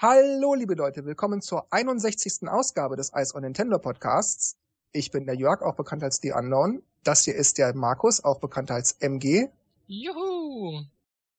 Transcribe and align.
Hallo, 0.00 0.54
liebe 0.54 0.74
Leute, 0.74 1.04
willkommen 1.06 1.42
zur 1.42 1.66
61. 1.72 2.48
Ausgabe 2.48 2.94
des 2.94 3.10
Ice 3.16 3.34
on 3.34 3.42
Nintendo 3.42 3.80
Podcasts. 3.80 4.56
Ich 4.92 5.10
bin 5.10 5.26
der 5.26 5.34
Jörg, 5.34 5.60
auch 5.60 5.74
bekannt 5.74 6.04
als 6.04 6.20
The 6.22 6.34
Unknown. 6.34 6.84
Das 7.02 7.24
hier 7.24 7.34
ist 7.34 7.58
der 7.58 7.74
Markus, 7.74 8.22
auch 8.22 8.38
bekannt 8.38 8.70
als 8.70 8.92
MG. 9.00 9.48
Juhu! 9.88 10.84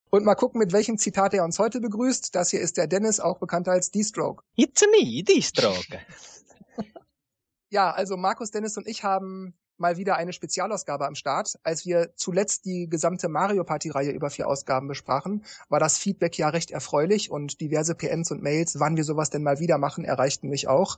Und 0.10 0.26
mal 0.26 0.36
gucken, 0.36 0.60
mit 0.60 0.74
welchem 0.74 0.98
Zitat 0.98 1.34
er 1.34 1.46
uns 1.46 1.58
heute 1.58 1.80
begrüßt. 1.80 2.36
Das 2.36 2.50
hier 2.50 2.60
ist 2.60 2.76
der 2.76 2.88
Dennis, 2.88 3.22
auch 3.22 3.38
bekannt 3.38 3.70
als 3.70 3.92
D-Stroke. 3.92 4.44
It's 4.58 4.82
me, 4.82 5.24
D-Stroke. 5.24 5.98
ja, 7.70 7.92
also 7.92 8.18
Markus, 8.18 8.52
Dennis 8.52 8.76
und 8.76 8.90
ich 8.90 9.06
haben 9.06 9.54
mal 9.80 9.98
wieder 9.98 10.16
eine 10.18 10.34
Spezialausgabe 10.34 11.06
am 11.06 11.16
Start. 11.16 11.60
Als 11.64 11.86
wir 11.86 12.12
zuletzt 12.16 12.66
die 12.66 12.88
gesamte 12.90 13.30
Mario 13.30 13.64
Party 13.64 13.90
Reihe 13.90 14.12
über 14.12 14.30
vier 14.30 14.48
Ausgaben 14.48 14.88
besprachen, 14.88 15.44
war 15.70 15.80
das 15.80 15.98
Feedback 15.98 16.38
ja 16.38 16.50
recht 16.50 16.72
erfreulich 16.72 17.32
und 17.32 17.62
diverse 17.62 17.96
PNs 17.96 18.32
und 18.32 18.42
Mails, 18.42 18.80
wann 18.80 18.98
wir 18.98 19.04
sowas 19.04 19.30
denn 19.30 19.44
mal 19.44 19.60
wieder 19.60 19.78
machen, 19.78 20.06
erreichten 20.06 20.50
mich 20.50 20.68
auch. 20.68 20.98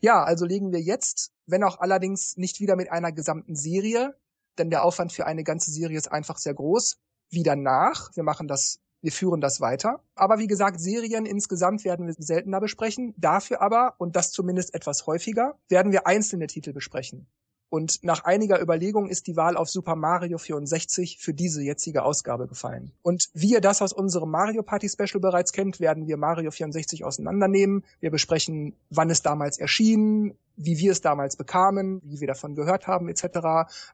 Ja, 0.00 0.22
also 0.22 0.44
legen 0.44 0.72
wir 0.72 0.80
jetzt, 0.80 1.32
wenn 1.46 1.64
auch 1.64 1.80
allerdings 1.80 2.36
nicht 2.36 2.60
wieder 2.60 2.76
mit 2.76 2.90
einer 2.90 3.12
gesamten 3.12 3.56
Serie, 3.56 4.16
denn 4.58 4.70
der 4.70 4.84
Aufwand 4.84 5.12
für 5.12 5.26
eine 5.26 5.44
ganze 5.44 5.70
Serie 5.70 5.98
ist 5.98 6.10
einfach 6.10 6.38
sehr 6.38 6.54
groß, 6.54 6.98
wieder 7.30 7.56
nach. 7.56 8.10
Wir 8.14 8.22
machen 8.22 8.48
das 8.48 8.80
wir 9.04 9.12
führen 9.12 9.42
das 9.42 9.60
weiter. 9.60 10.00
Aber 10.14 10.38
wie 10.38 10.46
gesagt, 10.46 10.80
Serien 10.80 11.26
insgesamt 11.26 11.84
werden 11.84 12.06
wir 12.06 12.14
seltener 12.16 12.58
besprechen. 12.58 13.12
Dafür 13.18 13.60
aber, 13.60 13.96
und 13.98 14.16
das 14.16 14.32
zumindest 14.32 14.74
etwas 14.74 15.06
häufiger, 15.06 15.58
werden 15.68 15.92
wir 15.92 16.06
einzelne 16.06 16.46
Titel 16.46 16.72
besprechen. 16.72 17.26
Und 17.74 18.04
nach 18.04 18.22
einiger 18.22 18.62
Überlegung 18.62 19.08
ist 19.08 19.26
die 19.26 19.34
Wahl 19.34 19.56
auf 19.56 19.68
Super 19.68 19.96
Mario 19.96 20.38
64 20.38 21.18
für 21.18 21.34
diese 21.34 21.60
jetzige 21.60 22.04
Ausgabe 22.04 22.46
gefallen. 22.46 22.92
Und 23.02 23.30
wie 23.34 23.50
ihr 23.50 23.60
das 23.60 23.82
aus 23.82 23.92
unserem 23.92 24.30
Mario 24.30 24.62
Party 24.62 24.88
Special 24.88 25.18
bereits 25.18 25.50
kennt, 25.52 25.80
werden 25.80 26.06
wir 26.06 26.16
Mario 26.16 26.52
64 26.52 27.02
auseinandernehmen. 27.02 27.82
Wir 27.98 28.12
besprechen, 28.12 28.76
wann 28.90 29.10
es 29.10 29.22
damals 29.22 29.58
erschien, 29.58 30.36
wie 30.56 30.78
wir 30.78 30.92
es 30.92 31.00
damals 31.00 31.36
bekamen, 31.36 32.00
wie 32.04 32.20
wir 32.20 32.28
davon 32.28 32.54
gehört 32.54 32.86
haben 32.86 33.08
etc., 33.08 33.24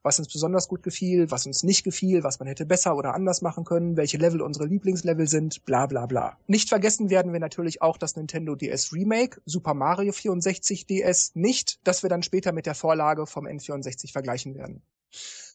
was 0.03 0.19
uns 0.19 0.33
besonders 0.33 0.69
gut 0.69 0.83
gefiel, 0.83 1.31
was 1.31 1.47
uns 1.47 1.63
nicht 1.63 1.85
gefiel, 1.85 2.23
was 2.23 2.39
man 2.39 2.49
hätte 2.49 2.67
besser 2.67 2.97
oder 2.97 3.15
anders 3.15 3.43
machen 3.43 3.65
können, 3.65 3.97
welche 3.97 4.19
Level 4.19 4.43
unsere 4.43 4.67
Lieblingslevel 4.67 5.27
sind, 5.27 5.65
bla 5.65 5.87
bla 5.87 6.07
bla. 6.07 6.37
Nicht 6.47 6.69
vergessen 6.69 7.11
werden 7.11 7.33
wir 7.33 7.41
natürlich 7.41 7.83
auch 7.83 7.99
das 7.99 8.17
Nintendo 8.17 8.55
DS 8.55 8.93
Remake, 8.93 9.41
Super 9.47 9.75
Mario 9.75 10.13
64 10.13 10.87
DS 10.87 11.33
nicht, 11.35 11.81
das 11.85 12.03
wir 12.03 12.11
dann 12.11 12.23
später 12.23 12.53
mit 12.53 12.67
der 12.67 12.75
Vorlage 12.75 13.27
vom 13.27 13.47
N64 13.47 14.13
vergleichen 14.13 14.55
werden. 14.55 14.83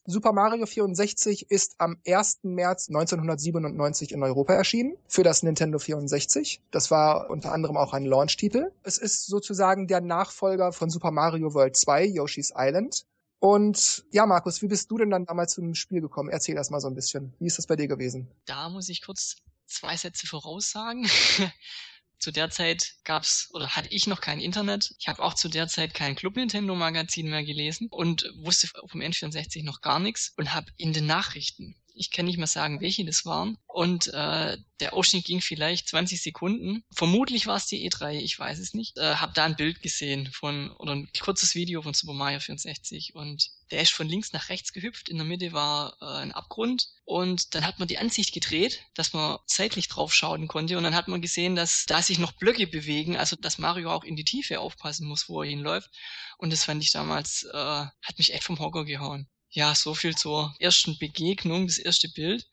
Super 0.07 0.33
Mario 0.33 0.67
64 0.67 1.49
ist 1.49 1.75
am 1.79 1.97
1. 2.05 2.41
März 2.43 2.89
1997 2.89 4.11
in 4.11 4.21
Europa 4.21 4.53
erschienen 4.53 4.95
für 5.07 5.23
das 5.23 5.41
Nintendo 5.41 5.79
64. 5.79 6.61
Das 6.69 6.91
war 6.91 7.31
unter 7.31 7.51
anderem 7.51 7.75
auch 7.75 7.91
ein 7.93 8.05
Launch-Titel. 8.05 8.71
Es 8.83 8.99
ist 8.99 9.25
sozusagen 9.25 9.87
der 9.87 10.01
Nachfolger 10.01 10.71
von 10.73 10.91
Super 10.91 11.09
Mario 11.09 11.55
World 11.55 11.75
2, 11.75 12.05
Yoshi's 12.05 12.53
Island. 12.55 13.07
Und 13.39 14.05
ja, 14.11 14.27
Markus, 14.27 14.61
wie 14.61 14.67
bist 14.67 14.91
du 14.91 14.99
denn 14.99 15.09
dann 15.09 15.25
damals 15.25 15.53
zum 15.53 15.73
Spiel 15.73 16.01
gekommen? 16.01 16.29
Erzähl 16.29 16.55
erst 16.55 16.69
mal 16.69 16.79
so 16.79 16.87
ein 16.87 16.95
bisschen. 16.95 17.33
Wie 17.39 17.47
ist 17.47 17.57
das 17.57 17.65
bei 17.65 17.75
dir 17.75 17.87
gewesen? 17.87 18.29
Da 18.45 18.69
muss 18.69 18.89
ich 18.89 19.01
kurz 19.01 19.37
zwei 19.65 19.97
Sätze 19.97 20.27
voraussagen. 20.27 21.07
Zu 22.19 22.31
der 22.31 22.49
Zeit 22.49 22.95
gab's 23.03 23.49
oder 23.51 23.69
hatte 23.75 23.89
ich 23.91 24.07
noch 24.07 24.21
kein 24.21 24.39
Internet. 24.39 24.95
Ich 24.99 25.07
habe 25.07 25.23
auch 25.23 25.33
zu 25.33 25.49
der 25.49 25.67
Zeit 25.67 25.93
kein 25.93 26.15
Club 26.15 26.35
Nintendo 26.35 26.75
Magazin 26.75 27.29
mehr 27.29 27.43
gelesen 27.43 27.87
und 27.89 28.31
wusste 28.37 28.67
vom 28.67 29.01
N64 29.01 29.63
noch 29.63 29.81
gar 29.81 29.99
nichts 29.99 30.33
und 30.37 30.53
habe 30.53 30.71
in 30.77 30.93
den 30.93 31.05
Nachrichten 31.05 31.75
ich 31.95 32.11
kann 32.11 32.25
nicht 32.25 32.37
mehr 32.37 32.47
sagen, 32.47 32.81
welche 32.81 33.05
das 33.05 33.25
waren. 33.25 33.57
Und 33.67 34.07
äh, 34.07 34.57
der 34.79 34.93
Ausschnitt 34.93 35.25
ging 35.25 35.41
vielleicht 35.41 35.89
20 35.89 36.21
Sekunden. 36.21 36.83
Vermutlich 36.93 37.47
war 37.47 37.55
es 37.55 37.67
die 37.67 37.89
E3, 37.89 38.19
ich 38.19 38.37
weiß 38.37 38.59
es 38.59 38.73
nicht. 38.73 38.97
Äh, 38.97 39.15
hab 39.15 39.33
da 39.33 39.45
ein 39.45 39.55
Bild 39.55 39.81
gesehen 39.81 40.29
von, 40.31 40.71
oder 40.71 40.93
ein 40.93 41.09
kurzes 41.19 41.55
Video 41.55 41.81
von 41.81 41.93
Super 41.93 42.13
Mario 42.13 42.39
64 42.39 43.15
und 43.15 43.49
der 43.71 43.81
ist 43.81 43.91
von 43.91 44.07
links 44.07 44.33
nach 44.33 44.49
rechts 44.49 44.73
gehüpft. 44.73 45.09
In 45.09 45.17
der 45.17 45.25
Mitte 45.25 45.53
war 45.53 45.97
äh, 46.01 46.21
ein 46.21 46.33
Abgrund 46.33 46.89
und 47.05 47.55
dann 47.55 47.65
hat 47.65 47.79
man 47.79 47.87
die 47.87 47.97
Ansicht 47.97 48.33
gedreht, 48.33 48.81
dass 48.93 49.13
man 49.13 49.37
seitlich 49.45 49.87
drauf 49.87 50.13
schauen 50.13 50.47
konnte 50.47 50.77
und 50.77 50.83
dann 50.83 50.95
hat 50.95 51.07
man 51.07 51.21
gesehen, 51.21 51.55
dass 51.55 51.85
da 51.85 52.01
sich 52.01 52.19
noch 52.19 52.33
Blöcke 52.33 52.67
bewegen, 52.67 53.15
also 53.15 53.35
dass 53.35 53.57
Mario 53.57 53.91
auch 53.91 54.03
in 54.03 54.15
die 54.15 54.25
Tiefe 54.25 54.59
aufpassen 54.59 55.07
muss, 55.07 55.29
wo 55.29 55.41
er 55.41 55.49
hinläuft. 55.49 55.89
Und 56.37 56.51
das 56.51 56.65
fand 56.65 56.83
ich 56.83 56.91
damals, 56.91 57.43
äh, 57.43 57.55
hat 57.55 58.17
mich 58.17 58.33
echt 58.33 58.43
vom 58.43 58.59
Hocker 58.59 58.83
gehauen 58.85 59.29
ja, 59.55 59.73
so 59.73 59.93
viel 59.93 60.15
zur 60.15 60.53
ersten 60.59 60.97
Begegnung, 60.99 61.67
das 61.67 61.77
erste 61.77 62.09
Bild. 62.09 62.45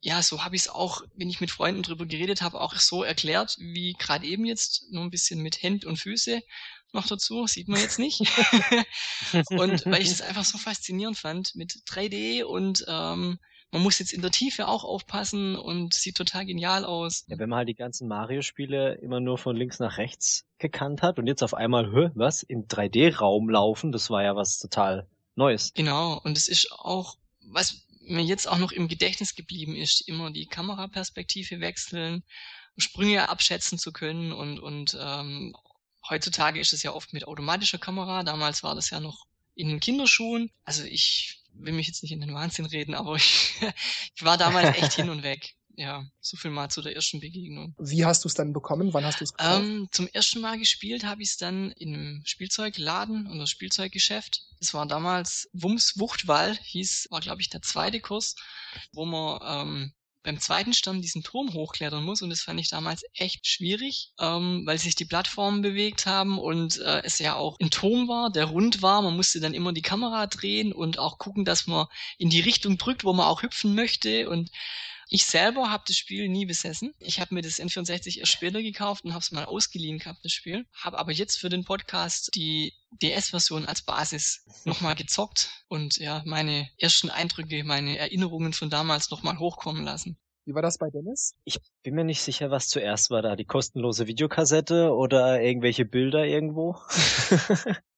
Ja, 0.00 0.22
so 0.22 0.42
habe 0.42 0.56
ich 0.56 0.62
es 0.62 0.68
auch, 0.68 1.02
wenn 1.14 1.28
ich 1.28 1.40
mit 1.40 1.50
Freunden 1.50 1.82
drüber 1.82 2.06
geredet 2.06 2.40
habe, 2.40 2.60
auch 2.60 2.74
so 2.76 3.02
erklärt, 3.02 3.56
wie 3.58 3.92
gerade 3.92 4.26
eben 4.26 4.46
jetzt, 4.46 4.84
nur 4.90 5.02
ein 5.02 5.10
bisschen 5.10 5.42
mit 5.42 5.62
Hände 5.62 5.86
und 5.86 5.98
Füße 5.98 6.42
noch 6.92 7.06
dazu, 7.06 7.46
sieht 7.46 7.68
man 7.68 7.80
jetzt 7.80 7.98
nicht. 7.98 8.20
und 9.50 9.84
weil 9.84 10.00
ich 10.00 10.10
es 10.10 10.22
einfach 10.22 10.44
so 10.44 10.56
faszinierend 10.56 11.18
fand 11.18 11.54
mit 11.56 11.72
3D 11.86 12.44
und 12.44 12.84
ähm, 12.88 13.38
man 13.70 13.82
muss 13.82 13.98
jetzt 13.98 14.14
in 14.14 14.22
der 14.22 14.30
Tiefe 14.30 14.68
auch 14.68 14.84
aufpassen 14.84 15.56
und 15.56 15.92
sieht 15.92 16.16
total 16.16 16.46
genial 16.46 16.86
aus. 16.86 17.24
Ja, 17.26 17.38
wenn 17.38 17.50
man 17.50 17.58
halt 17.58 17.68
die 17.68 17.74
ganzen 17.74 18.08
Mario-Spiele 18.08 18.94
immer 19.02 19.20
nur 19.20 19.36
von 19.36 19.56
links 19.56 19.78
nach 19.78 19.98
rechts 19.98 20.46
gekannt 20.58 21.02
hat 21.02 21.18
und 21.18 21.26
jetzt 21.26 21.42
auf 21.42 21.52
einmal, 21.52 21.92
hä, 21.92 22.10
was, 22.14 22.42
im 22.42 22.66
3D-Raum 22.66 23.50
laufen, 23.50 23.92
das 23.92 24.08
war 24.08 24.22
ja 24.22 24.36
was 24.36 24.58
total 24.58 25.06
Neues. 25.36 25.72
Genau, 25.74 26.20
und 26.24 26.36
es 26.36 26.48
ist 26.48 26.72
auch, 26.72 27.16
was 27.40 27.86
mir 28.00 28.22
jetzt 28.22 28.48
auch 28.48 28.58
noch 28.58 28.72
im 28.72 28.88
Gedächtnis 28.88 29.34
geblieben 29.34 29.76
ist, 29.76 30.08
immer 30.08 30.30
die 30.30 30.46
Kameraperspektive 30.46 31.60
wechseln, 31.60 32.24
Sprünge 32.78 33.28
abschätzen 33.28 33.78
zu 33.78 33.92
können 33.92 34.32
und, 34.32 34.58
und 34.60 34.96
ähm, 35.00 35.54
heutzutage 36.08 36.60
ist 36.60 36.72
es 36.72 36.82
ja 36.82 36.92
oft 36.92 37.12
mit 37.12 37.26
automatischer 37.26 37.78
Kamera, 37.78 38.22
damals 38.22 38.62
war 38.62 38.74
das 38.74 38.90
ja 38.90 39.00
noch 39.00 39.26
in 39.54 39.68
den 39.68 39.80
Kinderschuhen. 39.80 40.50
Also 40.64 40.84
ich 40.84 41.42
will 41.52 41.72
mich 41.72 41.86
jetzt 41.86 42.02
nicht 42.02 42.12
in 42.12 42.20
den 42.20 42.34
Wahnsinn 42.34 42.66
reden, 42.66 42.94
aber 42.94 43.16
ich, 43.16 43.54
ich 44.14 44.24
war 44.24 44.36
damals 44.36 44.76
echt 44.76 44.92
hin 44.94 45.10
und 45.10 45.22
weg 45.22 45.55
ja, 45.76 46.04
so 46.20 46.36
viel 46.36 46.50
mal 46.50 46.70
zu 46.70 46.82
der 46.82 46.96
ersten 46.96 47.20
Begegnung. 47.20 47.74
Wie 47.78 48.04
hast 48.04 48.24
du 48.24 48.28
es 48.28 48.34
dann 48.34 48.52
bekommen? 48.52 48.92
Wann 48.94 49.04
hast 49.04 49.20
du 49.20 49.24
es 49.24 49.34
gekauft? 49.34 49.62
Ähm, 49.62 49.88
zum 49.92 50.08
ersten 50.08 50.40
Mal 50.40 50.58
gespielt 50.58 51.04
habe 51.04 51.22
ich 51.22 51.30
es 51.30 51.36
dann 51.36 51.70
in 51.72 51.94
einem 51.94 52.22
Spielzeugladen 52.24 53.30
oder 53.30 53.46
Spielzeuggeschäft. 53.46 54.42
Das 54.58 54.72
war 54.72 54.86
damals 54.86 55.48
Wums 55.52 55.98
Wuchtwall, 55.98 56.56
hieß, 56.62 57.08
war 57.10 57.20
glaube 57.20 57.42
ich 57.42 57.50
der 57.50 57.62
zweite 57.62 58.00
Kurs, 58.00 58.36
wo 58.92 59.04
man 59.04 59.40
ähm, 59.44 59.92
beim 60.26 60.40
zweiten 60.40 60.72
Stern 60.72 61.02
diesen 61.02 61.22
Turm 61.22 61.52
hochklettern 61.52 62.02
muss 62.04 62.20
und 62.20 62.30
das 62.30 62.40
fand 62.40 62.58
ich 62.58 62.68
damals 62.68 63.04
echt 63.14 63.46
schwierig, 63.46 64.12
ähm, 64.18 64.62
weil 64.66 64.78
sich 64.78 64.96
die 64.96 65.04
Plattformen 65.04 65.62
bewegt 65.62 66.04
haben 66.06 66.38
und 66.38 66.78
äh, 66.78 67.02
es 67.04 67.20
ja 67.20 67.36
auch 67.36 67.56
ein 67.60 67.70
Turm 67.70 68.08
war, 68.08 68.30
der 68.30 68.46
rund 68.46 68.82
war. 68.82 69.02
Man 69.02 69.14
musste 69.14 69.40
dann 69.40 69.54
immer 69.54 69.72
die 69.72 69.82
Kamera 69.82 70.26
drehen 70.26 70.72
und 70.72 70.98
auch 70.98 71.18
gucken, 71.18 71.44
dass 71.44 71.68
man 71.68 71.86
in 72.18 72.28
die 72.28 72.40
Richtung 72.40 72.76
drückt, 72.76 73.04
wo 73.04 73.12
man 73.12 73.26
auch 73.26 73.42
hüpfen 73.42 73.74
möchte 73.76 74.28
und 74.28 74.50
ich 75.08 75.24
selber 75.24 75.70
habe 75.70 75.84
das 75.86 75.96
Spiel 75.96 76.28
nie 76.28 76.46
besessen. 76.46 76.92
Ich 76.98 77.20
habe 77.20 77.34
mir 77.34 77.42
das 77.42 77.60
N64 77.60 78.18
erst 78.18 78.32
später 78.32 78.62
gekauft 78.62 79.04
und 79.04 79.12
habe 79.12 79.20
es 79.20 79.30
mal 79.32 79.44
ausgeliehen 79.44 79.98
gehabt, 79.98 80.24
das 80.24 80.32
Spiel. 80.32 80.66
Habe 80.72 80.98
aber 80.98 81.12
jetzt 81.12 81.36
für 81.36 81.48
den 81.48 81.64
Podcast 81.64 82.34
die 82.34 82.72
DS-Version 83.02 83.66
als 83.66 83.82
Basis 83.82 84.44
nochmal 84.64 84.94
gezockt 84.94 85.50
und 85.68 85.98
ja, 85.98 86.22
meine 86.26 86.68
ersten 86.78 87.10
Eindrücke, 87.10 87.62
meine 87.64 87.98
Erinnerungen 87.98 88.52
von 88.52 88.70
damals 88.70 89.10
nochmal 89.10 89.38
hochkommen 89.38 89.84
lassen. 89.84 90.18
Wie 90.44 90.54
war 90.54 90.62
das 90.62 90.78
bei 90.78 90.90
Dennis? 90.90 91.34
Ich 91.44 91.58
bin 91.82 91.94
mir 91.94 92.04
nicht 92.04 92.22
sicher, 92.22 92.52
was 92.52 92.68
zuerst 92.68 93.10
war 93.10 93.20
da. 93.20 93.34
Die 93.34 93.44
kostenlose 93.44 94.06
Videokassette 94.06 94.92
oder 94.92 95.40
irgendwelche 95.42 95.84
Bilder 95.84 96.24
irgendwo. 96.24 96.76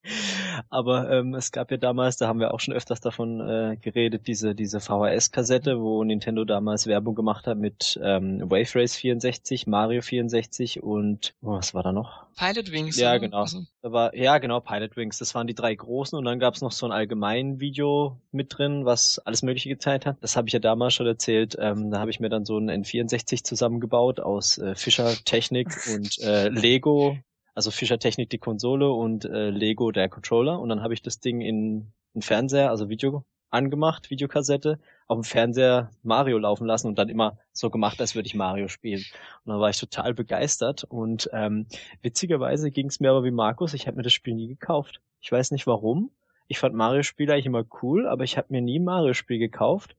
Aber 0.70 1.10
ähm, 1.10 1.34
es 1.34 1.52
gab 1.52 1.70
ja 1.70 1.76
damals, 1.76 2.16
da 2.16 2.28
haben 2.28 2.40
wir 2.40 2.52
auch 2.52 2.60
schon 2.60 2.74
öfters 2.74 3.00
davon 3.00 3.40
äh, 3.40 3.76
geredet, 3.80 4.26
diese, 4.26 4.54
diese 4.54 4.80
VHS-Kassette, 4.80 5.80
wo 5.80 6.04
Nintendo 6.04 6.44
damals 6.44 6.86
Werbung 6.86 7.14
gemacht 7.14 7.46
hat 7.46 7.58
mit 7.58 7.98
ähm, 8.02 8.40
Wave 8.50 8.74
Race 8.74 8.96
64, 8.96 9.66
Mario 9.66 10.02
64 10.02 10.82
und 10.82 11.34
oh, 11.42 11.52
was 11.52 11.74
war 11.74 11.82
da 11.82 11.92
noch? 11.92 12.26
Pilot 12.38 12.70
Wings. 12.70 12.98
Ja, 12.98 13.10
oder? 13.10 13.20
genau. 13.20 13.40
Also. 13.40 13.64
Da 13.82 13.92
war, 13.92 14.14
ja, 14.14 14.38
genau, 14.38 14.60
Pilot 14.60 14.96
Wings. 14.96 15.18
Das 15.18 15.34
waren 15.34 15.46
die 15.46 15.54
drei 15.54 15.74
großen 15.74 16.16
und 16.16 16.24
dann 16.24 16.38
gab 16.38 16.54
es 16.54 16.60
noch 16.60 16.72
so 16.72 16.86
ein 16.86 16.92
allgemein 16.92 17.60
Video 17.60 18.20
mit 18.30 18.56
drin, 18.56 18.84
was 18.84 19.18
alles 19.18 19.42
Mögliche 19.42 19.68
gezeigt 19.68 20.06
hat. 20.06 20.16
Das 20.20 20.36
habe 20.36 20.46
ich 20.46 20.52
ja 20.52 20.60
damals 20.60 20.94
schon 20.94 21.06
erzählt. 21.06 21.56
Ähm, 21.58 21.90
da 21.90 21.98
habe 21.98 22.10
ich 22.10 22.20
mir 22.20 22.28
dann 22.28 22.44
so 22.44 22.58
ein 22.58 22.70
N64 22.70 23.42
zusammengebaut 23.42 24.20
aus 24.20 24.58
äh, 24.58 24.74
Fischer 24.76 25.12
Technik 25.24 25.68
und 25.92 26.18
äh, 26.20 26.48
Lego 26.48 27.18
also 27.58 27.72
Fischer 27.72 27.98
Technik 27.98 28.30
die 28.30 28.38
Konsole 28.38 28.88
und 28.88 29.24
äh, 29.24 29.50
Lego 29.50 29.90
der 29.90 30.08
Controller 30.08 30.60
und 30.60 30.68
dann 30.68 30.80
habe 30.80 30.94
ich 30.94 31.02
das 31.02 31.18
Ding 31.18 31.40
in 31.40 31.92
einen 32.14 32.22
Fernseher, 32.22 32.70
also 32.70 32.88
Video 32.88 33.24
angemacht, 33.50 34.10
Videokassette, 34.10 34.78
auf 35.08 35.18
dem 35.18 35.24
Fernseher 35.24 35.90
Mario 36.04 36.38
laufen 36.38 36.68
lassen 36.68 36.86
und 36.86 37.00
dann 37.00 37.08
immer 37.08 37.36
so 37.52 37.68
gemacht, 37.68 38.00
als 38.00 38.14
würde 38.14 38.28
ich 38.28 38.36
Mario 38.36 38.68
spielen. 38.68 39.02
Und 39.44 39.50
dann 39.50 39.58
war 39.58 39.70
ich 39.70 39.80
total 39.80 40.14
begeistert 40.14 40.84
und 40.84 41.30
ähm, 41.32 41.66
witzigerweise 42.00 42.70
ging 42.70 42.86
es 42.86 43.00
mir 43.00 43.10
aber 43.10 43.24
wie 43.24 43.32
Markus, 43.32 43.74
ich 43.74 43.88
habe 43.88 43.96
mir 43.96 44.04
das 44.04 44.12
Spiel 44.12 44.34
nie 44.34 44.46
gekauft. 44.46 45.00
Ich 45.20 45.32
weiß 45.32 45.50
nicht 45.50 45.66
warum. 45.66 46.12
Ich 46.46 46.60
fand 46.60 46.76
Mario-Spiele 46.76 47.32
eigentlich 47.32 47.46
immer 47.46 47.64
cool, 47.82 48.06
aber 48.06 48.22
ich 48.22 48.38
habe 48.38 48.46
mir 48.50 48.62
nie 48.62 48.78
Mario-Spiel 48.78 49.40
gekauft 49.40 49.96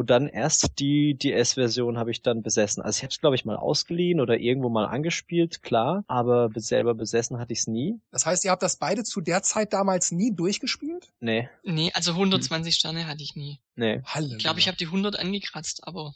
Und 0.00 0.08
dann 0.08 0.28
erst 0.28 0.78
die 0.78 1.12
DS-Version 1.12 1.98
habe 1.98 2.10
ich 2.10 2.22
dann 2.22 2.40
besessen. 2.40 2.82
Also 2.82 2.96
ich 2.96 3.02
habe 3.02 3.10
es, 3.10 3.20
glaube 3.20 3.36
ich, 3.36 3.44
mal 3.44 3.56
ausgeliehen 3.56 4.22
oder 4.22 4.38
irgendwo 4.38 4.70
mal 4.70 4.86
angespielt, 4.86 5.62
klar, 5.62 6.04
aber 6.06 6.48
selber 6.56 6.94
besessen 6.94 7.38
hatte 7.38 7.52
ich 7.52 7.58
es 7.58 7.66
nie. 7.66 8.00
Das 8.10 8.24
heißt, 8.24 8.46
ihr 8.46 8.50
habt 8.50 8.62
das 8.62 8.76
beide 8.76 9.04
zu 9.04 9.20
der 9.20 9.42
Zeit 9.42 9.74
damals 9.74 10.10
nie 10.10 10.34
durchgespielt? 10.34 11.10
Nee. 11.20 11.50
Nee, 11.64 11.90
also 11.92 12.12
120 12.12 12.74
Sterne 12.76 13.06
hatte 13.06 13.22
ich 13.22 13.36
nie. 13.36 13.60
Nee. 13.76 14.00
Halleluja. 14.06 14.38
Ich 14.38 14.42
glaube, 14.42 14.58
ich 14.60 14.68
habe 14.68 14.78
die 14.78 14.86
100 14.86 15.18
angekratzt, 15.18 15.86
aber 15.86 16.14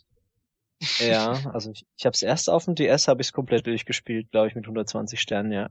Ja, 0.98 1.50
also 1.52 1.70
ich, 1.72 1.84
ich 1.98 2.06
habe 2.06 2.14
es 2.14 2.22
erst 2.22 2.48
auf 2.48 2.64
dem 2.64 2.76
DS, 2.76 3.06
habe 3.06 3.20
ich 3.20 3.28
es 3.28 3.32
komplett 3.34 3.66
durchgespielt, 3.66 4.30
glaube 4.30 4.48
ich, 4.48 4.54
mit 4.54 4.64
120 4.64 5.20
Sternen, 5.20 5.52
ja. 5.52 5.68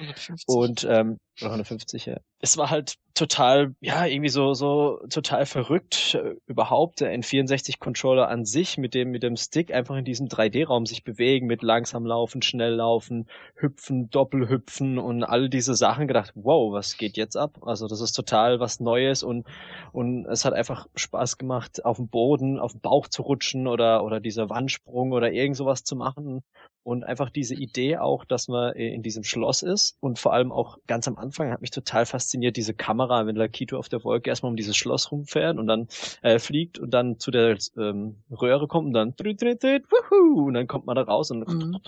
150. 0.00 0.48
Und 0.48 0.82
ähm, 0.82 1.18
oder 1.40 1.50
150, 1.50 2.06
ja. 2.06 2.18
Es 2.40 2.56
war 2.56 2.70
halt 2.70 2.96
total, 3.14 3.74
ja, 3.80 4.06
irgendwie 4.06 4.28
so 4.28 4.54
so 4.54 5.00
total 5.10 5.46
verrückt 5.46 6.14
äh, 6.14 6.36
überhaupt 6.46 7.00
der 7.00 7.14
N64 7.16 7.78
Controller 7.78 8.28
an 8.28 8.44
sich 8.44 8.78
mit 8.78 8.94
dem 8.94 9.10
mit 9.10 9.22
dem 9.22 9.36
Stick 9.36 9.72
einfach 9.72 9.96
in 9.96 10.04
diesem 10.04 10.28
3D-Raum 10.28 10.86
sich 10.86 11.04
bewegen 11.04 11.46
mit 11.46 11.62
langsam 11.62 12.06
laufen, 12.06 12.42
schnell 12.42 12.74
laufen, 12.74 13.28
hüpfen, 13.54 14.10
doppelhüpfen 14.10 14.98
und 14.98 15.24
all 15.24 15.48
diese 15.48 15.74
Sachen 15.74 16.08
gedacht, 16.08 16.32
wow, 16.34 16.72
was 16.72 16.96
geht 16.96 17.16
jetzt 17.16 17.36
ab? 17.36 17.58
Also 17.62 17.88
das 17.88 18.00
ist 18.00 18.12
total 18.12 18.60
was 18.60 18.80
Neues 18.80 19.22
und 19.22 19.46
und 19.92 20.26
es 20.26 20.44
hat 20.44 20.54
einfach 20.54 20.86
Spaß 20.94 21.38
gemacht, 21.38 21.84
auf 21.84 21.96
dem 21.96 22.08
Boden, 22.08 22.58
auf 22.58 22.72
dem 22.72 22.80
Bauch 22.80 23.08
zu 23.08 23.22
rutschen 23.22 23.66
oder 23.66 24.04
oder 24.04 24.20
dieser 24.20 24.50
Wandsprung 24.50 25.12
oder 25.12 25.32
irgend 25.32 25.56
sowas 25.56 25.84
zu 25.84 25.96
machen 25.96 26.42
und 26.84 27.04
einfach 27.04 27.30
diese 27.30 27.54
Idee 27.54 27.98
auch, 27.98 28.24
dass 28.24 28.48
man 28.48 28.74
in 28.74 29.02
diesem 29.02 29.24
Schloss 29.24 29.62
ist 29.62 29.96
und 30.00 30.18
vor 30.18 30.32
allem 30.32 30.50
auch 30.50 30.78
ganz 30.86 31.06
am 31.06 31.16
Anfang 31.16 31.50
hat 31.50 31.60
mich 31.60 31.70
total 31.70 32.06
fasziniert 32.06 32.56
diese 32.56 32.74
Kamera, 32.74 33.01
wenn 33.08 33.36
Lakito 33.36 33.78
auf 33.78 33.88
der 33.88 34.02
Wolke 34.04 34.30
erstmal 34.30 34.50
um 34.50 34.56
dieses 34.56 34.76
Schloss 34.76 35.10
rumfährt 35.10 35.58
und 35.58 35.66
dann 35.66 35.88
äh, 36.22 36.38
fliegt 36.38 36.78
und 36.78 36.90
dann 36.92 37.18
zu 37.18 37.30
der 37.30 37.56
ähm, 37.76 38.16
Röhre 38.30 38.68
kommt 38.68 38.86
und 38.88 38.92
dann 38.94 39.14
wuhu, 39.18 40.46
und 40.46 40.54
dann 40.54 40.66
kommt 40.66 40.86
man 40.86 40.96
da 40.96 41.02
raus 41.02 41.30
und 41.30 41.46
Mhm. 41.48 41.78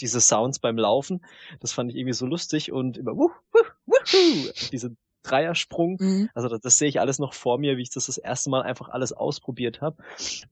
diese 0.00 0.20
Sounds 0.20 0.58
beim 0.58 0.78
Laufen, 0.78 1.24
das 1.60 1.72
fand 1.72 1.90
ich 1.90 1.96
irgendwie 1.96 2.14
so 2.14 2.26
lustig 2.26 2.72
und 2.72 2.96
immer 2.96 3.16
wuhu, 3.16 3.30
wuhu, 3.86 4.48
diese 4.72 4.94
Dreiersprung, 5.22 5.98
Mhm. 6.00 6.30
also 6.34 6.48
das, 6.48 6.60
das 6.60 6.78
sehe 6.78 6.88
ich 6.88 7.00
alles 7.00 7.18
noch 7.18 7.34
vor 7.34 7.58
mir, 7.58 7.76
wie 7.76 7.82
ich 7.82 7.90
das 7.90 8.06
das 8.06 8.18
erste 8.18 8.48
Mal 8.50 8.62
einfach 8.62 8.88
alles 8.88 9.12
ausprobiert 9.12 9.80
habe. 9.80 10.02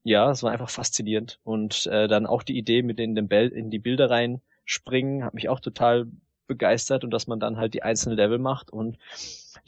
Ja, 0.05 0.31
es 0.31 0.43
war 0.43 0.53
einfach 0.53 0.71
faszinierend 0.71 1.41
und 1.45 1.87
äh, 1.87 2.07
dann 2.07 2.27
auch 2.27 2.43
die 2.43 2.59
Idee 2.59 2.83
mit 2.83 3.01
in, 3.01 3.15
den 3.15 3.29
Bel 3.29 3.49
in 3.49 3.71
die 3.71 3.79
Bilder 3.79 4.11
reinspringen, 4.11 5.25
hat 5.25 5.35
mich 5.35 5.49
auch 5.49 5.61
total 5.61 6.07
begeistert 6.47 7.05
und 7.05 7.11
dass 7.11 7.27
man 7.27 7.41
dann 7.41 7.57
halt 7.57 7.75
die 7.75 7.83
einzelnen 7.83 8.17
Level 8.17 8.39
macht 8.39 8.71
und 8.71 8.99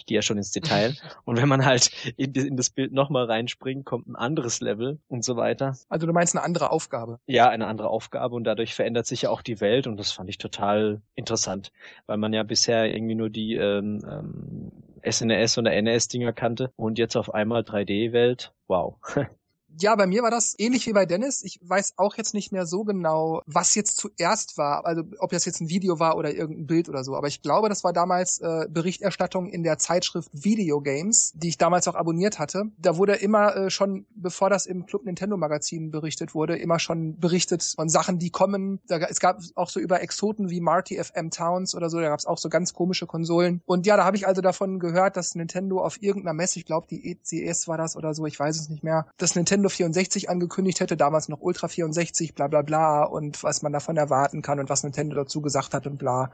ich 0.00 0.06
gehe 0.06 0.17
ja 0.17 0.23
schon 0.23 0.38
ins 0.38 0.50
Detail 0.50 0.94
und 1.25 1.37
wenn 1.37 1.49
man 1.49 1.64
halt 1.64 1.91
in, 2.17 2.32
in 2.32 2.56
das 2.56 2.70
Bild 2.70 2.93
nochmal 2.93 3.26
reinspringt, 3.26 3.85
kommt 3.85 4.08
ein 4.08 4.17
anderes 4.17 4.61
Level 4.61 4.99
und 5.08 5.25
so 5.25 5.37
weiter. 5.37 5.76
Also 5.88 6.06
du 6.06 6.12
meinst 6.12 6.35
eine 6.35 6.44
andere 6.44 6.70
Aufgabe. 6.70 7.20
Ja, 7.26 7.49
eine 7.49 7.67
andere 7.67 7.88
Aufgabe 7.88 8.35
und 8.35 8.44
dadurch 8.44 8.75
verändert 8.75 9.06
sich 9.06 9.23
ja 9.23 9.31
auch 9.31 9.43
die 9.43 9.61
Welt 9.61 9.87
und 9.87 9.99
das 9.99 10.12
fand 10.12 10.29
ich 10.31 10.38
total 10.38 11.02
interessant, 11.14 11.70
weil 12.06 12.17
man 12.17 12.32
ja 12.32 12.43
bisher 12.43 12.93
irgendwie 12.93 13.14
nur 13.14 13.31
die 13.31 13.55
ähm, 13.55 14.02
ähm, 14.11 14.73
SNES 15.08 15.58
oder 15.58 15.81
NES-Dinger 15.81 16.32
kannte 16.32 16.73
und 16.76 16.99
jetzt 16.99 17.17
auf 17.17 17.32
einmal 17.32 17.62
3D-Welt. 17.62 18.52
Wow. 18.69 18.97
Ja, 19.79 19.95
bei 19.95 20.07
mir 20.07 20.23
war 20.23 20.31
das 20.31 20.55
ähnlich 20.59 20.87
wie 20.87 20.93
bei 20.93 21.07
Dennis. 21.07 21.43
Ich 21.45 21.61
weiß 21.63 21.95
auch 21.97 22.17
jetzt 22.17 22.35
nicht 22.35 22.53
mehr 22.53 22.67
so 22.67 22.85
genau, 22.85 23.43
was 23.47 23.75
jetzt 23.75 23.97
zuerst 23.97 24.59
war. 24.59 24.85
Also 24.85 25.03
ob 25.19 25.31
das 25.31 25.45
jetzt 25.45 25.61
ein 25.61 25.69
Video 25.69 25.99
war 25.99 26.17
oder 26.17 26.35
irgendein 26.35 26.67
Bild 26.67 26.89
oder 26.89 27.05
so. 27.05 27.17
Aber 27.17 27.29
ich 27.29 27.43
glaube, 27.43 27.69
das 27.69 27.85
war 27.85 27.93
damals 27.93 28.39
äh, 28.41 28.67
Berichterstattung 28.69 29.49
in 29.49 29.63
der 29.63 29.79
Zeitschrift 29.79 30.31
Video 30.33 30.81
Games, 30.81 31.33
die 31.35 31.49
ich 31.49 31.59
damals 31.59 31.89
auch 31.89 31.95
abonniert 31.95 32.39
hatte. 32.39 32.65
Da 32.79 32.97
wurde 32.97 33.15
immer 33.15 33.57
äh, 33.57 33.71
schon, 33.71 34.07
bevor 34.15 34.51
das 34.51 34.67
im 34.67 34.87
Club 34.87 35.05
Nintendo 35.05 35.37
Magazin 35.37 35.91
berichtet 35.91 36.35
wurde, 36.35 36.57
immer 36.57 36.79
schon 36.79 37.19
berichtet 37.19 37.63
von 37.63 37.89
Sachen, 37.89 38.19
die 38.19 38.31
kommen. 38.31 38.81
Da, 38.87 38.99
es 38.99 39.21
gab 39.21 39.41
auch 39.55 39.71
so 39.71 39.81
über 39.81 40.03
Exoten 40.03 40.51
wie 40.51 40.61
Marty 40.61 41.03
FM 41.03 41.31
Towns 41.31 41.75
oder 41.75 41.91
so. 41.91 42.01
Da 42.01 42.09
gab 42.09 42.19
es 42.19 42.27
auch 42.27 42.39
so 42.39 42.49
ganz 42.49 42.73
komische 42.75 43.07
Konsolen. 43.07 43.63
Und 43.67 43.87
ja, 43.87 43.97
da 43.97 44.05
habe 44.05 44.17
ich 44.17 44.27
also 44.27 44.41
davon 44.41 44.79
gehört, 44.79 45.17
dass 45.17 45.35
Nintendo 45.35 45.83
auf 45.83 46.03
irgendeiner 46.03 46.35
Messe, 46.35 46.59
ich 46.59 46.65
glaube 46.65 46.87
die 46.89 47.11
ECS 47.11 47.69
war 47.69 47.79
das 47.79 47.97
oder 47.97 48.15
so, 48.15 48.27
ich 48.27 48.39
weiß 48.39 48.59
es 48.59 48.69
nicht 48.69 48.83
mehr, 48.83 49.07
dass 49.17 49.35
Nintendo 49.35 49.60
64 49.69 50.31
angekündigt 50.31 50.81
hätte, 50.81 50.97
damals 50.97 51.29
noch 51.29 51.41
Ultra 51.41 51.69
64, 51.69 52.35
bla 52.35 52.49
bla 52.49 52.62
bla 52.62 53.03
und 53.03 53.43
was 53.43 53.62
man 53.62 53.73
davon 53.73 53.97
erwarten 53.97 54.43
kann 54.43 54.61
und 54.61 54.69
was 54.69 54.83
Nintendo 54.83 55.17
dazu 55.17 55.41
gesagt 55.41 55.75
hat 55.75 55.87
und 55.87 55.99
bla. 55.99 56.31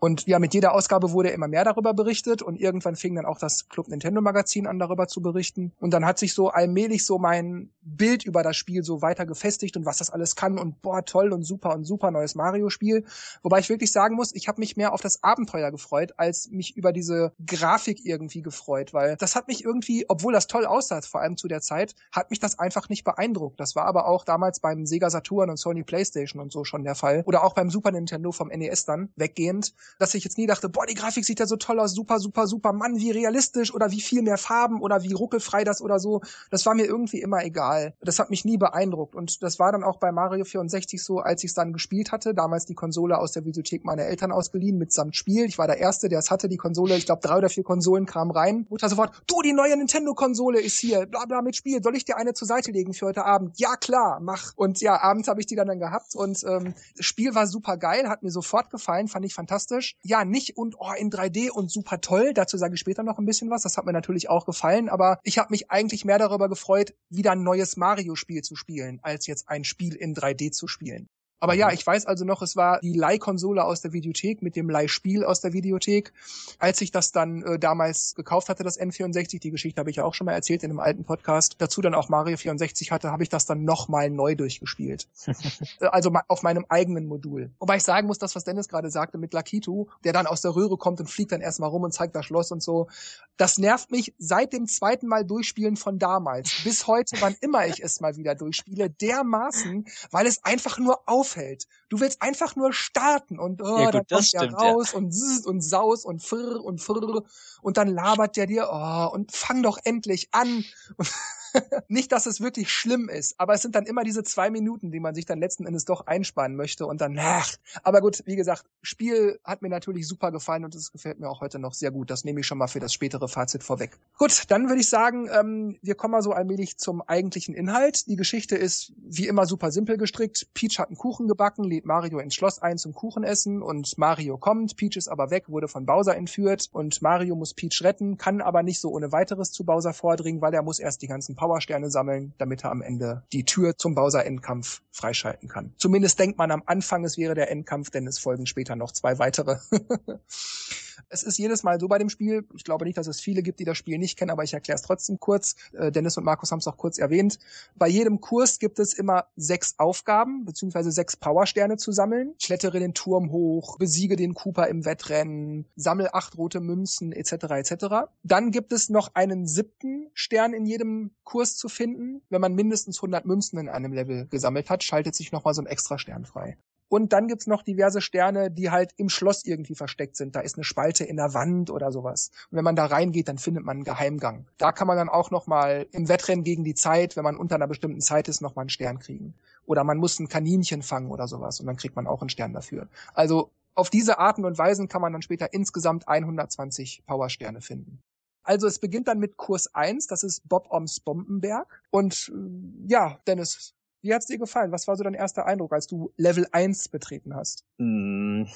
Und 0.00 0.26
ja, 0.26 0.38
mit 0.38 0.54
jeder 0.54 0.72
Ausgabe 0.72 1.12
wurde 1.12 1.28
immer 1.28 1.46
mehr 1.46 1.62
darüber 1.62 1.92
berichtet 1.92 2.40
und 2.40 2.56
irgendwann 2.56 2.96
fing 2.96 3.14
dann 3.14 3.26
auch 3.26 3.38
das 3.38 3.68
Club 3.68 3.88
Nintendo 3.88 4.22
Magazin 4.22 4.66
an, 4.66 4.78
darüber 4.78 5.08
zu 5.08 5.20
berichten. 5.20 5.72
Und 5.78 5.92
dann 5.92 6.06
hat 6.06 6.18
sich 6.18 6.32
so 6.32 6.48
allmählich 6.48 7.04
so 7.04 7.18
mein 7.18 7.70
Bild 7.82 8.24
über 8.24 8.42
das 8.42 8.56
Spiel 8.56 8.82
so 8.82 9.02
weiter 9.02 9.26
gefestigt 9.26 9.76
und 9.76 9.84
was 9.84 9.98
das 9.98 10.08
alles 10.08 10.36
kann 10.36 10.58
und 10.58 10.80
boah, 10.80 11.04
toll 11.04 11.32
und 11.32 11.42
super 11.42 11.74
und 11.74 11.84
super 11.84 12.10
neues 12.10 12.34
Mario-Spiel. 12.34 13.04
Wobei 13.42 13.58
ich 13.58 13.68
wirklich 13.68 13.92
sagen 13.92 14.16
muss, 14.16 14.34
ich 14.34 14.48
habe 14.48 14.60
mich 14.60 14.76
mehr 14.76 14.94
auf 14.94 15.02
das 15.02 15.22
Abenteuer 15.22 15.70
gefreut, 15.70 16.14
als 16.16 16.48
mich 16.50 16.76
über 16.76 16.92
diese 16.92 17.32
Grafik 17.46 18.00
irgendwie 18.04 18.40
gefreut, 18.40 18.94
weil 18.94 19.16
das 19.16 19.36
hat 19.36 19.48
mich 19.48 19.64
irgendwie, 19.64 20.06
obwohl 20.08 20.32
das 20.32 20.46
toll 20.46 20.64
aussah, 20.64 21.02
vor 21.02 21.20
allem 21.20 21.36
zu 21.36 21.46
der 21.46 21.60
Zeit, 21.60 21.94
hat 22.10 22.30
mich 22.30 22.40
das 22.40 22.58
einfach 22.58 22.88
nicht 22.88 23.04
beeindruckt. 23.04 23.60
Das 23.60 23.76
war 23.76 23.84
aber 23.84 24.08
auch 24.08 24.24
damals 24.24 24.60
beim 24.60 24.86
Sega 24.86 25.10
Saturn 25.10 25.50
und 25.50 25.58
Sony 25.58 25.82
PlayStation 25.82 26.40
und 26.40 26.52
so 26.52 26.64
schon 26.64 26.84
der 26.84 26.94
Fall. 26.94 27.22
Oder 27.26 27.44
auch 27.44 27.52
beim 27.52 27.70
Super 27.70 27.90
Nintendo 27.90 28.32
vom 28.32 28.48
NES 28.48 28.86
dann, 28.86 29.10
weggehend, 29.16 29.74
dass 29.98 30.14
ich 30.14 30.24
jetzt 30.24 30.38
nie 30.38 30.46
dachte, 30.46 30.68
boah, 30.68 30.86
die 30.86 30.94
Grafik 30.94 31.24
sieht 31.24 31.40
ja 31.40 31.46
so 31.46 31.56
toll 31.56 31.80
aus, 31.80 31.92
super, 31.92 32.18
super, 32.18 32.46
super, 32.46 32.72
Mann, 32.72 32.96
wie 32.98 33.10
realistisch 33.10 33.74
oder 33.74 33.90
wie 33.90 34.00
viel 34.00 34.22
mehr 34.22 34.38
Farben 34.38 34.80
oder 34.80 35.02
wie 35.02 35.12
ruckelfrei 35.12 35.64
das 35.64 35.82
oder 35.82 35.98
so. 35.98 36.20
Das 36.50 36.66
war 36.66 36.74
mir 36.74 36.84
irgendwie 36.84 37.20
immer 37.20 37.44
egal. 37.44 37.94
Das 38.00 38.18
hat 38.18 38.30
mich 38.30 38.44
nie 38.44 38.58
beeindruckt. 38.58 39.14
Und 39.14 39.42
das 39.42 39.58
war 39.58 39.72
dann 39.72 39.84
auch 39.84 39.98
bei 39.98 40.12
Mario 40.12 40.44
64 40.44 41.02
so, 41.02 41.18
als 41.18 41.44
ich 41.44 41.50
es 41.50 41.54
dann 41.54 41.72
gespielt 41.72 42.12
hatte, 42.12 42.34
damals 42.34 42.66
die 42.66 42.74
Konsole 42.74 43.18
aus 43.18 43.32
der 43.32 43.44
Videothek 43.44 43.84
meiner 43.84 44.04
Eltern 44.04 44.32
ausgeliehen, 44.32 44.78
mitsamt 44.78 45.16
Spiel. 45.16 45.44
Ich 45.44 45.58
war 45.58 45.66
der 45.66 45.78
Erste, 45.78 46.08
der 46.08 46.18
es 46.18 46.30
hatte, 46.30 46.48
die 46.48 46.56
Konsole, 46.56 46.96
ich 46.96 47.06
glaube 47.06 47.22
drei 47.22 47.38
oder 47.38 47.48
vier 47.48 47.64
Konsolen 47.64 48.06
kamen 48.06 48.30
rein. 48.30 48.66
Mutter 48.68 48.88
sofort, 48.88 49.22
du, 49.26 49.42
die 49.42 49.52
neue 49.52 49.76
Nintendo-Konsole 49.76 50.60
ist 50.60 50.78
hier, 50.78 51.06
bla 51.06 51.24
bla 51.24 51.42
mit 51.42 51.56
Spiel, 51.56 51.82
soll 51.82 51.96
ich 51.96 52.04
dir 52.04 52.16
eine 52.16 52.34
zur 52.34 52.46
Seite 52.46 52.70
legen 52.70 52.94
für 52.94 53.06
heute 53.06 53.24
Abend? 53.24 53.58
Ja, 53.58 53.76
klar, 53.76 54.20
mach. 54.20 54.52
Und 54.56 54.80
ja, 54.80 55.00
abends 55.00 55.28
habe 55.28 55.40
ich 55.40 55.46
die 55.46 55.56
dann, 55.56 55.68
dann 55.68 55.78
gehabt 55.78 56.14
und 56.14 56.44
ähm, 56.44 56.74
das 56.96 57.06
Spiel 57.06 57.34
war 57.34 57.46
super 57.46 57.76
geil, 57.76 58.08
hat 58.08 58.22
mir 58.22 58.30
sofort 58.30 58.70
gefallen, 58.70 59.08
fand 59.08 59.24
ich 59.24 59.34
fantastisch. 59.34 59.79
Ja, 60.02 60.24
nicht 60.24 60.56
und 60.56 60.76
oh, 60.78 60.92
in 60.96 61.10
3D 61.10 61.50
und 61.50 61.70
super 61.70 62.00
toll, 62.00 62.32
dazu 62.34 62.56
sage 62.56 62.74
ich 62.74 62.80
später 62.80 63.02
noch 63.02 63.18
ein 63.18 63.26
bisschen 63.26 63.50
was, 63.50 63.62
das 63.62 63.76
hat 63.76 63.86
mir 63.86 63.92
natürlich 63.92 64.28
auch 64.28 64.46
gefallen, 64.46 64.88
aber 64.88 65.20
ich 65.24 65.38
habe 65.38 65.50
mich 65.50 65.70
eigentlich 65.70 66.04
mehr 66.04 66.18
darüber 66.18 66.48
gefreut, 66.48 66.94
wieder 67.08 67.32
ein 67.32 67.42
neues 67.42 67.76
Mario-Spiel 67.76 68.42
zu 68.42 68.56
spielen, 68.56 69.00
als 69.02 69.26
jetzt 69.26 69.48
ein 69.48 69.64
Spiel 69.64 69.94
in 69.94 70.14
3D 70.14 70.52
zu 70.52 70.68
spielen. 70.68 71.08
Aber 71.40 71.54
ja, 71.54 71.72
ich 71.72 71.86
weiß 71.86 72.06
also 72.06 72.24
noch, 72.24 72.42
es 72.42 72.54
war 72.54 72.80
die 72.80 72.92
Leihkonsole 72.92 73.64
aus 73.64 73.80
der 73.80 73.92
Videothek 73.92 74.42
mit 74.42 74.56
dem 74.56 74.68
Leihspiel 74.68 75.24
aus 75.24 75.40
der 75.40 75.52
Videothek. 75.54 76.12
Als 76.58 76.80
ich 76.82 76.92
das 76.92 77.12
dann 77.12 77.42
äh, 77.42 77.58
damals 77.58 78.14
gekauft 78.14 78.50
hatte, 78.50 78.62
das 78.62 78.78
N64, 78.78 79.40
die 79.40 79.50
Geschichte 79.50 79.80
habe 79.80 79.90
ich 79.90 79.96
ja 79.96 80.04
auch 80.04 80.14
schon 80.14 80.26
mal 80.26 80.34
erzählt 80.34 80.62
in 80.62 80.70
einem 80.70 80.80
alten 80.80 81.04
Podcast, 81.04 81.56
dazu 81.58 81.80
dann 81.80 81.94
auch 81.94 82.10
Mario 82.10 82.36
64 82.36 82.92
hatte, 82.92 83.10
habe 83.10 83.22
ich 83.22 83.30
das 83.30 83.46
dann 83.46 83.64
nochmal 83.64 84.10
neu 84.10 84.34
durchgespielt. 84.34 85.08
Äh, 85.80 85.86
also 85.86 86.12
auf 86.28 86.42
meinem 86.42 86.66
eigenen 86.68 87.06
Modul. 87.06 87.50
Wobei 87.58 87.76
ich 87.76 87.82
sagen 87.82 88.06
muss, 88.06 88.18
das, 88.18 88.34
was 88.34 88.44
Dennis 88.44 88.68
gerade 88.68 88.90
sagte 88.90 89.18
mit 89.18 89.32
Lakitu, 89.32 89.86
der 90.04 90.12
dann 90.12 90.26
aus 90.26 90.42
der 90.42 90.54
Röhre 90.54 90.76
kommt 90.76 91.00
und 91.00 91.08
fliegt 91.08 91.32
dann 91.32 91.40
erstmal 91.40 91.70
rum 91.70 91.82
und 91.82 91.92
zeigt 91.92 92.14
das 92.14 92.26
Schloss 92.26 92.50
und 92.50 92.62
so, 92.62 92.88
das 93.36 93.58
nervt 93.58 93.90
mich 93.90 94.14
seit 94.18 94.52
dem 94.52 94.66
zweiten 94.66 95.06
Mal 95.06 95.24
durchspielen 95.24 95.76
von 95.76 95.98
damals 95.98 96.62
bis 96.64 96.86
heute, 96.86 97.16
wann 97.20 97.36
immer 97.40 97.66
ich 97.66 97.82
es 97.82 98.00
mal 98.00 98.16
wieder 98.16 98.34
durchspiele, 98.34 98.90
dermaßen, 98.90 99.86
weil 100.10 100.26
es 100.26 100.44
einfach 100.44 100.78
nur 100.78 101.08
aufhält. 101.30 101.66
Du 101.88 102.00
willst 102.00 102.22
einfach 102.22 102.56
nur 102.56 102.72
starten 102.72 103.38
und 103.38 103.62
oh, 103.62 103.78
Ja, 103.78 103.86
gut, 103.86 103.94
dann 103.94 104.06
kommt 104.06 104.24
stimmt, 104.24 104.52
ja. 104.52 104.70
raus 104.70 104.94
und 104.94 105.12
zzz 105.12 105.46
und 105.46 105.60
saus 105.60 106.04
und 106.04 106.22
frr 106.22 106.62
und 106.62 106.80
frr 106.80 107.24
und 107.62 107.76
dann 107.76 107.88
labert 107.88 108.36
der 108.36 108.46
dir, 108.46 108.68
oh, 108.70 109.08
und 109.12 109.32
fang 109.32 109.62
doch 109.62 109.78
endlich 109.84 110.28
an. 110.32 110.64
Nicht, 111.88 112.12
dass 112.12 112.26
es 112.26 112.40
wirklich 112.40 112.70
schlimm 112.70 113.08
ist, 113.08 113.34
aber 113.38 113.54
es 113.54 113.62
sind 113.62 113.74
dann 113.74 113.86
immer 113.86 114.04
diese 114.04 114.22
zwei 114.22 114.50
Minuten, 114.50 114.90
die 114.90 115.00
man 115.00 115.14
sich 115.14 115.26
dann 115.26 115.40
letzten 115.40 115.66
Endes 115.66 115.84
doch 115.84 116.06
einsparen 116.06 116.56
möchte 116.56 116.86
und 116.86 117.00
dann, 117.00 117.18
ach. 117.18 117.56
Aber 117.82 118.00
gut, 118.00 118.22
wie 118.26 118.36
gesagt, 118.36 118.64
Spiel 118.82 119.40
hat 119.44 119.62
mir 119.62 119.68
natürlich 119.68 120.06
super 120.06 120.30
gefallen 120.30 120.64
und 120.64 120.74
es 120.74 120.92
gefällt 120.92 121.20
mir 121.20 121.28
auch 121.28 121.40
heute 121.40 121.58
noch 121.58 121.74
sehr 121.74 121.90
gut. 121.90 122.10
Das 122.10 122.24
nehme 122.24 122.40
ich 122.40 122.46
schon 122.46 122.58
mal 122.58 122.68
für 122.68 122.80
das 122.80 122.92
spätere 122.92 123.28
Fazit 123.28 123.62
vorweg. 123.62 123.98
Gut, 124.18 124.44
dann 124.48 124.68
würde 124.68 124.80
ich 124.80 124.88
sagen, 124.88 125.28
ähm, 125.32 125.78
wir 125.82 125.94
kommen 125.94 126.12
mal 126.12 126.22
so 126.22 126.32
allmählich 126.32 126.78
zum 126.78 127.02
eigentlichen 127.02 127.54
Inhalt. 127.54 128.06
Die 128.06 128.16
Geschichte 128.16 128.56
ist 128.56 128.92
wie 128.96 129.26
immer 129.26 129.46
super 129.46 129.70
simpel 129.70 129.96
gestrickt. 129.96 130.48
Peach 130.54 130.78
hat 130.78 130.88
einen 130.88 130.96
Kuchen 130.96 131.28
gebacken, 131.28 131.64
lädt 131.64 131.84
Mario 131.84 132.18
ins 132.18 132.34
Schloss 132.34 132.60
ein 132.60 132.78
zum 132.78 132.94
Kuchenessen 132.94 133.62
und 133.62 133.98
Mario 133.98 134.38
kommt. 134.38 134.76
Peach 134.76 134.96
ist 134.96 135.08
aber 135.08 135.30
weg, 135.30 135.48
wurde 135.48 135.68
von 135.68 135.86
Bowser 135.86 136.16
entführt 136.16 136.68
und 136.72 137.02
Mario 137.02 137.36
muss 137.36 137.49
Peach 137.54 137.82
retten, 137.82 138.16
kann 138.16 138.40
aber 138.40 138.62
nicht 138.62 138.80
so 138.80 138.90
ohne 138.90 139.12
weiteres 139.12 139.52
zu 139.52 139.64
Bowser 139.64 139.92
vordringen, 139.92 140.40
weil 140.40 140.54
er 140.54 140.62
muss 140.62 140.78
erst 140.78 141.02
die 141.02 141.06
ganzen 141.06 141.36
Powersterne 141.36 141.90
sammeln, 141.90 142.34
damit 142.38 142.64
er 142.64 142.70
am 142.70 142.82
Ende 142.82 143.22
die 143.32 143.44
Tür 143.44 143.76
zum 143.76 143.94
Bowser-Endkampf 143.94 144.82
freischalten 144.92 145.48
kann. 145.48 145.74
Zumindest 145.76 146.18
denkt 146.18 146.38
man 146.38 146.50
am 146.50 146.62
Anfang, 146.66 147.04
es 147.04 147.18
wäre 147.18 147.34
der 147.34 147.50
Endkampf, 147.50 147.90
denn 147.90 148.06
es 148.06 148.18
folgen 148.18 148.46
später 148.46 148.76
noch 148.76 148.92
zwei 148.92 149.18
weitere. 149.18 149.56
Es 151.08 151.22
ist 151.22 151.38
jedes 151.38 151.62
Mal 151.62 151.80
so 151.80 151.88
bei 151.88 151.98
dem 151.98 152.08
Spiel, 152.08 152.44
ich 152.54 152.64
glaube 152.64 152.84
nicht, 152.84 152.98
dass 152.98 153.06
es 153.06 153.20
viele 153.20 153.42
gibt, 153.42 153.60
die 153.60 153.64
das 153.64 153.78
Spiel 153.78 153.98
nicht 153.98 154.18
kennen, 154.18 154.30
aber 154.30 154.44
ich 154.44 154.54
erkläre 154.54 154.76
es 154.76 154.82
trotzdem 154.82 155.18
kurz. 155.18 155.56
Äh, 155.72 155.92
Dennis 155.92 156.16
und 156.16 156.24
Markus 156.24 156.52
haben 156.52 156.58
es 156.58 156.66
auch 156.66 156.76
kurz 156.76 156.98
erwähnt. 156.98 157.38
Bei 157.76 157.88
jedem 157.88 158.20
Kurs 158.20 158.58
gibt 158.58 158.78
es 158.78 158.92
immer 158.92 159.26
sechs 159.36 159.74
Aufgaben, 159.78 160.44
beziehungsweise 160.44 160.92
sechs 160.92 161.16
Powersterne 161.16 161.76
zu 161.76 161.92
sammeln. 161.92 162.34
Klettere 162.42 162.78
den 162.80 162.94
Turm 162.94 163.30
hoch, 163.30 163.78
besiege 163.78 164.16
den 164.16 164.34
Cooper 164.34 164.68
im 164.68 164.84
Wettrennen, 164.84 165.66
sammel 165.76 166.08
acht 166.12 166.36
rote 166.36 166.60
Münzen, 166.60 167.12
etc. 167.12 167.32
etc. 167.50 167.86
Dann 168.22 168.50
gibt 168.50 168.72
es 168.72 168.88
noch 168.88 169.14
einen 169.14 169.46
siebten 169.46 170.10
Stern 170.14 170.52
in 170.52 170.66
jedem 170.66 171.10
Kurs 171.24 171.56
zu 171.56 171.68
finden. 171.68 172.22
Wenn 172.28 172.40
man 172.40 172.54
mindestens 172.54 172.98
100 172.98 173.24
Münzen 173.24 173.58
in 173.58 173.68
einem 173.68 173.92
Level 173.92 174.26
gesammelt 174.26 174.70
hat, 174.70 174.82
schaltet 174.82 175.14
sich 175.14 175.32
nochmal 175.32 175.54
so 175.54 175.62
ein 175.62 175.66
extra 175.66 175.98
Stern 175.98 176.24
frei. 176.24 176.56
Und 176.90 177.12
dann 177.12 177.28
gibt's 177.28 177.46
noch 177.46 177.62
diverse 177.62 178.00
Sterne, 178.00 178.50
die 178.50 178.72
halt 178.72 178.92
im 178.96 179.08
Schloss 179.08 179.44
irgendwie 179.44 179.76
versteckt 179.76 180.16
sind. 180.16 180.34
Da 180.34 180.40
ist 180.40 180.56
eine 180.56 180.64
Spalte 180.64 181.04
in 181.04 181.16
der 181.16 181.34
Wand 181.34 181.70
oder 181.70 181.92
sowas. 181.92 182.32
Und 182.50 182.56
wenn 182.56 182.64
man 182.64 182.74
da 182.74 182.86
reingeht, 182.86 183.28
dann 183.28 183.38
findet 183.38 183.64
man 183.64 183.76
einen 183.76 183.84
Geheimgang. 183.84 184.46
Da 184.58 184.72
kann 184.72 184.88
man 184.88 184.96
dann 184.96 185.08
auch 185.08 185.30
nochmal 185.30 185.86
im 185.92 186.08
Wettrennen 186.08 186.42
gegen 186.42 186.64
die 186.64 186.74
Zeit, 186.74 187.16
wenn 187.16 187.22
man 187.22 187.36
unter 187.36 187.54
einer 187.54 187.68
bestimmten 187.68 188.00
Zeit 188.00 188.26
ist, 188.26 188.40
nochmal 188.40 188.64
einen 188.64 188.70
Stern 188.70 188.98
kriegen. 188.98 189.34
Oder 189.66 189.84
man 189.84 189.98
muss 189.98 190.18
ein 190.18 190.28
Kaninchen 190.28 190.82
fangen 190.82 191.12
oder 191.12 191.28
sowas 191.28 191.60
und 191.60 191.66
dann 191.66 191.76
kriegt 191.76 191.94
man 191.94 192.08
auch 192.08 192.22
einen 192.22 192.28
Stern 192.28 192.52
dafür. 192.54 192.88
Also 193.14 193.52
auf 193.76 193.88
diese 193.88 194.18
Arten 194.18 194.44
und 194.44 194.58
Weisen 194.58 194.88
kann 194.88 195.00
man 195.00 195.12
dann 195.12 195.22
später 195.22 195.52
insgesamt 195.52 196.08
120 196.08 197.04
Powersterne 197.06 197.60
finden. 197.60 198.02
Also 198.42 198.66
es 198.66 198.80
beginnt 198.80 199.06
dann 199.06 199.20
mit 199.20 199.36
Kurs 199.36 199.72
1, 199.74 200.08
das 200.08 200.24
ist 200.24 200.48
Bob 200.48 200.66
Oms 200.72 200.98
Bombenberg. 200.98 201.82
Und 201.90 202.32
äh, 202.34 202.88
ja, 202.88 203.20
Dennis, 203.28 203.74
wie 204.02 204.14
hat's 204.14 204.26
dir 204.26 204.38
gefallen? 204.38 204.72
Was 204.72 204.88
war 204.88 204.96
so 204.96 205.04
dein 205.04 205.14
erster 205.14 205.46
Eindruck, 205.46 205.72
als 205.72 205.86
du 205.86 206.12
Level 206.16 206.46
1 206.52 206.88
betreten 206.88 207.34
hast? 207.34 207.64
Hm, 207.78 208.48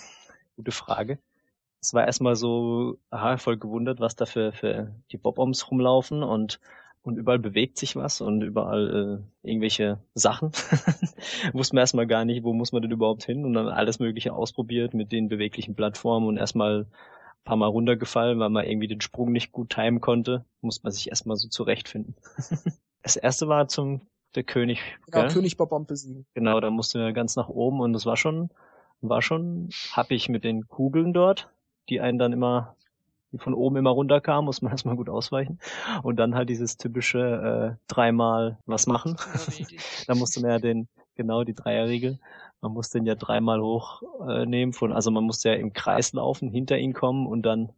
gute 0.56 0.72
Frage. 0.72 1.18
Es 1.80 1.92
war 1.92 2.06
erstmal 2.06 2.36
so, 2.36 2.98
aha, 3.10 3.36
voll 3.36 3.58
gewundert, 3.58 4.00
was 4.00 4.16
da 4.16 4.24
für, 4.24 4.52
für 4.52 4.94
die 5.10 5.18
Bob-Oms 5.18 5.70
rumlaufen 5.70 6.22
und 6.22 6.60
und 7.04 7.18
überall 7.18 7.38
bewegt 7.38 7.76
sich 7.78 7.96
was 7.96 8.22
und 8.22 8.40
überall 8.40 9.22
äh, 9.44 9.48
irgendwelche 9.48 9.98
Sachen. 10.14 10.52
Wussten 11.52 11.76
wir 11.76 11.82
erstmal 11.82 12.06
gar 12.06 12.24
nicht, 12.24 12.44
wo 12.44 12.54
muss 12.54 12.72
man 12.72 12.80
denn 12.80 12.90
überhaupt 12.90 13.24
hin 13.24 13.44
und 13.44 13.52
dann 13.52 13.68
alles 13.68 13.98
Mögliche 13.98 14.32
ausprobiert 14.32 14.94
mit 14.94 15.12
den 15.12 15.28
beweglichen 15.28 15.74
Plattformen 15.74 16.26
und 16.26 16.38
erstmal 16.38 16.80
ein 16.80 17.44
paar 17.44 17.56
Mal 17.56 17.66
runtergefallen, 17.66 18.38
weil 18.38 18.48
man 18.48 18.64
irgendwie 18.64 18.88
den 18.88 19.02
Sprung 19.02 19.32
nicht 19.32 19.52
gut 19.52 19.68
timen 19.68 20.00
konnte. 20.00 20.46
Muss 20.62 20.82
man 20.82 20.92
sich 20.92 21.10
erstmal 21.10 21.36
so 21.36 21.48
zurechtfinden. 21.48 22.16
das 23.02 23.16
erste 23.16 23.48
war 23.48 23.68
zum 23.68 24.00
der 24.34 24.44
König. 24.44 24.80
Genau, 25.06 25.22
gell? 25.26 25.32
König 25.32 25.56
Bobomb 25.56 25.88
besiegen. 25.88 26.26
Genau, 26.34 26.60
da 26.60 26.70
musste 26.70 27.00
er 27.00 27.12
ganz 27.12 27.36
nach 27.36 27.48
oben 27.48 27.80
und 27.80 27.92
das 27.92 28.06
war 28.06 28.16
schon, 28.16 28.50
war 29.00 29.22
schon 29.22 29.70
happig 29.92 30.28
mit 30.28 30.44
den 30.44 30.68
Kugeln 30.68 31.12
dort, 31.12 31.50
die 31.88 32.00
einen 32.00 32.18
dann 32.18 32.32
immer, 32.32 32.76
die 33.32 33.38
von 33.38 33.54
oben 33.54 33.76
immer 33.76 33.90
runterkamen, 33.90 34.44
muss 34.44 34.62
man 34.62 34.72
erstmal 34.72 34.96
gut 34.96 35.08
ausweichen. 35.08 35.58
Und 36.02 36.16
dann 36.16 36.34
halt 36.34 36.48
dieses 36.48 36.76
typische 36.76 37.76
äh, 37.78 37.92
dreimal 37.92 38.58
was 38.66 38.86
machen. 38.86 39.16
da 40.06 40.14
musste 40.14 40.40
man 40.40 40.50
ja 40.50 40.58
den, 40.58 40.88
genau, 41.14 41.44
die 41.44 41.54
Dreierregel. 41.54 42.18
Man 42.60 42.72
muss 42.72 42.90
den 42.90 43.04
ja 43.04 43.14
dreimal 43.14 43.60
hochnehmen 43.60 44.70
äh, 44.70 44.76
von, 44.76 44.92
also 44.92 45.10
man 45.10 45.24
musste 45.24 45.50
ja 45.50 45.54
im 45.56 45.72
Kreis 45.72 46.12
laufen, 46.12 46.48
hinter 46.50 46.78
ihn 46.78 46.94
kommen 46.94 47.26
und 47.26 47.42
dann 47.42 47.72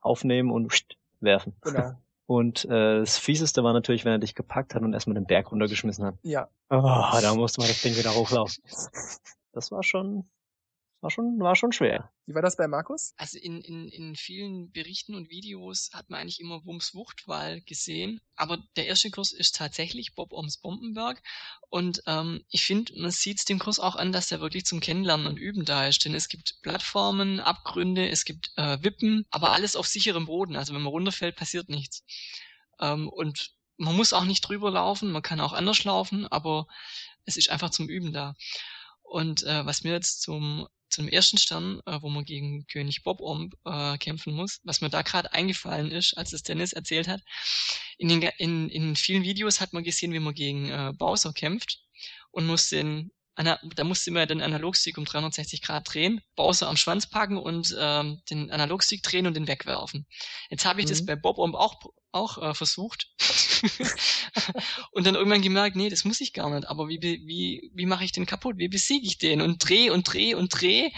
aufnehmen 0.00 0.50
und 0.50 0.72
werfen. 1.20 1.54
Genau. 1.62 1.92
Und 2.26 2.64
äh, 2.64 2.98
das 3.00 3.18
Fieseste 3.18 3.62
war 3.62 3.72
natürlich, 3.72 4.04
wenn 4.04 4.12
er 4.12 4.18
dich 4.18 4.34
gepackt 4.34 4.74
hat 4.74 4.82
und 4.82 4.92
erstmal 4.92 5.14
den 5.14 5.26
Berg 5.26 5.52
runtergeschmissen 5.52 6.04
hat. 6.04 6.16
Ja. 6.22 6.48
Oh, 6.70 7.18
da 7.20 7.34
musste 7.34 7.60
man 7.60 7.68
das 7.68 7.80
Ding 7.82 7.96
wieder 7.96 8.14
hochlaufen. 8.14 8.62
Das 9.52 9.70
war 9.70 9.82
schon, 9.82 10.28
war 11.06 11.10
schon, 11.10 11.38
war 11.38 11.54
schon 11.54 11.70
schwer. 11.70 12.10
Wie 12.26 12.34
war 12.34 12.42
das 12.42 12.56
bei 12.56 12.66
Markus? 12.66 13.14
Also 13.16 13.38
in, 13.38 13.60
in, 13.60 13.88
in 13.88 14.16
vielen 14.16 14.72
Berichten 14.72 15.14
und 15.14 15.30
Videos 15.30 15.90
hat 15.92 16.10
man 16.10 16.20
eigentlich 16.20 16.40
immer 16.40 16.64
Wums 16.64 16.94
Wuchtwahl 16.94 17.60
gesehen. 17.60 18.20
Aber 18.34 18.58
der 18.74 18.86
erste 18.86 19.10
Kurs 19.10 19.32
ist 19.32 19.54
tatsächlich 19.54 20.16
Bob 20.16 20.32
Oms 20.32 20.58
Bombenberg. 20.58 21.22
Und 21.68 22.02
ähm, 22.08 22.42
ich 22.50 22.64
finde, 22.64 22.92
man 23.00 23.12
sieht 23.12 23.38
es 23.38 23.44
dem 23.44 23.60
Kurs 23.60 23.78
auch 23.78 23.94
an, 23.94 24.10
dass 24.10 24.28
der 24.28 24.40
wirklich 24.40 24.64
zum 24.64 24.80
Kennenlernen 24.80 25.28
und 25.28 25.36
Üben 25.36 25.64
da 25.64 25.86
ist. 25.86 26.04
Denn 26.04 26.14
es 26.14 26.28
gibt 26.28 26.60
Plattformen, 26.62 27.38
Abgründe, 27.38 28.08
es 28.08 28.24
gibt 28.24 28.50
äh, 28.56 28.82
Wippen, 28.82 29.26
aber 29.30 29.52
alles 29.52 29.76
auf 29.76 29.86
sicherem 29.86 30.26
Boden. 30.26 30.56
Also 30.56 30.74
wenn 30.74 30.82
man 30.82 30.90
runterfällt, 30.90 31.36
passiert 31.36 31.68
nichts. 31.68 32.02
Ähm, 32.80 33.08
und 33.08 33.52
man 33.76 33.94
muss 33.94 34.12
auch 34.12 34.24
nicht 34.24 34.40
drüber 34.40 34.72
laufen, 34.72 35.12
man 35.12 35.22
kann 35.22 35.40
auch 35.40 35.52
anders 35.52 35.84
laufen, 35.84 36.26
aber 36.26 36.66
es 37.26 37.36
ist 37.36 37.50
einfach 37.50 37.70
zum 37.70 37.88
Üben 37.88 38.12
da. 38.12 38.34
Und 39.08 39.44
äh, 39.44 39.64
was 39.64 39.84
mir 39.84 39.92
jetzt 39.92 40.22
zum 40.22 40.66
zum 40.88 41.08
ersten 41.08 41.36
Stern, 41.36 41.80
äh, 41.86 42.00
wo 42.00 42.08
man 42.08 42.24
gegen 42.24 42.66
König 42.66 43.02
Bob 43.02 43.20
um, 43.20 43.50
äh, 43.64 43.98
kämpfen 43.98 44.34
muss, 44.34 44.60
was 44.64 44.80
mir 44.80 44.88
da 44.88 45.02
gerade 45.02 45.32
eingefallen 45.32 45.90
ist, 45.90 46.16
als 46.16 46.32
es 46.32 46.42
Dennis 46.42 46.72
erzählt 46.72 47.08
hat. 47.08 47.22
In, 47.98 48.08
den, 48.08 48.22
in, 48.38 48.68
in 48.70 48.96
vielen 48.96 49.22
Videos 49.22 49.60
hat 49.60 49.72
man 49.72 49.84
gesehen, 49.84 50.12
wie 50.12 50.20
man 50.20 50.34
gegen 50.34 50.70
äh, 50.70 50.92
Bowser 50.96 51.32
kämpft 51.32 51.80
und 52.30 52.46
muss 52.46 52.68
den 52.68 53.10
da 53.38 53.84
musste 53.84 54.10
man 54.12 54.26
den 54.26 54.40
Analogstick 54.40 54.96
um 54.96 55.04
360 55.04 55.60
Grad 55.60 55.92
drehen, 55.92 56.22
Bowser 56.36 56.68
am 56.68 56.78
Schwanz 56.78 57.06
packen 57.06 57.36
und 57.36 57.76
ähm, 57.78 58.22
den 58.30 58.50
Analogstick 58.50 59.02
drehen 59.02 59.26
und 59.26 59.34
den 59.34 59.46
wegwerfen. 59.46 60.06
Jetzt 60.48 60.64
habe 60.64 60.80
ich 60.80 60.86
mhm. 60.86 60.90
das 60.90 61.04
bei 61.04 61.16
Bob 61.16 61.36
Omb 61.36 61.54
auch, 61.54 61.78
auch 62.12 62.38
äh, 62.38 62.54
versucht 62.54 63.10
und 64.92 65.06
dann 65.06 65.14
irgendwann 65.14 65.42
gemerkt, 65.42 65.76
nee, 65.76 65.88
das 65.88 66.04
muss 66.04 66.20
ich 66.20 66.32
gar 66.32 66.50
nicht. 66.50 66.68
Aber 66.68 66.88
wie, 66.88 67.00
wie, 67.00 67.70
wie 67.74 67.86
mache 67.86 68.04
ich 68.04 68.12
den 68.12 68.26
kaputt? 68.26 68.58
Wie 68.58 68.68
besiege 68.68 69.06
ich 69.06 69.18
den? 69.18 69.40
Und 69.40 69.58
dreh 69.66 69.90
und 69.90 70.04
dreh 70.04 70.34
und 70.34 70.48
dreh. 70.48 70.90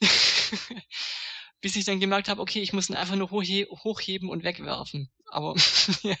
Bis 1.60 1.76
ich 1.76 1.84
dann 1.84 2.00
gemerkt 2.00 2.28
habe, 2.28 2.42
okay, 2.42 2.60
ich 2.60 2.72
muss 2.72 2.90
ihn 2.90 2.96
einfach 2.96 3.16
nur 3.16 3.30
hochhe 3.30 3.66
hochheben 3.70 4.28
und 4.28 4.44
wegwerfen. 4.44 5.10
Aber 5.30 5.54
ja, 6.02 6.16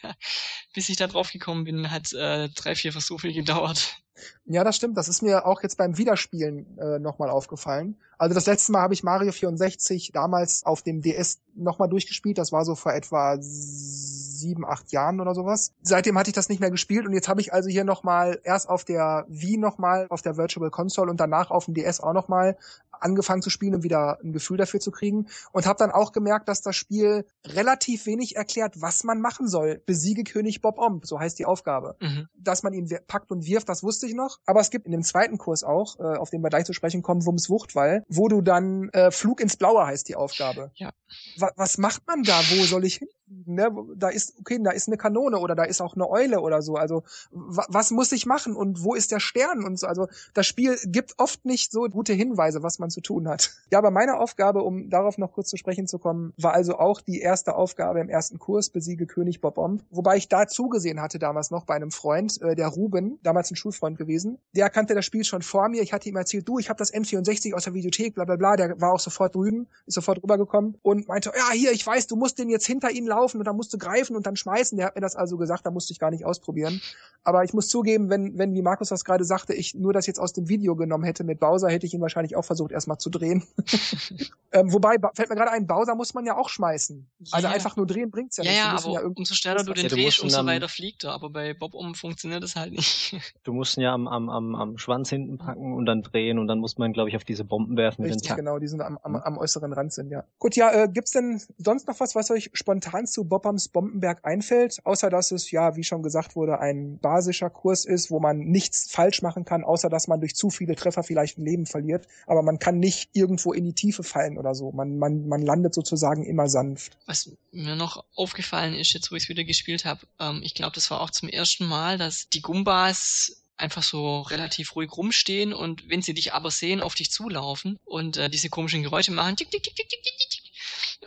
bis 0.74 0.88
ich 0.88 0.96
da 0.96 1.06
drauf 1.06 1.30
gekommen 1.30 1.64
bin, 1.64 1.90
hat 1.90 2.12
äh, 2.12 2.48
drei, 2.50 2.74
vier 2.74 2.92
Versuche 2.92 3.32
gedauert. 3.32 3.96
Ja, 4.44 4.62
das 4.62 4.76
stimmt. 4.76 4.96
Das 4.96 5.08
ist 5.08 5.22
mir 5.22 5.46
auch 5.46 5.62
jetzt 5.62 5.76
beim 5.76 5.98
Wiederspielen 5.98 6.78
äh, 6.78 6.98
nochmal 6.98 7.30
aufgefallen. 7.30 7.96
Also 8.16 8.34
das 8.34 8.46
letzte 8.46 8.72
Mal 8.72 8.80
habe 8.82 8.94
ich 8.94 9.02
Mario 9.02 9.32
64 9.32 10.12
damals 10.12 10.64
auf 10.64 10.82
dem 10.82 11.02
DS 11.02 11.40
nochmal 11.54 11.88
durchgespielt. 11.88 12.38
Das 12.38 12.52
war 12.52 12.64
so 12.64 12.74
vor 12.74 12.92
etwa 12.94 13.36
sieben, 13.40 14.64
acht 14.64 14.92
Jahren 14.92 15.20
oder 15.20 15.34
sowas. 15.34 15.72
Seitdem 15.82 16.16
hatte 16.18 16.30
ich 16.30 16.34
das 16.34 16.48
nicht 16.48 16.60
mehr 16.60 16.70
gespielt 16.70 17.06
und 17.06 17.12
jetzt 17.12 17.28
habe 17.28 17.40
ich 17.40 17.52
also 17.52 17.68
hier 17.68 17.84
nochmal 17.84 18.40
erst 18.44 18.68
auf 18.68 18.84
der 18.84 19.26
Wii 19.28 19.56
nochmal, 19.56 20.06
auf 20.10 20.22
der 20.22 20.36
Virtual 20.36 20.70
Console 20.70 21.10
und 21.10 21.18
danach 21.18 21.50
auf 21.50 21.64
dem 21.64 21.74
DS 21.74 22.00
auch 22.00 22.12
nochmal 22.12 22.56
angefangen 23.00 23.42
zu 23.42 23.50
spielen, 23.50 23.74
um 23.74 23.82
wieder 23.82 24.18
ein 24.22 24.32
Gefühl 24.32 24.56
dafür 24.56 24.80
zu 24.80 24.90
kriegen. 24.90 25.26
Und 25.52 25.66
habe 25.66 25.78
dann 25.78 25.90
auch 25.90 26.12
gemerkt, 26.12 26.48
dass 26.48 26.62
das 26.62 26.76
Spiel 26.76 27.26
relativ 27.44 28.06
wenig 28.06 28.36
erklärt, 28.36 28.80
was 28.80 29.03
man 29.04 29.20
machen 29.20 29.48
soll. 29.48 29.82
Besiege 29.86 30.24
König 30.24 30.60
Bob 30.60 30.78
Omb, 30.78 31.06
so 31.06 31.20
heißt 31.20 31.38
die 31.38 31.46
Aufgabe. 31.46 31.96
Mhm. 32.00 32.28
Dass 32.34 32.62
man 32.62 32.72
ihn 32.72 32.88
packt 33.06 33.30
und 33.30 33.46
wirft, 33.46 33.68
das 33.68 33.82
wusste 33.82 34.06
ich 34.06 34.14
noch. 34.14 34.38
Aber 34.46 34.60
es 34.60 34.70
gibt 34.70 34.86
in 34.86 34.92
dem 34.92 35.02
zweiten 35.02 35.38
Kurs 35.38 35.62
auch, 35.62 35.98
äh, 35.98 36.16
auf 36.16 36.30
den 36.30 36.42
wir 36.42 36.50
gleich 36.50 36.64
zu 36.64 36.72
sprechen 36.72 37.02
kommen, 37.02 37.24
Wums 37.24 37.48
Wuchtwall, 37.50 38.04
wo 38.08 38.28
du 38.28 38.40
dann 38.40 38.88
äh, 38.90 39.10
Flug 39.10 39.40
ins 39.40 39.56
Blaue 39.56 39.86
heißt 39.86 40.08
die 40.08 40.16
Aufgabe. 40.16 40.70
Ja. 40.74 40.90
Was, 41.38 41.52
was 41.56 41.78
macht 41.78 42.06
man 42.06 42.22
da? 42.22 42.38
Wo 42.50 42.64
soll 42.64 42.84
ich 42.84 42.96
hin? 42.96 43.08
Ne, 43.26 43.70
da 43.96 44.08
ist, 44.08 44.34
okay, 44.38 44.58
da 44.62 44.70
ist 44.70 44.86
eine 44.86 44.98
Kanone 44.98 45.38
oder 45.38 45.54
da 45.54 45.64
ist 45.64 45.80
auch 45.80 45.94
eine 45.94 46.08
Eule 46.08 46.40
oder 46.40 46.60
so. 46.60 46.74
Also 46.76 47.04
was 47.30 47.90
muss 47.90 48.12
ich 48.12 48.26
machen 48.26 48.54
und 48.54 48.84
wo 48.84 48.94
ist 48.94 49.12
der 49.12 49.20
Stern 49.20 49.64
und 49.64 49.78
so. 49.78 49.86
Also 49.86 50.08
das 50.34 50.46
Spiel 50.46 50.76
gibt 50.84 51.14
oft 51.18 51.44
nicht 51.46 51.72
so 51.72 51.84
gute 51.84 52.12
Hinweise, 52.12 52.62
was 52.62 52.78
man 52.78 52.90
zu 52.90 53.00
tun 53.00 53.28
hat. 53.28 53.52
Ja, 53.70 53.78
aber 53.78 53.90
meine 53.90 54.18
Aufgabe, 54.20 54.62
um 54.62 54.88
darauf 54.88 55.18
noch 55.18 55.32
kurz 55.32 55.48
zu 55.48 55.56
sprechen 55.56 55.88
zu 55.88 55.98
kommen, 55.98 56.32
war 56.36 56.52
also 56.52 56.78
auch 56.78 57.00
die 57.00 57.18
erste 57.18 57.56
Aufgabe 57.56 57.98
im 57.98 58.08
ersten 58.08 58.38
Kurs, 58.38 58.68
besiege 58.70 59.06
König 59.06 59.40
Bob 59.40 59.58
Omb. 59.58 59.82
Wobei 59.90 60.16
ich 60.16 60.28
da 60.28 60.46
zugesehen 60.46 61.00
hatte 61.00 61.18
damals 61.18 61.50
noch 61.50 61.64
bei 61.64 61.74
einem 61.74 61.90
Freund, 61.90 62.40
äh, 62.40 62.54
der 62.54 62.68
Ruben, 62.68 63.18
damals 63.24 63.50
ein 63.50 63.56
Schulfreund 63.56 63.98
gewesen. 63.98 64.38
Der 64.54 64.70
kannte 64.70 64.94
das 64.94 65.04
Spiel 65.04 65.24
schon 65.24 65.42
vor 65.42 65.68
mir. 65.68 65.82
Ich 65.82 65.92
hatte 65.92 66.08
ihm 66.08 66.16
erzählt, 66.16 66.46
du, 66.48 66.58
ich 66.60 66.68
habe 66.68 66.78
das 66.78 66.92
N64 66.94 67.54
aus 67.54 67.64
der 67.64 67.74
Videothek, 67.74 68.14
bla 68.14 68.24
bla 68.24 68.36
bla. 68.36 68.54
Der 68.54 68.80
war 68.80 68.92
auch 68.92 69.00
sofort 69.00 69.34
drüben, 69.34 69.66
ist 69.86 69.94
sofort 69.94 70.22
rübergekommen 70.22 70.78
und 70.82 71.08
meinte, 71.08 71.32
ja, 71.34 71.50
hier, 71.52 71.72
ich 71.72 71.84
weiß, 71.84 72.06
du 72.06 72.14
musst 72.14 72.38
den 72.38 72.48
jetzt 72.48 72.66
hinter 72.66 72.90
ihn 72.90 73.06
laufen 73.14 73.38
und 73.38 73.44
dann 73.44 73.56
musst 73.56 73.72
du 73.72 73.78
greifen 73.78 74.16
und 74.16 74.26
dann 74.26 74.36
schmeißen. 74.36 74.76
Der 74.76 74.86
hat 74.86 74.94
mir 74.94 75.00
das 75.00 75.16
also 75.16 75.36
gesagt, 75.36 75.66
da 75.66 75.70
musste 75.70 75.92
ich 75.92 75.98
gar 75.98 76.10
nicht 76.10 76.24
ausprobieren. 76.24 76.80
Aber 77.22 77.42
ich 77.42 77.54
muss 77.54 77.68
zugeben, 77.68 78.10
wenn, 78.10 78.36
wenn, 78.36 78.54
wie 78.54 78.60
Markus 78.60 78.90
das 78.90 79.04
gerade 79.04 79.24
sagte, 79.24 79.54
ich 79.54 79.74
nur 79.74 79.94
das 79.94 80.06
jetzt 80.06 80.18
aus 80.18 80.34
dem 80.34 80.48
Video 80.48 80.76
genommen 80.76 81.04
hätte 81.04 81.24
mit 81.24 81.40
Bowser, 81.40 81.70
hätte 81.70 81.86
ich 81.86 81.94
ihn 81.94 82.02
wahrscheinlich 82.02 82.36
auch 82.36 82.44
versucht, 82.44 82.70
erstmal 82.70 82.98
zu 82.98 83.08
drehen. 83.08 83.42
ähm, 84.52 84.72
wobei, 84.72 84.96
fällt 85.14 85.30
mir 85.30 85.36
gerade 85.36 85.50
ein, 85.52 85.66
Bowser 85.66 85.94
muss 85.94 86.12
man 86.12 86.26
ja 86.26 86.36
auch 86.36 86.50
schmeißen. 86.50 87.06
Also 87.30 87.48
ja. 87.48 87.54
einfach 87.54 87.76
nur 87.76 87.86
drehen 87.86 88.10
bringt's 88.10 88.36
ja, 88.36 88.44
ja 88.44 88.50
nicht. 88.50 88.84
Ja, 88.84 88.90
aber 88.92 89.02
ja 89.02 89.08
umso 89.16 89.34
schneller 89.34 89.64
du 89.64 89.72
den 89.72 89.88
drehst, 89.88 90.20
umso 90.20 90.44
weiter 90.44 90.68
fliegt 90.68 91.04
er. 91.04 91.12
Aber 91.12 91.30
bei 91.30 91.54
Bob 91.54 91.72
um 91.72 91.94
funktioniert 91.94 92.42
das 92.42 92.56
halt 92.56 92.72
nicht. 92.72 93.16
Du 93.42 93.52
musst 93.52 93.76
ihn 93.76 93.82
ja 93.82 93.92
am, 93.92 94.06
am, 94.06 94.30
am, 94.30 94.54
am 94.54 94.78
Schwanz 94.78 95.10
hinten 95.10 95.38
packen 95.38 95.74
und 95.74 95.86
dann 95.86 96.02
drehen 96.02 96.38
und 96.38 96.46
dann 96.46 96.58
muss 96.58 96.78
man, 96.78 96.92
glaube 96.92 97.10
ich, 97.10 97.16
auf 97.16 97.24
diese 97.24 97.44
Bomben 97.44 97.76
werfen 97.76 98.02
Richtig, 98.02 98.22
mit 98.22 98.30
den 98.30 98.36
genau, 98.36 98.58
die 98.58 98.68
sind 98.68 98.80
am, 98.80 98.98
am, 99.02 99.16
am 99.16 99.38
äußeren 99.38 99.72
Rand 99.72 99.92
sind, 99.92 100.10
ja. 100.10 100.24
Gut, 100.38 100.56
ja, 100.56 100.70
äh, 100.72 100.88
gibt's 100.88 101.10
denn 101.10 101.42
sonst 101.58 101.86
noch 101.88 102.00
was, 102.00 102.14
was 102.14 102.30
euch 102.30 102.50
spontan 102.54 103.03
zu 103.06 103.24
Bobbams 103.24 103.68
Bombenberg 103.68 104.24
einfällt, 104.24 104.78
außer 104.84 105.10
dass 105.10 105.30
es 105.30 105.50
ja, 105.50 105.76
wie 105.76 105.84
schon 105.84 106.02
gesagt 106.02 106.36
wurde, 106.36 106.60
ein 106.60 106.98
basischer 106.98 107.50
Kurs 107.50 107.84
ist, 107.84 108.10
wo 108.10 108.20
man 108.20 108.38
nichts 108.38 108.90
falsch 108.90 109.22
machen 109.22 109.44
kann, 109.44 109.64
außer 109.64 109.88
dass 109.88 110.08
man 110.08 110.20
durch 110.20 110.34
zu 110.34 110.50
viele 110.50 110.74
Treffer 110.74 111.02
vielleicht 111.02 111.38
ein 111.38 111.44
Leben 111.44 111.66
verliert, 111.66 112.06
aber 112.26 112.42
man 112.42 112.58
kann 112.58 112.78
nicht 112.78 113.10
irgendwo 113.12 113.52
in 113.52 113.64
die 113.64 113.74
Tiefe 113.74 114.02
fallen 114.02 114.38
oder 114.38 114.54
so. 114.54 114.72
Man, 114.72 114.98
man, 114.98 115.28
man 115.28 115.42
landet 115.42 115.74
sozusagen 115.74 116.24
immer 116.24 116.48
sanft. 116.48 116.96
Was 117.06 117.30
mir 117.52 117.76
noch 117.76 118.04
aufgefallen 118.14 118.74
ist, 118.74 118.92
jetzt 118.92 119.10
wo 119.10 119.16
ich 119.16 119.24
es 119.24 119.28
wieder 119.28 119.44
gespielt 119.44 119.84
habe, 119.84 120.00
ähm, 120.20 120.40
ich 120.42 120.54
glaube, 120.54 120.74
das 120.74 120.90
war 120.90 121.00
auch 121.00 121.10
zum 121.10 121.28
ersten 121.28 121.66
Mal, 121.66 121.98
dass 121.98 122.28
die 122.28 122.42
Gumbas 122.42 123.44
einfach 123.56 123.82
so 123.82 124.22
relativ 124.22 124.74
ruhig 124.74 124.90
rumstehen 124.96 125.52
und 125.52 125.88
wenn 125.88 126.02
sie 126.02 126.14
dich 126.14 126.32
aber 126.32 126.50
sehen, 126.50 126.80
auf 126.80 126.94
dich 126.94 127.10
zulaufen 127.10 127.78
und 127.84 128.16
äh, 128.16 128.28
diese 128.28 128.48
komischen 128.48 128.82
Geräusche 128.82 129.12
machen, 129.12 129.36
tick, 129.36 129.50
tick, 129.50 129.62
tick, 129.62 129.76
tick, 129.76 129.88
tick, 129.88 130.02
tick. 130.02 130.43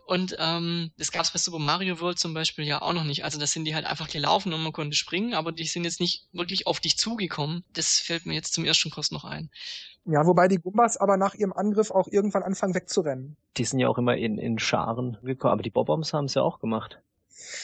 Und 0.05 0.35
ähm, 0.39 0.91
das 0.97 1.11
gab 1.11 1.23
es 1.23 1.31
bei 1.31 1.39
Super 1.39 1.59
Mario 1.59 1.99
World 1.99 2.19
zum 2.19 2.33
Beispiel 2.33 2.65
ja 2.65 2.81
auch 2.81 2.93
noch 2.93 3.03
nicht. 3.03 3.23
Also 3.23 3.39
das 3.39 3.51
sind 3.51 3.65
die 3.65 3.75
halt 3.75 3.85
einfach 3.85 4.09
gelaufen 4.09 4.53
und 4.53 4.63
man 4.63 4.71
konnte 4.71 4.95
springen, 4.95 5.33
aber 5.33 5.51
die 5.51 5.65
sind 5.65 5.83
jetzt 5.83 5.99
nicht 5.99 6.27
wirklich 6.31 6.67
auf 6.67 6.79
dich 6.79 6.97
zugekommen. 6.97 7.63
Das 7.73 7.99
fällt 7.99 8.25
mir 8.25 8.33
jetzt 8.33 8.53
zum 8.53 8.65
ersten 8.65 8.89
Kurs 8.89 9.11
noch 9.11 9.25
ein. 9.25 9.49
Ja, 10.05 10.25
wobei 10.25 10.47
die 10.47 10.59
Gumbas 10.59 10.95
aber 10.95 11.17
nach 11.17 11.33
ihrem 11.33 11.51
Angriff 11.51 11.91
auch 11.91 12.07
irgendwann 12.07 12.43
anfangen 12.43 12.73
wegzurennen. 12.73 13.35
Die 13.57 13.65
sind 13.65 13.79
ja 13.79 13.89
auch 13.89 13.97
immer 13.97 14.15
in, 14.15 14.37
in 14.37 14.57
Scharen 14.57 15.17
gekommen, 15.21 15.51
aber 15.51 15.63
die 15.63 15.69
Bob-Bombs 15.69 16.13
haben 16.13 16.25
es 16.25 16.33
ja 16.33 16.43
auch 16.43 16.59
gemacht. 16.59 17.01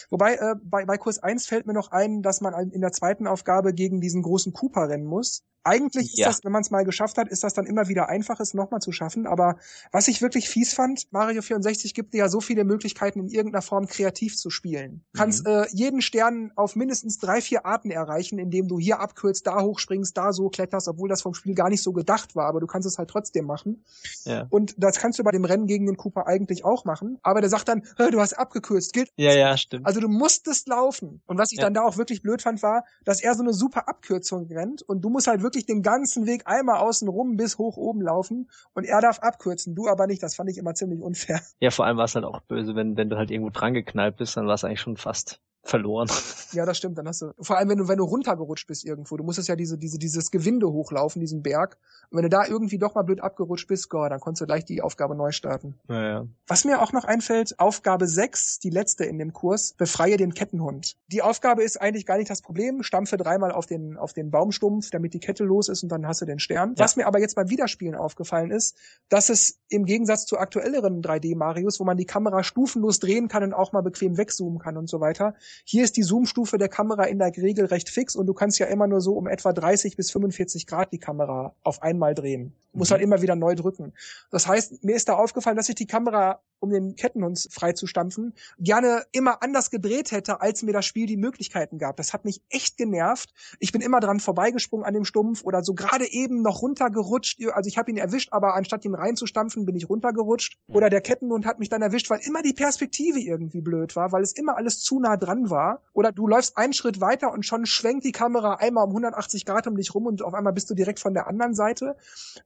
Wobei, 0.09 0.35
äh, 0.35 0.55
bei, 0.61 0.85
bei 0.85 0.97
Kurs 0.97 1.19
1 1.19 1.47
fällt 1.47 1.65
mir 1.65 1.73
noch 1.73 1.91
ein, 1.91 2.21
dass 2.21 2.41
man 2.41 2.71
in 2.71 2.81
der 2.81 2.91
zweiten 2.91 3.27
Aufgabe 3.27 3.73
gegen 3.73 4.01
diesen 4.01 4.21
großen 4.21 4.53
Cooper 4.53 4.89
rennen 4.89 5.05
muss. 5.05 5.43
Eigentlich 5.63 6.13
ja. 6.13 6.27
ist 6.27 6.37
das, 6.37 6.45
wenn 6.45 6.51
man 6.51 6.61
es 6.61 6.71
mal 6.71 6.83
geschafft 6.83 7.17
hat, 7.17 7.27
ist 7.27 7.43
das 7.43 7.53
dann 7.53 7.65
immer 7.65 7.87
wieder 7.87 8.09
einfach, 8.09 8.39
es 8.39 8.53
nochmal 8.53 8.81
zu 8.81 8.91
schaffen. 8.91 9.27
Aber 9.27 9.57
was 9.91 10.07
ich 10.07 10.21
wirklich 10.21 10.49
fies 10.49 10.73
fand, 10.73 11.11
Mario 11.11 11.41
64 11.41 11.93
gibt 11.93 12.13
dir 12.13 12.19
ja 12.19 12.29
so 12.29 12.41
viele 12.41 12.63
Möglichkeiten, 12.63 13.19
in 13.19 13.27
irgendeiner 13.27 13.61
Form 13.61 13.87
kreativ 13.87 14.35
zu 14.35 14.49
spielen. 14.49 15.03
Du 15.13 15.19
kannst 15.19 15.45
mhm. 15.45 15.53
äh, 15.53 15.65
jeden 15.71 16.01
Stern 16.01 16.51
auf 16.55 16.75
mindestens 16.75 17.17
drei, 17.17 17.41
vier 17.41 17.65
Arten 17.65 17.91
erreichen, 17.91 18.39
indem 18.39 18.67
du 18.67 18.79
hier 18.79 18.99
abkürzt, 18.99 19.47
da 19.47 19.61
hochspringst, 19.61 20.17
da 20.17 20.33
so 20.33 20.49
kletterst, 20.49 20.87
obwohl 20.87 21.09
das 21.09 21.21
vom 21.21 21.33
Spiel 21.33 21.55
gar 21.55 21.69
nicht 21.69 21.81
so 21.81 21.93
gedacht 21.93 22.35
war, 22.35 22.47
aber 22.47 22.59
du 22.59 22.67
kannst 22.67 22.87
es 22.87 22.97
halt 22.97 23.09
trotzdem 23.09 23.45
machen. 23.45 23.83
Ja. 24.25 24.47
Und 24.49 24.75
das 24.77 24.99
kannst 24.99 25.19
du 25.19 25.23
bei 25.23 25.31
dem 25.31 25.45
Rennen 25.45 25.67
gegen 25.67 25.85
den 25.85 25.97
Cooper 25.97 26.27
eigentlich 26.27 26.65
auch 26.65 26.85
machen. 26.85 27.19
Aber 27.23 27.41
der 27.41 27.49
sagt 27.49 27.67
dann, 27.67 27.83
du 27.97 28.19
hast 28.19 28.33
abgekürzt, 28.33 28.93
gilt. 28.93 29.11
Ja, 29.15 29.33
ja, 29.33 29.55
stimmt. 29.57 29.85
Also 29.85 29.99
du 29.99 30.09
musstest 30.09 30.67
laufen. 30.67 31.21
Und 31.25 31.37
was 31.37 31.51
ich 31.51 31.59
ja. 31.59 31.65
dann 31.65 31.73
da 31.73 31.83
auch 31.83 31.97
wirklich 31.97 32.21
blöd 32.21 32.41
fand, 32.41 32.61
war, 32.63 32.83
dass 33.05 33.21
er 33.21 33.35
so 33.35 33.43
eine 33.43 33.53
super 33.53 33.87
Abkürzung 33.87 34.47
rennt 34.47 34.81
und 34.81 35.01
du 35.01 35.09
musst 35.09 35.27
halt 35.27 35.41
wirklich 35.41 35.52
wirklich 35.53 35.65
den 35.65 35.83
ganzen 35.83 36.25
Weg 36.25 36.43
einmal 36.45 36.79
außen 36.79 37.07
rum 37.07 37.37
bis 37.37 37.57
hoch 37.57 37.77
oben 37.77 38.01
laufen 38.01 38.49
und 38.73 38.85
er 38.85 39.01
darf 39.01 39.19
abkürzen, 39.19 39.75
du 39.75 39.87
aber 39.87 40.07
nicht. 40.07 40.23
Das 40.23 40.35
fand 40.35 40.49
ich 40.49 40.57
immer 40.57 40.73
ziemlich 40.73 41.01
unfair. 41.01 41.41
Ja, 41.59 41.69
vor 41.69 41.85
allem 41.85 41.97
war 41.97 42.05
es 42.05 42.15
halt 42.15 42.25
auch 42.25 42.41
böse, 42.41 42.75
wenn, 42.75 42.97
wenn 42.97 43.09
du 43.09 43.17
halt 43.17 43.29
irgendwo 43.29 43.51
dran 43.51 43.73
geknallt 43.73 44.17
bist, 44.17 44.35
dann 44.35 44.47
war 44.47 44.55
es 44.55 44.63
eigentlich 44.63 44.81
schon 44.81 44.97
fast 44.97 45.39
verloren. 45.63 46.09
Ja, 46.51 46.65
das 46.65 46.77
stimmt. 46.77 46.97
Dann 46.97 47.07
hast 47.07 47.21
du, 47.21 47.31
vor 47.39 47.57
allem 47.57 47.69
wenn 47.69 47.77
du, 47.77 47.87
wenn 47.87 47.97
du 47.97 48.03
runtergerutscht 48.03 48.67
bist 48.67 48.85
irgendwo, 48.85 49.17
du 49.17 49.23
musstest 49.23 49.47
ja 49.47 49.55
diese, 49.55 49.77
diese, 49.77 49.97
dieses 49.97 50.29
Gewinde 50.29 50.67
hochlaufen, 50.71 51.19
diesen 51.19 51.41
Berg. 51.41 51.77
Und 52.09 52.17
wenn 52.17 52.23
du 52.23 52.29
da 52.29 52.45
irgendwie 52.45 52.77
doch 52.77 52.95
mal 52.95 53.03
blöd 53.03 53.21
abgerutscht 53.21 53.67
bist, 53.67 53.89
Gott, 53.89 54.11
dann 54.11 54.19
konntest 54.19 54.41
du 54.41 54.45
gleich 54.45 54.65
die 54.65 54.81
Aufgabe 54.81 55.15
neu 55.15 55.31
starten. 55.31 55.75
Naja. 55.87 56.27
Was 56.47 56.65
mir 56.65 56.81
auch 56.81 56.91
noch 56.91 57.05
einfällt, 57.05 57.59
Aufgabe 57.59 58.07
6, 58.07 58.59
die 58.59 58.69
letzte 58.69 59.05
in 59.05 59.17
dem 59.17 59.31
Kurs, 59.31 59.73
befreie 59.73 60.17
den 60.17 60.33
Kettenhund. 60.33 60.97
Die 61.07 61.21
Aufgabe 61.21 61.63
ist 61.63 61.79
eigentlich 61.81 62.05
gar 62.05 62.17
nicht 62.17 62.29
das 62.29 62.41
Problem. 62.41 62.83
Stampfe 62.83 63.15
dreimal 63.17 63.51
auf 63.51 63.65
den, 63.65 63.97
auf 63.97 64.13
den 64.13 64.29
Baumstumpf, 64.29 64.89
damit 64.89 65.13
die 65.13 65.19
Kette 65.19 65.45
los 65.45 65.69
ist 65.69 65.81
und 65.81 65.89
dann 65.89 66.05
hast 66.05 66.21
du 66.21 66.25
den 66.25 66.39
Stern. 66.39 66.75
Ja. 66.77 66.83
Was 66.83 66.97
mir 66.97 67.07
aber 67.07 67.19
jetzt 67.19 67.35
beim 67.35 67.49
Wiederspielen 67.49 67.95
aufgefallen 67.95 68.51
ist, 68.51 68.75
dass 69.07 69.29
es 69.29 69.59
im 69.69 69.85
Gegensatz 69.85 70.25
zu 70.25 70.37
aktuelleren 70.37 71.01
3D-Marios, 71.01 71.79
wo 71.79 71.85
man 71.85 71.97
die 71.97 72.05
Kamera 72.05 72.43
stufenlos 72.43 72.99
drehen 72.99 73.29
kann 73.29 73.43
und 73.43 73.53
auch 73.53 73.71
mal 73.71 73.81
bequem 73.81 74.17
wegzoomen 74.17 74.59
kann 74.59 74.77
und 74.77 74.89
so 74.89 74.99
weiter, 74.99 75.35
hier 75.63 75.83
ist 75.83 75.97
die 75.97 76.03
Zoomstufe 76.03 76.57
der 76.57 76.69
Kamera 76.69 77.03
in 77.05 77.19
der 77.19 77.35
Regel 77.35 77.65
recht 77.65 77.89
fix 77.89 78.15
und 78.15 78.27
du 78.27 78.33
kannst 78.33 78.59
ja 78.59 78.67
immer 78.67 78.87
nur 78.87 79.01
so 79.01 79.13
um 79.13 79.27
etwa 79.27 79.53
30 79.53 79.95
bis 79.95 80.11
45 80.11 80.67
Grad 80.67 80.91
die 80.91 80.99
Kamera 80.99 81.55
auf 81.63 81.81
einmal 81.81 82.15
drehen. 82.15 82.55
Du 82.73 82.79
musst 82.79 82.91
mhm. 82.91 82.95
halt 82.95 83.03
immer 83.03 83.21
wieder 83.21 83.35
neu 83.35 83.55
drücken. 83.55 83.93
Das 84.31 84.47
heißt, 84.47 84.83
mir 84.83 84.95
ist 84.95 85.07
da 85.07 85.13
aufgefallen, 85.13 85.55
dass 85.57 85.69
ich 85.69 85.75
die 85.75 85.87
Kamera 85.87 86.41
um 86.63 86.69
den 86.69 86.95
Kettenhund 86.95 87.49
freizustampfen, 87.51 88.33
gerne 88.57 89.03
immer 89.11 89.43
anders 89.43 89.69
gedreht 89.69 90.11
hätte, 90.11 90.39
als 90.39 90.63
mir 90.63 90.71
das 90.71 90.85
Spiel 90.85 91.07
die 91.07 91.17
Möglichkeiten 91.17 91.77
gab. 91.77 91.97
Das 91.97 92.13
hat 92.13 92.23
mich 92.23 92.41
echt 92.49 92.77
genervt. 92.77 93.33
Ich 93.59 93.73
bin 93.73 93.81
immer 93.81 93.99
dran 93.99 94.21
vorbeigesprungen 94.21 94.85
an 94.85 94.93
dem 94.93 95.03
Stumpf 95.03 95.43
oder 95.43 95.61
so 95.61 95.73
gerade 95.73 96.09
eben 96.09 96.41
noch 96.41 96.61
runtergerutscht. 96.61 97.45
Also 97.51 97.67
ich 97.67 97.77
habe 97.77 97.91
ihn 97.91 97.97
erwischt, 97.97 98.29
aber 98.31 98.55
anstatt 98.55 98.85
ihn 98.85 98.95
reinzustampfen, 98.95 99.65
bin 99.65 99.75
ich 99.75 99.89
runtergerutscht. 99.89 100.57
Oder 100.67 100.89
der 100.89 101.01
Kettenhund 101.01 101.45
hat 101.45 101.59
mich 101.59 101.67
dann 101.67 101.81
erwischt, 101.81 102.09
weil 102.09 102.21
immer 102.23 102.41
die 102.41 102.53
Perspektive 102.53 103.19
irgendwie 103.19 103.59
blöd 103.59 103.97
war, 103.97 104.13
weil 104.13 104.23
es 104.23 104.31
immer 104.31 104.55
alles 104.55 104.79
zu 104.79 105.01
nah 105.01 105.17
dran 105.17 105.49
war. 105.49 105.81
Oder 105.91 106.13
du 106.13 106.27
läufst 106.27 106.57
einen 106.57 106.71
Schritt 106.71 107.01
weiter 107.01 107.33
und 107.33 107.45
schon 107.45 107.65
schwenkt 107.65 108.05
die 108.05 108.13
Kamera 108.13 108.55
einmal 108.55 108.85
um 108.85 108.91
180 108.91 109.45
Grad 109.45 109.67
um 109.67 109.75
dich 109.75 109.93
rum 109.93 110.05
und 110.05 110.21
auf 110.21 110.33
einmal 110.33 110.53
bist 110.53 110.69
du 110.69 110.75
direkt 110.75 111.01
von 111.01 111.13
der 111.13 111.27
anderen 111.27 111.55
Seite. 111.55 111.97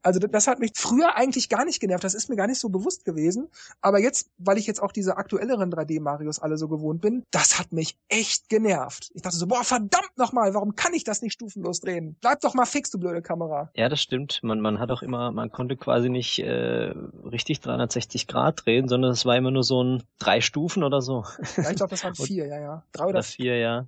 Also 0.01 0.16
das 0.19 0.47
hat 0.47 0.59
mich 0.59 0.71
früher 0.75 1.15
eigentlich 1.15 1.49
gar 1.49 1.65
nicht 1.65 1.79
genervt. 1.79 2.03
Das 2.03 2.13
ist 2.13 2.29
mir 2.29 2.35
gar 2.35 2.47
nicht 2.47 2.59
so 2.59 2.69
bewusst 2.69 3.05
gewesen. 3.05 3.49
Aber 3.81 3.99
jetzt, 3.99 4.29
weil 4.37 4.57
ich 4.57 4.67
jetzt 4.67 4.81
auch 4.81 4.91
diese 4.91 5.17
aktuelleren 5.17 5.71
3D-Marios 5.71 6.39
alle 6.39 6.57
so 6.57 6.67
gewohnt 6.67 7.01
bin, 7.01 7.23
das 7.31 7.59
hat 7.59 7.71
mich 7.71 7.97
echt 8.09 8.49
genervt. 8.49 9.11
Ich 9.13 9.21
dachte 9.21 9.37
so, 9.37 9.47
boah, 9.47 9.63
verdammt 9.63 10.17
nochmal, 10.17 10.53
warum 10.53 10.75
kann 10.75 10.93
ich 10.93 11.03
das 11.03 11.21
nicht 11.21 11.33
stufenlos 11.33 11.79
drehen? 11.79 12.15
Bleib 12.21 12.41
doch 12.41 12.53
mal 12.53 12.65
fix, 12.65 12.89
du 12.89 12.99
blöde 12.99 13.21
Kamera. 13.21 13.71
Ja, 13.75 13.89
das 13.89 14.01
stimmt. 14.01 14.39
Man, 14.43 14.61
man 14.61 14.79
hat 14.79 14.91
auch 14.91 15.01
immer, 15.01 15.31
man 15.31 15.51
konnte 15.51 15.75
quasi 15.77 16.09
nicht 16.09 16.39
äh, 16.39 16.93
richtig 17.23 17.59
360 17.61 18.27
Grad 18.27 18.65
drehen, 18.65 18.87
sondern 18.87 19.11
es 19.11 19.25
war 19.25 19.35
immer 19.35 19.51
nur 19.51 19.63
so 19.63 19.83
ein 19.83 20.03
drei 20.19 20.41
Stufen 20.41 20.83
oder 20.83 21.01
so. 21.01 21.23
Ja, 21.57 21.69
ich 21.69 21.77
glaube, 21.77 21.91
das 21.91 22.03
waren 22.03 22.15
vier, 22.15 22.47
ja, 22.47 22.59
ja. 22.59 22.83
Drei 22.91 23.03
oder, 23.05 23.09
oder 23.09 23.23
vier, 23.23 23.57
ja. 23.57 23.87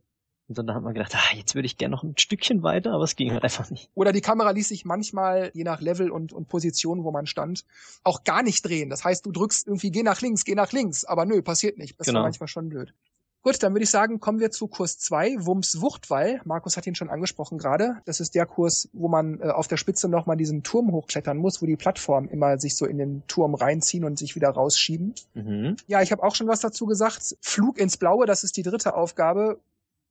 Und 0.50 0.58
dann 0.58 0.74
hat 0.74 0.82
man 0.82 0.96
gedacht, 0.96 1.16
ah, 1.16 1.36
jetzt 1.36 1.54
würde 1.54 1.68
ich 1.68 1.78
gerne 1.78 1.92
noch 1.92 2.04
ein 2.04 2.18
Stückchen 2.18 2.64
weiter, 2.64 2.92
aber 2.92 3.04
es 3.04 3.16
ging 3.16 3.32
halt 3.32 3.44
einfach 3.44 3.70
nicht. 3.70 3.90
Oder 3.94 4.12
die 4.12 4.22
Kamera 4.22 4.50
ließ 4.50 4.68
sich 4.68 4.84
manchmal, 4.84 5.52
je 5.54 5.64
nach 5.64 5.80
Level 5.80 6.10
und, 6.10 6.34
und 6.34 6.48
Position, 6.50 7.04
wo 7.04 7.12
man 7.12 7.28
stand, 7.28 7.66
auch 8.04 8.24
gar 8.24 8.42
nicht 8.42 8.66
drehen. 8.66 8.90
Das 8.90 9.04
heißt, 9.04 9.24
du 9.28 9.32
drückst 9.32 9.68
irgendwie, 9.68 9.92
geh 9.92 10.02
nach 10.02 10.22
links, 10.22 10.46
geh 10.46 10.56
nach 10.56 10.72
links, 10.72 11.06
aber 11.06 11.26
nö, 11.26 11.44
passiert 11.44 11.78
nicht. 11.78 12.00
Das 12.00 12.08
genau. 12.08 12.20
war 12.20 12.26
manchmal 12.26 12.48
schon 12.48 12.68
blöd. 12.68 12.96
Gut, 13.42 13.64
dann 13.64 13.74
würde 13.74 13.84
ich 13.84 13.90
sagen, 13.90 14.20
kommen 14.20 14.40
wir 14.40 14.52
zu 14.52 14.68
Kurs 14.68 15.00
2, 15.00 15.46
Wumms 15.46 15.80
Wuchtwall. 15.80 16.42
Markus 16.44 16.76
hat 16.76 16.88
ihn 16.88 16.96
schon 16.96 17.10
angesprochen 17.10 17.58
gerade. 17.58 18.02
Das 18.06 18.20
ist 18.20 18.36
der 18.36 18.46
Kurs, 18.46 18.90
wo 18.92 19.08
man 19.08 19.40
äh, 19.40 19.50
auf 19.50 19.68
der 19.68 19.78
Spitze 19.78 20.10
nochmal 20.10 20.36
diesen 20.36 20.64
Turm 20.64 20.92
hochklettern 20.92 21.38
muss, 21.38 21.62
wo 21.62 21.66
die 21.66 21.78
Plattformen 21.78 22.28
immer 22.28 22.58
sich 22.58 22.76
so 22.76 22.86
in 22.86 22.98
den 22.98 23.24
Turm 23.28 23.56
reinziehen 23.56 24.04
und 24.04 24.20
sich 24.20 24.36
wieder 24.36 24.50
rausschieben. 24.50 25.14
Mhm. 25.36 25.78
Ja, 25.88 26.02
ich 26.02 26.12
habe 26.12 26.24
auch 26.24 26.36
schon 26.36 26.48
was 26.48 26.60
dazu 26.60 26.86
gesagt. 26.86 27.38
Flug 27.40 27.78
ins 27.78 27.96
Blaue, 27.96 28.26
das 28.26 28.44
ist 28.44 28.58
die 28.58 28.64
dritte 28.64 28.96
Aufgabe 28.96 29.60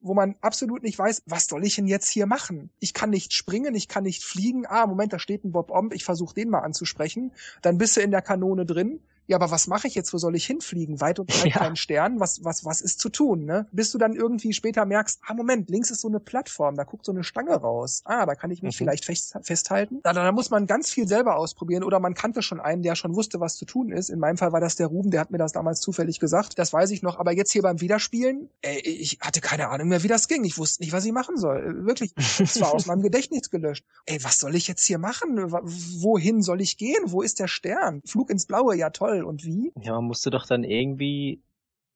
wo 0.01 0.15
man 0.15 0.37
absolut 0.41 0.83
nicht 0.83 0.99
weiß, 0.99 1.23
was 1.27 1.47
soll 1.47 1.65
ich 1.65 1.77
denn 1.77 1.87
jetzt 1.87 2.09
hier 2.09 2.27
machen? 2.27 2.71
Ich 2.79 2.95
kann 2.95 3.11
nicht 3.11 3.33
springen, 3.33 3.75
ich 3.75 3.89
kann 3.89 4.05
nicht 4.05 4.25
fliegen. 4.25 4.65
Ah, 4.67 4.87
Moment, 4.87 5.13
da 5.13 5.19
steht 5.19 5.45
ein 5.45 5.53
Bob 5.53 5.71
Omb, 5.71 5.93
ich 5.93 6.05
versuche 6.05 6.35
den 6.35 6.51
mal 6.51 6.61
anzusprechen. 6.61 7.33
Dann 7.63 7.79
bist 7.79 7.97
du 7.97 8.01
in 8.01 8.11
der 8.11 8.23
Kanone 8.23 8.65
drin 8.65 9.01
ja, 9.29 9.37
aber 9.37 9.51
was 9.51 9.67
mache 9.67 9.87
ich 9.87 9.95
jetzt? 9.95 10.15
Wo 10.15 10.19
soll 10.19 10.35
ich 10.37 10.47
hinfliegen? 10.47 11.03
Weit 11.03 11.19
und 11.19 11.27
breit 11.27 11.45
ja. 11.55 11.59
kein 11.59 11.77
Stern. 11.77 12.19
Was, 12.19 12.45
was, 12.45 12.65
was 12.65 12.81
ist 12.81 12.99
zu 12.99 13.11
tun, 13.11 13.45
ne? 13.45 13.67
Bis 13.73 13.93
du 13.93 13.99
dann 13.99 14.15
irgendwie 14.15 14.55
später 14.55 14.87
merkst, 14.87 15.21
ah, 15.27 15.35
Moment, 15.35 15.69
links 15.69 15.91
ist 15.91 16.01
so 16.01 16.09
eine 16.09 16.19
Plattform, 16.19 16.77
da 16.77 16.85
guckt 16.85 17.05
so 17.05 17.13
eine 17.13 17.23
Stange 17.23 17.55
raus. 17.55 18.01
Ah, 18.07 18.25
da 18.25 18.35
kann 18.35 18.51
ich 18.51 18.63
mich 18.63 18.75
mhm. 18.75 18.79
vielleicht 18.79 19.05
fest, 19.05 19.37
festhalten. 19.43 20.01
Da, 20.03 20.15
da 20.15 20.33
muss 20.33 20.49
man 20.49 20.67
ganz 20.67 20.91
viel 20.91 21.07
selber 21.07 21.37
ausprobieren 21.37 21.85
oder 21.85 22.01
man 22.01 22.15
kannte 22.15 22.41
schon 22.41 22.59
einen, 22.59 22.83
der 22.83 22.95
schon 22.95 23.15
wusste, 23.15 23.39
was 23.39 23.57
zu 23.57 23.67
tun 23.67 23.93
ist. 23.93 24.09
In 24.09 24.19
meinem 24.19 24.39
Fall 24.39 24.53
war 24.53 24.61
das 24.61 24.77
der 24.77 24.87
Ruben, 24.87 25.11
der 25.11 25.21
hat 25.21 25.31
mir 25.31 25.39
das 25.39 25.53
damals 25.53 25.83
zufällig 25.83 26.21
gesagt. 26.21 26.59
Das 26.59 26.73
weiß 26.73 26.91
ich 26.91 27.03
noch. 27.03 27.19
Aber 27.19 27.33
jetzt 27.33 27.53
hier 27.53 27.63
beim 27.63 27.83
Wiederspielen, 27.83 28.49
ey, 28.63 28.81
ich 28.81 29.19
hatte 29.21 29.43
keine 29.43 29.69
Ahnung 29.69 29.89
mehr, 29.89 30.03
wie 30.03 30.09
das 30.09 30.29
ging. 30.29 30.45
Ich 30.45 30.57
wusste 30.57 30.83
nicht, 30.83 30.95
was 30.95 31.05
ich 31.05 31.13
machen 31.13 31.37
soll. 31.37 31.85
Wirklich. 31.85 32.15
Es 32.17 32.59
war 32.63 32.75
aus 32.75 32.87
meinem 32.87 33.03
Gedächtnis 33.03 33.51
gelöscht. 33.51 33.85
Ey, 34.07 34.25
was 34.25 34.39
soll 34.39 34.55
ich 34.55 34.69
jetzt 34.69 34.87
hier 34.87 34.99
machen? 34.99 35.53
Wohin 35.53 36.41
soll 36.41 36.63
ich 36.63 36.79
gehen? 36.79 37.03
Wo 37.05 37.21
ist 37.21 37.41
der 37.41 37.49
Stern? 37.49 38.01
Flug 38.07 38.31
ins 38.31 38.47
Blaue, 38.47 38.75
ja 38.75 38.89
toll. 38.89 39.18
Und 39.25 39.45
wie? 39.45 39.73
Ja, 39.81 39.95
man 39.95 40.05
musste 40.05 40.31
doch 40.31 40.47
dann 40.47 40.65
irgendwie 40.65 41.43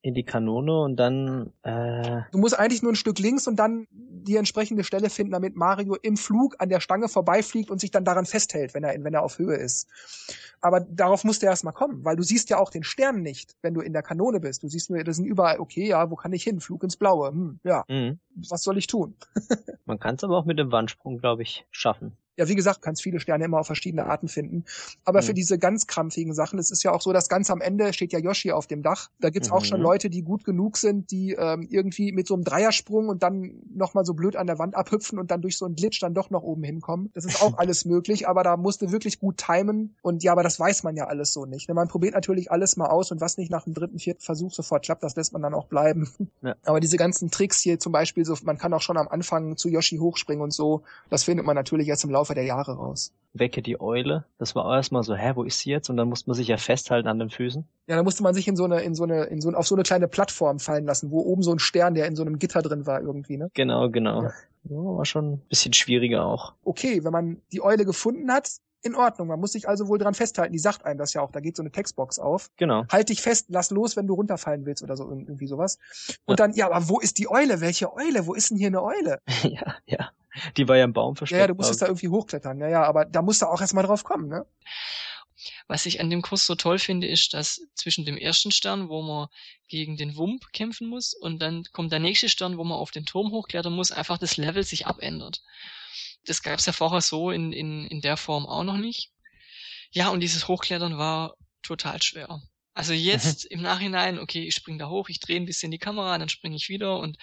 in 0.02 0.14
die 0.14 0.24
Kanone 0.24 0.80
und 0.80 0.96
dann. 0.96 1.52
Äh 1.62 2.22
du 2.32 2.38
musst 2.38 2.58
eigentlich 2.58 2.82
nur 2.82 2.92
ein 2.92 2.96
Stück 2.96 3.20
links 3.20 3.46
und 3.46 3.56
dann 3.56 3.86
die 3.90 4.36
entsprechende 4.36 4.84
Stelle 4.84 5.10
finden, 5.10 5.32
damit 5.32 5.56
Mario 5.56 5.94
im 5.94 6.16
Flug 6.16 6.56
an 6.58 6.68
der 6.68 6.80
Stange 6.80 7.08
vorbeifliegt 7.08 7.70
und 7.70 7.80
sich 7.80 7.90
dann 7.90 8.04
daran 8.04 8.26
festhält, 8.26 8.74
wenn 8.74 8.84
er, 8.84 9.02
wenn 9.02 9.14
er 9.14 9.22
auf 9.22 9.38
Höhe 9.38 9.56
ist. 9.56 9.88
Aber 10.60 10.80
darauf 10.80 11.24
musst 11.24 11.42
du 11.42 11.46
erst 11.46 11.64
mal 11.64 11.72
kommen, 11.72 12.04
weil 12.04 12.16
du 12.16 12.22
siehst 12.22 12.50
ja 12.50 12.58
auch 12.58 12.70
den 12.70 12.82
Stern 12.82 13.22
nicht, 13.22 13.56
wenn 13.62 13.74
du 13.74 13.80
in 13.80 13.92
der 13.92 14.02
Kanone 14.02 14.40
bist. 14.40 14.62
Du 14.62 14.68
siehst 14.68 14.90
nur, 14.90 15.02
das 15.02 15.16
sind 15.16 15.24
überall, 15.24 15.60
okay, 15.60 15.86
ja, 15.86 16.10
wo 16.10 16.16
kann 16.16 16.32
ich 16.32 16.42
hin? 16.42 16.60
Flug 16.60 16.82
ins 16.82 16.96
Blaue. 16.96 17.28
Hm, 17.28 17.60
ja. 17.64 17.84
Mhm. 17.88 18.18
Was 18.48 18.62
soll 18.62 18.78
ich 18.78 18.88
tun? 18.88 19.14
Man 19.84 19.98
kann 19.98 20.16
es 20.16 20.24
aber 20.24 20.36
auch 20.36 20.44
mit 20.44 20.58
dem 20.58 20.72
Wandsprung, 20.72 21.18
glaube 21.18 21.42
ich, 21.42 21.66
schaffen 21.70 22.16
ja, 22.36 22.48
wie 22.48 22.54
gesagt, 22.54 22.82
kannst 22.82 23.02
viele 23.02 23.20
Sterne 23.20 23.44
immer 23.44 23.60
auf 23.60 23.66
verschiedene 23.66 24.06
Arten 24.06 24.28
finden. 24.28 24.64
Aber 25.04 25.20
mhm. 25.20 25.26
für 25.26 25.34
diese 25.34 25.58
ganz 25.58 25.86
krampfigen 25.86 26.34
Sachen, 26.34 26.58
es 26.58 26.70
ist 26.70 26.82
ja 26.82 26.92
auch 26.92 27.02
so, 27.02 27.12
dass 27.12 27.28
ganz 27.28 27.50
am 27.50 27.60
Ende 27.60 27.92
steht 27.92 28.12
ja 28.12 28.18
Yoshi 28.18 28.52
auf 28.52 28.66
dem 28.66 28.82
Dach. 28.82 29.10
Da 29.20 29.30
gibt's 29.30 29.50
mhm. 29.50 29.54
auch 29.54 29.64
schon 29.64 29.80
mhm. 29.80 29.84
Leute, 29.84 30.10
die 30.10 30.22
gut 30.22 30.44
genug 30.44 30.78
sind, 30.78 31.10
die 31.10 31.32
ähm, 31.32 31.66
irgendwie 31.70 32.12
mit 32.12 32.26
so 32.26 32.34
einem 32.34 32.44
Dreiersprung 32.44 33.08
und 33.08 33.22
dann 33.22 33.62
nochmal 33.74 34.04
so 34.04 34.14
blöd 34.14 34.36
an 34.36 34.46
der 34.46 34.58
Wand 34.58 34.74
abhüpfen 34.74 35.18
und 35.18 35.30
dann 35.30 35.42
durch 35.42 35.58
so 35.58 35.66
einen 35.66 35.74
Glitch 35.74 36.00
dann 36.00 36.14
doch 36.14 36.30
noch 36.30 36.42
oben 36.42 36.64
hinkommen. 36.64 37.10
Das 37.14 37.24
ist 37.24 37.42
auch 37.42 37.58
alles 37.58 37.84
möglich, 37.84 38.26
aber 38.26 38.42
da 38.42 38.56
musste 38.56 38.92
wirklich 38.92 39.18
gut 39.18 39.36
timen. 39.36 39.96
Und 40.00 40.22
ja, 40.22 40.32
aber 40.32 40.42
das 40.42 40.58
weiß 40.58 40.84
man 40.84 40.96
ja 40.96 41.08
alles 41.08 41.32
so 41.32 41.44
nicht. 41.44 41.68
Man 41.72 41.88
probiert 41.88 42.14
natürlich 42.14 42.50
alles 42.50 42.76
mal 42.76 42.88
aus 42.88 43.10
und 43.10 43.20
was 43.20 43.36
nicht 43.36 43.50
nach 43.50 43.64
dem 43.64 43.74
dritten, 43.74 43.98
vierten 43.98 44.22
Versuch 44.22 44.52
sofort 44.52 44.84
klappt, 44.84 45.02
das 45.02 45.16
lässt 45.16 45.32
man 45.32 45.42
dann 45.42 45.54
auch 45.54 45.66
bleiben. 45.66 46.08
Ja. 46.42 46.54
Aber 46.64 46.80
diese 46.80 46.96
ganzen 46.96 47.30
Tricks 47.30 47.60
hier 47.60 47.78
zum 47.78 47.92
Beispiel, 47.92 48.24
so, 48.24 48.36
man 48.44 48.58
kann 48.58 48.72
auch 48.72 48.80
schon 48.80 48.96
am 48.96 49.08
Anfang 49.08 49.56
zu 49.56 49.68
Yoshi 49.68 49.98
hochspringen 49.98 50.42
und 50.42 50.52
so, 50.52 50.82
das 51.10 51.24
findet 51.24 51.44
man 51.44 51.54
natürlich 51.56 51.88
erst 51.88 52.04
im 52.04 52.10
Laufe 52.10 52.21
der 52.30 52.44
Jahre 52.44 52.76
raus. 52.76 53.12
Wecke 53.34 53.62
die 53.62 53.80
Eule. 53.80 54.24
Das 54.38 54.54
war 54.54 54.76
erstmal 54.76 55.02
so, 55.02 55.14
hä, 55.14 55.32
wo 55.34 55.42
ist 55.42 55.60
sie 55.60 55.70
jetzt? 55.70 55.88
Und 55.88 55.96
dann 55.96 56.08
musste 56.08 56.28
man 56.28 56.36
sich 56.36 56.48
ja 56.48 56.58
festhalten 56.58 57.08
an 57.08 57.18
den 57.18 57.30
Füßen. 57.30 57.66
Ja, 57.86 57.96
da 57.96 58.02
musste 58.02 58.22
man 58.22 58.34
sich 58.34 58.46
in 58.46 58.56
so 58.56 58.64
eine, 58.64 58.80
in 58.80 58.94
so 58.94 59.04
eine, 59.04 59.24
in 59.24 59.40
so, 59.40 59.50
auf 59.50 59.66
so 59.66 59.74
eine 59.74 59.84
kleine 59.84 60.06
Plattform 60.06 60.58
fallen 60.58 60.84
lassen, 60.84 61.10
wo 61.10 61.20
oben 61.20 61.42
so 61.42 61.52
ein 61.52 61.58
Stern, 61.58 61.94
der 61.94 62.06
in 62.06 62.16
so 62.16 62.22
einem 62.22 62.38
Gitter 62.38 62.62
drin 62.62 62.86
war 62.86 63.00
irgendwie, 63.00 63.38
ne? 63.38 63.48
Genau, 63.54 63.88
genau. 63.90 64.24
Ja. 64.24 64.32
Ja, 64.64 64.76
war 64.76 65.04
schon 65.04 65.32
ein 65.32 65.42
bisschen 65.48 65.72
schwieriger 65.72 66.24
auch. 66.24 66.54
Okay, 66.62 67.02
wenn 67.02 67.12
man 67.12 67.42
die 67.50 67.62
Eule 67.62 67.84
gefunden 67.84 68.30
hat, 68.30 68.48
in 68.82 68.94
Ordnung. 68.94 69.28
Man 69.28 69.40
muss 69.40 69.52
sich 69.52 69.68
also 69.68 69.88
wohl 69.88 69.98
dran 69.98 70.14
festhalten. 70.14 70.52
Die 70.52 70.58
sagt 70.58 70.84
einem 70.84 70.98
das 70.98 71.14
ja 71.14 71.22
auch. 71.22 71.30
Da 71.30 71.40
geht 71.40 71.56
so 71.56 71.62
eine 71.62 71.70
Textbox 71.70 72.18
auf. 72.18 72.50
Genau. 72.56 72.84
Halt 72.90 73.08
dich 73.08 73.22
fest, 73.22 73.46
lass 73.48 73.70
los, 73.70 73.96
wenn 73.96 74.06
du 74.06 74.14
runterfallen 74.14 74.66
willst 74.66 74.82
oder 74.82 74.96
so 74.96 75.08
irgendwie 75.08 75.46
sowas. 75.46 75.78
Und 76.24 76.38
ja. 76.38 76.46
dann, 76.46 76.54
ja, 76.54 76.70
aber 76.70 76.88
wo 76.88 77.00
ist 77.00 77.18
die 77.18 77.30
Eule? 77.30 77.60
Welche 77.60 77.92
Eule? 77.92 78.26
Wo 78.26 78.34
ist 78.34 78.50
denn 78.50 78.58
hier 78.58 78.68
eine 78.68 78.82
Eule? 78.82 79.20
ja, 79.42 79.76
ja. 79.86 80.10
Die 80.56 80.66
war 80.66 80.76
ja 80.76 80.84
im 80.84 80.92
Baum 80.92 81.16
versteckt. 81.16 81.40
Ja, 81.40 81.46
du 81.46 81.54
musstest 81.54 81.82
da 81.82 81.86
irgendwie 81.86 82.08
hochklettern. 82.08 82.58
Ja, 82.58 82.68
ja, 82.68 82.84
aber 82.84 83.04
da 83.04 83.22
musst 83.22 83.42
du 83.42 83.46
auch 83.46 83.60
erstmal 83.60 83.84
drauf 83.84 84.02
kommen, 84.04 84.28
ne? 84.28 84.46
Was 85.66 85.86
ich 85.86 86.00
an 86.00 86.08
dem 86.08 86.22
Kurs 86.22 86.46
so 86.46 86.54
toll 86.54 86.78
finde, 86.78 87.08
ist, 87.08 87.34
dass 87.34 87.66
zwischen 87.74 88.04
dem 88.04 88.16
ersten 88.16 88.52
Stern, 88.52 88.88
wo 88.88 89.02
man 89.02 89.28
gegen 89.68 89.96
den 89.96 90.16
Wump 90.16 90.52
kämpfen 90.52 90.88
muss, 90.88 91.14
und 91.14 91.40
dann 91.42 91.64
kommt 91.72 91.92
der 91.92 91.98
nächste 91.98 92.28
Stern, 92.28 92.58
wo 92.58 92.64
man 92.64 92.78
auf 92.78 92.90
den 92.90 93.06
Turm 93.06 93.32
hochklettern 93.32 93.72
muss, 93.72 93.90
einfach 93.90 94.18
das 94.18 94.36
Level 94.36 94.62
sich 94.62 94.86
abändert. 94.86 95.42
Das 96.26 96.42
gab 96.42 96.58
es 96.58 96.66
ja 96.66 96.72
vorher 96.72 97.00
so 97.00 97.30
in, 97.30 97.52
in, 97.52 97.86
in 97.86 98.00
der 98.00 98.16
Form 98.16 98.46
auch 98.46 98.64
noch 98.64 98.76
nicht. 98.76 99.10
Ja, 99.90 100.08
und 100.08 100.20
dieses 100.20 100.48
Hochklettern 100.48 100.98
war 100.98 101.34
total 101.62 102.02
schwer. 102.02 102.40
Also 102.74 102.94
jetzt 102.94 103.44
im 103.44 103.60
Nachhinein, 103.60 104.18
okay, 104.18 104.46
ich 104.46 104.54
spring 104.54 104.78
da 104.78 104.88
hoch, 104.88 105.10
ich 105.10 105.20
drehe 105.20 105.36
ein 105.36 105.44
bisschen 105.44 105.70
die 105.70 105.78
Kamera, 105.78 106.16
dann 106.16 106.30
springe 106.30 106.56
ich 106.56 106.70
wieder 106.70 106.98
und 106.98 107.18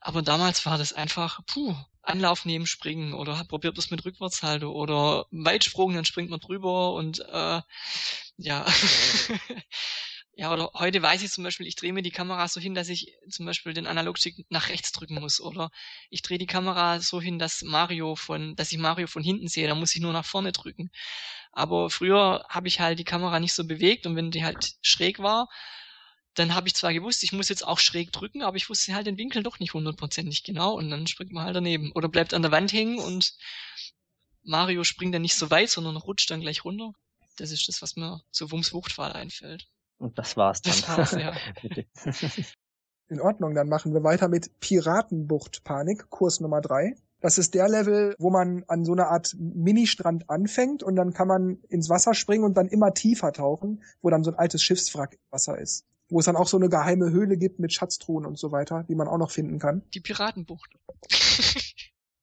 aber 0.00 0.20
damals 0.20 0.66
war 0.66 0.76
das 0.76 0.92
einfach, 0.92 1.40
puh, 1.46 1.74
Anlauf 2.02 2.44
nehmen, 2.44 2.66
springen 2.66 3.14
oder 3.14 3.44
probiert 3.44 3.78
das 3.78 3.90
mit 3.90 4.04
Rückwärtshaltung 4.04 4.74
oder 4.74 5.26
Weitsprung, 5.30 5.94
dann 5.94 6.04
springt 6.04 6.28
man 6.28 6.40
drüber 6.40 6.92
und 6.92 7.20
äh, 7.20 7.62
ja. 8.36 8.66
ja, 10.34 10.52
oder 10.52 10.70
heute 10.74 11.02
weiß 11.02 11.22
ich 11.22 11.30
zum 11.30 11.44
Beispiel, 11.44 11.66
ich 11.66 11.76
drehe 11.76 11.92
mir 11.92 12.02
die 12.02 12.10
Kamera 12.10 12.48
so 12.48 12.60
hin, 12.60 12.74
dass 12.74 12.88
ich 12.88 13.14
zum 13.28 13.44
Beispiel 13.44 13.74
den 13.74 13.86
Analogstick 13.86 14.46
nach 14.48 14.70
rechts 14.70 14.90
drücken 14.92 15.20
muss. 15.20 15.40
Oder 15.40 15.70
ich 16.08 16.22
drehe 16.22 16.38
die 16.38 16.46
Kamera 16.46 17.00
so 17.00 17.20
hin, 17.20 17.38
dass 17.38 17.62
Mario 17.62 18.16
von, 18.16 18.56
dass 18.56 18.72
ich 18.72 18.78
Mario 18.78 19.06
von 19.06 19.22
hinten 19.22 19.48
sehe, 19.48 19.68
da 19.68 19.74
muss 19.74 19.94
ich 19.94 20.00
nur 20.00 20.12
nach 20.12 20.24
vorne 20.24 20.52
drücken. 20.52 20.90
Aber 21.52 21.90
früher 21.90 22.46
habe 22.48 22.68
ich 22.68 22.80
halt 22.80 22.98
die 22.98 23.04
Kamera 23.04 23.40
nicht 23.40 23.52
so 23.52 23.64
bewegt 23.66 24.06
und 24.06 24.16
wenn 24.16 24.30
die 24.30 24.44
halt 24.44 24.76
schräg 24.80 25.18
war, 25.18 25.48
dann 26.34 26.54
habe 26.54 26.66
ich 26.68 26.74
zwar 26.74 26.94
gewusst, 26.94 27.22
ich 27.24 27.32
muss 27.32 27.50
jetzt 27.50 27.66
auch 27.66 27.78
schräg 27.78 28.10
drücken, 28.12 28.42
aber 28.42 28.56
ich 28.56 28.70
wusste 28.70 28.94
halt 28.94 29.06
den 29.06 29.18
Winkel 29.18 29.42
doch 29.42 29.58
nicht 29.58 29.74
hundertprozentig 29.74 30.44
genau 30.44 30.74
und 30.74 30.90
dann 30.90 31.06
springt 31.06 31.32
man 31.32 31.44
halt 31.44 31.56
daneben. 31.56 31.92
Oder 31.92 32.08
bleibt 32.08 32.32
an 32.32 32.42
der 32.42 32.52
Wand 32.52 32.72
hängen 32.72 32.98
und 32.98 33.34
Mario 34.44 34.82
springt 34.84 35.14
dann 35.14 35.22
nicht 35.22 35.34
so 35.36 35.50
weit, 35.50 35.70
sondern 35.70 35.96
rutscht 35.96 36.30
dann 36.30 36.40
gleich 36.40 36.64
runter. 36.64 36.92
Das 37.36 37.50
ist 37.50 37.68
das, 37.68 37.82
was 37.82 37.96
mir 37.96 38.22
zu 38.30 38.50
Wumms 38.50 38.72
Wuchtwahl 38.72 39.12
einfällt. 39.12 39.68
Und 40.02 40.18
das 40.18 40.36
war's 40.36 40.60
dann. 40.62 40.74
Das 40.74 40.88
war's, 40.88 41.12
ja. 41.12 41.32
In 43.08 43.20
Ordnung, 43.20 43.54
dann 43.54 43.68
machen 43.68 43.94
wir 43.94 44.02
weiter 44.02 44.28
mit 44.28 44.58
Piratenbucht 44.58 45.62
Panik, 45.64 46.10
Kurs 46.10 46.40
Nummer 46.40 46.60
drei. 46.60 46.96
Das 47.20 47.38
ist 47.38 47.54
der 47.54 47.68
Level, 47.68 48.16
wo 48.18 48.30
man 48.30 48.64
an 48.66 48.84
so 48.84 48.92
einer 48.92 49.08
Art 49.08 49.36
Ministrand 49.38 50.28
anfängt 50.28 50.82
und 50.82 50.96
dann 50.96 51.12
kann 51.12 51.28
man 51.28 51.58
ins 51.68 51.88
Wasser 51.88 52.14
springen 52.14 52.42
und 52.42 52.56
dann 52.56 52.66
immer 52.66 52.94
tiefer 52.94 53.32
tauchen, 53.32 53.84
wo 54.00 54.10
dann 54.10 54.24
so 54.24 54.32
ein 54.32 54.38
altes 54.38 54.62
Schiffswrack 54.62 55.12
im 55.12 55.30
Wasser 55.30 55.56
ist. 55.56 55.84
Wo 56.08 56.18
es 56.18 56.24
dann 56.24 56.34
auch 56.34 56.48
so 56.48 56.56
eine 56.56 56.68
geheime 56.68 57.10
Höhle 57.10 57.36
gibt 57.36 57.60
mit 57.60 57.72
Schatztruhen 57.72 58.26
und 58.26 58.38
so 58.38 58.50
weiter, 58.50 58.84
die 58.88 58.96
man 58.96 59.06
auch 59.06 59.18
noch 59.18 59.30
finden 59.30 59.60
kann. 59.60 59.82
Die 59.94 60.00
Piratenbucht. 60.00 60.74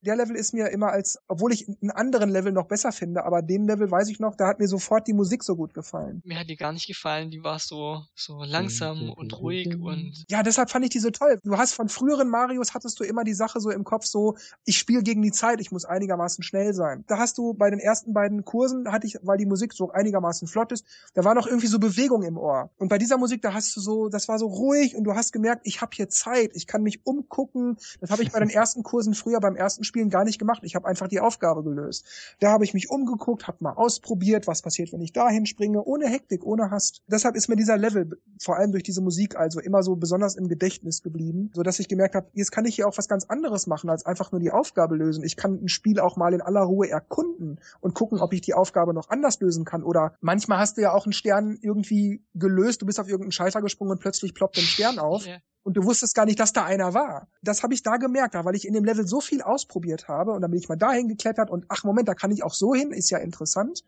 der 0.01 0.15
Level 0.15 0.35
ist 0.35 0.53
mir 0.53 0.69
immer 0.69 0.91
als, 0.91 1.19
obwohl 1.27 1.51
ich 1.51 1.67
einen 1.67 1.91
anderen 1.91 2.29
Level 2.29 2.51
noch 2.51 2.67
besser 2.67 2.91
finde, 2.91 3.25
aber 3.25 3.41
den 3.41 3.65
Level 3.65 3.89
weiß 3.91 4.09
ich 4.09 4.19
noch, 4.19 4.35
da 4.35 4.47
hat 4.47 4.59
mir 4.59 4.67
sofort 4.67 5.07
die 5.07 5.13
Musik 5.13 5.43
so 5.43 5.55
gut 5.55 5.73
gefallen. 5.73 6.21
Mir 6.25 6.39
hat 6.39 6.49
die 6.49 6.55
gar 6.55 6.71
nicht 6.71 6.87
gefallen, 6.87 7.31
die 7.31 7.43
war 7.43 7.59
so, 7.59 8.03
so 8.15 8.43
langsam 8.43 9.09
und 9.09 9.37
ruhig 9.39 9.75
und. 9.79 10.23
Ja, 10.29 10.43
deshalb 10.43 10.69
fand 10.69 10.85
ich 10.85 10.91
die 10.91 10.99
so 10.99 11.09
toll. 11.09 11.39
Du 11.43 11.57
hast 11.57 11.73
von 11.73 11.89
früheren 11.89 12.29
Marios 12.29 12.73
hattest 12.73 12.99
du 12.99 13.03
immer 13.03 13.23
die 13.23 13.33
Sache 13.33 13.59
so 13.59 13.69
im 13.69 13.83
Kopf 13.83 14.05
so, 14.05 14.37
ich 14.65 14.77
spiele 14.77 15.03
gegen 15.03 15.21
die 15.21 15.31
Zeit, 15.31 15.59
ich 15.59 15.71
muss 15.71 15.85
einigermaßen 15.85 16.43
schnell 16.43 16.73
sein. 16.73 17.03
Da 17.07 17.17
hast 17.17 17.37
du 17.37 17.53
bei 17.53 17.69
den 17.69 17.79
ersten 17.79 18.13
beiden 18.13 18.45
Kursen 18.45 18.91
hatte 18.91 19.07
ich, 19.07 19.17
weil 19.21 19.37
die 19.37 19.45
Musik 19.45 19.73
so 19.73 19.91
einigermaßen 19.91 20.47
flott 20.47 20.71
ist, 20.71 20.85
da 21.13 21.23
war 21.23 21.35
noch 21.35 21.47
irgendwie 21.47 21.67
so 21.67 21.79
Bewegung 21.79 22.23
im 22.23 22.37
Ohr. 22.37 22.71
Und 22.77 22.89
bei 22.89 22.97
dieser 22.97 23.17
Musik, 23.17 23.41
da 23.41 23.53
hast 23.53 23.75
du 23.75 23.81
so, 23.81 24.09
das 24.09 24.27
war 24.27 24.39
so 24.39 24.47
ruhig 24.47 24.95
und 24.95 25.03
du 25.03 25.13
hast 25.13 25.31
gemerkt, 25.31 25.61
ich 25.65 25.81
habe 25.81 25.91
hier 25.93 26.09
Zeit, 26.09 26.51
ich 26.53 26.67
kann 26.67 26.83
mich 26.83 27.05
umgucken. 27.05 27.77
Das 27.99 28.11
habe 28.11 28.23
ich 28.23 28.31
bei 28.31 28.39
den 28.39 28.49
ersten 28.49 28.83
Kursen 28.83 29.13
früher 29.13 29.39
beim 29.39 29.55
ersten 29.55 29.83
Spielen 29.89 30.09
gar 30.09 30.23
nicht 30.23 30.39
gemacht. 30.39 30.61
Ich 30.63 30.75
habe 30.75 30.87
einfach 30.87 31.07
die 31.07 31.19
Aufgabe 31.19 31.63
gelöst. 31.63 32.05
Da 32.39 32.51
habe 32.51 32.63
ich 32.63 32.73
mich 32.73 32.89
umgeguckt, 32.89 33.47
habe 33.47 33.57
mal 33.59 33.73
ausprobiert, 33.73 34.47
was 34.47 34.61
passiert, 34.61 34.93
wenn 34.93 35.01
ich 35.01 35.11
dahin 35.11 35.45
springe, 35.45 35.83
ohne 35.83 36.07
Hektik, 36.07 36.45
ohne 36.45 36.71
Hast. 36.71 37.01
Deshalb 37.07 37.35
ist 37.35 37.49
mir 37.49 37.55
dieser 37.55 37.77
Level 37.77 38.21
vor 38.39 38.55
allem 38.55 38.71
durch 38.71 38.83
diese 38.83 39.01
Musik 39.01 39.35
also 39.35 39.59
immer 39.59 39.83
so 39.83 39.95
besonders 39.95 40.35
im 40.35 40.47
Gedächtnis 40.47 41.01
geblieben, 41.01 41.51
so 41.53 41.63
dass 41.63 41.79
ich 41.79 41.87
gemerkt 41.87 42.15
habe, 42.15 42.29
jetzt 42.33 42.51
kann 42.51 42.65
ich 42.65 42.75
hier 42.75 42.87
auch 42.87 42.97
was 42.97 43.09
ganz 43.09 43.25
anderes 43.25 43.67
machen 43.67 43.89
als 43.89 44.05
einfach 44.05 44.31
nur 44.31 44.39
die 44.39 44.51
Aufgabe 44.51 44.95
lösen. 44.95 45.23
Ich 45.23 45.35
kann 45.35 45.63
ein 45.63 45.67
Spiel 45.67 45.99
auch 45.99 46.15
mal 46.15 46.33
in 46.33 46.41
aller 46.41 46.61
Ruhe 46.61 46.89
erkunden 46.89 47.59
und 47.81 47.95
gucken, 47.95 48.19
ob 48.19 48.31
ich 48.31 48.41
die 48.41 48.53
Aufgabe 48.53 48.93
noch 48.93 49.09
anders 49.09 49.39
lösen 49.41 49.65
kann. 49.65 49.83
Oder 49.83 50.13
manchmal 50.21 50.59
hast 50.59 50.77
du 50.77 50.81
ja 50.81 50.93
auch 50.93 51.05
einen 51.05 51.13
Stern 51.13 51.57
irgendwie 51.61 52.23
gelöst, 52.35 52.81
du 52.81 52.85
bist 52.85 52.99
auf 52.99 53.07
irgendeinen 53.07 53.31
Schalter 53.31 53.61
gesprungen 53.61 53.91
und 53.91 53.99
plötzlich 53.99 54.33
ploppt 54.33 54.57
ein 54.57 54.63
Stern 54.63 54.99
auf. 54.99 55.25
Yeah 55.25 55.39
und 55.63 55.77
du 55.77 55.83
wusstest 55.83 56.15
gar 56.15 56.25
nicht, 56.25 56.39
dass 56.39 56.53
da 56.53 56.65
einer 56.65 56.93
war. 56.93 57.27
Das 57.41 57.63
habe 57.63 57.73
ich 57.73 57.83
da 57.83 57.97
gemerkt, 57.97 58.35
weil 58.35 58.55
ich 58.55 58.65
in 58.65 58.73
dem 58.73 58.85
Level 58.85 59.07
so 59.07 59.21
viel 59.21 59.41
ausprobiert 59.41 60.07
habe 60.07 60.31
und 60.31 60.41
dann 60.41 60.51
bin 60.51 60.59
ich 60.59 60.69
mal 60.69 60.75
dahin 60.75 61.07
geklettert 61.07 61.49
und 61.49 61.65
ach 61.69 61.83
Moment, 61.83 62.07
da 62.07 62.15
kann 62.15 62.31
ich 62.31 62.43
auch 62.43 62.53
so 62.53 62.73
hin, 62.73 62.91
ist 62.91 63.09
ja 63.09 63.17
interessant. 63.17 63.83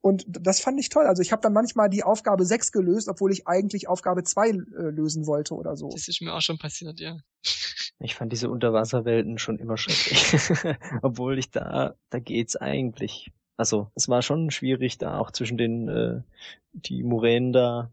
Und 0.00 0.24
das 0.28 0.60
fand 0.60 0.80
ich 0.80 0.88
toll. 0.88 1.06
Also 1.06 1.22
ich 1.22 1.30
habe 1.30 1.42
dann 1.42 1.52
manchmal 1.52 1.88
die 1.88 2.02
Aufgabe 2.02 2.44
6 2.44 2.72
gelöst, 2.72 3.08
obwohl 3.08 3.30
ich 3.30 3.46
eigentlich 3.46 3.86
Aufgabe 3.86 4.24
2 4.24 4.48
äh, 4.48 4.52
lösen 4.90 5.26
wollte 5.26 5.54
oder 5.54 5.76
so. 5.76 5.90
Das 5.90 6.08
ist 6.08 6.20
mir 6.20 6.34
auch 6.34 6.40
schon 6.40 6.58
passiert, 6.58 7.00
ja. 7.00 7.18
Ich 8.04 8.16
fand 8.16 8.32
diese 8.32 8.50
Unterwasserwelten 8.50 9.38
schon 9.38 9.60
immer 9.60 9.76
schrecklich. 9.76 10.50
obwohl 11.02 11.38
ich 11.38 11.52
da, 11.52 11.94
da 12.10 12.18
geht's 12.18 12.56
eigentlich. 12.56 13.30
Also 13.56 13.92
es 13.94 14.08
war 14.08 14.22
schon 14.22 14.50
schwierig, 14.50 14.98
da 14.98 15.18
auch 15.18 15.30
zwischen 15.30 15.56
den 15.56 15.88
äh, 15.88 16.22
die 16.72 17.04
Muränen 17.04 17.52
da 17.52 17.92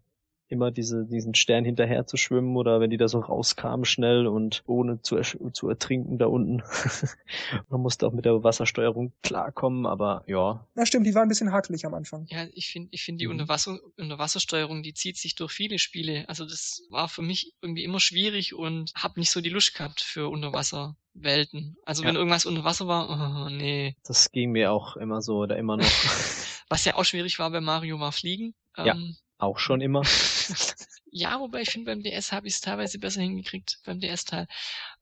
immer 0.49 0.71
diese, 0.71 1.05
diesen 1.05 1.35
Stern 1.35 1.63
hinterher 1.63 2.07
zu 2.07 2.17
schwimmen 2.17 2.57
oder 2.57 2.79
wenn 2.79 2.89
die 2.89 2.97
da 2.97 3.07
so 3.07 3.19
rauskamen 3.19 3.85
schnell 3.85 4.27
und 4.27 4.63
ohne 4.65 5.01
zu, 5.01 5.21
zu 5.21 5.69
ertrinken 5.69 6.17
da 6.17 6.25
unten. 6.25 6.63
Man 7.69 7.81
musste 7.81 8.07
auch 8.07 8.13
mit 8.13 8.25
der 8.25 8.43
Wassersteuerung 8.43 9.13
klarkommen, 9.21 9.85
aber 9.85 10.23
ja. 10.27 10.67
Na 10.73 10.85
stimmt, 10.85 11.05
die 11.05 11.13
war 11.13 11.21
ein 11.21 11.27
bisschen 11.27 11.51
hakelig 11.51 11.85
am 11.85 11.93
Anfang. 11.93 12.25
Ja, 12.29 12.47
ich 12.53 12.69
finde, 12.69 12.89
ich 12.91 13.03
finde 13.03 13.19
die 13.19 13.27
mhm. 13.27 13.33
Unterwasser, 13.33 13.79
Unterwassersteuerung, 13.97 14.81
die 14.81 14.93
zieht 14.93 15.17
sich 15.17 15.35
durch 15.35 15.51
viele 15.51 15.77
Spiele. 15.77 16.27
Also 16.27 16.45
das 16.45 16.81
war 16.89 17.07
für 17.07 17.21
mich 17.21 17.53
irgendwie 17.61 17.83
immer 17.83 17.99
schwierig 17.99 18.55
und 18.55 18.91
habe 18.95 19.19
nicht 19.19 19.31
so 19.31 19.41
die 19.41 19.49
Lust 19.49 19.75
gehabt 19.75 20.01
für 20.01 20.29
Unterwasserwelten. 20.29 21.77
Also 21.85 22.03
ja. 22.03 22.09
wenn 22.09 22.15
irgendwas 22.15 22.47
unter 22.47 22.63
Wasser 22.63 22.87
war, 22.87 23.09
oh, 23.09 23.49
nee. 23.49 23.95
Das 24.03 24.31
ging 24.31 24.51
mir 24.51 24.71
auch 24.71 24.97
immer 24.97 25.21
so 25.21 25.37
oder 25.37 25.57
immer 25.57 25.77
noch. 25.77 25.85
Was 26.69 26.85
ja 26.85 26.95
auch 26.95 27.05
schwierig 27.05 27.39
war 27.39 27.49
bei 27.51 27.61
Mario 27.61 27.99
war 27.99 28.11
Fliegen. 28.11 28.53
Ja. 28.77 28.95
Auch 29.39 29.57
schon 29.57 29.79
immer. 29.79 30.03
ja, 31.11 31.39
wobei 31.39 31.61
ich 31.61 31.69
finde, 31.71 31.91
beim 31.91 32.03
DS 32.03 32.33
habe 32.33 32.47
ich 32.47 32.55
es 32.55 32.61
teilweise 32.61 32.99
besser 32.99 33.21
hingekriegt, 33.21 33.79
beim 33.85 33.99
DS-Teil. 33.99 34.47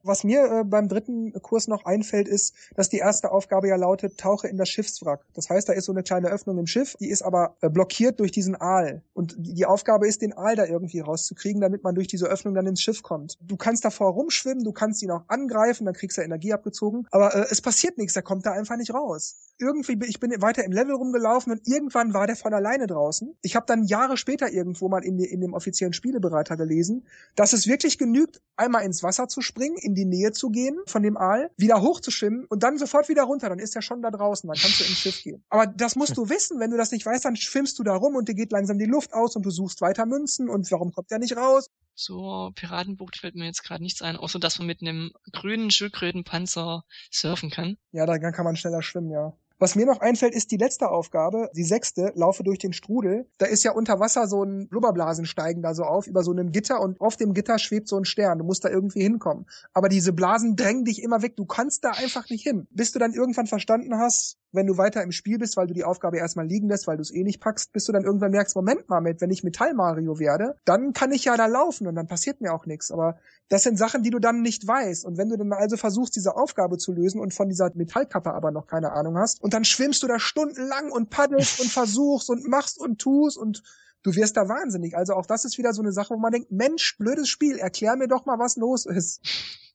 Was 0.04 0.24
mir 0.24 0.46
äh, 0.46 0.64
beim 0.64 0.88
dritten 0.88 1.34
Kurs 1.42 1.68
noch 1.68 1.86
einfällt, 1.86 2.28
ist, 2.28 2.54
dass 2.76 2.90
die 2.90 2.98
erste 2.98 3.32
Aufgabe 3.32 3.68
ja 3.68 3.76
lautet, 3.76 4.18
tauche 4.18 4.48
in 4.48 4.58
das 4.58 4.70
Schiffswrack. 4.70 5.26
Das 5.34 5.50
heißt, 5.50 5.68
da 5.68 5.74
ist 5.74 5.86
so 5.86 5.92
eine 5.92 6.04
kleine 6.04 6.30
Öffnung 6.30 6.58
im 6.58 6.68
Schiff, 6.68 6.96
die 7.00 7.10
ist 7.10 7.22
aber 7.22 7.56
äh, 7.62 7.70
blockiert 7.70 8.20
durch 8.20 8.32
diesen 8.32 8.56
Aal. 8.56 9.02
Und 9.14 9.36
die, 9.38 9.66
Aufgabe 9.66 10.08
ist, 10.08 10.22
den 10.22 10.34
Aal 10.34 10.56
da 10.56 10.66
irgendwie 10.66 11.00
rauszukriegen, 11.00 11.62
damit 11.62 11.84
man 11.84 11.96
durch 11.96 12.08
diese 12.08 12.28
Öffnung 12.28 12.54
dann 12.54 12.68
ins 12.68 12.82
Schiff 12.82 13.04
kommt. 13.04 13.38
Du 13.42 13.58
kannst 13.58 13.84
davor 13.86 14.12
rumschwimmen, 14.12 14.64
du 14.64 14.72
kannst 14.72 15.02
ihn 15.04 15.12
auch 15.12 15.24
angreifen, 15.28 15.86
dann 15.86 15.94
kriegst 15.94 16.18
du 16.18 16.22
Energie 16.22 16.54
abgezogen. 16.54 17.08
Aber 17.12 17.36
äh, 17.36 17.46
es 17.50 17.62
passiert 17.62 17.98
nichts, 17.98 18.16
er 18.16 18.22
kommt 18.22 18.46
da 18.46 18.52
einfach 18.52 18.78
nicht 18.78 18.94
raus. 18.94 19.36
Irgendwie, 19.60 19.98
ich 20.08 20.20
bin 20.20 20.32
weiter 20.42 20.64
im 20.64 20.72
Level 20.72 20.94
rumgelaufen 20.94 21.52
und 21.52 21.68
irgendwann 21.68 22.14
war 22.14 22.28
der 22.28 22.36
von 22.36 22.54
alleine 22.54 22.88
draußen. 22.88 23.36
Ich 23.42 23.56
habe 23.56 23.66
dann 23.66 23.84
Jahre 23.84 24.18
später 24.18 24.52
irgendwo 24.52 24.88
mal 24.88 25.04
in, 25.04 25.18
in 25.20 25.42
dem 25.42 25.54
offiziellen 25.54 25.94
Spielebereiter 25.94 26.58
gelesen, 26.58 27.08
dass 27.36 27.54
es 27.54 27.68
wirklich 27.68 27.98
genügt, 27.98 28.42
einmal 28.56 28.84
ins 28.84 29.04
Wasser 29.04 29.28
zu 29.28 29.42
springen, 29.42 29.78
in 29.88 29.96
die 29.96 30.06
Nähe 30.06 30.34
zu 30.34 30.50
gehen 30.50 30.78
von 30.86 31.02
dem 31.02 31.18
Aal, 31.18 31.50
wieder 31.56 31.82
hochzuschwimmen 31.82 32.46
und 32.46 32.62
dann 32.62 32.78
sofort 32.78 33.08
wieder 33.08 33.24
runter. 33.24 33.48
Dann 33.48 33.60
ist 33.60 33.76
er 33.76 33.82
schon 33.82 34.02
da 34.02 34.12
draußen, 34.12 34.48
dann 34.48 34.58
kannst 34.60 34.82
du 34.82 34.84
ins 34.84 35.00
Schiff 35.00 35.24
gehen. 35.24 35.44
Aber 35.50 35.66
das 35.66 35.96
musst 35.96 36.18
du 36.18 36.30
wissen. 36.30 36.60
Wenn 36.60 36.72
du 36.72 36.78
das 36.78 36.92
nicht 36.92 37.06
weißt, 37.06 37.24
dann 37.24 37.38
schwimmst 37.38 37.80
du 37.80 37.84
da 37.84 37.96
rum 37.96 38.16
und 38.16 38.28
dir 38.28 38.36
geht 38.36 38.52
langsam 38.52 38.78
die 38.78 38.86
Luft 38.86 39.14
aus 39.14 39.36
und 39.38 39.46
du 39.46 39.50
suchst 39.50 39.80
weiter 39.82 40.06
Münzen 40.06 40.50
und 40.50 40.70
warum 40.72 40.92
kommt 40.92 41.10
der 41.10 41.20
nicht 41.20 41.38
raus? 41.38 41.70
So 41.96 42.52
Piratenbucht 42.54 43.18
fällt 43.18 43.36
mir 43.36 43.46
jetzt 43.46 43.64
gerade 43.64 43.82
nichts 43.82 44.02
ein, 44.02 44.18
außer 44.18 44.40
dass 44.40 44.60
man 44.60 44.68
mit 44.68 44.82
einem 44.82 45.12
grünen 45.32 45.72
Schildkrötenpanzer 45.72 46.84
surfen 47.10 47.50
kann. 47.50 47.78
Ja, 47.92 48.06
da 48.06 48.20
kann 48.20 48.46
man 48.46 48.56
schneller 48.56 48.84
schwimmen, 48.84 49.10
ja. 49.10 49.34
Was 49.60 49.76
mir 49.76 49.88
noch 49.88 50.02
einfällt, 50.02 50.36
ist 50.36 50.52
die 50.52 50.58
letzte 50.58 50.90
Aufgabe, 50.90 51.50
die 51.56 51.64
sechste, 51.64 52.12
laufe 52.14 52.44
durch 52.44 52.60
den 52.60 52.74
Strudel. 52.74 53.28
Da 53.40 53.48
ist 53.48 53.64
ja 53.64 53.72
unter 53.72 54.00
Wasser 54.00 54.28
so 54.28 54.44
ein 54.44 54.68
Blubberblasen 54.68 55.26
steigen 55.26 55.64
da 55.64 55.74
so 55.74 55.84
auf 55.84 56.06
über 56.06 56.24
so 56.24 56.32
einem 56.32 56.52
Gitter 56.52 56.80
und 56.80 57.02
auf 57.02 57.16
dem 57.16 57.34
Gitter 57.34 57.58
schwebt 57.58 57.88
so 57.88 57.98
ein 57.98 58.06
Stern. 58.06 58.38
Du 58.38 58.46
musst 58.46 58.66
da 58.66 58.70
irgendwie 58.70 59.02
hinkommen. 59.02 59.48
Aber 59.74 59.90
diese 59.90 60.14
Blasen 60.14 60.56
drängen 60.56 60.86
dich 60.86 61.02
immer 61.02 61.24
weg. 61.24 61.36
Du 61.36 61.46
kannst 61.46 61.84
da 61.84 61.92
einfach 61.92 62.30
nicht 62.30 62.44
hin. 62.44 62.68
Bis 62.70 62.92
du 62.92 63.00
dann 63.00 63.14
irgendwann 63.14 63.48
verstanden 63.48 63.98
hast, 63.98 64.38
wenn 64.52 64.68
du 64.68 64.78
weiter 64.78 65.04
im 65.04 65.12
Spiel 65.12 65.38
bist, 65.38 65.58
weil 65.58 65.68
du 65.68 65.74
die 65.74 65.84
Aufgabe 65.84 66.18
erstmal 66.18 66.48
liegen 66.48 66.70
lässt, 66.70 66.88
weil 66.88 66.98
du 66.98 67.02
es 67.02 67.14
eh 67.14 67.24
nicht 67.24 67.42
packst, 67.42 67.74
bis 67.74 67.86
du 67.86 67.92
dann 67.92 68.04
irgendwann 68.04 68.32
merkst, 68.32 68.56
Moment 68.56 68.88
mal, 68.90 69.02
mit, 69.02 69.22
wenn 69.22 69.30
ich 69.30 69.44
Metall 69.44 69.74
Mario 69.74 70.20
werde, 70.20 70.56
dann 70.66 70.94
kann 70.94 71.12
ich 71.12 71.26
ja 71.26 71.36
da 71.36 71.48
laufen 71.48 71.88
und 71.88 71.96
dann 71.96 72.08
passiert 72.08 72.42
mir 72.42 72.54
auch 72.54 72.66
nichts. 72.66 72.92
Aber 72.92 73.18
das 73.50 73.64
sind 73.64 73.78
Sachen, 73.78 74.04
die 74.04 74.10
du 74.10 74.20
dann 74.20 74.42
nicht 74.42 74.68
weißt. 74.68 75.06
Und 75.06 75.18
wenn 75.18 75.30
du 75.30 75.38
dann 75.38 75.52
also 75.54 75.78
versuchst, 75.78 76.16
diese 76.16 76.36
Aufgabe 76.36 76.78
zu 76.78 76.92
lösen 76.92 77.20
und 77.20 77.34
von 77.34 77.50
dieser 77.50 77.72
Metallkappe 77.74 78.34
aber 78.34 78.52
noch 78.52 78.68
keine 78.68 78.92
Ahnung 78.92 79.18
hast, 79.18 79.42
und 79.48 79.54
dann 79.54 79.64
schwimmst 79.64 80.04
du 80.04 80.08
da 80.08 80.20
stundenlang 80.20 80.92
und 80.92 81.10
paddelst 81.10 81.62
und 81.62 81.72
versuchst 81.72 82.30
und 82.30 82.46
machst 82.50 82.78
und 82.78 83.00
tust 83.00 83.38
und 83.38 83.64
du 84.04 84.14
wirst 84.14 84.36
da 84.36 84.50
wahnsinnig. 84.50 84.98
Also 84.98 85.14
auch 85.14 85.26
das 85.26 85.46
ist 85.46 85.58
wieder 85.58 85.72
so 85.72 85.82
eine 85.82 85.94
Sache, 85.94 86.14
wo 86.14 86.20
man 86.20 86.34
denkt, 86.34 86.52
Mensch, 86.52 86.98
blödes 86.98 87.30
Spiel, 87.30 87.58
erklär 87.58 87.96
mir 87.96 88.10
doch 88.10 88.26
mal, 88.26 88.40
was 88.40 88.58
los 88.58 88.86
ist. 88.86 89.22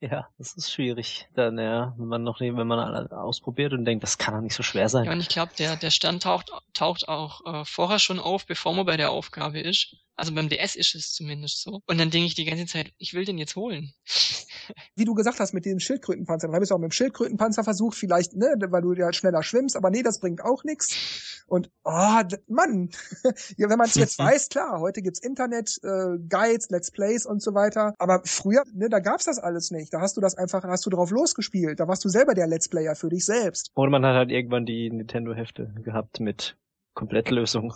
Ja, 0.02 0.28
das 0.36 0.54
ist 0.54 0.72
schwierig. 0.72 1.28
Dann, 1.36 1.56
ja, 1.58 1.94
wenn 1.96 2.08
man 2.08 2.24
noch 2.24 2.40
nicht, 2.40 2.56
wenn 2.56 2.66
man 2.66 2.80
alles 2.80 3.12
ausprobiert 3.12 3.72
und 3.72 3.84
denkt, 3.84 4.02
das 4.02 4.18
kann 4.18 4.34
doch 4.34 4.40
nicht 4.40 4.54
so 4.54 4.64
schwer 4.64 4.88
sein. 4.88 5.04
Ja, 5.04 5.12
und 5.12 5.20
ich 5.20 5.28
glaube, 5.28 5.52
der, 5.56 5.76
der 5.76 5.90
Stand 5.90 6.24
taucht, 6.24 6.50
taucht 6.74 7.06
auch 7.06 7.46
äh, 7.46 7.64
vorher 7.64 8.00
schon 8.00 8.18
auf, 8.18 8.44
bevor 8.44 8.74
man 8.74 8.84
bei 8.84 8.96
der 8.96 9.12
Aufgabe 9.12 9.60
ist. 9.60 9.94
Also 10.16 10.34
beim 10.34 10.48
DS 10.48 10.74
ist 10.74 10.94
es 10.94 11.12
zumindest 11.12 11.62
so. 11.62 11.82
Und 11.86 11.98
dann 11.98 12.10
denke 12.10 12.26
ich 12.26 12.34
die 12.34 12.44
ganze 12.44 12.66
Zeit, 12.66 12.92
ich 12.98 13.14
will 13.14 13.24
den 13.24 13.38
jetzt 13.38 13.56
holen. 13.56 13.92
Wie 14.96 15.04
du 15.04 15.14
gesagt 15.14 15.40
hast, 15.40 15.54
mit 15.54 15.64
den 15.64 15.80
Schildkrötenpanzern. 15.80 16.50
Dann 16.50 16.56
habe 16.56 16.64
ich 16.64 16.68
es 16.68 16.72
auch 16.72 16.78
mit 16.78 16.90
dem 16.90 16.92
Schildkrötenpanzer 16.92 17.64
versucht, 17.64 17.96
vielleicht, 17.96 18.34
ne, 18.34 18.54
weil 18.68 18.82
du 18.82 18.92
ja 18.94 19.12
schneller 19.12 19.42
schwimmst, 19.42 19.76
aber 19.76 19.90
nee, 19.90 20.02
das 20.02 20.20
bringt 20.20 20.44
auch 20.44 20.64
nichts. 20.64 21.42
Und, 21.46 21.70
oh, 21.84 22.22
Mann, 22.46 22.90
ja, 23.56 23.68
wenn 23.68 23.78
man 23.78 23.88
es 23.88 23.94
jetzt 23.94 24.18
weiß, 24.18 24.48
klar, 24.48 24.80
heute 24.80 25.02
gibt's 25.02 25.20
Internet, 25.20 25.78
äh, 25.82 26.18
Guides, 26.28 26.70
Let's 26.70 26.90
Plays 26.90 27.26
und 27.26 27.42
so 27.42 27.54
weiter. 27.54 27.94
Aber 27.98 28.22
früher, 28.24 28.64
ne, 28.74 28.88
da 28.88 29.00
gab's 29.00 29.24
das 29.24 29.38
alles 29.38 29.70
nicht. 29.70 29.91
Da 29.92 30.00
hast 30.00 30.16
du 30.16 30.22
das 30.22 30.37
einfach, 30.37 30.64
hast 30.64 30.87
du 30.87 30.90
drauf 30.90 31.11
losgespielt. 31.11 31.78
Da 31.78 31.87
warst 31.87 32.02
du 32.05 32.09
selber 32.09 32.33
der 32.33 32.46
Let's 32.46 32.68
Player 32.68 32.94
für 32.94 33.11
dich 33.11 33.26
selbst. 33.26 33.70
Oder 33.74 33.90
man 33.90 34.07
hat 34.07 34.14
halt 34.14 34.31
irgendwann 34.31 34.64
die 34.64 34.90
Nintendo-Hefte 34.90 35.74
gehabt 35.85 36.18
mit 36.18 36.57
Komplettlösung. 36.94 37.74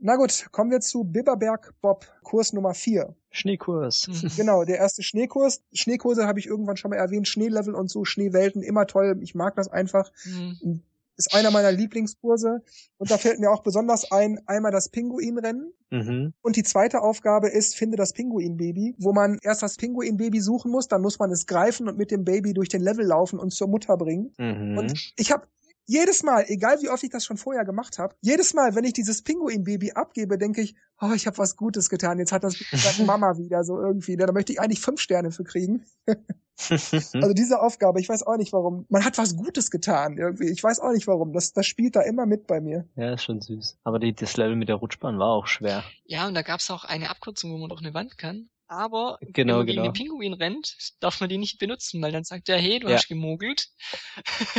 Na 0.00 0.16
gut, 0.16 0.48
kommen 0.52 0.70
wir 0.70 0.80
zu 0.80 1.04
Bibberberg 1.04 1.72
Bob, 1.80 2.06
Kurs 2.22 2.52
Nummer 2.52 2.74
4. 2.74 3.16
Schneekurs. 3.30 4.06
Genau, 4.36 4.64
der 4.64 4.76
erste 4.76 5.02
Schneekurs. 5.02 5.62
Schneekurse 5.72 6.26
habe 6.26 6.40
ich 6.40 6.46
irgendwann 6.46 6.76
schon 6.76 6.90
mal 6.90 6.96
erwähnt, 6.96 7.26
Schneelevel 7.26 7.74
und 7.74 7.88
so, 7.88 8.04
Schneewelten, 8.04 8.62
immer 8.62 8.86
toll. 8.86 9.18
Ich 9.22 9.34
mag 9.34 9.56
das 9.56 9.68
einfach. 9.68 10.12
Mhm. 10.26 10.82
Ist 11.16 11.34
einer 11.34 11.50
meiner 11.50 11.72
Lieblingskurse. 11.72 12.62
Und 12.98 13.10
da 13.10 13.18
fällt 13.18 13.38
mir 13.38 13.50
auch 13.50 13.62
besonders 13.62 14.10
ein, 14.10 14.40
einmal 14.46 14.72
das 14.72 14.88
Pinguinrennen. 14.88 15.72
Mhm. 15.90 16.34
Und 16.42 16.56
die 16.56 16.62
zweite 16.62 17.02
Aufgabe 17.02 17.48
ist, 17.48 17.76
finde 17.76 17.96
das 17.96 18.12
Pinguinbaby, 18.12 18.96
wo 18.98 19.12
man 19.12 19.38
erst 19.42 19.62
das 19.62 19.76
Pinguinbaby 19.76 20.40
suchen 20.40 20.70
muss, 20.70 20.88
dann 20.88 21.02
muss 21.02 21.18
man 21.18 21.30
es 21.30 21.46
greifen 21.46 21.88
und 21.88 21.96
mit 21.96 22.10
dem 22.10 22.24
Baby 22.24 22.52
durch 22.52 22.68
den 22.68 22.82
Level 22.82 23.06
laufen 23.06 23.38
und 23.38 23.52
zur 23.52 23.68
Mutter 23.68 23.96
bringen. 23.96 24.32
Mhm. 24.38 24.78
Und 24.78 25.12
ich 25.16 25.30
habe 25.30 25.46
jedes 25.86 26.22
Mal, 26.22 26.44
egal 26.48 26.80
wie 26.80 26.88
oft 26.88 27.04
ich 27.04 27.10
das 27.10 27.24
schon 27.24 27.36
vorher 27.36 27.64
gemacht 27.64 27.98
habe, 27.98 28.16
jedes 28.20 28.54
Mal, 28.54 28.74
wenn 28.74 28.84
ich 28.84 28.94
dieses 28.94 29.22
Pinguin-Baby 29.22 29.92
abgebe, 29.92 30.38
denke 30.38 30.62
ich, 30.62 30.74
oh, 31.00 31.12
ich 31.14 31.26
habe 31.26 31.38
was 31.38 31.56
Gutes 31.56 31.90
getan. 31.90 32.18
Jetzt 32.18 32.32
hat 32.32 32.44
das 32.44 32.56
Mama 33.06 33.36
wieder 33.36 33.64
so 33.64 33.78
irgendwie. 33.80 34.16
Da 34.16 34.30
möchte 34.32 34.52
ich 34.52 34.60
eigentlich 34.60 34.80
fünf 34.80 35.00
Sterne 35.00 35.30
für 35.30 35.44
kriegen. 35.44 35.84
also 36.58 37.32
diese 37.34 37.60
Aufgabe, 37.60 38.00
ich 38.00 38.08
weiß 38.08 38.22
auch 38.24 38.36
nicht 38.36 38.52
warum. 38.52 38.86
Man 38.88 39.04
hat 39.04 39.18
was 39.18 39.36
Gutes 39.36 39.70
getan 39.70 40.18
irgendwie. 40.18 40.50
Ich 40.50 40.62
weiß 40.62 40.80
auch 40.80 40.92
nicht 40.92 41.06
warum. 41.06 41.32
Das, 41.32 41.52
das 41.52 41.66
spielt 41.66 41.96
da 41.96 42.02
immer 42.02 42.26
mit 42.26 42.46
bei 42.46 42.60
mir. 42.60 42.88
ja, 42.96 43.14
ist 43.14 43.24
schon 43.24 43.40
süß. 43.40 43.78
Aber 43.84 43.98
die, 43.98 44.14
das 44.14 44.36
Level 44.36 44.56
mit 44.56 44.68
der 44.68 44.76
Rutschbahn 44.76 45.18
war 45.18 45.28
auch 45.30 45.46
schwer. 45.46 45.84
Ja, 46.04 46.26
und 46.26 46.34
da 46.34 46.42
gab's 46.42 46.70
auch 46.70 46.84
eine 46.84 47.10
Abkürzung, 47.10 47.52
wo 47.52 47.58
man 47.58 47.68
durch 47.68 47.80
eine 47.82 47.94
Wand 47.94 48.16
kann. 48.18 48.48
Aber 48.66 49.18
Genau, 49.20 49.54
wenn 49.54 49.58
man 49.58 49.66
gegen 49.66 49.82
genau. 49.82 49.92
den 49.92 49.94
Pinguin 49.94 50.32
rennt, 50.32 50.76
darf 51.00 51.20
man 51.20 51.28
die 51.28 51.38
nicht 51.38 51.58
benutzen, 51.58 52.00
weil 52.00 52.12
dann 52.12 52.24
sagt 52.24 52.48
er, 52.48 52.56
hey, 52.58 52.78
du 52.80 52.88
Ja. 52.88 52.96
hast 52.96 53.08
gemogelt. 53.08 53.68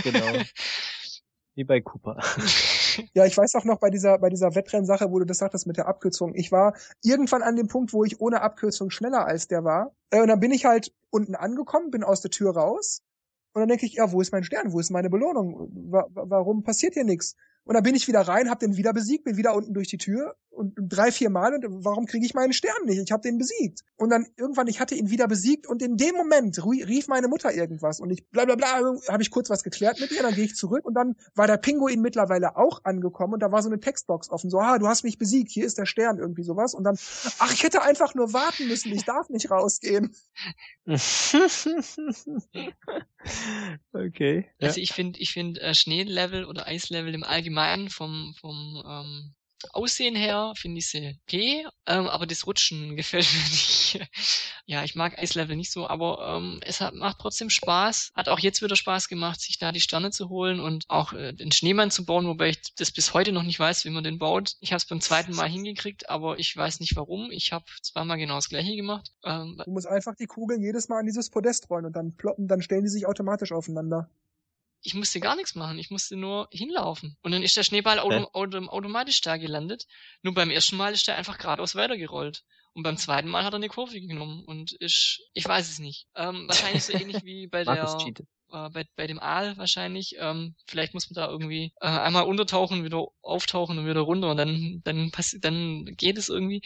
Genau. 0.03 0.25
Wie 1.58 1.63
bei 1.63 1.79
Cooper. 1.79 2.21
Ja, 3.13 3.25
ich 3.25 3.38
weiß 3.38 3.55
auch 3.55 3.63
noch 3.63 3.79
bei 3.79 3.89
dieser, 3.89 4.17
bei 4.19 4.29
dieser 4.29 4.53
Wettrennsache, 4.55 5.10
wo 5.10 5.19
du 5.19 5.25
das 5.25 5.38
sagtest 5.38 5.65
mit 5.67 5.77
der 5.77 5.88
Abkürzung. 5.88 6.36
Ich 6.36 6.51
war 6.51 6.75
irgendwann 7.01 7.43
an 7.43 7.55
dem 7.55 7.69
Punkt, 7.69 7.93
wo 7.93 8.03
ich 8.03 8.19
ohne 8.19 8.41
Abkürzung 8.41 8.89
schneller 8.89 9.25
als 9.25 9.47
der 9.47 9.63
war. 9.63 9.95
Äh, 10.12 10.21
und 10.21 10.27
dann 10.27 10.41
bin 10.41 10.51
ich 10.51 10.65
halt 10.65 10.91
unten 11.15 11.36
angekommen, 11.36 11.91
bin 11.91 12.04
aus 12.04 12.21
der 12.21 12.32
Tür 12.32 12.51
raus. 12.56 13.01
Und 13.54 13.62
dann 13.62 13.69
denke 13.69 13.86
ich, 13.86 13.93
ja, 13.93 14.12
wo 14.12 14.19
ist 14.19 14.34
mein 14.34 14.43
Stern? 14.43 14.73
Wo 14.73 14.80
ist 14.80 14.91
meine 14.91 15.10
Belohnung? 15.10 15.71
Wa 15.89 16.06
wa 16.13 16.23
warum 16.28 16.63
passiert 16.63 16.93
hier 16.93 17.06
nichts? 17.06 17.36
Und 17.65 17.73
dann 17.73 17.84
bin 17.84 17.95
ich 17.95 18.08
wieder 18.08 18.21
rein, 18.21 18.49
hab 18.49 18.60
den 18.60 18.78
wieder 18.78 18.93
besiegt, 18.93 19.23
bin 19.23 19.38
wieder 19.38 19.56
unten 19.56 19.73
durch 19.73 19.88
die 19.88 19.97
Tür 19.97 20.36
und 20.51 20.73
drei, 20.78 21.12
vier 21.12 21.30
Mal 21.30 21.54
und 21.54 21.65
warum 21.84 22.06
kriege 22.06 22.25
ich 22.25 22.36
meinen 22.36 22.54
Stern 22.54 22.86
nicht? 22.86 22.99
Ich 22.99 23.12
habe 23.12 23.21
den 23.21 23.38
besiegt. 23.38 23.82
Und 23.97 24.10
dann 24.10 24.25
irgendwann, 24.38 24.67
ich 24.67 24.80
hatte 24.80 24.95
ihn 24.95 25.10
wieder 25.10 25.28
besiegt 25.28 25.67
und 25.67 25.82
in 25.82 25.97
dem 25.97 26.15
Moment 26.15 26.63
rief 26.63 27.08
meine 27.08 27.28
Mutter 27.28 27.54
irgendwas 27.54 27.99
und 27.99 28.12
ich 28.12 28.30
bla 28.30 28.45
bla 28.45 28.56
bla, 28.56 28.95
habe 29.10 29.23
ich 29.23 29.32
kurz 29.32 29.49
was 29.49 29.63
geklärt 29.63 29.99
mit 29.99 30.12
ihr, 30.12 30.21
dann 30.21 30.36
gehe 30.36 30.45
ich 30.45 30.56
zurück 30.56 30.86
und 30.86 30.93
dann 30.93 31.15
war 31.34 31.47
der 31.47 31.58
Pinguin 31.58 32.01
mittlerweile 32.01 32.56
auch 32.56 32.82
angekommen 32.84 33.34
und 33.34 33.41
da 33.41 33.51
war 33.51 33.63
so 33.63 33.69
eine 33.69 33.80
Textbox 33.80 34.30
offen, 34.30 34.49
so, 34.49 34.60
ah, 34.60 34.78
du 34.78 34.88
hast 34.88 35.04
mich 35.04 35.17
besiegt, 35.17 35.51
hier 35.51 35.65
ist 35.65 35.80
der 35.80 35.88
Stern, 35.88 36.19
irgendwie 36.19 36.43
sowas. 36.43 36.75
Und 36.75 36.84
dann, 36.84 36.97
ach, 37.39 37.51
ich 37.51 37.63
hätte 37.63 37.82
einfach 37.82 38.13
nur 38.13 38.32
warten 38.32 38.67
müssen, 38.67 38.93
ich 38.93 39.06
darf 39.06 39.30
nicht 39.30 39.49
rausgehen. 39.51 40.15
okay. 43.93 44.45
Ja. 44.60 44.67
Also 44.67 44.80
ich 44.80 44.93
finde, 44.93 45.19
ich 45.19 45.34
finde 45.34 45.60
äh, 45.62 45.73
Schneelevel 45.73 46.45
oder 46.45 46.67
Eislevel 46.67 47.13
im 47.13 47.23
Allgemeinen 47.23 47.54
vom, 47.89 48.33
vom 48.39 48.83
ähm, 48.87 49.35
Aussehen 49.73 50.15
her 50.15 50.53
finde 50.55 50.79
ich 50.79 50.89
sie 50.89 51.17
okay, 51.23 51.65
ähm, 51.87 52.07
aber 52.07 52.25
das 52.25 52.45
Rutschen 52.45 52.95
gefällt 52.95 53.27
mir 53.33 53.49
nicht. 53.49 54.09
ja, 54.65 54.83
ich 54.83 54.95
mag 54.95 55.17
Eislevel 55.17 55.55
nicht 55.55 55.71
so, 55.71 55.87
aber 55.87 56.37
ähm, 56.37 56.59
es 56.63 56.81
hat, 56.81 56.93
macht 56.93 57.19
trotzdem 57.19 57.49
Spaß. 57.49 58.11
Hat 58.15 58.29
auch 58.29 58.39
jetzt 58.39 58.61
wieder 58.61 58.75
Spaß 58.75 59.07
gemacht, 59.07 59.39
sich 59.39 59.57
da 59.57 59.71
die 59.71 59.81
Sterne 59.81 60.11
zu 60.11 60.29
holen 60.29 60.59
und 60.59 60.85
auch 60.89 61.13
äh, 61.13 61.33
den 61.33 61.51
Schneemann 61.51 61.91
zu 61.91 62.05
bauen, 62.05 62.27
wobei 62.27 62.49
ich 62.49 62.75
das 62.75 62.91
bis 62.91 63.13
heute 63.13 63.31
noch 63.31 63.43
nicht 63.43 63.59
weiß, 63.59 63.85
wie 63.85 63.89
man 63.89 64.03
den 64.03 64.19
baut. 64.19 64.55
Ich 64.59 64.71
habe 64.71 64.77
es 64.77 64.85
beim 64.85 65.01
zweiten 65.01 65.33
Mal 65.33 65.49
hingekriegt, 65.49 66.09
aber 66.09 66.37
ich 66.39 66.55
weiß 66.55 66.79
nicht 66.79 66.95
warum. 66.95 67.31
Ich 67.31 67.51
habe 67.51 67.65
zweimal 67.81 68.17
genau 68.17 68.35
das 68.35 68.49
gleiche 68.49 68.75
gemacht. 68.75 69.11
Ähm, 69.23 69.61
Du 69.63 69.71
musst 69.71 69.87
einfach 69.87 70.15
die 70.15 70.27
Kugeln 70.27 70.61
jedes 70.61 70.89
Mal 70.89 70.99
an 70.99 71.05
dieses 71.05 71.29
Podest 71.29 71.69
rollen 71.69 71.85
und 71.85 71.95
dann 71.95 72.15
ploppen, 72.15 72.47
dann 72.47 72.61
stellen 72.61 72.83
die 72.83 72.89
sich 72.89 73.05
automatisch 73.05 73.51
aufeinander. 73.51 74.09
Ich 74.86 74.93
musste 74.93 75.19
gar 75.19 75.36
nichts 75.36 75.56
machen. 75.56 75.80
Ich 75.80 75.89
musste 75.89 76.15
nur 76.15 76.48
hinlaufen. 76.52 77.17
Und 77.21 77.32
dann 77.32 77.43
ist 77.43 77.58
der 77.58 77.63
Schneeball 77.63 78.00
autom 78.00 78.28
autom 78.34 78.69
automatisch 78.69 79.21
da 79.21 79.38
gelandet. 79.38 79.86
Nur 80.21 80.34
beim 80.34 80.52
ersten 80.52 80.78
Mal 80.78 80.93
ist 80.93 81.08
er 81.08 81.15
einfach 81.15 81.38
geradeaus 81.38 81.76
weitergerollt. 81.76 82.43
Und 82.74 82.84
beim 82.84 82.98
zweiten 82.98 83.30
Mal 83.30 83.43
hat 83.43 83.54
er 83.54 83.58
eine 83.58 83.69
Kurve 83.69 84.00
genommen 84.02 84.43
und 84.45 84.74
ist, 84.74 85.21
ich 85.34 85.45
weiß 85.45 85.69
es 85.69 85.80
nicht. 85.80 86.08
Ähm, 86.15 86.48
wahrscheinlich 86.48 86.84
so 86.84 86.93
ähnlich 86.93 87.24
wie 87.24 87.48
bei 87.48 87.63
der, 87.63 87.84
äh, 88.52 88.69
bei, 88.69 88.86
bei 88.95 89.08
dem 89.08 89.19
Aal 89.19 89.58
wahrscheinlich. 89.58 90.15
Ähm, 90.19 90.56
vielleicht 90.67 90.93
muss 90.93 91.10
man 91.10 91.15
da 91.15 91.32
irgendwie 91.32 91.74
äh, 91.80 91.88
einmal 91.88 92.26
untertauchen, 92.26 92.84
wieder 92.84 93.08
auftauchen 93.21 93.80
und 93.80 93.88
wieder 93.88 94.02
runter 94.02 94.32
und 94.32 94.38
dann, 94.38 94.82
dann 94.84 95.12
passi 95.12 95.39
dann 95.39 95.86
geht 95.98 96.17
es 96.17 96.30
irgendwie. 96.30 96.62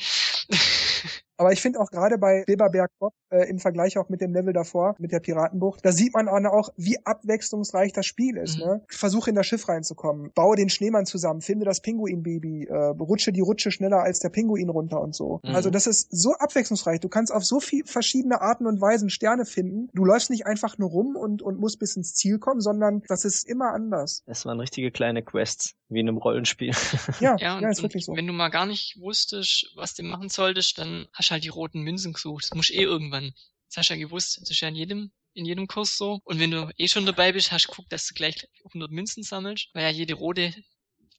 Aber 1.40 1.54
ich 1.54 1.62
finde 1.62 1.80
auch 1.80 1.90
gerade 1.90 2.18
bei 2.18 2.44
Bilberberg 2.46 2.92
Bob 3.00 3.14
äh, 3.30 3.50
im 3.50 3.60
Vergleich 3.60 3.98
auch 3.98 4.10
mit 4.10 4.20
dem 4.20 4.34
Level 4.34 4.52
davor, 4.52 4.96
mit 5.00 5.14
der 5.14 5.22
Piratenbucht, 5.22 5.80
da 5.86 5.94
sieht 5.94 6.14
man 6.14 6.28
auch, 6.28 6.70
wie 6.76 6.98
abwechslungsreich 7.06 7.94
das 7.94 8.06
Spiel 8.06 8.36
ist. 8.36 8.60
Mhm. 8.60 8.66
Ne? 8.66 8.82
Versuche 8.90 9.30
in 9.30 9.38
das 9.38 9.48
Schiff 9.48 9.70
reinzukommen, 9.70 10.32
baue 10.36 10.58
den 10.58 10.70
Schneemann 10.70 11.06
zusammen, 11.06 11.40
finde 11.40 11.64
das 11.64 11.82
Pinguinbaby, 11.82 12.66
äh, 12.66 12.76
rutsche 13.00 13.32
die 13.32 13.40
Rutsche 13.40 13.72
schneller 13.72 14.02
als 14.02 14.20
der 14.20 14.30
Pinguin 14.30 14.70
runter 14.70 15.00
und 15.00 15.16
so. 15.16 15.40
Mhm. 15.44 15.56
Also 15.56 15.70
das 15.70 15.88
ist 15.88 16.10
so 16.12 16.34
abwechslungsreich. 16.34 17.00
Du 17.00 17.08
kannst 17.08 17.34
auf 17.34 17.46
so 17.46 17.62
viel 17.62 17.86
verschiedene 17.86 18.42
Arten 18.42 18.68
und 18.68 18.82
Weisen 18.82 19.10
Sterne 19.10 19.46
finden. 19.46 19.90
Du 19.94 20.04
läufst 20.04 20.30
nicht 20.30 20.46
einfach 20.46 20.78
nur 20.78 20.90
rum 20.90 21.16
und, 21.16 21.42
und 21.42 21.58
musst 21.58 21.80
bis 21.80 21.96
ins 21.96 22.16
Ziel 22.16 22.40
kommen, 22.40 22.60
sondern 22.60 23.02
das 23.08 23.24
ist 23.24 23.48
immer 23.48 23.72
anders. 23.72 24.24
Es 24.26 24.46
waren 24.46 24.60
richtige 24.60 24.92
kleine 24.92 25.24
Quests, 25.24 25.76
wie 25.88 26.02
in 26.02 26.10
einem 26.10 26.18
Rollenspiel. 26.18 26.74
Ja, 27.22 27.30
Ja, 27.40 27.56
und, 27.56 27.64
ja, 27.64 27.70
ist 27.70 27.80
und 27.80 27.84
wirklich 27.84 28.06
so. 28.06 28.16
wenn 28.16 28.28
du 28.28 28.34
mal 28.34 28.50
gar 28.50 28.66
nicht 28.66 29.00
wusstest, 29.00 29.72
was 29.76 29.94
du 29.94 30.04
machen 30.04 30.30
solltest, 30.30 30.78
dann 30.78 31.08
hast 31.14 31.29
du 31.30 31.34
halt 31.34 31.44
die 31.44 31.50
roten 31.50 31.82
Münzen 31.82 32.14
gesucht. 32.14 32.46
Das 32.46 32.56
musst 32.56 32.70
du 32.70 32.74
eh 32.74 32.84
irgendwann. 32.84 33.34
Das 33.68 33.78
hast 33.78 33.90
du 33.90 33.94
ja 33.94 34.00
gewusst. 34.00 34.40
Das 34.42 34.50
ist 34.50 34.60
ja 34.62 34.68
in 34.68 34.76
jedem, 34.76 35.12
in 35.34 35.46
jedem 35.46 35.68
Kurs 35.68 35.98
so. 35.98 36.22
Und 36.24 36.40
wenn 36.40 36.52
du 36.52 36.72
eh 36.78 36.88
schon 36.88 37.06
dabei 37.06 37.32
bist, 37.32 37.52
hast 37.52 37.66
du 37.66 37.70
geguckt, 37.70 37.92
dass 37.92 38.08
du 38.08 38.14
gleich 38.14 38.48
100 38.66 38.92
Münzen 38.92 39.24
sammelst, 39.24 39.70
weil 39.74 39.84
ja 39.84 39.90
jede 39.90 40.16
rote 40.16 40.54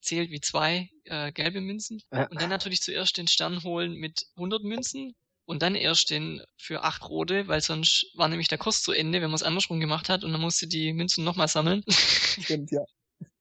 zählt 0.00 0.30
wie 0.30 0.40
zwei 0.40 0.90
äh, 1.04 1.30
gelbe 1.32 1.60
Münzen. 1.60 2.02
Und 2.30 2.40
dann 2.40 2.50
natürlich 2.50 2.80
zuerst 2.80 3.16
den 3.16 3.28
Stern 3.28 3.62
holen 3.62 3.94
mit 3.94 4.26
100 4.36 4.62
Münzen 4.62 5.14
und 5.44 5.62
dann 5.62 5.74
erst 5.74 6.10
den 6.10 6.42
für 6.56 6.84
acht 6.84 7.08
rote, 7.08 7.48
weil 7.48 7.60
sonst 7.60 8.06
war 8.14 8.28
nämlich 8.28 8.48
der 8.48 8.58
Kurs 8.58 8.82
zu 8.82 8.92
Ende, 8.92 9.20
wenn 9.20 9.30
man 9.30 9.34
es 9.34 9.42
andersrum 9.42 9.80
gemacht 9.80 10.08
hat 10.08 10.24
und 10.24 10.32
dann 10.32 10.40
musste 10.40 10.66
die 10.68 10.92
Münzen 10.92 11.24
nochmal 11.24 11.48
sammeln. 11.48 11.82
Stimmt, 11.88 12.70
ja. 12.70 12.84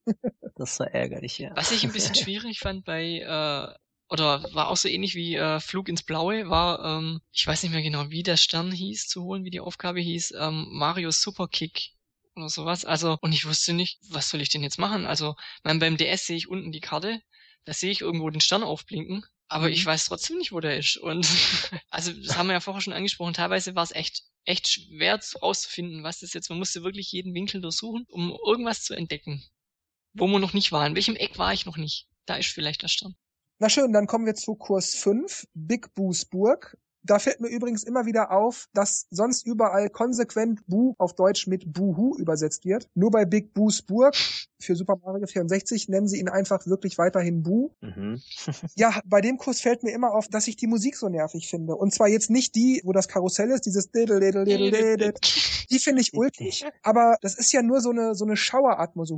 Das 0.56 0.78
war 0.80 0.88
ärgerlich, 0.88 1.38
ja. 1.38 1.52
Was 1.56 1.72
ich 1.72 1.86
ein 1.86 1.94
bisschen 1.94 2.16
schwierig 2.16 2.60
fand 2.60 2.84
bei, 2.84 3.20
äh, 3.20 3.76
oder 4.10 4.44
war 4.54 4.70
auch 4.70 4.78
so 4.78 4.88
ähnlich 4.90 5.16
wie 5.16 5.36
äh, 5.36 5.60
Flug 5.60 5.88
ins 5.90 6.04
Blaue, 6.04 6.50
war, 6.50 6.84
ähm, 7.00 7.22
ich 7.32 7.46
weiß 7.48 7.64
nicht 7.64 7.72
mehr 7.72 7.82
genau, 7.82 8.10
wie 8.10 8.24
der 8.24 8.38
Stern 8.38 8.72
hieß 8.72 9.08
zu 9.08 9.24
holen, 9.24 9.46
wie 9.46 9.52
die 9.52 9.60
Aufgabe 9.60 10.00
hieß, 10.02 10.34
ähm, 10.40 10.68
Mario 10.72 11.12
Superkick 11.12 11.92
oder 12.36 12.50
sowas. 12.50 12.86
Also, 12.86 13.18
und 13.22 13.34
ich 13.34 13.46
wusste 13.46 13.74
nicht, 13.74 14.00
was 14.10 14.30
soll 14.30 14.42
ich 14.42 14.50
denn 14.50 14.64
jetzt 14.64 14.80
machen? 14.80 15.06
Also, 15.06 15.36
mein, 15.64 15.80
beim 15.80 15.98
DS 15.98 16.26
sehe 16.28 16.38
ich 16.38 16.48
unten 16.50 16.72
die 16.72 16.80
Karte, 16.82 17.22
da 17.66 17.74
sehe 17.74 17.92
ich 17.92 18.02
irgendwo 18.02 18.30
den 18.30 18.42
Stern 18.42 18.64
aufblinken, 18.64 19.26
aber 19.48 19.68
Mhm. 19.68 19.74
ich 19.74 19.86
weiß 19.86 20.06
trotzdem 20.06 20.38
nicht, 20.38 20.52
wo 20.52 20.60
der 20.60 20.78
ist. 20.78 20.98
Und 20.98 21.28
also, 21.90 22.12
das 22.14 22.38
haben 22.38 22.48
wir 22.48 22.54
ja 22.54 22.60
vorher 22.62 22.82
schon 22.82 22.94
angesprochen, 22.94 23.34
teilweise 23.34 23.76
war 23.76 23.84
es 23.84 23.92
echt 23.92 24.24
echt 24.46 24.68
schwer 24.68 25.20
rauszufinden, 25.42 26.02
was 26.04 26.20
das 26.22 26.34
jetzt, 26.34 26.50
man 26.50 26.58
musste 26.60 26.84
wirklich 26.84 27.12
jeden 27.12 27.34
Winkel 27.36 27.62
durchsuchen, 27.62 28.06
um 28.10 28.36
irgendwas 28.46 28.84
zu 28.84 28.96
entdecken. 28.96 29.44
wo 30.14 30.28
wir 30.28 30.40
noch 30.40 30.54
nicht 30.54 30.72
waren. 30.72 30.92
In 30.92 30.96
welchem 30.96 31.16
Eck 31.16 31.38
war 31.40 31.54
ich 31.54 31.66
noch 31.66 31.78
nicht? 31.78 32.08
Da 32.28 32.36
ist 32.36 32.50
vielleicht 32.52 32.84
der 32.84 32.88
Stern. 32.90 33.16
Na 33.62 33.68
schön, 33.68 33.92
dann 33.92 34.08
kommen 34.08 34.26
wir 34.26 34.36
zu 34.36 34.56
Kurs 34.56 34.96
5, 34.96 35.46
Big 35.54 35.94
Boosburg. 35.94 36.78
Da 37.04 37.20
fällt 37.20 37.40
mir 37.40 37.50
übrigens 37.50 37.84
immer 37.84 38.06
wieder 38.06 38.32
auf, 38.32 38.68
dass 38.74 39.08
sonst 39.10 39.46
überall 39.46 39.90
konsequent 39.90 40.62
Bu 40.68 40.96
auf 40.98 41.16
Deutsch 41.16 41.48
mit 41.48 41.72
Buhu 41.72 42.16
übersetzt 42.18 42.66
wird. 42.66 42.90
Nur 42.94 43.12
bei 43.12 43.26
Big 43.26 43.54
Boos 43.54 43.82
Burg 43.82 44.16
für 44.62 44.76
Super 44.76 44.98
Mario 45.02 45.26
64 45.26 45.88
nennen 45.88 46.08
sie 46.08 46.20
ihn 46.20 46.28
einfach 46.28 46.66
wirklich 46.68 46.98
weiterhin 46.98 47.44
Bu. 47.44 47.72
Mhm. 47.82 48.22
Ja, 48.76 49.00
bei 49.06 49.22
dem 49.22 49.38
Kurs 49.38 49.62
fällt 49.62 49.84
mir 49.84 49.92
immer 49.92 50.14
auf, 50.14 50.28
dass 50.28 50.48
ich 50.48 50.56
die 50.56 50.68
Musik 50.68 50.96
so 50.96 51.10
nervig 51.10 51.50
finde. 51.50 51.76
Und 51.76 51.94
zwar 51.94 52.08
jetzt 52.08 52.30
nicht 52.30 52.56
die, 52.56 52.82
wo 52.84 52.94
das 52.94 53.08
Karussell 53.08 53.50
ist, 53.52 53.66
dieses. 53.66 53.90
Die 53.92 55.80
finde 55.80 56.02
ich 56.02 56.14
ulkig, 56.14 56.66
aber 56.84 57.18
das 57.22 57.36
ist 57.36 57.52
ja 57.52 57.62
nur 57.62 57.82
so 57.82 57.92
eine, 57.92 58.16
so 58.16 58.26
eine 58.26 58.36
Schaueratmo, 58.38 59.06
so. 59.06 59.18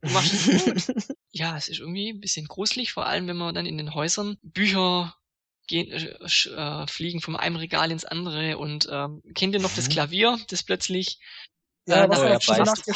Du 0.00 0.12
machst 0.12 0.34
es 0.34 0.64
gut. 0.64 1.16
ja, 1.32 1.56
es 1.56 1.68
ist 1.68 1.80
irgendwie 1.80 2.10
ein 2.10 2.20
bisschen 2.20 2.46
gruselig, 2.46 2.92
vor 2.92 3.06
allem 3.06 3.26
wenn 3.26 3.36
man 3.36 3.54
dann 3.54 3.66
in 3.66 3.78
den 3.78 3.94
Häusern 3.94 4.36
Bücher 4.42 5.14
gehen, 5.66 5.90
äh, 5.90 6.06
äh, 6.50 6.86
fliegen 6.86 7.20
vom 7.20 7.36
einem 7.36 7.56
Regal 7.56 7.90
ins 7.90 8.04
andere 8.04 8.58
und 8.58 8.88
ähm, 8.90 9.22
kennt 9.34 9.54
ihr 9.54 9.60
noch 9.60 9.74
das 9.74 9.86
Mhm. 9.86 9.90
Klavier, 9.90 10.38
das 10.48 10.62
plötzlich 10.62 11.18
Ja, 11.86 12.04
äh, 12.04 12.08
man 12.08 12.18
ja, 12.32 12.38
geschnappt 12.38 12.86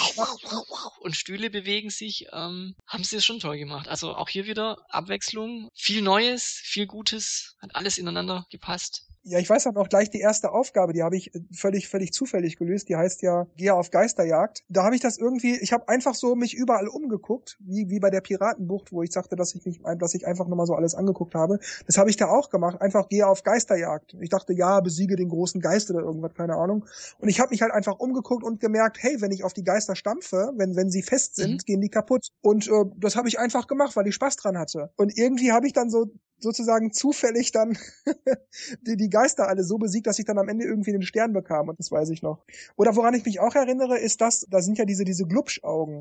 und 1.00 1.16
Stühle 1.16 1.50
bewegen 1.50 1.90
sich, 1.90 2.26
ähm, 2.32 2.74
haben 2.86 3.04
sie 3.04 3.16
das 3.16 3.24
schon 3.24 3.40
toll 3.40 3.58
gemacht. 3.58 3.88
Also 3.88 4.14
auch 4.14 4.28
hier 4.28 4.46
wieder 4.46 4.78
Abwechslung, 4.88 5.70
viel 5.74 6.02
Neues, 6.02 6.60
viel 6.64 6.86
Gutes, 6.86 7.56
hat 7.60 7.74
alles 7.76 7.98
ineinander 7.98 8.46
gepasst. 8.50 9.07
Ja, 9.24 9.38
ich 9.38 9.48
weiß 9.50 9.66
aber 9.66 9.80
auch 9.80 9.88
gleich 9.88 10.10
die 10.10 10.20
erste 10.20 10.52
Aufgabe, 10.52 10.92
die 10.92 11.02
habe 11.02 11.16
ich 11.16 11.34
äh, 11.34 11.40
völlig, 11.52 11.88
völlig 11.88 12.12
zufällig 12.12 12.56
gelöst. 12.56 12.88
Die 12.88 12.96
heißt 12.96 13.22
ja, 13.22 13.46
gehe 13.56 13.74
auf 13.74 13.90
Geisterjagd. 13.90 14.64
Da 14.68 14.84
habe 14.84 14.94
ich 14.94 15.00
das 15.00 15.18
irgendwie, 15.18 15.56
ich 15.56 15.72
habe 15.72 15.88
einfach 15.88 16.14
so 16.14 16.34
mich 16.34 16.54
überall 16.54 16.88
umgeguckt, 16.88 17.58
wie, 17.60 17.90
wie 17.90 18.00
bei 18.00 18.10
der 18.10 18.20
Piratenbucht, 18.20 18.92
wo 18.92 19.02
ich 19.02 19.12
sagte, 19.12 19.36
dass 19.36 19.54
ich 19.54 19.64
mich, 19.66 19.80
dass 19.98 20.14
ich 20.14 20.26
einfach 20.26 20.48
nochmal 20.48 20.66
so 20.66 20.74
alles 20.74 20.94
angeguckt 20.94 21.34
habe. 21.34 21.58
Das 21.86 21.98
habe 21.98 22.10
ich 22.10 22.16
da 22.16 22.28
auch 22.28 22.48
gemacht. 22.50 22.80
Einfach 22.80 23.08
gehe 23.08 23.26
auf 23.26 23.42
Geisterjagd. 23.42 24.16
Ich 24.20 24.30
dachte, 24.30 24.52
ja, 24.52 24.80
besiege 24.80 25.16
den 25.16 25.28
großen 25.28 25.60
Geist 25.60 25.90
oder 25.90 26.00
irgendwas, 26.00 26.34
keine 26.34 26.54
Ahnung. 26.56 26.86
Und 27.18 27.28
ich 27.28 27.40
habe 27.40 27.50
mich 27.50 27.62
halt 27.62 27.72
einfach 27.72 27.98
umgeguckt 27.98 28.44
und 28.44 28.60
gemerkt, 28.60 28.98
hey, 29.00 29.20
wenn 29.20 29.32
ich 29.32 29.44
auf 29.44 29.52
die 29.52 29.64
Geister 29.64 29.96
stampfe, 29.96 30.52
wenn, 30.56 30.76
wenn 30.76 30.90
sie 30.90 31.02
fest 31.02 31.36
sind, 31.36 31.48
Mhm. 31.52 31.58
gehen 31.66 31.80
die 31.80 31.88
kaputt. 31.90 32.28
Und 32.40 32.68
äh, 32.68 32.84
das 32.96 33.16
habe 33.16 33.28
ich 33.28 33.38
einfach 33.38 33.66
gemacht, 33.66 33.96
weil 33.96 34.06
ich 34.06 34.14
Spaß 34.14 34.36
dran 34.36 34.58
hatte. 34.58 34.90
Und 34.96 35.16
irgendwie 35.18 35.52
habe 35.52 35.66
ich 35.66 35.72
dann 35.72 35.90
so 35.90 36.06
sozusagen 36.40 36.92
zufällig 36.92 37.52
dann 37.52 37.76
die, 38.86 38.96
die 38.96 39.10
Geister 39.10 39.48
alle 39.48 39.64
so 39.64 39.78
besiegt, 39.78 40.06
dass 40.06 40.18
ich 40.18 40.24
dann 40.24 40.38
am 40.38 40.48
Ende 40.48 40.64
irgendwie 40.64 40.92
den 40.92 41.02
Stern 41.02 41.32
bekam. 41.32 41.68
Und 41.68 41.78
das 41.78 41.90
weiß 41.90 42.10
ich 42.10 42.22
noch. 42.22 42.44
Oder 42.76 42.96
woran 42.96 43.14
ich 43.14 43.24
mich 43.24 43.40
auch 43.40 43.54
erinnere, 43.54 43.98
ist 43.98 44.20
das, 44.20 44.46
da 44.50 44.60
sind 44.60 44.78
ja 44.78 44.84
diese, 44.84 45.04
diese 45.04 45.24
Glubschaugen. 45.24 46.00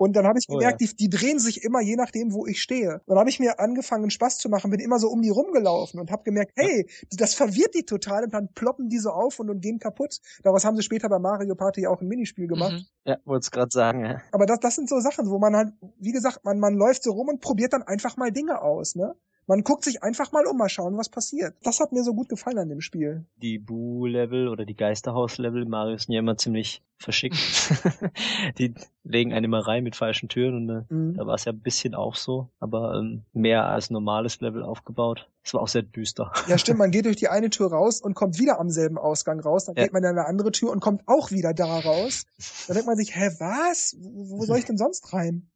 Und 0.00 0.16
dann 0.16 0.26
habe 0.26 0.38
ich 0.38 0.46
Oh 0.48 0.54
gemerkt, 0.54 0.80
die, 0.80 0.96
die 0.96 1.10
drehen 1.10 1.38
sich 1.38 1.62
immer 1.62 1.82
je 1.82 1.94
nachdem, 1.94 2.32
wo 2.32 2.46
ich 2.46 2.62
stehe. 2.62 3.02
Dann 3.06 3.18
habe 3.18 3.28
ich 3.28 3.38
mir 3.38 3.60
angefangen, 3.60 4.08
Spaß 4.08 4.38
zu 4.38 4.48
machen, 4.48 4.70
bin 4.70 4.80
immer 4.80 4.98
so 4.98 5.08
um 5.08 5.20
die 5.20 5.28
rumgelaufen 5.28 6.00
und 6.00 6.10
habe 6.10 6.22
gemerkt, 6.22 6.52
hey, 6.56 6.88
das 7.10 7.34
verwirrt 7.34 7.74
die 7.74 7.84
total 7.84 8.24
und 8.24 8.32
dann 8.32 8.48
ploppen 8.54 8.88
die 8.88 8.98
so 8.98 9.10
auf 9.10 9.38
und, 9.40 9.50
und 9.50 9.60
gehen 9.60 9.78
kaputt. 9.78 10.20
Daraus 10.42 10.64
haben 10.64 10.74
sie 10.76 10.82
später 10.82 11.10
bei 11.10 11.18
Mario 11.18 11.54
Party 11.54 11.86
auch 11.86 12.00
ein 12.00 12.08
Minispiel 12.08 12.46
gemacht. 12.46 12.72
Mhm. 12.72 12.86
Ja, 13.04 13.18
wollte 13.26 13.44
es 13.44 13.50
gerade 13.50 13.70
sagen, 13.70 14.06
ja. 14.06 14.22
Aber 14.32 14.46
das, 14.46 14.60
das 14.60 14.74
sind 14.76 14.88
so 14.88 15.00
Sachen, 15.00 15.28
wo 15.28 15.38
man 15.38 15.54
halt, 15.54 15.74
wie 15.98 16.12
gesagt, 16.12 16.44
man, 16.44 16.58
man 16.58 16.76
läuft 16.76 17.02
so 17.02 17.12
rum 17.12 17.28
und 17.28 17.42
probiert 17.42 17.74
dann 17.74 17.82
einfach 17.82 18.16
mal 18.16 18.32
Dinge 18.32 18.62
aus, 18.62 18.94
ne? 18.94 19.14
Man 19.50 19.64
guckt 19.64 19.82
sich 19.82 20.04
einfach 20.04 20.30
mal 20.30 20.46
um, 20.46 20.56
mal 20.56 20.68
schauen, 20.68 20.96
was 20.96 21.08
passiert. 21.08 21.56
Das 21.64 21.80
hat 21.80 21.90
mir 21.90 22.04
so 22.04 22.14
gut 22.14 22.28
gefallen 22.28 22.56
an 22.58 22.68
dem 22.68 22.80
Spiel. 22.80 23.24
Die 23.42 23.58
Bu-Level 23.58 24.46
oder 24.46 24.64
die 24.64 24.76
Geisterhaus-Level 24.76 25.64
Mario 25.64 25.98
sind 25.98 26.12
ja 26.12 26.20
immer 26.20 26.36
ziemlich 26.36 26.84
verschickt. 26.98 27.36
die 28.58 28.74
legen 29.02 29.32
einen 29.32 29.46
immer 29.46 29.66
rein 29.66 29.82
mit 29.82 29.96
falschen 29.96 30.28
Türen 30.28 30.54
und 30.54 30.68
äh, 30.70 30.82
Mhm. 30.94 31.14
da 31.14 31.26
war 31.26 31.34
es 31.34 31.46
ja 31.46 31.52
ein 31.52 31.58
bisschen 31.58 31.96
auch 31.96 32.14
so, 32.14 32.48
aber 32.60 32.94
ähm, 32.94 33.22
mehr 33.32 33.66
als 33.66 33.90
normales 33.90 34.40
Level 34.40 34.62
aufgebaut. 34.62 35.28
Es 35.42 35.52
war 35.52 35.62
auch 35.62 35.68
sehr 35.68 35.82
düster. 35.82 36.30
Ja, 36.46 36.56
stimmt, 36.56 36.78
man 36.78 36.90
geht 36.92 37.06
durch 37.06 37.16
die 37.16 37.28
eine 37.28 37.50
Tür 37.50 37.72
raus 37.72 38.00
und 38.00 38.14
kommt 38.14 38.38
wieder 38.38 38.60
am 38.60 38.70
selben 38.70 38.98
Ausgang 38.98 39.40
raus. 39.40 39.64
Dann 39.64 39.74
Ja. 39.74 39.82
geht 39.82 39.92
man 39.92 40.04
in 40.04 40.10
eine 40.10 40.26
andere 40.26 40.52
Tür 40.52 40.70
und 40.70 40.78
kommt 40.78 41.02
auch 41.06 41.32
wieder 41.32 41.54
da 41.54 41.66
raus. 41.80 42.24
Dann 42.68 42.74
denkt 42.76 42.86
man 42.86 42.96
sich, 42.96 43.16
hä, 43.16 43.30
was? 43.40 43.96
Wo 44.00 44.44
soll 44.44 44.58
ich 44.58 44.64
denn 44.66 44.78
sonst 44.78 45.12
rein? 45.12 45.50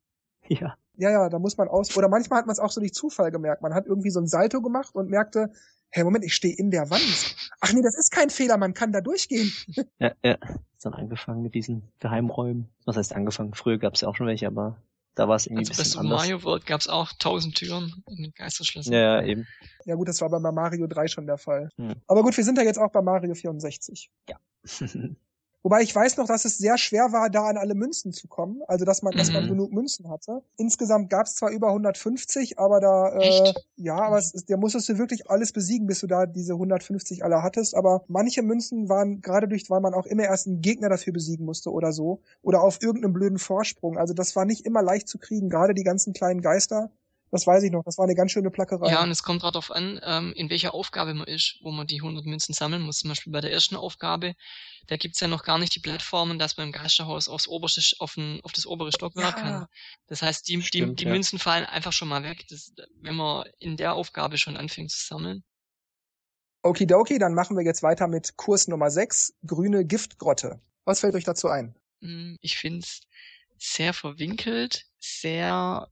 ja. 0.48 0.74
Ja, 0.96 1.10
ja, 1.10 1.28
da 1.28 1.38
muss 1.38 1.56
man 1.56 1.68
aus. 1.68 1.96
Oder 1.96 2.08
manchmal 2.08 2.38
hat 2.38 2.46
man 2.46 2.52
es 2.52 2.58
auch 2.58 2.70
so 2.70 2.80
durch 2.80 2.94
Zufall 2.94 3.30
gemerkt. 3.30 3.62
Man 3.62 3.74
hat 3.74 3.86
irgendwie 3.86 4.10
so 4.10 4.20
ein 4.20 4.26
Salto 4.26 4.60
gemacht 4.62 4.94
und 4.94 5.10
merkte, 5.10 5.50
hä, 5.90 6.04
Moment, 6.04 6.24
ich 6.24 6.34
stehe 6.34 6.54
in 6.54 6.70
der 6.70 6.90
Wand. 6.90 7.36
Ach 7.60 7.72
nee, 7.72 7.82
das 7.82 7.96
ist 7.96 8.10
kein 8.10 8.30
Fehler, 8.30 8.56
man 8.56 8.74
kann 8.74 8.92
da 8.92 9.00
durchgehen. 9.00 9.52
Ja, 9.98 10.12
ja. 10.22 10.34
Ist 10.76 10.84
dann 10.84 10.94
angefangen 10.94 11.42
mit 11.42 11.54
diesen 11.54 11.88
Geheimräumen. 12.00 12.68
Was 12.84 12.96
heißt 12.96 13.14
angefangen? 13.14 13.54
Früher 13.54 13.78
gab 13.78 13.94
es 13.94 14.02
ja 14.02 14.08
auch 14.08 14.16
schon 14.16 14.26
welche, 14.26 14.46
aber 14.46 14.76
da 15.14 15.28
war 15.28 15.36
es 15.36 15.46
irgendwie 15.46 15.60
Also 15.60 15.72
ein 15.72 15.76
bei 15.76 15.82
bisschen 15.82 16.00
anders. 16.00 16.18
Mario 16.18 16.42
World 16.42 16.66
gab's 16.66 16.88
auch 16.88 17.12
tausend 17.18 17.54
Türen 17.54 18.02
in 18.08 18.22
den 18.24 18.32
Geisterschlössern. 18.34 18.92
Ja, 18.92 19.20
ja, 19.20 19.22
eben. 19.22 19.46
Ja 19.84 19.94
gut, 19.94 20.08
das 20.08 20.20
war 20.20 20.28
bei 20.28 20.38
Mario 20.38 20.86
3 20.86 21.06
schon 21.08 21.26
der 21.26 21.38
Fall. 21.38 21.70
Hm. 21.76 21.94
Aber 22.06 22.22
gut, 22.22 22.36
wir 22.36 22.44
sind 22.44 22.58
ja 22.58 22.64
jetzt 22.64 22.78
auch 22.78 22.90
bei 22.90 23.00
Mario 23.00 23.34
64. 23.34 24.10
Wobei 25.64 25.80
ich 25.82 25.94
weiß 25.96 26.18
noch, 26.18 26.26
dass 26.26 26.44
es 26.44 26.58
sehr 26.58 26.76
schwer 26.76 27.10
war, 27.12 27.30
da 27.30 27.46
an 27.46 27.56
alle 27.56 27.74
Münzen 27.74 28.12
zu 28.12 28.28
kommen. 28.28 28.60
Also 28.68 28.84
dass 28.84 29.02
man, 29.02 29.16
dass 29.16 29.32
man 29.32 29.44
Mhm. 29.44 29.48
genug 29.48 29.72
Münzen 29.72 30.10
hatte. 30.10 30.42
Insgesamt 30.58 31.08
gab 31.08 31.26
es 31.26 31.36
zwar 31.36 31.50
über 31.50 31.72
150, 31.72 32.58
aber 32.58 32.80
da 32.80 33.08
äh, 33.48 33.54
Echt? 33.54 33.66
ja, 33.76 33.96
aber 33.96 34.18
es 34.18 34.34
ist, 34.34 34.50
der 34.50 34.58
musstest 34.58 34.90
du 34.90 34.98
wirklich 34.98 35.30
alles 35.30 35.52
besiegen, 35.52 35.86
bis 35.86 36.00
du 36.00 36.06
da 36.06 36.26
diese 36.26 36.54
150 36.58 37.24
alle 37.24 37.42
hattest. 37.42 37.74
Aber 37.74 38.04
manche 38.08 38.42
Münzen 38.42 38.90
waren 38.90 39.22
gerade 39.22 39.48
durch, 39.48 39.70
weil 39.70 39.80
man 39.80 39.94
auch 39.94 40.04
immer 40.06 40.24
erst 40.24 40.46
einen 40.46 40.60
Gegner 40.60 40.90
dafür 40.90 41.14
besiegen 41.14 41.46
musste 41.46 41.72
oder 41.72 41.92
so. 41.92 42.20
Oder 42.42 42.62
auf 42.62 42.82
irgendeinem 42.82 43.14
blöden 43.14 43.38
Vorsprung. 43.38 43.96
Also 43.98 44.12
das 44.14 44.36
war 44.36 44.44
nicht 44.44 44.66
immer 44.66 44.82
leicht 44.82 45.08
zu 45.08 45.18
kriegen. 45.18 45.48
Gerade 45.48 45.72
die 45.74 45.82
ganzen 45.84 46.12
kleinen 46.12 46.42
Geister. 46.42 46.90
Das 47.34 47.48
weiß 47.48 47.64
ich 47.64 47.72
noch. 47.72 47.82
Das 47.82 47.98
war 47.98 48.04
eine 48.04 48.14
ganz 48.14 48.30
schöne 48.30 48.48
Plackerei. 48.52 48.88
Ja, 48.90 49.02
und 49.02 49.10
es 49.10 49.24
kommt 49.24 49.42
darauf 49.42 49.72
an, 49.72 49.98
ähm, 50.04 50.32
in 50.36 50.50
welcher 50.50 50.72
Aufgabe 50.72 51.14
man 51.14 51.26
ist, 51.26 51.58
wo 51.62 51.72
man 51.72 51.84
die 51.84 52.00
100 52.00 52.24
Münzen 52.24 52.54
sammeln 52.54 52.82
muss. 52.82 53.00
Zum 53.00 53.08
Beispiel 53.08 53.32
bei 53.32 53.40
der 53.40 53.50
ersten 53.50 53.74
Aufgabe, 53.74 54.36
da 54.86 54.96
gibt's 54.96 55.18
ja 55.18 55.26
noch 55.26 55.42
gar 55.42 55.58
nicht 55.58 55.74
die 55.74 55.80
Plattformen, 55.80 56.38
dass 56.38 56.56
man 56.56 56.68
im 56.68 56.72
Geisterhaus 56.72 57.28
aufs 57.28 57.48
oberste, 57.48 57.82
auf, 57.98 58.16
ein, 58.16 58.38
auf 58.44 58.52
das 58.52 58.66
obere 58.68 58.92
Stockwerk 58.92 59.36
Ja. 59.36 59.42
kann. 59.42 59.66
Das 60.06 60.22
heißt, 60.22 60.46
die, 60.48 60.62
Stimmt, 60.62 61.00
die, 61.00 61.02
die 61.02 61.08
ja. 61.08 61.10
Münzen 61.10 61.40
fallen 61.40 61.64
einfach 61.66 61.92
schon 61.92 62.06
mal 62.06 62.22
weg, 62.22 62.46
das, 62.50 62.72
wenn 63.00 63.16
man 63.16 63.44
in 63.58 63.76
der 63.76 63.94
Aufgabe 63.94 64.38
schon 64.38 64.56
anfängt 64.56 64.92
zu 64.92 65.04
sammeln. 65.04 65.42
Okidoki, 66.62 67.18
dann 67.18 67.34
machen 67.34 67.56
wir 67.56 67.64
jetzt 67.64 67.82
weiter 67.82 68.06
mit 68.06 68.36
Kurs 68.36 68.68
Nummer 68.68 68.90
6, 68.92 69.34
grüne 69.44 69.84
Giftgrotte. 69.84 70.60
Was 70.84 71.00
fällt 71.00 71.16
euch 71.16 71.24
dazu 71.24 71.48
ein? 71.48 71.74
Hm, 72.00 72.38
Ich 72.40 72.56
find's 72.58 73.00
sehr 73.58 73.92
verwinkelt, 73.92 74.86
sehr 75.00 75.88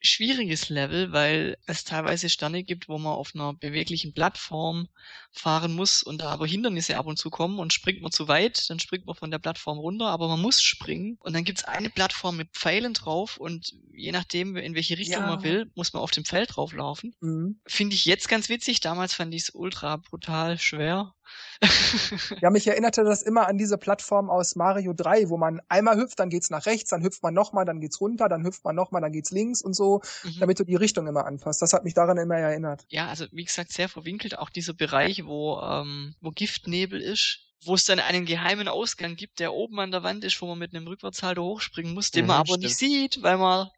schwieriges 0.00 0.68
Level, 0.68 1.12
weil 1.12 1.56
es 1.66 1.84
teilweise 1.84 2.28
Sterne 2.28 2.64
gibt, 2.64 2.88
wo 2.88 2.98
man 2.98 3.12
auf 3.12 3.34
einer 3.34 3.52
beweglichen 3.54 4.14
Plattform 4.14 4.88
fahren 5.32 5.74
muss 5.74 6.02
und 6.02 6.18
da 6.20 6.30
aber 6.30 6.46
Hindernisse 6.46 6.96
ab 6.96 7.06
und 7.06 7.18
zu 7.18 7.30
kommen 7.30 7.58
und 7.58 7.72
springt 7.72 8.02
man 8.02 8.12
zu 8.12 8.28
weit, 8.28 8.68
dann 8.70 8.80
springt 8.80 9.06
man 9.06 9.14
von 9.14 9.30
der 9.30 9.38
Plattform 9.38 9.78
runter, 9.78 10.06
aber 10.06 10.28
man 10.28 10.40
muss 10.40 10.62
springen 10.62 11.16
und 11.20 11.34
dann 11.34 11.44
gibt's 11.44 11.64
eine 11.64 11.90
Plattform 11.90 12.36
mit 12.36 12.50
Pfeilen 12.52 12.94
drauf 12.94 13.36
und 13.36 13.72
je 13.92 14.12
nachdem, 14.12 14.56
in 14.56 14.74
welche 14.74 14.98
Richtung 14.98 15.24
Ja. 15.24 15.26
man 15.26 15.42
will, 15.42 15.70
muss 15.74 15.92
man 15.92 16.02
auf 16.02 16.10
dem 16.10 16.24
Feld 16.24 16.56
drauflaufen. 16.56 17.14
Mhm. 17.20 17.60
Finde 17.66 17.94
ich 17.94 18.04
jetzt 18.04 18.28
ganz 18.28 18.48
witzig, 18.48 18.80
damals 18.80 19.14
fand 19.14 19.34
ich 19.34 19.42
es 19.42 19.50
ultra 19.54 19.96
brutal 19.96 20.58
schwer. 20.58 21.14
Ja, 22.40 22.50
mich 22.50 22.66
erinnerte 22.66 23.04
das 23.04 23.22
immer 23.22 23.46
an 23.48 23.58
diese 23.58 23.76
Plattform 23.78 24.30
aus 24.30 24.56
Mario 24.56 24.92
3, 24.94 25.28
wo 25.28 25.36
man 25.36 25.60
einmal 25.68 25.96
hüpft, 25.96 26.18
dann 26.18 26.30
geht's 26.30 26.50
nach 26.50 26.66
rechts, 26.66 26.90
dann 26.90 27.02
hüpft 27.02 27.22
man 27.22 27.34
nochmal, 27.34 27.64
dann 27.64 27.80
geht's 27.80 28.00
runter, 28.00 28.28
dann 28.28 28.44
hüpft 28.44 28.64
man 28.64 28.74
nochmal, 28.74 29.00
dann 29.02 29.12
geht's 29.12 29.30
links 29.30 29.60
und 29.62 29.74
so, 29.74 30.00
Mhm. 30.24 30.40
damit 30.40 30.58
du 30.58 30.64
die 30.64 30.76
Richtung 30.76 31.06
immer 31.06 31.26
anpasst. 31.26 31.60
Das 31.62 31.72
hat 31.72 31.84
mich 31.84 31.94
daran 31.94 32.16
immer 32.16 32.36
erinnert. 32.36 32.84
ja, 32.88 33.08
also 33.08 33.26
wie 33.32 33.44
gesagt, 33.44 33.72
sehr 33.72 33.88
verwinkelt. 33.88 34.38
Auch 34.38 34.50
dieser 34.50 34.74
Bereich, 34.74 35.24
wo, 35.26 35.60
ähm, 35.60 36.14
wo 36.20 36.30
Giftnebel 36.30 37.00
ist, 37.00 37.40
wo 37.64 37.74
es 37.74 37.84
dann 37.84 37.98
einen 38.00 38.24
geheimen 38.24 38.68
Ausgang 38.68 39.16
gibt, 39.16 39.38
der 39.38 39.52
oben 39.52 39.78
an 39.80 39.90
der 39.90 40.02
Wand 40.02 40.24
ist, 40.24 40.40
wo 40.40 40.46
man 40.46 40.58
mit 40.58 40.74
einem 40.74 40.86
Rückwärtshalter 40.86 41.42
hochspringen 41.42 41.92
muss, 41.92 42.10
den 42.10 42.22
Mhm, 42.22 42.28
man 42.28 42.36
aber 42.38 42.46
stimmt. 42.46 42.62
nicht 42.64 42.76
sieht, 42.76 43.22
weil 43.22 43.36
man 43.36 43.68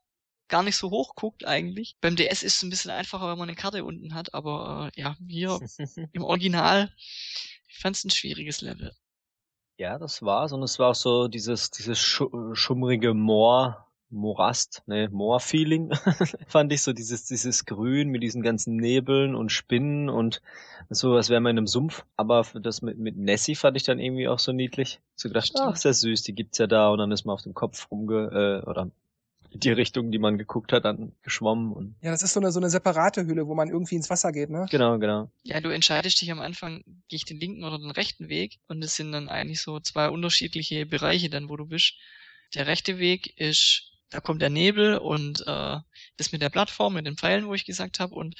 gar 0.49 0.63
nicht 0.63 0.77
so 0.77 0.91
hoch 0.91 1.15
guckt 1.15 1.47
eigentlich. 1.47 1.97
Beim 2.01 2.17
DS 2.17 2.43
ist 2.43 2.57
es 2.57 2.63
ein 2.63 2.71
bisschen 2.71 2.91
einfacher, 2.91 3.31
wenn 3.31 3.39
man 3.39 3.49
eine 3.49 3.57
Karte 3.57 3.85
unten 3.85 4.15
hat, 4.15 4.35
aber 4.35 4.91
äh, 4.95 5.01
ja, 5.01 5.17
hier 5.29 5.59
im 6.13 6.25
Original, 6.25 6.93
ich 7.69 7.79
fand 7.79 7.97
es 7.97 8.05
ein 8.05 8.11
schwieriges 8.11 8.61
Level. 8.61 8.93
Ja, 9.79 9.99
das 9.99 10.23
war's. 10.23 10.53
Und 10.53 10.63
es 10.63 10.79
war 10.79 10.91
auch 10.91 10.95
so 10.95 11.29
dieses, 11.29 11.71
dieses 11.71 11.99
schu 11.99 12.55
schummrige 12.55 13.15
Moor, 13.15 13.89
Morast, 14.11 14.83
ne, 14.87 15.09
Moor-Feeling, 15.11 15.93
fand 16.47 16.73
ich 16.73 16.83
so 16.83 16.93
dieses, 16.93 17.25
dieses 17.25 17.65
Grün 17.65 18.11
mit 18.11 18.23
diesen 18.23 18.43
ganzen 18.43 18.77
Nebeln 18.77 19.35
und 19.35 19.51
Spinnen 19.51 20.11
und 20.11 20.43
so, 20.91 21.15
als 21.15 21.31
wäre 21.31 21.41
man 21.41 21.53
in 21.53 21.59
einem 21.59 21.67
Sumpf. 21.67 22.05
Aber 22.17 22.47
das 22.55 22.83
mit, 22.83 22.99
mit 22.99 23.17
Nessie 23.17 23.55
fand 23.55 23.77
ich 23.77 23.85
dann 23.85 23.99
irgendwie 23.99 24.29
auch 24.29 24.39
so 24.39 24.53
niedlich. 24.53 25.01
So 25.17 25.29
gedacht, 25.29 25.53
ach, 25.59 25.77
sehr 25.77 25.95
süß, 25.95 26.23
die 26.23 26.35
gibt's 26.35 26.59
ja 26.59 26.67
da 26.67 26.91
und 26.91 26.99
dann 26.99 27.11
ist 27.11 27.25
man 27.25 27.35
auf 27.35 27.43
dem 27.43 27.55
Kopf 27.55 27.91
rumge, 27.91 28.63
äh, 28.65 28.69
oder 28.69 28.91
die 29.55 29.71
Richtung, 29.71 30.11
die 30.11 30.19
man 30.19 30.39
geguckt 30.39 30.73
hat, 30.73 30.85
dann 30.85 31.13
geschwommen 31.23 31.73
und 31.73 31.97
Ja, 32.01 32.11
das 32.11 32.23
ist 32.23 32.33
so 32.33 32.41
eine, 32.41 32.53
so 32.53 32.61
eine 32.61 32.71
separate 32.71 33.27
Hülle, 33.27 33.47
wo 33.47 33.55
man 33.55 33.69
irgendwie 33.69 33.97
ins 33.97 34.11
Wasser 34.11 34.33
geht, 34.33 34.51
ne? 34.51 34.67
genau, 34.71 34.99
genau. 34.99 35.31
Ja, 35.43 35.61
du 35.61 35.69
entscheidest 35.69 36.21
dich 36.21 36.31
am 36.33 36.41
Anfang, 36.41 36.83
gehe 37.09 37.17
ich 37.17 37.25
den 37.25 37.39
linken 37.39 37.65
oder 37.65 37.79
den 37.79 37.91
rechten 37.91 38.29
Weg 38.29 38.59
und 38.69 38.83
es 38.83 38.97
sind 38.97 39.13
dann 39.13 39.29
eigentlich 39.29 39.61
so 39.61 39.81
zwei 39.81 40.09
unterschiedliche 40.09 40.87
Bereiche 40.87 41.31
dann, 41.31 41.49
wo 41.49 41.57
du 41.57 41.67
bist. 41.67 41.95
der 42.55 42.67
rechte 42.67 42.99
Weg 42.99 43.39
ist, 43.39 43.91
da 44.11 44.21
kommt 44.21 44.43
der 44.43 44.51
Nebel 44.51 44.99
und 44.99 45.41
äh, 45.47 45.79
das 46.17 46.33
mit 46.33 46.43
der 46.43 46.51
Plattform, 46.51 46.95
mit 46.95 47.07
den 47.07 47.17
Pfeilen, 47.17 47.47
wo 47.47 47.55
ich 47.55 47.65
gesagt 47.65 47.99
habe. 47.99 48.15
Und 48.15 48.35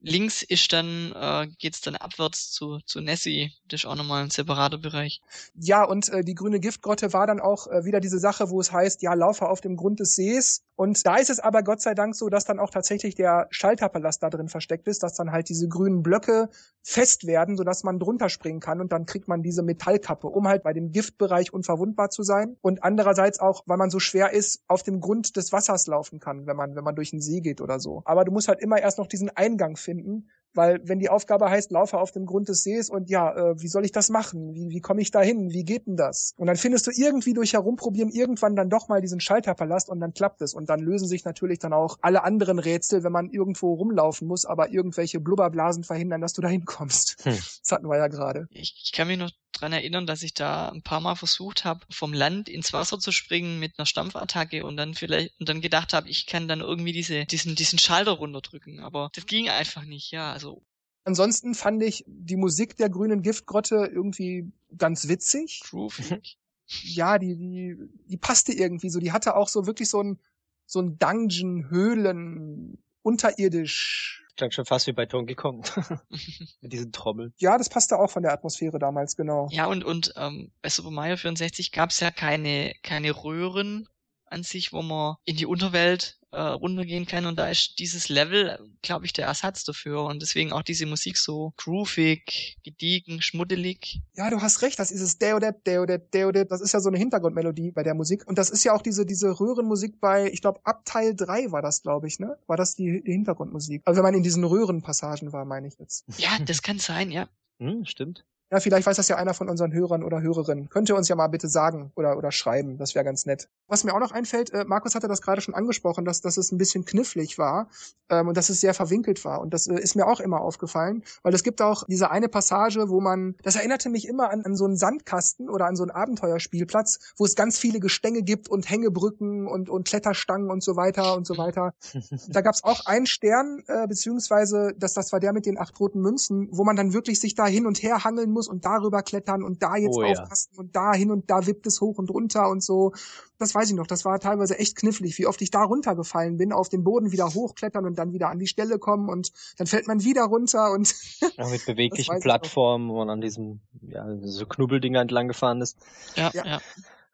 links 0.00 0.42
ist 0.42 0.72
dann, 0.72 1.12
äh, 1.12 1.48
geht's 1.58 1.80
dann 1.80 1.96
abwärts 1.96 2.50
zu, 2.50 2.78
zu 2.84 3.00
Nessie. 3.00 3.52
Das 3.68 3.80
ist 3.80 3.86
auch 3.86 3.94
nochmal 3.94 4.22
ein 4.22 4.30
separater 4.30 4.78
Bereich. 4.78 5.20
Ja, 5.54 5.84
und 5.84 6.08
äh, 6.08 6.22
die 6.22 6.34
grüne 6.34 6.60
Giftgrotte 6.60 7.12
war 7.12 7.26
dann 7.26 7.40
auch 7.40 7.66
äh, 7.66 7.84
wieder 7.84 8.00
diese 8.00 8.18
Sache, 8.18 8.50
wo 8.50 8.60
es 8.60 8.72
heißt, 8.72 9.02
ja, 9.02 9.14
laufe 9.14 9.48
auf 9.48 9.60
dem 9.60 9.76
Grund 9.76 10.00
des 10.00 10.14
Sees. 10.14 10.62
Und 10.76 11.06
da 11.06 11.16
ist 11.16 11.30
es 11.30 11.40
aber 11.40 11.62
Gott 11.62 11.80
sei 11.80 11.94
Dank 11.94 12.14
so, 12.14 12.28
dass 12.28 12.44
dann 12.44 12.60
auch 12.60 12.70
tatsächlich 12.70 13.14
der 13.14 13.48
Schalterpalast 13.50 14.22
da 14.22 14.28
drin 14.30 14.48
versteckt 14.48 14.86
ist, 14.86 15.02
dass 15.02 15.14
dann 15.14 15.32
halt 15.32 15.48
diese 15.48 15.68
grünen 15.68 16.02
Blöcke 16.02 16.50
fest 16.82 17.26
werden, 17.26 17.56
sodass 17.56 17.82
man 17.82 17.98
drunter 17.98 18.28
springen 18.28 18.60
kann 18.60 18.80
und 18.80 18.92
dann 18.92 19.06
kriegt 19.06 19.26
man 19.26 19.42
diese 19.42 19.62
Metallkappe, 19.62 20.26
um 20.28 20.46
halt 20.46 20.62
bei 20.62 20.74
dem 20.74 20.92
Giftbereich 20.92 21.52
unverwundbar 21.52 22.10
zu 22.10 22.22
sein. 22.22 22.56
Und 22.60 22.84
andererseits 22.84 23.40
auch, 23.40 23.62
weil 23.66 23.78
man 23.78 23.90
so 23.90 23.98
schwer 23.98 24.32
ist, 24.32 24.62
auf 24.68 24.82
dem 24.82 25.00
Grund 25.00 25.36
des 25.36 25.50
Wassers 25.50 25.86
laufen 25.86 26.20
kann, 26.20 26.46
wenn 26.46 26.56
man, 26.56 26.76
wenn 26.76 26.84
man 26.84 26.94
durch 26.94 27.10
den 27.10 27.20
See 27.20 27.40
geht 27.40 27.60
oder 27.62 27.80
so. 27.80 28.02
Aber 28.04 28.24
du 28.24 28.30
musst 28.30 28.48
halt 28.48 28.60
immer 28.60 28.78
erst 28.78 28.98
noch 28.98 29.06
diesen 29.06 29.30
Eingang 29.30 29.76
finden, 29.76 30.28
weil 30.56 30.80
wenn 30.84 30.98
die 30.98 31.08
Aufgabe 31.08 31.50
heißt, 31.50 31.70
laufe 31.70 31.98
auf 31.98 32.12
dem 32.12 32.26
Grund 32.26 32.48
des 32.48 32.62
Sees 32.62 32.90
und 32.90 33.10
ja, 33.10 33.34
äh, 33.34 33.60
wie 33.60 33.68
soll 33.68 33.84
ich 33.84 33.92
das 33.92 34.08
machen? 34.08 34.54
Wie, 34.54 34.70
wie 34.70 34.80
komme 34.80 35.00
ich 35.00 35.10
da 35.10 35.20
hin? 35.20 35.52
Wie 35.52 35.64
geht 35.64 35.86
denn 35.86 35.96
das? 35.96 36.34
Und 36.36 36.46
dann 36.46 36.56
findest 36.56 36.86
du 36.86 36.90
irgendwie 36.94 37.34
durch 37.34 37.52
Herumprobieren 37.52 38.10
irgendwann 38.10 38.56
dann 38.56 38.70
doch 38.70 38.88
mal 38.88 39.00
diesen 39.00 39.20
Schalterpalast 39.20 39.88
und 39.88 40.00
dann 40.00 40.14
klappt 40.14 40.42
es. 40.42 40.54
Und 40.54 40.68
dann 40.68 40.80
lösen 40.80 41.06
sich 41.06 41.24
natürlich 41.24 41.58
dann 41.58 41.72
auch 41.72 41.98
alle 42.00 42.24
anderen 42.24 42.58
Rätsel, 42.58 43.04
wenn 43.04 43.12
man 43.12 43.30
irgendwo 43.30 43.74
rumlaufen 43.74 44.26
muss, 44.26 44.44
aber 44.44 44.70
irgendwelche 44.70 45.20
Blubberblasen 45.20 45.84
verhindern, 45.84 46.20
dass 46.20 46.32
du 46.32 46.42
da 46.42 46.48
hinkommst. 46.48 47.24
Hm. 47.24 47.32
Das 47.34 47.72
hatten 47.72 47.88
wir 47.88 47.96
ja 47.96 48.08
gerade. 48.08 48.46
Ich, 48.50 48.80
ich 48.84 48.92
kann 48.92 49.08
mich 49.08 49.18
noch 49.18 49.30
dran 49.60 49.72
erinnern, 49.72 50.06
dass 50.06 50.22
ich 50.22 50.34
da 50.34 50.68
ein 50.68 50.82
paar 50.82 51.00
Mal 51.00 51.16
versucht 51.16 51.64
habe, 51.64 51.86
vom 51.90 52.12
Land 52.12 52.48
ins 52.48 52.72
Wasser 52.72 52.98
zu 52.98 53.12
springen 53.12 53.58
mit 53.58 53.78
einer 53.78 53.86
Stampfattacke 53.86 54.64
und 54.64 54.76
dann 54.76 54.94
vielleicht 54.94 55.38
und 55.40 55.48
dann 55.48 55.60
gedacht 55.60 55.92
habe, 55.92 56.08
ich 56.08 56.26
kann 56.26 56.48
dann 56.48 56.60
irgendwie 56.60 56.92
diese, 56.92 57.26
diesen, 57.26 57.54
diesen 57.54 57.78
Schalter 57.78 58.12
runterdrücken. 58.12 58.80
Aber 58.80 59.10
das 59.14 59.26
ging 59.26 59.48
einfach 59.48 59.84
nicht, 59.84 60.10
ja. 60.10 60.32
Also 60.32 60.62
Ansonsten 61.06 61.54
fand 61.54 61.84
ich 61.84 62.04
die 62.08 62.36
Musik 62.36 62.76
der 62.76 62.90
grünen 62.90 63.22
Giftgrotte 63.22 63.88
irgendwie 63.92 64.50
ganz 64.76 65.08
witzig. 65.08 65.60
Groovy. 65.64 66.20
Ja, 66.82 67.16
die, 67.20 67.36
die, 67.36 67.76
die 68.08 68.16
passte 68.16 68.52
irgendwie 68.52 68.90
so. 68.90 68.98
Die 68.98 69.12
hatte 69.12 69.36
auch 69.36 69.46
so 69.46 69.68
wirklich 69.68 69.88
so 69.88 70.02
ein, 70.02 70.18
so 70.66 70.80
ein 70.80 70.98
Dungeon, 70.98 71.70
Höhlen, 71.70 72.82
unterirdisch. 73.02 74.25
Klang 74.36 74.50
schon 74.50 74.66
fast 74.66 74.86
wie 74.86 74.92
bei 74.92 75.06
Donkey 75.06 75.34
Kong. 75.34 75.64
Mit 76.60 76.72
diesen 76.72 76.92
Trommeln. 76.92 77.32
Ja, 77.38 77.56
das 77.58 77.68
passte 77.68 77.98
auch 77.98 78.10
von 78.10 78.22
der 78.22 78.32
Atmosphäre 78.32 78.78
damals, 78.78 79.16
genau. 79.16 79.48
Ja, 79.50 79.66
und, 79.66 79.84
und 79.84 80.12
ähm, 80.16 80.52
bei 80.62 80.68
Super 80.68 80.90
Mario 80.90 81.16
64 81.16 81.72
gab 81.72 81.90
es 81.90 82.00
ja 82.00 82.10
keine, 82.10 82.74
keine 82.82 83.12
Röhren 83.24 83.88
an 84.36 84.42
sich, 84.42 84.72
wo 84.72 84.82
man 84.82 85.16
in 85.24 85.36
die 85.36 85.46
Unterwelt 85.46 86.18
äh, 86.30 86.40
runtergehen 86.40 87.06
kann 87.06 87.24
und 87.24 87.38
da 87.38 87.48
ist 87.48 87.78
dieses 87.78 88.10
Level, 88.10 88.58
glaube 88.82 89.06
ich, 89.06 89.14
der 89.14 89.26
Ersatz 89.26 89.64
dafür 89.64 90.04
und 90.04 90.20
deswegen 90.20 90.52
auch 90.52 90.62
diese 90.62 90.84
Musik 90.84 91.16
so 91.16 91.54
groovig, 91.56 92.58
gediegen, 92.62 93.22
schmuddelig. 93.22 94.02
Ja, 94.14 94.28
du 94.28 94.42
hast 94.42 94.60
recht, 94.60 94.78
das 94.78 94.90
ist 94.90 95.00
es 95.00 95.16
Deodep, 95.18 95.64
Deodep, 95.64 96.10
Deodep, 96.10 96.48
das 96.50 96.60
ist 96.60 96.72
ja 96.72 96.80
so 96.80 96.90
eine 96.90 96.98
Hintergrundmelodie 96.98 97.70
bei 97.70 97.82
der 97.82 97.94
Musik 97.94 98.26
und 98.26 98.36
das 98.36 98.50
ist 98.50 98.64
ja 98.64 98.74
auch 98.74 98.82
diese 98.82 99.06
diese 99.06 99.40
Röhrenmusik 99.40 99.98
bei, 99.98 100.30
ich 100.30 100.42
glaube, 100.42 100.60
ab 100.64 100.82
Teil 100.84 101.16
3 101.16 101.52
war 101.52 101.62
das, 101.62 101.82
glaube 101.82 102.06
ich, 102.06 102.18
ne? 102.18 102.36
War 102.46 102.58
das 102.58 102.74
die, 102.74 103.02
die 103.02 103.12
Hintergrundmusik? 103.12 103.82
Also 103.86 103.96
wenn 103.98 104.04
man 104.04 104.14
in 104.14 104.22
diesen 104.22 104.44
Röhrenpassagen 104.44 105.32
war, 105.32 105.46
meine 105.46 105.68
ich 105.68 105.78
jetzt. 105.78 106.04
Ja, 106.18 106.36
das 106.44 106.60
kann 106.60 106.78
sein, 106.78 107.10
ja. 107.10 107.28
Hm, 107.58 107.86
stimmt. 107.86 108.26
Ja, 108.50 108.60
vielleicht 108.60 108.86
weiß 108.86 108.96
das 108.96 109.08
ja 109.08 109.16
einer 109.16 109.34
von 109.34 109.48
unseren 109.48 109.72
Hörern 109.72 110.04
oder 110.04 110.22
Hörerinnen. 110.22 110.68
Könnt 110.68 110.88
ihr 110.88 110.94
uns 110.94 111.08
ja 111.08 111.16
mal 111.16 111.26
bitte 111.26 111.48
sagen 111.48 111.90
oder, 111.96 112.16
oder 112.16 112.30
schreiben. 112.30 112.78
Das 112.78 112.94
wäre 112.94 113.04
ganz 113.04 113.26
nett. 113.26 113.48
Was 113.66 113.82
mir 113.82 113.92
auch 113.92 113.98
noch 113.98 114.12
einfällt, 114.12 114.52
äh, 114.52 114.64
Markus 114.64 114.94
hatte 114.94 115.08
das 115.08 115.20
gerade 115.20 115.40
schon 115.40 115.54
angesprochen, 115.54 116.04
dass, 116.04 116.20
dass 116.20 116.36
es 116.36 116.52
ein 116.52 116.58
bisschen 116.58 116.84
knifflig 116.84 117.38
war 117.38 117.68
ähm, 118.08 118.28
und 118.28 118.36
dass 118.36 118.48
es 118.48 118.60
sehr 118.60 118.72
verwinkelt 118.72 119.24
war. 119.24 119.40
Und 119.40 119.52
das 119.52 119.66
äh, 119.66 119.74
ist 119.74 119.96
mir 119.96 120.06
auch 120.06 120.20
immer 120.20 120.42
aufgefallen, 120.42 121.02
weil 121.24 121.34
es 121.34 121.42
gibt 121.42 121.60
auch 121.60 121.82
diese 121.88 122.12
eine 122.12 122.28
Passage, 122.28 122.88
wo 122.88 123.00
man, 123.00 123.34
das 123.42 123.56
erinnerte 123.56 123.88
mich 123.88 124.06
immer 124.06 124.30
an, 124.30 124.42
an 124.42 124.54
so 124.54 124.64
einen 124.64 124.76
Sandkasten 124.76 125.50
oder 125.50 125.66
an 125.66 125.74
so 125.74 125.82
einen 125.82 125.90
Abenteuerspielplatz, 125.90 127.14
wo 127.16 127.24
es 127.24 127.34
ganz 127.34 127.58
viele 127.58 127.80
Gestänge 127.80 128.22
gibt 128.22 128.48
und 128.48 128.70
Hängebrücken 128.70 129.48
und, 129.48 129.68
und 129.68 129.88
Kletterstangen 129.88 130.50
und 130.50 130.62
so 130.62 130.76
weiter 130.76 131.16
und 131.16 131.26
so 131.26 131.36
weiter. 131.36 131.74
da 132.28 132.42
gab 132.42 132.54
es 132.54 132.62
auch 132.62 132.86
einen 132.86 133.06
Stern, 133.06 133.64
äh, 133.66 133.88
beziehungsweise 133.88 134.72
das, 134.76 134.94
das 134.94 135.10
war 135.12 135.18
der 135.18 135.32
mit 135.32 135.46
den 135.46 135.58
acht 135.58 135.80
roten 135.80 136.00
Münzen, 136.00 136.48
wo 136.52 136.62
man 136.62 136.76
dann 136.76 136.92
wirklich 136.92 137.18
sich 137.18 137.34
da 137.34 137.46
hin 137.48 137.66
und 137.66 137.82
her 137.82 138.04
hangeln 138.04 138.35
muss 138.36 138.48
und 138.48 138.64
darüber 138.64 139.02
klettern 139.02 139.42
und 139.42 139.62
da 139.62 139.76
jetzt 139.76 139.96
oh, 139.96 140.04
aufpassen 140.04 140.50
ja. 140.52 140.60
und 140.60 140.76
da 140.76 140.92
hin 140.92 141.10
und 141.10 141.30
da 141.30 141.46
wippt 141.46 141.66
es 141.66 141.80
hoch 141.80 141.96
und 141.98 142.10
runter 142.10 142.48
und 142.48 142.62
so. 142.62 142.92
Das 143.38 143.54
weiß 143.54 143.70
ich 143.70 143.74
noch, 143.74 143.86
das 143.86 144.04
war 144.04 144.20
teilweise 144.20 144.58
echt 144.58 144.76
knifflig, 144.76 145.18
wie 145.18 145.26
oft 145.26 145.40
ich 145.40 145.50
da 145.50 145.62
runtergefallen 145.62 146.36
bin, 146.36 146.52
auf 146.52 146.68
den 146.68 146.84
Boden 146.84 147.12
wieder 147.12 147.26
hochklettern 147.26 147.86
und 147.86 147.98
dann 147.98 148.12
wieder 148.12 148.28
an 148.28 148.38
die 148.38 148.46
Stelle 148.46 148.78
kommen 148.78 149.08
und 149.08 149.32
dann 149.56 149.66
fällt 149.66 149.86
man 149.88 150.04
wieder 150.04 150.24
runter 150.24 150.70
und 150.72 150.94
ja, 151.20 151.48
mit 151.48 151.64
beweglichen 151.66 152.20
Plattformen, 152.20 152.90
wo 152.90 152.98
man 152.98 153.10
an 153.10 153.20
diesem 153.20 153.60
ja, 153.80 154.06
so 154.20 154.46
Knubbeldinger 154.46 155.00
entlang 155.00 155.28
gefahren 155.28 155.60
ist. 155.60 155.78
Ja, 156.14 156.30
ja. 156.34 156.46
ja. 156.46 156.60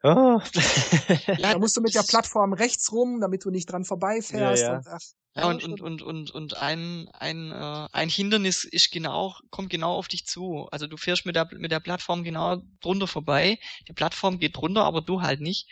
Oh. 0.05 0.41
da 1.41 1.57
musst 1.59 1.77
du 1.77 1.81
mit 1.81 1.95
der 1.95 2.03
Plattform 2.03 2.51
rechts 2.51 2.91
rum, 2.91 3.21
damit 3.21 3.45
du 3.45 3.51
nicht 3.51 3.71
dran 3.71 3.85
vorbeifährst. 3.85 4.61
Ja, 4.61 4.69
ja. 4.69 4.77
Und, 4.77 4.87
ach, 4.89 4.99
ja, 5.35 5.47
und, 5.47 5.63
und, 5.63 5.81
und, 5.81 6.01
und, 6.03 6.31
und 6.31 6.57
ein, 6.57 7.09
ein, 7.09 7.51
äh, 7.51 7.87
ein 7.91 8.09
Hindernis 8.09 8.65
ist 8.65 8.91
genau, 8.91 9.35
kommt 9.49 9.71
genau 9.71 9.95
auf 9.95 10.07
dich 10.07 10.27
zu. 10.27 10.67
Also 10.71 10.85
du 10.85 10.95
fährst 10.95 11.25
mit 11.25 11.35
der, 11.35 11.49
mit 11.53 11.71
der 11.71 11.79
Plattform 11.79 12.23
genau 12.23 12.61
drunter 12.81 13.07
vorbei. 13.07 13.57
Die 13.87 13.93
Plattform 13.93 14.39
geht 14.39 14.57
drunter, 14.57 14.83
aber 14.83 15.01
du 15.01 15.21
halt 15.21 15.41
nicht. 15.41 15.67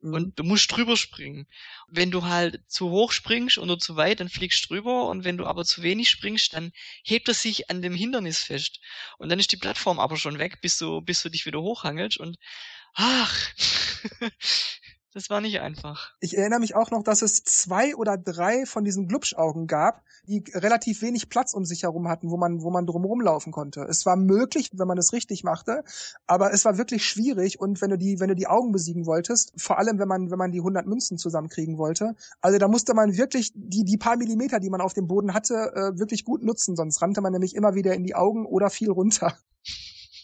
Mhm. 0.00 0.14
Und 0.14 0.38
du 0.38 0.42
musst 0.42 0.70
drüber 0.70 0.96
springen. 0.96 1.46
Wenn 1.88 2.10
du 2.10 2.24
halt 2.24 2.60
zu 2.66 2.90
hoch 2.90 3.12
springst 3.12 3.58
oder 3.58 3.78
zu 3.78 3.94
weit, 3.94 4.18
dann 4.18 4.28
fliegst 4.28 4.64
du 4.64 4.74
drüber. 4.74 5.08
Und 5.08 5.22
wenn 5.24 5.36
du 5.36 5.46
aber 5.46 5.64
zu 5.64 5.82
wenig 5.82 6.10
springst, 6.10 6.52
dann 6.52 6.72
hebt 7.04 7.28
er 7.28 7.34
sich 7.34 7.70
an 7.70 7.82
dem 7.82 7.94
Hindernis 7.94 8.40
fest. 8.40 8.80
Und 9.18 9.28
dann 9.28 9.38
ist 9.38 9.52
die 9.52 9.56
Plattform 9.56 10.00
aber 10.00 10.16
schon 10.16 10.38
weg, 10.38 10.60
bis 10.60 10.76
du, 10.78 11.00
bis 11.00 11.22
du 11.22 11.28
dich 11.28 11.46
wieder 11.46 11.62
hochhangelst. 11.62 12.18
Und 12.18 12.36
ach, 12.94 13.48
das 15.14 15.30
war 15.30 15.40
nicht 15.40 15.60
einfach. 15.60 16.12
Ich 16.18 16.36
erinnere 16.36 16.58
mich 16.58 16.74
auch 16.74 16.90
noch, 16.90 17.04
dass 17.04 17.22
es 17.22 17.44
zwei 17.44 17.94
oder 17.94 18.18
drei 18.18 18.66
von 18.66 18.84
diesen 18.84 19.06
Glubschaugen 19.06 19.68
gab, 19.68 20.02
die 20.26 20.42
relativ 20.52 21.02
wenig 21.02 21.28
Platz 21.28 21.54
um 21.54 21.64
sich 21.64 21.84
herum 21.84 22.08
hatten, 22.08 22.30
wo 22.30 22.36
man, 22.36 22.62
wo 22.62 22.70
man 22.70 22.84
drumherum 22.84 23.20
laufen 23.20 23.52
konnte. 23.52 23.82
Es 23.82 24.04
war 24.06 24.16
möglich, 24.16 24.70
wenn 24.72 24.88
man 24.88 24.98
es 24.98 25.12
richtig 25.12 25.44
machte, 25.44 25.84
aber 26.26 26.52
es 26.52 26.64
war 26.64 26.78
wirklich 26.78 27.06
schwierig 27.06 27.60
und 27.60 27.80
wenn 27.80 27.90
du 27.90 27.96
die, 27.96 28.18
wenn 28.18 28.28
du 28.28 28.34
die 28.34 28.48
Augen 28.48 28.72
besiegen 28.72 29.06
wolltest, 29.06 29.52
vor 29.56 29.78
allem 29.78 30.00
wenn 30.00 30.08
man, 30.08 30.32
wenn 30.32 30.38
man 30.38 30.50
die 30.50 30.58
100 30.58 30.84
Münzen 30.84 31.16
zusammenkriegen 31.16 31.78
wollte, 31.78 32.16
also 32.40 32.58
da 32.58 32.66
musste 32.66 32.92
man 32.94 33.16
wirklich 33.16 33.52
die, 33.54 33.84
die 33.84 33.96
paar 33.96 34.16
Millimeter, 34.16 34.58
die 34.58 34.70
man 34.70 34.80
auf 34.80 34.94
dem 34.94 35.06
Boden 35.06 35.32
hatte, 35.32 35.54
äh, 35.54 35.98
wirklich 35.98 36.24
gut 36.24 36.42
nutzen, 36.42 36.74
sonst 36.74 37.00
rannte 37.00 37.20
man 37.20 37.32
nämlich 37.32 37.54
immer 37.54 37.76
wieder 37.76 37.94
in 37.94 38.02
die 38.02 38.16
Augen 38.16 38.46
oder 38.46 38.68
fiel 38.68 38.90
runter. 38.90 39.38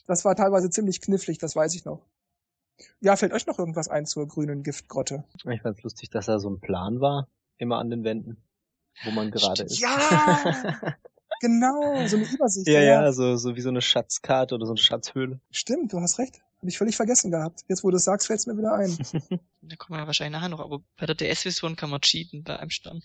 Das 0.09 0.25
war 0.25 0.35
teilweise 0.35 0.71
ziemlich 0.71 1.01
knifflig, 1.01 1.39
das 1.39 1.55
weiß 1.55 1.77
ich 1.77 1.85
noch. 1.85 2.05
Ja, 3.01 3.17
fällt 3.17 3.33
euch 3.33 3.47
noch 3.47 3.59
irgendwas 3.59 3.89
ein 3.89 4.07
zur 4.07 4.27
grünen 4.29 4.63
Giftgrotte? 4.63 5.25
Ich 5.51 5.63
fand's 5.63 5.83
lustig, 5.83 6.11
dass 6.11 6.27
da 6.27 6.39
so 6.39 6.51
ein 6.51 6.61
Plan 6.61 7.01
war, 7.01 7.29
immer 7.59 7.79
an 7.79 7.91
den 7.91 8.05
Wänden, 8.05 8.43
wo 9.05 9.11
man 9.11 9.31
gerade 9.31 9.65
ist. 9.65 9.79
Ja! 9.79 9.99
genau, 11.41 12.07
so 12.07 12.17
eine 12.17 12.27
Übersicht. 12.27 12.69
Ja, 12.69 12.81
ja, 12.81 13.03
ja, 13.03 13.13
so, 13.13 13.37
so 13.37 13.57
wie 13.57 13.61
so 13.61 13.69
eine 13.69 13.83
Schatzkarte 13.83 14.55
oder 14.55 14.67
so 14.67 14.73
eine 14.73 14.81
Schatzhöhle. 14.81 15.41
Stimmt, 15.51 15.93
du 15.93 16.01
hast 16.01 16.19
recht. 16.19 16.41
Hab 16.61 16.69
ich 16.69 16.77
völlig 16.77 16.95
vergessen 16.95 17.31
gehabt. 17.31 17.65
Jetzt, 17.69 17.85
wo 17.85 17.91
du 17.91 17.97
es 17.97 18.05
sagst, 18.05 18.27
fällt's 18.27 18.47
mir 18.47 18.57
wieder 18.57 18.75
ein. 18.75 18.95
da 19.63 19.77
kommen 19.77 19.99
wir 19.99 20.07
wahrscheinlich 20.07 20.39
nachher 20.39 20.51
noch, 20.51 20.61
aber 20.61 20.83
bei 20.99 21.07
der 21.07 21.15
DS-Version 21.15 21.75
kann 21.75 21.89
man 21.89 22.03
cheaten 22.03 22.45
bei 22.45 22.59
einem 22.59 22.69
Stern. 22.69 23.03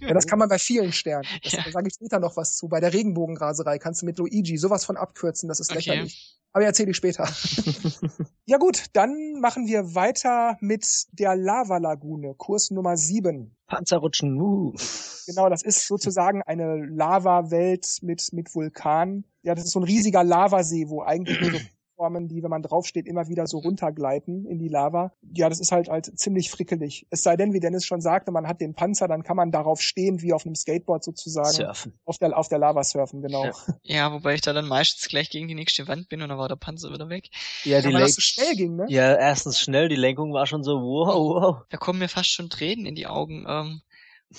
ja, 0.00 0.14
das 0.14 0.26
kann 0.26 0.38
man 0.38 0.48
bei 0.48 0.58
vielen 0.58 0.92
Sternen. 0.92 1.26
Das, 1.42 1.52
ja. 1.52 1.62
Da 1.64 1.70
sage 1.70 1.88
ich 1.88 1.94
später 1.94 2.18
noch 2.18 2.36
was 2.38 2.56
zu. 2.56 2.68
Bei 2.68 2.80
der 2.80 2.94
Regenbogenraserei 2.94 3.78
kannst 3.78 4.00
du 4.00 4.06
mit 4.06 4.16
Luigi 4.16 4.56
sowas 4.56 4.86
von 4.86 4.96
abkürzen, 4.96 5.48
das 5.48 5.60
ist 5.60 5.70
okay. 5.70 5.78
lächerlich. 5.80 6.41
Aber 6.52 6.64
erzähle 6.64 6.90
ich 6.90 6.96
später. 6.96 7.28
ja 8.44 8.58
gut, 8.58 8.86
dann 8.92 9.40
machen 9.40 9.66
wir 9.66 9.94
weiter 9.94 10.58
mit 10.60 11.06
der 11.12 11.34
Lavalagune, 11.34 12.34
Kurs 12.34 12.70
Nummer 12.70 12.96
7. 12.96 13.56
Panzerrutschen, 13.66 14.38
uh. 14.40 14.74
Genau, 15.26 15.48
das 15.48 15.62
ist 15.62 15.86
sozusagen 15.86 16.42
eine 16.42 16.84
Lava-Welt 16.84 17.98
mit, 18.02 18.32
mit 18.32 18.54
Vulkan. 18.54 19.24
Ja, 19.42 19.54
das 19.54 19.64
ist 19.64 19.72
so 19.72 19.80
ein 19.80 19.84
riesiger 19.84 20.24
Lavasee, 20.24 20.88
wo 20.88 21.02
eigentlich 21.02 21.40
nur 21.40 21.52
so 21.52 21.58
Plattformen, 22.02 22.28
die, 22.28 22.42
wenn 22.42 22.50
man 22.50 22.62
draufsteht, 22.62 23.06
immer 23.06 23.28
wieder 23.28 23.46
so 23.46 23.58
runtergleiten 23.58 24.46
in 24.46 24.58
die 24.58 24.68
Lava. 24.68 25.12
Ja, 25.34 25.48
das 25.48 25.60
ist 25.60 25.72
halt 25.72 25.88
halt 25.88 26.18
ziemlich 26.18 26.50
frickelig. 26.50 27.06
Es 27.10 27.22
sei 27.22 27.36
denn, 27.36 27.52
wie 27.52 27.60
Dennis 27.60 27.84
schon 27.86 28.00
sagte, 28.00 28.32
man 28.32 28.48
hat 28.48 28.60
den 28.60 28.74
Panzer, 28.74 29.08
dann 29.08 29.22
kann 29.22 29.36
man 29.36 29.52
darauf 29.52 29.80
stehen, 29.80 30.20
wie 30.20 30.32
auf 30.32 30.44
einem 30.44 30.54
Skateboard 30.54 31.04
sozusagen. 31.04 31.52
Surfen. 31.52 31.92
Auf 32.04 32.18
der, 32.18 32.36
auf 32.36 32.48
der 32.48 32.58
Lava 32.58 32.82
surfen, 32.82 33.22
genau. 33.22 33.44
Ja. 33.44 33.52
ja, 33.82 34.12
wobei 34.12 34.34
ich 34.34 34.40
da 34.40 34.52
dann 34.52 34.66
meistens 34.66 35.08
gleich 35.08 35.30
gegen 35.30 35.48
die 35.48 35.54
nächste 35.54 35.86
Wand 35.86 36.08
bin 36.08 36.22
und 36.22 36.28
dann 36.28 36.38
war 36.38 36.48
der 36.48 36.56
Panzer 36.56 36.92
wieder 36.92 37.08
weg. 37.08 37.28
Ja, 37.64 37.80
die 37.80 37.92
das 37.92 38.14
so 38.14 38.20
schnell 38.20 38.56
ging, 38.56 38.76
ne? 38.76 38.86
Ja, 38.88 39.14
erstens 39.14 39.60
schnell, 39.60 39.88
die 39.88 39.96
Lenkung 39.96 40.32
war 40.32 40.46
schon 40.46 40.64
so, 40.64 40.80
wow, 40.80 41.42
wow. 41.42 41.56
Da 41.70 41.76
kommen 41.76 42.00
mir 42.00 42.08
fast 42.08 42.30
schon 42.30 42.50
Tränen 42.50 42.86
in 42.86 42.94
die 42.94 43.06
Augen. 43.06 43.46
Ähm, 43.48 43.82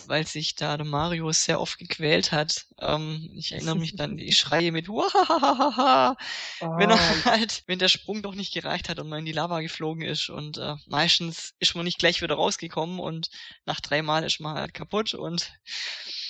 weil 0.08 0.26
sich 0.28 0.56
da 0.56 0.78
der 0.78 0.86
Mario 0.86 1.32
sehr 1.32 1.60
oft 1.60 1.78
gequält 1.78 2.32
hat. 2.32 2.66
Ähm, 2.80 3.32
ich 3.36 3.52
erinnere 3.52 3.78
mich 3.78 3.96
dann 3.96 4.18
die 4.18 4.32
Schreie 4.34 4.72
mit 4.72 4.88
Wahahaha, 4.90 6.16
oh. 6.62 6.78
wenn 6.78 6.90
er 6.90 7.00
ah. 7.00 7.26
halt, 7.26 7.64
wenn 7.68 7.80
der 7.80 7.88
Sprung 7.90 8.22
doch 8.22 8.36
nicht 8.36 8.54
gereicht 8.54 8.90
hat 8.90 9.00
und 9.00 9.10
man 9.10 9.20
in 9.20 9.26
die 9.26 9.32
Lava 9.32 9.62
geflogen 9.62 10.04
ist 10.04 10.30
und 10.30 10.58
äh, 10.58 10.76
meistens 10.88 11.54
ist 11.60 11.76
man 11.76 11.86
nicht 11.86 12.00
gleich 12.00 12.22
wieder 12.22 12.36
rausgekommen 12.36 13.00
und 13.00 13.30
nach 13.66 13.80
dreimal 13.80 14.24
ist 14.24 14.40
man 14.40 14.56
halt 14.56 14.74
kaputt 14.74 15.14
und 15.14 15.52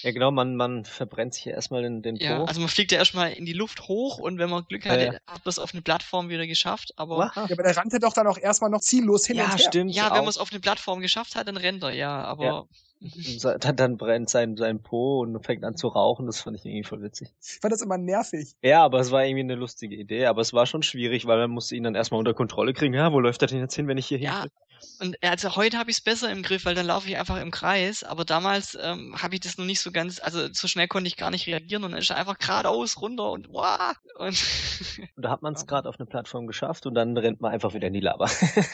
ja, 0.04 0.12
genau, 0.12 0.32
man, 0.32 0.58
man 0.58 0.84
verbrennt 0.84 1.34
sich 1.34 1.46
ja 1.46 1.54
erstmal 1.54 1.86
in 1.86 2.02
den 2.02 2.18
Po. 2.18 2.24
Ja, 2.26 2.44
also 2.44 2.60
man 2.60 2.68
fliegt 2.68 2.92
ja 2.92 2.98
erstmal 2.98 3.32
in 3.32 3.46
die 3.46 3.54
Luft 3.54 3.88
hoch 3.88 4.18
und 4.18 4.38
wenn 4.38 4.50
man 4.50 4.66
Glück 4.66 4.86
hat, 4.86 5.00
ja, 5.00 5.06
ja. 5.06 5.20
hat 5.26 5.46
man 5.46 5.50
es 5.50 5.60
auf 5.60 5.74
eine 5.74 5.82
Plattform 5.82 6.28
wieder 6.28 6.46
geschafft, 6.46 6.92
aber. 6.98 7.32
Ja, 7.34 7.44
aber 7.44 7.64
der 7.64 7.78
rannte 7.78 8.00
doch 8.00 8.12
dann 8.12 8.28
auch 8.28 8.38
erstmal 8.38 8.70
noch 8.70 8.82
ziellos 8.82 9.26
hin 9.26 9.38
ja, 9.38 9.46
und 9.46 9.52
her. 9.52 9.60
Stimmt, 9.60 9.96
ja, 9.96 10.12
wenn 10.12 10.20
man 10.20 10.28
es 10.28 10.38
auf 10.38 10.52
eine 10.52 10.60
Plattform 10.60 11.00
geschafft 11.00 11.36
hat, 11.36 11.48
dann 11.48 11.56
rennt 11.56 11.84
er, 11.84 11.94
ja, 11.94 12.22
aber. 12.22 12.68
Dann, 13.60 13.76
dann 13.76 13.98
brennt 13.98 14.30
sein, 14.30 14.56
sein 14.56 14.82
Po 14.82 15.22
und 15.22 15.44
fängt 15.46 15.66
an 15.66 15.76
zu 15.76 15.90
rauchen. 15.90 16.26
Das 16.26 16.40
fand 16.40 16.56
ich 16.56 16.66
irgendwie 16.66 16.84
voll 16.84 17.02
witzig. 17.02 17.34
Ich 17.42 17.60
fand 17.60 17.74
das 17.74 17.82
immer 17.82 17.98
nervig. 17.98 18.56
Ja, 18.62 18.84
aber 18.84 19.00
es 19.00 19.12
war 19.12 19.26
irgendwie 19.26 19.42
eine 19.42 19.56
lustige 19.56 19.96
Idee. 19.96 20.26
Aber 20.28 20.42
es 20.42 20.54
war 20.54 20.66
schon 20.66 20.84
schwierig, 20.84 21.26
weil 21.26 21.38
man 21.38 21.52
musste 21.52 21.76
ihn 21.76 21.84
dann 21.84 21.96
erstmal 21.96 22.20
unter 22.20 22.34
Kontrolle 22.34 22.74
kriegen. 22.74 22.94
Ja, 22.94 23.12
wo 23.12 23.20
läuft 23.20 23.42
er 23.42 23.50
denn 23.50 23.60
jetzt 23.60 23.76
hin, 23.76 23.88
wenn 23.88 23.98
ich 23.98 24.08
hier 24.08 24.20
ja. 24.20 24.44
hin? 24.44 24.52
Und 25.00 25.18
also 25.22 25.56
heute 25.56 25.78
habe 25.78 25.92
ich 25.92 25.98
es 25.98 26.02
besser 26.02 26.32
im 26.32 26.44
Griff, 26.44 26.66
weil 26.66 26.76
dann 26.76 26.86
laufe 26.86 27.10
ich 27.10 27.18
einfach 27.18 27.40
im 27.42 27.52
Kreis. 27.52 28.04
Aber 28.04 28.26
damals 28.26 28.78
ähm, 28.82 29.16
habe 29.22 29.36
ich 29.36 29.42
das 29.42 29.58
noch 29.58 29.66
nicht 29.66 29.82
so 29.82 29.92
ganz, 29.92 30.20
also 30.20 30.48
so 30.54 30.68
schnell 30.68 30.88
konnte 30.88 31.08
ich 31.08 31.18
gar 31.18 31.32
nicht 31.32 31.48
reagieren 31.48 31.84
und 31.84 31.92
dann 31.92 32.00
ist 32.00 32.10
er 32.10 32.18
einfach 32.18 32.38
geradeaus 32.38 33.02
runter 33.02 33.32
und 33.32 33.50
wow. 33.50 33.96
Und, 34.18 34.42
und 35.16 35.24
da 35.24 35.30
hat 35.30 35.42
man 35.42 35.54
es 35.54 35.66
gerade 35.66 35.90
auf 35.90 36.00
eine 36.00 36.06
Plattform 36.06 36.48
geschafft 36.48 36.86
und 36.86 36.96
dann 36.96 37.18
rennt 37.18 37.42
man 37.42 37.52
einfach 37.52 37.74
wieder 37.74 37.88
in 37.88 37.94
die 37.94 38.00
Lava. 38.00 38.30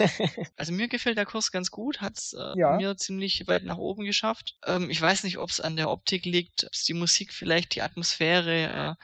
also 0.57 0.73
mir 0.73 0.87
gefällt 0.87 1.17
der 1.17 1.25
Kurs 1.25 1.51
ganz 1.51 1.71
gut, 1.71 2.01
hat 2.01 2.17
es 2.17 2.33
äh, 2.33 2.59
ja. 2.59 2.75
mir 2.77 2.97
ziemlich 2.97 3.47
weit 3.47 3.63
nach 3.63 3.77
oben 3.77 4.05
geschafft. 4.05 4.57
Ähm, 4.65 4.89
ich 4.89 5.01
weiß 5.01 5.23
nicht, 5.23 5.37
ob 5.37 5.49
es 5.49 5.61
an 5.61 5.75
der 5.75 5.89
Optik 5.89 6.25
liegt, 6.25 6.65
ob 6.65 6.73
es 6.73 6.83
die 6.83 6.93
Musik 6.93 7.33
vielleicht, 7.33 7.75
die 7.75 7.81
Atmosphäre. 7.81 8.63
Äh, 8.63 8.95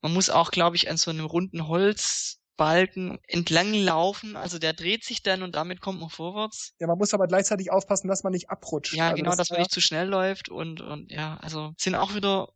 man 0.00 0.12
muss 0.12 0.28
auch, 0.28 0.50
glaube 0.50 0.76
ich, 0.76 0.90
an 0.90 0.96
so 0.96 1.10
einem 1.10 1.24
runden 1.24 1.66
Holz 1.66 2.40
Balken 2.56 3.18
entlang 3.26 3.72
laufen, 3.74 4.36
also 4.36 4.58
der 4.58 4.72
dreht 4.72 5.04
sich 5.04 5.22
dann 5.22 5.42
und 5.42 5.54
damit 5.54 5.80
kommt 5.80 6.00
man 6.00 6.10
vorwärts. 6.10 6.72
Ja, 6.78 6.86
man 6.86 6.98
muss 6.98 7.14
aber 7.14 7.26
gleichzeitig 7.26 7.70
aufpassen, 7.70 8.08
dass 8.08 8.22
man 8.22 8.32
nicht 8.32 8.50
abrutscht. 8.50 8.94
Ja, 8.94 9.10
also 9.10 9.16
genau, 9.16 9.30
das, 9.30 9.38
dass 9.38 9.50
man 9.50 9.60
nicht 9.60 9.72
zu 9.72 9.80
schnell 9.80 10.08
läuft 10.08 10.48
und, 10.48 10.80
und 10.80 11.10
ja, 11.10 11.36
also 11.38 11.72
sind 11.78 11.94
auch 11.94 12.14
wieder 12.14 12.48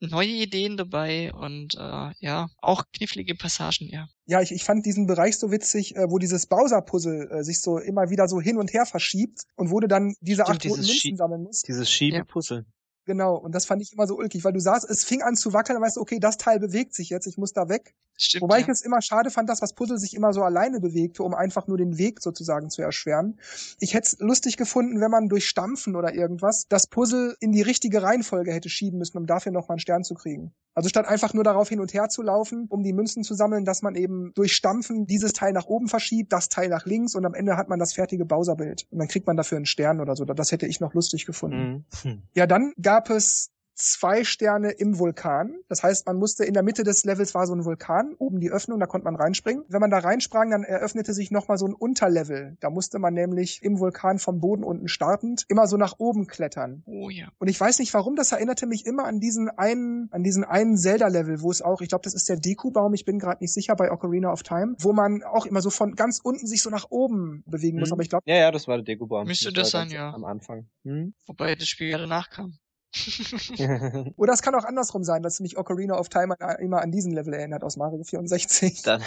neue 0.00 0.28
Ideen 0.28 0.76
dabei 0.76 1.32
und 1.32 1.74
äh, 1.74 2.10
ja, 2.18 2.48
auch 2.60 2.84
knifflige 2.92 3.34
Passagen, 3.34 3.88
ja. 3.88 4.08
Ja, 4.26 4.40
ich, 4.42 4.52
ich 4.52 4.64
fand 4.64 4.84
diesen 4.84 5.06
Bereich 5.06 5.38
so 5.38 5.50
witzig, 5.50 5.96
äh, 5.96 6.10
wo 6.10 6.18
dieses 6.18 6.46
Bowser-Puzzle 6.46 7.30
äh, 7.30 7.42
sich 7.42 7.60
so 7.60 7.78
immer 7.78 8.10
wieder 8.10 8.28
so 8.28 8.40
hin 8.40 8.58
und 8.58 8.72
her 8.72 8.86
verschiebt 8.86 9.42
und 9.56 9.70
wo 9.70 9.80
du 9.80 9.88
dann 9.88 10.14
diese 10.20 10.42
Stimmt, 10.42 10.58
acht 10.58 10.66
roten 10.66 10.86
Münzen 10.86 11.16
sammeln 11.16 11.42
musst. 11.42 11.66
Dieses 11.68 11.90
Schiebepuzzle. 11.90 12.66
Genau, 13.06 13.36
und 13.36 13.54
das 13.54 13.66
fand 13.66 13.80
ich 13.82 13.92
immer 13.92 14.08
so 14.08 14.16
ulkig, 14.16 14.42
weil 14.42 14.52
du 14.52 14.58
sahst, 14.58 14.88
es 14.90 15.04
fing 15.04 15.22
an 15.22 15.36
zu 15.36 15.52
wackeln, 15.52 15.76
dann 15.76 15.82
weißt 15.82 15.96
du, 15.96 16.00
okay, 16.00 16.18
das 16.18 16.38
Teil 16.38 16.58
bewegt 16.58 16.92
sich 16.92 17.08
jetzt, 17.08 17.28
ich 17.28 17.38
muss 17.38 17.52
da 17.52 17.68
weg. 17.68 17.94
Stimmt, 18.18 18.42
Wobei 18.42 18.56
ja. 18.56 18.62
ich 18.62 18.68
es 18.68 18.82
immer 18.82 19.00
schade 19.00 19.30
fand, 19.30 19.48
dass 19.48 19.60
das 19.60 19.74
Puzzle 19.74 19.98
sich 19.98 20.14
immer 20.14 20.32
so 20.32 20.42
alleine 20.42 20.80
bewegte, 20.80 21.22
um 21.22 21.32
einfach 21.32 21.68
nur 21.68 21.78
den 21.78 21.98
Weg 21.98 22.20
sozusagen 22.20 22.68
zu 22.68 22.82
erschweren. 22.82 23.38
Ich 23.78 23.94
hätte 23.94 24.08
es 24.08 24.16
lustig 24.18 24.56
gefunden, 24.56 25.00
wenn 25.00 25.10
man 25.10 25.28
durch 25.28 25.46
Stampfen 25.48 25.94
oder 25.94 26.14
irgendwas 26.14 26.66
das 26.68 26.88
Puzzle 26.88 27.36
in 27.38 27.52
die 27.52 27.62
richtige 27.62 28.02
Reihenfolge 28.02 28.52
hätte 28.52 28.68
schieben 28.68 28.98
müssen, 28.98 29.18
um 29.18 29.26
dafür 29.26 29.52
nochmal 29.52 29.74
einen 29.74 29.80
Stern 29.80 30.02
zu 30.02 30.14
kriegen. 30.14 30.52
Also 30.76 30.90
statt 30.90 31.08
einfach 31.08 31.32
nur 31.32 31.42
darauf 31.42 31.70
hin 31.70 31.80
und 31.80 31.94
her 31.94 32.10
zu 32.10 32.20
laufen, 32.20 32.66
um 32.68 32.82
die 32.82 32.92
Münzen 32.92 33.24
zu 33.24 33.32
sammeln, 33.34 33.64
dass 33.64 33.80
man 33.80 33.94
eben 33.94 34.32
durch 34.34 34.52
Stampfen 34.52 35.06
dieses 35.06 35.32
Teil 35.32 35.54
nach 35.54 35.64
oben 35.64 35.88
verschiebt, 35.88 36.34
das 36.34 36.50
Teil 36.50 36.68
nach 36.68 36.84
links 36.84 37.14
und 37.14 37.24
am 37.24 37.32
Ende 37.32 37.56
hat 37.56 37.70
man 37.70 37.78
das 37.78 37.94
fertige 37.94 38.26
Bowser-Bild. 38.26 38.86
Und 38.90 38.98
dann 38.98 39.08
kriegt 39.08 39.26
man 39.26 39.38
dafür 39.38 39.56
einen 39.56 39.64
Stern 39.64 40.02
oder 40.02 40.14
so. 40.14 40.26
Das 40.26 40.52
hätte 40.52 40.66
ich 40.66 40.78
noch 40.78 40.92
lustig 40.92 41.24
gefunden. 41.24 41.86
Mhm. 42.04 42.24
Ja, 42.34 42.46
dann 42.46 42.74
gab 42.80 43.08
es 43.08 43.52
zwei 43.76 44.24
Sterne 44.24 44.70
im 44.70 44.98
Vulkan. 44.98 45.54
Das 45.68 45.82
heißt, 45.82 46.06
man 46.06 46.16
musste 46.16 46.44
in 46.44 46.54
der 46.54 46.62
Mitte 46.62 46.82
des 46.82 47.04
Levels 47.04 47.34
war 47.34 47.46
so 47.46 47.54
ein 47.54 47.64
Vulkan, 47.64 48.14
oben 48.18 48.40
die 48.40 48.50
Öffnung, 48.50 48.80
da 48.80 48.86
konnte 48.86 49.04
man 49.04 49.16
reinspringen. 49.16 49.64
Wenn 49.68 49.80
man 49.80 49.90
da 49.90 49.98
reinsprang, 49.98 50.50
dann 50.50 50.64
eröffnete 50.64 51.12
sich 51.12 51.30
nochmal 51.30 51.58
so 51.58 51.66
ein 51.66 51.74
Unterlevel. 51.74 52.56
Da 52.60 52.70
musste 52.70 52.98
man 52.98 53.14
nämlich 53.14 53.62
im 53.62 53.78
Vulkan 53.78 54.18
vom 54.18 54.40
Boden 54.40 54.64
unten 54.64 54.88
startend 54.88 55.44
immer 55.48 55.66
so 55.66 55.76
nach 55.76 55.94
oben 55.98 56.26
klettern. 56.26 56.82
Oh 56.86 57.10
ja. 57.10 57.28
Und 57.38 57.48
ich 57.48 57.60
weiß 57.60 57.78
nicht 57.78 57.92
warum, 57.94 58.16
das 58.16 58.32
erinnerte 58.32 58.66
mich 58.66 58.86
immer 58.86 59.04
an 59.04 59.20
diesen 59.20 59.50
einen, 59.50 60.08
an 60.10 60.22
diesen 60.22 60.44
einen 60.44 60.76
Zelda-Level, 60.76 61.42
wo 61.42 61.50
es 61.50 61.60
auch, 61.60 61.82
ich 61.82 61.88
glaube, 61.88 62.02
das 62.02 62.14
ist 62.14 62.28
der 62.28 62.36
Deku-Baum, 62.36 62.94
ich 62.94 63.04
bin 63.04 63.18
gerade 63.18 63.42
nicht 63.42 63.52
sicher, 63.52 63.76
bei 63.76 63.92
Ocarina 63.92 64.32
of 64.32 64.42
Time, 64.42 64.74
wo 64.78 64.92
man 64.92 65.22
auch 65.22 65.44
immer 65.44 65.60
so 65.60 65.70
von 65.70 65.94
ganz 65.94 66.20
unten 66.22 66.46
sich 66.46 66.62
so 66.62 66.70
nach 66.70 66.86
oben 66.90 67.44
bewegen 67.46 67.78
muss. 67.78 67.90
Hm. 67.90 67.94
Aber 67.94 68.02
ich 68.02 68.08
glaube. 68.08 68.22
Ja, 68.26 68.36
ja, 68.36 68.50
das 68.50 68.66
war 68.66 68.76
der 68.76 68.84
Deku-Baum. 68.84 69.26
Müsste 69.26 69.52
das, 69.52 69.70
das 69.70 69.70
sein, 69.72 69.90
ja. 69.90 70.12
Am 70.14 70.24
Anfang. 70.24 70.68
Hm? 70.84 71.14
Wobei 71.26 71.54
das 71.54 71.68
Spiel 71.68 71.90
ja 71.90 71.98
danach 71.98 72.30
kam. 72.30 72.58
Oder 74.16 74.32
es 74.32 74.42
kann 74.42 74.54
auch 74.54 74.64
andersrum 74.64 75.04
sein, 75.04 75.22
dass 75.22 75.40
mich 75.40 75.58
Ocarina 75.58 75.98
of 75.98 76.08
Time 76.08 76.36
immer 76.60 76.80
an 76.80 76.92
diesen 76.92 77.12
Level 77.12 77.34
erinnert 77.34 77.62
aus 77.64 77.76
Mario 77.76 78.02
64. 78.02 78.82
Dann. 78.82 79.02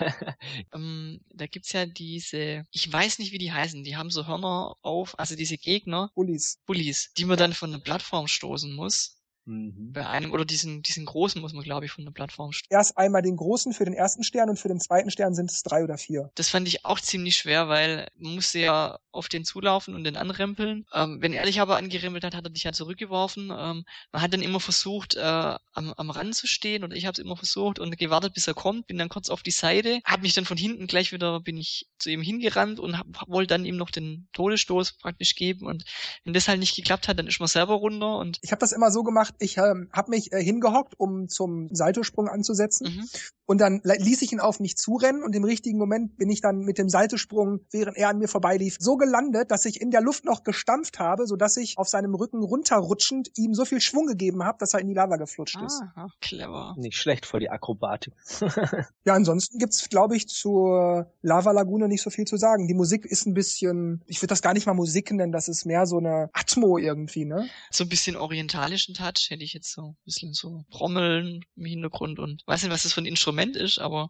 ähm, 0.74 1.20
da 1.34 1.46
gibt's 1.46 1.72
ja 1.72 1.86
diese, 1.86 2.64
ich 2.70 2.92
weiß 2.92 3.18
nicht, 3.18 3.32
wie 3.32 3.38
die 3.38 3.52
heißen, 3.52 3.84
die 3.84 3.96
haben 3.96 4.10
so 4.10 4.26
Hörner 4.26 4.76
auf, 4.82 5.18
also 5.18 5.36
diese 5.36 5.56
Gegner. 5.56 6.10
Bullies. 6.14 6.58
Bullies, 6.66 7.12
die 7.16 7.24
man 7.24 7.38
dann 7.38 7.52
von 7.52 7.70
der 7.70 7.78
Plattform 7.78 8.26
stoßen 8.26 8.74
muss. 8.74 9.13
Mhm. 9.46 9.92
Bei 9.92 10.06
einem 10.06 10.32
oder 10.32 10.44
diesen, 10.44 10.82
diesen 10.82 11.04
großen 11.04 11.40
muss 11.40 11.52
man, 11.52 11.64
glaube 11.64 11.86
ich, 11.86 11.92
von 11.92 12.04
der 12.04 12.12
Plattform 12.12 12.52
stehen. 12.52 12.68
Erst 12.70 12.96
einmal 12.96 13.22
den 13.22 13.36
großen 13.36 13.72
für 13.72 13.84
den 13.84 13.94
ersten 13.94 14.24
Stern 14.24 14.48
und 14.50 14.58
für 14.58 14.68
den 14.68 14.80
zweiten 14.80 15.10
Stern 15.10 15.34
sind 15.34 15.50
es 15.50 15.62
drei 15.62 15.84
oder 15.84 15.98
vier. 15.98 16.30
Das 16.34 16.48
fand 16.48 16.66
ich 16.68 16.84
auch 16.84 17.00
ziemlich 17.00 17.36
schwer, 17.36 17.68
weil 17.68 18.08
man 18.16 18.36
musste 18.36 18.58
ja 18.58 18.98
auf 19.12 19.28
den 19.28 19.44
zulaufen 19.44 19.94
und 19.94 20.04
den 20.04 20.16
anrempeln. 20.16 20.86
Ähm, 20.92 21.18
wenn 21.20 21.32
er 21.32 21.44
dich 21.44 21.60
aber 21.60 21.76
angerempelt 21.76 22.24
hat, 22.24 22.34
hat 22.34 22.44
er 22.44 22.50
dich 22.50 22.64
ja 22.64 22.72
zurückgeworfen. 22.72 23.44
Ähm, 23.44 23.84
man 24.12 24.22
hat 24.22 24.32
dann 24.32 24.42
immer 24.42 24.60
versucht, 24.60 25.14
äh, 25.14 25.20
am, 25.20 25.92
am 25.96 26.10
Rand 26.10 26.34
zu 26.34 26.46
stehen 26.46 26.84
und 26.84 26.92
ich 26.92 27.06
habe 27.06 27.12
es 27.12 27.18
immer 27.18 27.36
versucht 27.36 27.78
und 27.78 27.96
gewartet, 27.98 28.34
bis 28.34 28.46
er 28.46 28.54
kommt, 28.54 28.86
bin 28.86 28.98
dann 28.98 29.08
kurz 29.08 29.28
auf 29.28 29.42
die 29.42 29.50
Seite, 29.50 30.00
habe 30.04 30.22
mich 30.22 30.34
dann 30.34 30.44
von 30.44 30.56
hinten 30.56 30.86
gleich 30.86 31.12
wieder, 31.12 31.40
bin 31.40 31.56
ich 31.56 31.88
zu 31.98 32.10
ihm 32.10 32.22
hingerannt 32.22 32.80
und 32.80 32.98
hab, 32.98 33.06
wollte 33.28 33.48
dann 33.48 33.64
ihm 33.64 33.76
noch 33.76 33.90
den 33.90 34.28
Todesstoß 34.32 34.94
praktisch 34.94 35.34
geben 35.34 35.66
und 35.66 35.84
wenn 36.24 36.32
das 36.32 36.48
halt 36.48 36.60
nicht 36.60 36.76
geklappt 36.76 37.08
hat, 37.08 37.18
dann 37.18 37.26
ist 37.26 37.40
man 37.40 37.48
selber 37.48 37.74
runter 37.74 38.18
und 38.18 38.38
ich 38.42 38.52
habe 38.52 38.60
das 38.60 38.72
immer 38.72 38.90
so 38.90 39.02
gemacht, 39.02 39.33
ich 39.38 39.58
ähm, 39.58 39.88
habe 39.92 40.10
mich 40.10 40.32
äh, 40.32 40.42
hingehockt, 40.42 40.94
um 40.98 41.28
zum 41.28 41.68
Saltosprung 41.74 42.28
anzusetzen. 42.28 42.96
Mhm. 42.96 43.08
Und 43.46 43.60
dann 43.60 43.82
ließ 43.84 44.22
ich 44.22 44.32
ihn 44.32 44.40
auf 44.40 44.58
mich 44.58 44.76
zurennen 44.76 45.22
und 45.22 45.34
im 45.34 45.44
richtigen 45.44 45.78
Moment 45.78 46.16
bin 46.16 46.30
ich 46.30 46.40
dann 46.40 46.60
mit 46.60 46.78
dem 46.78 46.88
Saltosprung, 46.88 47.60
während 47.70 47.96
er 47.98 48.08
an 48.08 48.18
mir 48.18 48.28
vorbeilief, 48.28 48.78
so 48.80 48.96
gelandet, 48.96 49.50
dass 49.50 49.66
ich 49.66 49.82
in 49.82 49.90
der 49.90 50.00
Luft 50.00 50.24
noch 50.24 50.44
gestampft 50.44 50.98
habe, 50.98 51.26
sodass 51.26 51.58
ich 51.58 51.76
auf 51.76 51.88
seinem 51.88 52.14
Rücken 52.14 52.42
runterrutschend 52.42 53.30
ihm 53.36 53.52
so 53.52 53.66
viel 53.66 53.82
Schwung 53.82 54.06
gegeben 54.06 54.44
habe, 54.44 54.56
dass 54.58 54.72
er 54.72 54.80
in 54.80 54.88
die 54.88 54.94
Lava 54.94 55.16
geflutscht 55.16 55.60
ist. 55.64 55.82
Aha, 55.82 56.08
clever. 56.22 56.74
Nicht 56.78 56.96
schlecht 56.96 57.26
vor 57.26 57.38
die 57.38 57.50
Akrobatik. 57.50 58.14
ja, 59.04 59.12
ansonsten 59.12 59.58
gibt's, 59.58 59.90
glaube 59.90 60.16
ich, 60.16 60.26
zur 60.26 61.12
Lava-Lagune 61.20 61.86
nicht 61.88 62.02
so 62.02 62.08
viel 62.08 62.24
zu 62.24 62.38
sagen. 62.38 62.66
Die 62.66 62.74
Musik 62.74 63.04
ist 63.04 63.26
ein 63.26 63.34
bisschen, 63.34 64.02
ich 64.06 64.22
würde 64.22 64.28
das 64.28 64.40
gar 64.40 64.54
nicht 64.54 64.66
mal 64.66 64.72
Musik 64.74 65.12
nennen, 65.12 65.32
das 65.32 65.48
ist 65.48 65.66
mehr 65.66 65.84
so 65.84 65.98
eine 65.98 66.30
Atmo 66.32 66.78
irgendwie, 66.78 67.26
ne? 67.26 67.46
So 67.70 67.84
ein 67.84 67.90
bisschen 67.90 68.16
orientalischen 68.16 68.94
Touch 68.94 69.23
hätte 69.30 69.44
ich 69.44 69.52
jetzt 69.52 69.72
so 69.72 69.82
ein 69.82 69.96
bisschen 70.04 70.32
so 70.32 70.64
Trommeln 70.70 71.44
im 71.56 71.64
Hintergrund 71.64 72.18
und 72.18 72.42
weiß 72.46 72.62
nicht, 72.62 72.72
was 72.72 72.82
das 72.82 72.92
für 72.92 73.02
ein 73.02 73.06
Instrument 73.06 73.56
ist, 73.56 73.78
aber 73.78 74.08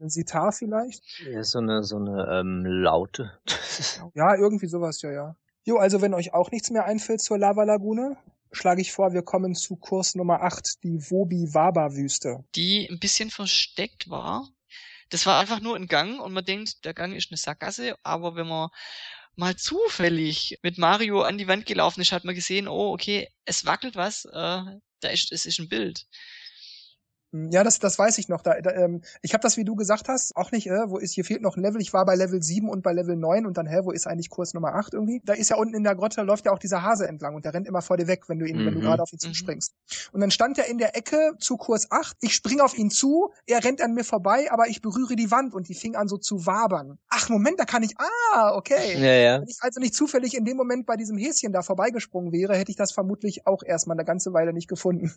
ein 0.00 0.08
Sitar 0.08 0.52
vielleicht? 0.52 1.02
Ja, 1.30 1.44
so 1.44 1.58
eine, 1.58 1.84
so 1.84 1.96
eine 1.96 2.40
ähm, 2.40 2.64
Laute. 2.64 3.38
ja, 4.14 4.34
irgendwie 4.34 4.66
sowas, 4.66 5.02
ja, 5.02 5.12
ja. 5.12 5.36
Jo, 5.64 5.76
also 5.76 6.00
wenn 6.00 6.14
euch 6.14 6.32
auch 6.32 6.50
nichts 6.50 6.70
mehr 6.70 6.86
einfällt 6.86 7.20
zur 7.20 7.38
Lava-Lagune, 7.38 8.16
schlage 8.50 8.80
ich 8.80 8.92
vor, 8.92 9.12
wir 9.12 9.22
kommen 9.22 9.54
zu 9.54 9.76
Kurs 9.76 10.14
Nummer 10.14 10.42
8, 10.42 10.82
die 10.82 10.98
Wobi-Waba-Wüste. 11.10 12.44
Die 12.54 12.88
ein 12.90 12.98
bisschen 12.98 13.30
versteckt 13.30 14.08
war. 14.08 14.48
Das 15.10 15.26
war 15.26 15.40
einfach 15.40 15.60
nur 15.60 15.76
ein 15.76 15.86
Gang 15.86 16.20
und 16.20 16.32
man 16.32 16.44
denkt, 16.44 16.84
der 16.84 16.94
Gang 16.94 17.14
ist 17.14 17.30
eine 17.30 17.36
Sackgasse, 17.36 17.96
aber 18.02 18.36
wenn 18.36 18.46
man 18.46 18.70
mal 19.40 19.56
zufällig 19.56 20.58
mit 20.62 20.78
Mario 20.78 21.22
an 21.22 21.38
die 21.38 21.48
Wand 21.48 21.66
gelaufen 21.66 22.00
ist, 22.02 22.12
hat 22.12 22.24
man 22.24 22.34
gesehen, 22.34 22.68
oh, 22.68 22.92
okay, 22.92 23.28
es 23.44 23.66
wackelt 23.66 23.96
was, 23.96 24.26
äh, 24.26 24.62
da 25.00 25.08
ist, 25.08 25.32
es 25.32 25.46
ist 25.46 25.58
ein 25.58 25.68
Bild. 25.68 26.06
Hm, 27.32 27.50
ja, 27.50 27.62
das, 27.62 27.78
das 27.78 27.98
weiß 27.98 28.18
ich 28.18 28.28
noch. 28.28 28.42
Da, 28.42 28.60
da, 28.60 28.70
ähm, 28.72 29.02
ich 29.22 29.34
habe 29.34 29.42
das, 29.42 29.56
wie 29.56 29.64
du 29.64 29.76
gesagt 29.76 30.08
hast, 30.08 30.36
auch 30.36 30.50
nicht, 30.50 30.66
äh, 30.66 30.90
wo 30.90 30.98
ist, 30.98 31.14
hier 31.14 31.24
fehlt 31.24 31.42
noch 31.42 31.56
ein 31.56 31.62
Level. 31.62 31.80
Ich 31.80 31.92
war 31.92 32.04
bei 32.04 32.14
Level 32.14 32.42
7 32.42 32.68
und 32.68 32.82
bei 32.82 32.92
Level 32.92 33.16
9 33.16 33.46
und 33.46 33.56
dann, 33.56 33.66
hä, 33.66 33.80
wo 33.84 33.92
ist 33.92 34.06
eigentlich 34.06 34.30
Kurs 34.30 34.54
Nummer 34.54 34.74
8 34.74 34.94
irgendwie? 34.94 35.20
Da 35.24 35.34
ist 35.34 35.50
ja 35.50 35.56
unten 35.56 35.74
in 35.74 35.84
der 35.84 35.94
Grotte, 35.94 36.22
läuft 36.22 36.46
ja 36.46 36.52
auch 36.52 36.58
dieser 36.58 36.82
Hase 36.82 37.06
entlang 37.06 37.34
und 37.34 37.44
der 37.44 37.54
rennt 37.54 37.68
immer 37.68 37.82
vor 37.82 37.96
dir 37.96 38.08
weg, 38.08 38.28
wenn 38.28 38.38
du 38.38 38.46
ihn, 38.46 38.56
mhm. 38.56 38.66
wenn 38.66 38.74
du 38.74 38.80
mhm. 38.80 38.84
gerade 38.84 39.02
auf 39.02 39.12
ihn 39.12 39.18
mhm. 39.22 39.28
zuspringst. 39.28 39.74
Und 40.12 40.20
dann 40.20 40.30
stand 40.30 40.58
er 40.58 40.66
in 40.66 40.78
der 40.78 40.96
Ecke 40.96 41.34
zu 41.38 41.56
Kurs 41.56 41.90
8, 41.90 42.16
ich 42.20 42.34
spring 42.34 42.60
auf 42.60 42.76
ihn 42.76 42.90
zu, 42.90 43.30
er 43.46 43.62
rennt 43.62 43.80
an 43.80 43.94
mir 43.94 44.04
vorbei, 44.04 44.50
aber 44.50 44.68
ich 44.68 44.82
berühre 44.82 45.16
die 45.16 45.30
Wand 45.30 45.54
und 45.54 45.68
die 45.68 45.74
fing 45.74 45.94
an 45.94 46.08
so 46.08 46.16
zu 46.16 46.46
wabern. 46.46 46.98
Ach, 47.08 47.28
Moment, 47.28 47.60
da 47.60 47.64
kann 47.64 47.82
ich, 47.82 47.94
ah, 47.98 48.54
okay. 48.54 48.78
Ja, 49.00 49.14
ja. 49.14 49.40
Wenn 49.40 49.48
ich 49.48 49.58
also 49.60 49.80
nicht 49.80 49.94
zufällig 49.94 50.36
in 50.36 50.44
dem 50.44 50.56
Moment 50.56 50.84
bei 50.84 50.96
diesem 50.96 51.16
Häschen 51.16 51.52
da 51.52 51.62
vorbeigesprungen 51.62 52.32
wäre, 52.32 52.56
hätte 52.56 52.70
ich 52.70 52.76
das 52.76 52.92
vermutlich 52.92 53.46
auch 53.46 53.62
erstmal 53.62 53.96
eine 53.96 54.04
ganze 54.04 54.32
Weile 54.32 54.52
nicht 54.52 54.68
gefunden. 54.68 55.12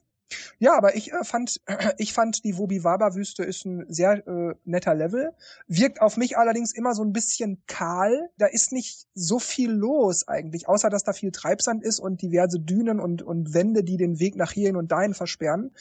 Ja, 0.60 0.78
aber 0.78 0.96
ich 0.96 1.12
äh, 1.12 1.24
fand, 1.24 1.62
ich 2.04 2.12
fand 2.12 2.44
die 2.44 2.58
Wobiwaba-Wüste 2.58 3.44
ist 3.44 3.66
ein 3.66 3.86
sehr 3.88 4.28
äh, 4.28 4.56
netter 4.66 4.94
Level. 4.94 5.32
Wirkt 5.68 6.02
auf 6.02 6.18
mich 6.18 6.38
allerdings 6.38 6.74
immer 6.74 6.94
so 6.94 7.02
ein 7.02 7.14
bisschen 7.14 7.64
kahl. 7.66 8.30
Da 8.38 8.46
ist 8.46 8.74
nicht 8.74 9.08
so 9.16 9.40
viel 9.40 9.72
los 9.72 10.28
eigentlich, 10.28 10.68
außer 10.68 10.90
dass 10.90 11.06
da 11.06 11.14
viel 11.14 11.32
Treibsand 11.32 11.82
ist 11.82 12.00
und 12.00 12.22
diverse 12.22 12.60
Dünen 12.60 13.00
und, 13.00 13.22
und 13.22 13.54
Wände, 13.54 13.86
die 13.86 13.96
den 13.96 14.20
Weg 14.20 14.36
nach 14.36 14.52
hierhin 14.52 14.76
und 14.76 14.92
dahin 14.92 15.14
versperren. 15.14 15.72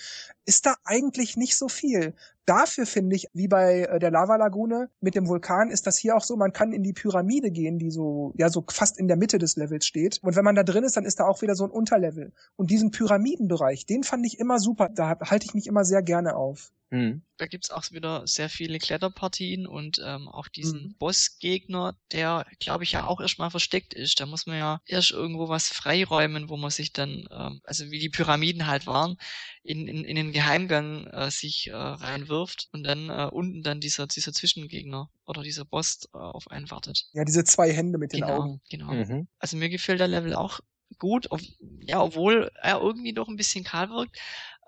Ist 0.44 0.64
da 0.64 0.76
eigentlich 0.84 1.36
nicht 1.36 1.56
so 1.56 1.68
viel. 1.68 2.14
Dafür 2.44 2.86
finde 2.86 3.14
ich, 3.14 3.28
wie 3.34 3.46
bei 3.46 3.82
äh, 3.82 3.98
der 4.00 4.10
Lavalagune 4.10 4.90
mit 5.00 5.14
dem 5.14 5.28
Vulkan, 5.28 5.70
ist 5.70 5.86
das 5.86 5.96
hier 5.96 6.16
auch 6.16 6.24
so, 6.24 6.36
man 6.36 6.52
kann 6.52 6.72
in 6.72 6.82
die 6.82 6.92
Pyramide 6.92 7.50
gehen, 7.50 7.78
die 7.78 7.90
so, 7.90 8.32
ja, 8.36 8.48
so 8.48 8.64
fast 8.68 8.98
in 8.98 9.06
der 9.06 9.16
Mitte 9.16 9.38
des 9.38 9.56
Levels 9.56 9.86
steht. 9.86 10.18
Und 10.22 10.34
wenn 10.34 10.44
man 10.44 10.56
da 10.56 10.64
drin 10.64 10.82
ist, 10.82 10.96
dann 10.96 11.04
ist 11.04 11.20
da 11.20 11.24
auch 11.24 11.42
wieder 11.42 11.54
so 11.54 11.64
ein 11.64 11.70
Unterlevel. 11.70 12.32
Und 12.56 12.70
diesen 12.70 12.90
Pyramidenbereich, 12.90 13.86
den 13.86 14.02
fand 14.02 14.26
ich 14.26 14.40
immer 14.40 14.58
super. 14.58 14.88
Da 14.88 15.20
halte 15.20 15.46
ich 15.46 15.54
mich 15.54 15.68
immer 15.68 15.84
sehr 15.84 16.02
gerne 16.02 16.34
auf. 16.34 16.72
Mhm. 16.92 17.22
Da 17.38 17.46
gibt's 17.46 17.70
auch 17.70 17.90
wieder 17.90 18.26
sehr 18.26 18.50
viele 18.50 18.78
Kletterpartien 18.78 19.66
und 19.66 19.98
ähm, 20.04 20.28
auch 20.28 20.48
diesen 20.48 20.88
mhm. 20.88 20.94
Bossgegner, 20.98 21.96
der, 22.12 22.44
glaube 22.60 22.84
ich, 22.84 22.92
ja 22.92 23.06
auch 23.06 23.18
erstmal 23.18 23.50
versteckt 23.50 23.94
ist. 23.94 24.20
Da 24.20 24.26
muss 24.26 24.44
man 24.46 24.58
ja 24.58 24.80
erst 24.84 25.10
irgendwo 25.10 25.48
was 25.48 25.68
freiräumen, 25.68 26.50
wo 26.50 26.58
man 26.58 26.70
sich 26.70 26.92
dann, 26.92 27.26
ähm, 27.30 27.60
also 27.64 27.90
wie 27.90 27.98
die 27.98 28.10
Pyramiden 28.10 28.66
halt 28.66 28.86
waren, 28.86 29.16
in, 29.62 29.88
in, 29.88 30.04
in 30.04 30.16
den 30.16 30.32
Geheimgang 30.32 31.06
äh, 31.06 31.30
sich 31.30 31.68
äh, 31.68 31.74
reinwirft 31.74 32.68
und 32.72 32.84
dann 32.84 33.08
äh, 33.08 33.30
unten 33.32 33.62
dann 33.62 33.80
dieser, 33.80 34.06
dieser 34.06 34.34
Zwischengegner 34.34 35.08
oder 35.24 35.42
dieser 35.42 35.64
Boss 35.64 36.06
äh, 36.12 36.18
auf 36.18 36.48
einen 36.48 36.70
wartet. 36.70 37.06
Ja, 37.14 37.24
diese 37.24 37.44
zwei 37.44 37.72
Hände 37.72 37.96
mit 37.96 38.12
den 38.12 38.20
genau, 38.20 38.36
Augen. 38.38 38.60
Genau. 38.68 38.92
Mhm. 38.92 39.28
Also 39.38 39.56
mir 39.56 39.70
gefällt 39.70 40.00
der 40.00 40.08
Level 40.08 40.34
auch 40.34 40.60
gut, 40.98 41.30
ob, 41.30 41.40
ja, 41.80 42.02
obwohl 42.02 42.50
er 42.60 42.80
irgendwie 42.80 43.12
doch 43.12 43.28
ein 43.28 43.36
bisschen 43.36 43.64
kahl 43.64 43.90
wirkt. 43.90 44.18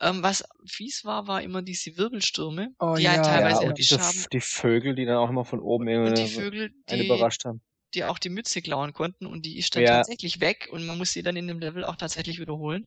Ähm, 0.00 0.22
was 0.22 0.44
fies 0.66 1.04
war, 1.04 1.26
war 1.28 1.42
immer 1.42 1.62
diese 1.62 1.96
Wirbelstürme, 1.96 2.74
oh, 2.80 2.94
die 2.96 3.04
ja, 3.04 3.12
halt 3.12 3.24
teilweise 3.24 3.62
ja, 3.62 3.68
und 3.68 3.78
diese, 3.78 4.00
haben. 4.00 4.26
Die 4.32 4.40
Vögel, 4.40 4.94
die 4.94 5.04
dann 5.04 5.16
auch 5.16 5.30
immer 5.30 5.44
von 5.44 5.60
oben 5.60 5.88
und 5.88 6.18
die 6.18 6.26
Vögel, 6.26 6.72
die, 6.90 7.06
überrascht 7.06 7.44
haben. 7.44 7.62
Die 7.94 8.04
auch 8.04 8.18
die 8.18 8.28
Mütze 8.28 8.60
klauen 8.60 8.92
konnten 8.92 9.26
und 9.26 9.46
die 9.46 9.56
ist 9.56 9.76
dann 9.76 9.84
ja. 9.84 9.96
tatsächlich 9.98 10.40
weg 10.40 10.68
und 10.72 10.84
man 10.84 10.98
muss 10.98 11.12
sie 11.12 11.22
dann 11.22 11.36
in 11.36 11.46
dem 11.46 11.60
Level 11.60 11.84
auch 11.84 11.96
tatsächlich 11.96 12.40
wiederholen. 12.40 12.86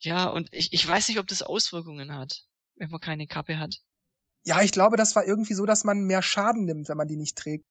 Ja, 0.00 0.28
und 0.28 0.48
ich, 0.52 0.72
ich 0.72 0.86
weiß 0.86 1.08
nicht, 1.08 1.18
ob 1.18 1.26
das 1.26 1.42
Auswirkungen 1.42 2.14
hat, 2.14 2.44
wenn 2.76 2.90
man 2.90 3.00
keine 3.00 3.26
Kappe 3.26 3.58
hat. 3.58 3.76
Ja, 4.44 4.62
ich 4.62 4.72
glaube, 4.72 4.96
das 4.96 5.16
war 5.16 5.26
irgendwie 5.26 5.54
so, 5.54 5.64
dass 5.64 5.84
man 5.84 6.04
mehr 6.04 6.22
Schaden 6.22 6.64
nimmt, 6.64 6.88
wenn 6.88 6.96
man 6.96 7.08
die 7.08 7.16
nicht 7.16 7.36
trägt. 7.36 7.64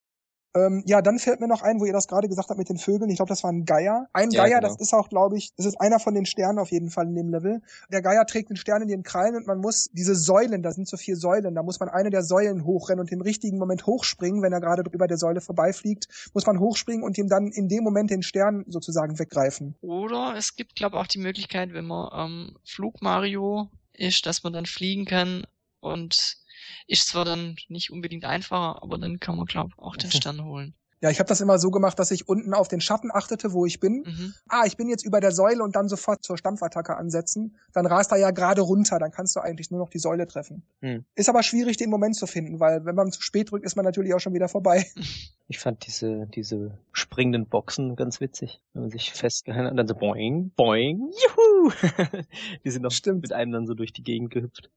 Ähm, 0.56 0.84
ja, 0.88 1.02
dann 1.02 1.20
fällt 1.20 1.40
mir 1.40 1.48
noch 1.48 1.62
ein, 1.62 1.80
wo 1.80 1.86
ihr 1.86 1.94
das 1.94 2.08
gerade 2.08 2.28
gesagt 2.28 2.50
habt 2.50 2.58
mit 2.58 2.70
den 2.70 2.78
Vögeln. 2.78 3.10
Ich 3.12 3.18
glaube, 3.18 3.30
das 3.30 3.44
war 3.44 3.52
ein 3.52 3.66
Geier. 3.66 4.08
Ein 4.14 4.32
ja, 4.32 4.44
Geier, 4.44 4.60
genau. 4.60 4.68
das 4.70 4.82
ist 4.82 4.94
auch, 4.94 5.10
glaube 5.10 5.38
ich, 5.38 5.54
das 5.56 5.68
ist 5.68 5.80
einer 5.80 6.00
von 6.00 6.16
den 6.16 6.26
Sternen 6.26 6.58
auf 6.58 6.72
jeden 6.72 6.90
Fall 6.90 7.08
in 7.08 7.16
dem 7.16 7.30
Level. 7.30 7.62
Der 7.92 8.02
Geier 8.02 8.26
trägt 8.26 8.50
den 8.50 8.58
Stern 8.58 8.82
in 8.82 8.88
den 8.88 9.04
Krallen 9.04 9.36
und 9.36 9.46
man 9.46 9.60
muss 9.60 9.90
diese 9.94 10.16
Säulen, 10.16 10.64
da 10.64 10.72
sind 10.72 10.88
so 10.88 10.98
vier 10.98 11.16
Säulen, 11.16 11.54
da 11.54 11.62
muss 11.62 11.80
man 11.80 11.90
eine 11.90 12.10
der 12.10 12.24
Säulen 12.24 12.66
hochrennen 12.66 13.02
und 13.02 13.12
im 13.12 13.22
richtigen 13.22 13.60
Moment 13.60 13.86
hochspringen, 13.86 14.42
wenn 14.42 14.54
er 14.54 14.60
gerade 14.60 14.84
über 14.92 15.08
der 15.08 15.18
Säule 15.18 15.42
vorbeifliegt, 15.42 16.08
muss 16.34 16.48
man 16.48 16.60
hochspringen 16.60 17.04
und 17.04 17.18
ihm 17.18 17.28
dann 17.28 17.48
in 17.48 17.68
dem 17.68 17.84
Moment 17.84 18.10
den 18.10 18.24
Stern 18.24 18.66
sozusagen 18.68 19.20
weggreifen. 19.20 19.76
Oder 19.82 20.34
es 20.36 20.56
gibt, 20.56 20.76
glaube 20.76 20.98
ich, 20.98 21.02
auch 21.02 21.08
die 21.08 21.20
Möglichkeit, 21.20 21.74
wenn 21.74 21.86
man 21.86 22.10
ähm, 22.14 22.58
Flug 22.64 23.02
Mario 23.02 23.70
ist, 23.94 24.26
dass 24.26 24.44
man 24.44 24.54
dann 24.54 24.66
fliegen 24.66 25.06
kann 25.06 25.46
und 25.80 26.38
ist 26.88 27.08
zwar 27.08 27.26
dann 27.26 27.56
nicht 27.68 27.92
unbedingt 27.92 28.26
einfacher, 28.26 28.82
aber 28.82 28.98
dann 28.98 29.20
kann 29.20 29.38
man, 29.38 29.46
glaube 29.46 29.72
ich, 29.76 29.80
auch 29.80 29.96
den 29.96 30.12
Stern 30.12 30.44
holen. 30.44 30.74
Ja, 31.02 31.10
ich 31.10 31.20
habe 31.20 31.30
das 31.30 31.40
immer 31.40 31.60
so 31.60 31.72
gemacht, 31.72 31.98
dass 31.98 32.12
ich 32.12 32.28
unten 32.28 32.54
auf 32.54 32.68
den 32.68 32.82
Schatten 32.82 33.10
achtete, 33.14 33.54
wo 33.54 33.66
ich 33.66 33.80
bin. 33.80 34.04
Mhm. 34.06 34.34
Ah, 34.50 34.66
ich 34.66 34.76
bin 34.76 34.90
jetzt 34.90 35.06
über 35.06 35.22
der 35.22 35.32
Säule 35.32 35.64
und 35.64 35.76
dann 35.76 35.88
sofort 35.88 36.24
zur 36.24 36.38
Stampfattacke 36.38 36.98
ansetzen. 36.98 37.58
Dann 37.72 37.86
rast 37.86 38.12
er 38.12 38.18
ja 38.18 38.32
gerade 38.32 38.62
runter, 38.62 39.00
dann 39.00 39.12
kannst 39.12 39.36
du 39.36 39.40
eigentlich 39.40 39.72
nur 39.72 39.80
noch 39.80 39.90
die 39.90 40.00
Säule 40.00 40.28
treffen. 40.28 40.64
Mhm. 40.82 41.06
Ist 41.16 41.30
aber 41.30 41.42
schwierig, 41.44 41.78
den 41.78 41.90
Moment 41.90 42.18
zu 42.18 42.28
finden, 42.28 42.60
weil 42.60 42.84
wenn 42.84 42.96
man 42.96 43.12
zu 43.12 43.22
spät 43.22 43.50
drückt, 43.50 43.66
ist 43.66 43.78
man 43.78 43.86
natürlich 43.86 44.14
auch 44.14 44.20
schon 44.20 44.34
wieder 44.34 44.50
vorbei. 44.50 44.86
Ich 45.52 45.58
fand 45.58 45.88
diese, 45.88 46.28
diese 46.28 46.78
springenden 46.92 47.48
Boxen 47.48 47.96
ganz 47.96 48.22
witzig, 48.22 48.62
wenn 48.74 48.84
man 48.84 48.92
sich 48.92 49.12
festgehalten 49.12 49.66
hat 49.66 49.72
und 49.72 49.78
dann 49.78 49.88
so 49.88 49.96
boing, 49.96 50.52
boing, 50.56 51.10
juhu! 51.10 51.72
die 52.64 52.70
sind 52.70 52.84
noch 52.84 52.92
Stimmt. 52.92 53.24
mit 53.24 53.34
einem 53.34 53.52
dann 53.52 53.66
so 53.66 53.74
durch 53.74 53.92
die 53.92 54.04
Gegend 54.04 54.30
gehüpft. 54.30 54.70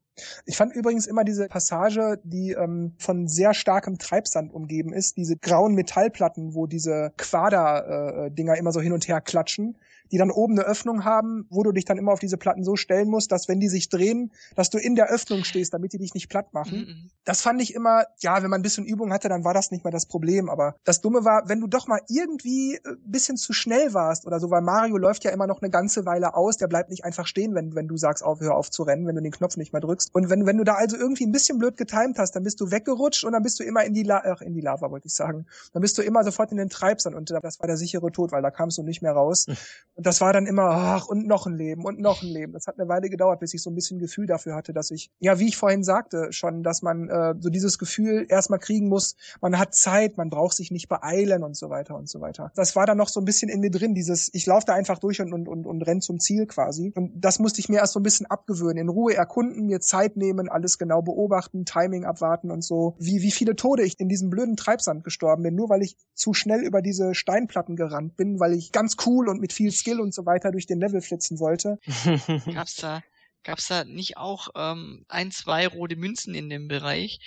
Ich 0.46 0.56
fand 0.56 0.74
übrigens 0.74 1.06
immer 1.06 1.24
diese 1.24 1.46
Passage, 1.48 2.18
die 2.24 2.52
ähm, 2.52 2.94
von 2.96 3.28
sehr 3.28 3.52
starkem 3.52 3.98
Treibsand 3.98 4.50
umgeben 4.50 4.94
ist, 4.94 5.18
diese 5.18 5.36
grauen 5.36 5.74
Metallplatten, 5.74 6.54
wo 6.54 6.66
diese 6.66 7.12
Quader-Dinger 7.18 8.54
äh, 8.54 8.58
immer 8.58 8.72
so 8.72 8.80
hin 8.80 8.92
und 8.92 9.06
her 9.06 9.20
klatschen 9.20 9.76
die 10.12 10.18
dann 10.18 10.30
oben 10.30 10.58
eine 10.58 10.68
Öffnung 10.68 11.04
haben, 11.04 11.46
wo 11.48 11.62
du 11.62 11.72
dich 11.72 11.86
dann 11.86 11.96
immer 11.96 12.12
auf 12.12 12.20
diese 12.20 12.36
Platten 12.36 12.62
so 12.62 12.76
stellen 12.76 13.08
musst, 13.08 13.32
dass 13.32 13.48
wenn 13.48 13.60
die 13.60 13.68
sich 13.68 13.88
drehen, 13.88 14.30
dass 14.54 14.68
du 14.68 14.78
in 14.78 14.94
der 14.94 15.08
Öffnung 15.08 15.42
stehst, 15.42 15.72
damit 15.72 15.94
die 15.94 15.98
dich 15.98 16.12
nicht 16.12 16.28
platt 16.28 16.52
machen. 16.52 16.78
Mhm. 16.78 17.10
Das 17.24 17.40
fand 17.40 17.62
ich 17.62 17.74
immer, 17.74 18.04
ja, 18.20 18.42
wenn 18.42 18.50
man 18.50 18.60
ein 18.60 18.62
bisschen 18.62 18.84
Übung 18.84 19.12
hatte, 19.12 19.30
dann 19.30 19.42
war 19.44 19.54
das 19.54 19.70
nicht 19.70 19.84
mehr 19.84 19.90
das 19.90 20.06
Problem. 20.06 20.50
Aber 20.50 20.76
das 20.84 21.00
Dumme 21.00 21.24
war, 21.24 21.48
wenn 21.48 21.60
du 21.60 21.66
doch 21.66 21.86
mal 21.88 22.00
irgendwie 22.08 22.78
ein 22.84 22.92
äh, 22.92 22.96
bisschen 23.06 23.38
zu 23.38 23.54
schnell 23.54 23.94
warst 23.94 24.26
oder 24.26 24.38
so, 24.38 24.50
weil 24.50 24.60
Mario 24.60 24.98
läuft 24.98 25.24
ja 25.24 25.30
immer 25.30 25.46
noch 25.46 25.62
eine 25.62 25.70
ganze 25.70 26.04
Weile 26.04 26.34
aus, 26.34 26.58
der 26.58 26.68
bleibt 26.68 26.90
nicht 26.90 27.04
einfach 27.04 27.26
stehen, 27.26 27.54
wenn, 27.54 27.74
wenn 27.74 27.88
du 27.88 27.96
sagst, 27.96 28.22
auf, 28.22 28.40
hör 28.40 28.54
auf 28.54 28.70
zu 28.70 28.82
rennen, 28.82 29.06
wenn 29.06 29.14
du 29.14 29.22
den 29.22 29.32
Knopf 29.32 29.56
nicht 29.56 29.72
mehr 29.72 29.80
drückst. 29.80 30.14
Und 30.14 30.28
wenn, 30.28 30.44
wenn 30.44 30.58
du 30.58 30.64
da 30.64 30.74
also 30.74 30.98
irgendwie 30.98 31.24
ein 31.24 31.32
bisschen 31.32 31.58
blöd 31.58 31.78
getimt 31.78 32.18
hast, 32.18 32.36
dann 32.36 32.42
bist 32.42 32.60
du 32.60 32.70
weggerutscht 32.70 33.24
und 33.24 33.32
dann 33.32 33.42
bist 33.42 33.58
du 33.58 33.64
immer 33.64 33.84
in 33.84 33.94
die, 33.94 34.02
La 34.02 34.22
ach, 34.24 34.42
in 34.42 34.52
die 34.52 34.60
Lava, 34.60 34.90
wollte 34.90 35.06
ich 35.06 35.14
sagen. 35.14 35.46
Dann 35.72 35.80
bist 35.80 35.96
du 35.96 36.02
immer 36.02 36.22
sofort 36.22 36.50
in 36.50 36.58
den 36.58 36.68
Treibsand 36.68 37.16
und 37.16 37.30
das 37.30 37.60
war 37.60 37.66
der 37.66 37.78
sichere 37.78 38.12
Tod, 38.12 38.32
weil 38.32 38.42
da 38.42 38.50
kamst 38.50 38.76
du 38.76 38.82
nicht 38.82 39.00
mehr 39.00 39.12
raus. 39.12 39.46
Und 39.94 40.01
das 40.06 40.20
war 40.20 40.32
dann 40.32 40.46
immer, 40.46 40.64
ach, 40.64 41.06
und 41.06 41.26
noch 41.26 41.46
ein 41.46 41.56
Leben 41.56 41.84
und 41.84 41.98
noch 42.00 42.22
ein 42.22 42.28
Leben. 42.28 42.52
Das 42.52 42.66
hat 42.66 42.78
eine 42.78 42.88
Weile 42.88 43.08
gedauert, 43.10 43.40
bis 43.40 43.54
ich 43.54 43.62
so 43.62 43.70
ein 43.70 43.74
bisschen 43.74 43.98
Gefühl 43.98 44.26
dafür 44.26 44.54
hatte, 44.54 44.72
dass 44.72 44.90
ich, 44.90 45.10
ja, 45.20 45.38
wie 45.38 45.48
ich 45.48 45.56
vorhin 45.56 45.82
sagte, 45.82 46.28
schon, 46.32 46.62
dass 46.62 46.82
man 46.82 47.08
äh, 47.08 47.34
so 47.38 47.50
dieses 47.50 47.78
Gefühl 47.78 48.26
erstmal 48.28 48.58
kriegen 48.58 48.88
muss, 48.88 49.16
man 49.40 49.58
hat 49.58 49.74
Zeit, 49.74 50.16
man 50.16 50.30
braucht 50.30 50.56
sich 50.56 50.70
nicht 50.70 50.88
beeilen 50.88 51.42
und 51.42 51.56
so 51.56 51.70
weiter 51.70 51.96
und 51.96 52.08
so 52.08 52.20
weiter. 52.20 52.52
Das 52.54 52.76
war 52.76 52.86
dann 52.86 52.98
noch 52.98 53.08
so 53.08 53.20
ein 53.20 53.24
bisschen 53.24 53.48
in 53.48 53.60
mir 53.60 53.70
drin, 53.70 53.94
dieses, 53.94 54.30
ich 54.32 54.46
laufe 54.46 54.66
da 54.66 54.74
einfach 54.74 54.98
durch 54.98 55.20
und, 55.20 55.32
und, 55.32 55.48
und, 55.48 55.66
und 55.66 55.82
renn 55.82 56.00
zum 56.00 56.20
Ziel 56.20 56.46
quasi. 56.46 56.92
Und 56.94 57.12
das 57.16 57.38
musste 57.38 57.60
ich 57.60 57.68
mir 57.68 57.78
erst 57.78 57.92
so 57.92 58.00
ein 58.00 58.02
bisschen 58.02 58.26
abgewöhnen, 58.26 58.78
in 58.78 58.88
Ruhe 58.88 59.14
erkunden, 59.14 59.66
mir 59.66 59.80
Zeit 59.80 60.16
nehmen, 60.16 60.48
alles 60.48 60.78
genau 60.78 61.02
beobachten, 61.02 61.64
Timing 61.64 62.04
abwarten 62.04 62.50
und 62.50 62.62
so. 62.62 62.94
Wie, 62.98 63.22
wie 63.22 63.30
viele 63.30 63.56
Tode 63.56 63.82
ich 63.82 63.98
in 63.98 64.08
diesem 64.08 64.30
blöden 64.30 64.56
Treibsand 64.56 65.04
gestorben 65.04 65.42
bin, 65.42 65.54
nur 65.54 65.68
weil 65.68 65.82
ich 65.82 65.96
zu 66.14 66.34
schnell 66.34 66.62
über 66.62 66.82
diese 66.82 67.14
Steinplatten 67.14 67.76
gerannt 67.76 68.16
bin, 68.16 68.40
weil 68.40 68.52
ich 68.52 68.72
ganz 68.72 68.96
cool 69.06 69.28
und 69.28 69.40
mit 69.40 69.52
viel 69.52 69.70
Skill 69.82 70.00
und 70.00 70.14
so 70.14 70.24
weiter 70.26 70.52
durch 70.52 70.66
den 70.66 70.80
Level 70.80 71.00
flitzen 71.00 71.38
wollte. 71.38 71.78
Gab's 72.54 72.76
da, 72.76 73.02
gab's 73.42 73.68
da 73.68 73.84
nicht 73.84 74.16
auch 74.16 74.48
ähm, 74.54 75.04
ein, 75.08 75.30
zwei 75.30 75.66
rote 75.66 75.96
Münzen 75.96 76.34
in 76.34 76.48
dem 76.48 76.68
Bereich, 76.68 77.20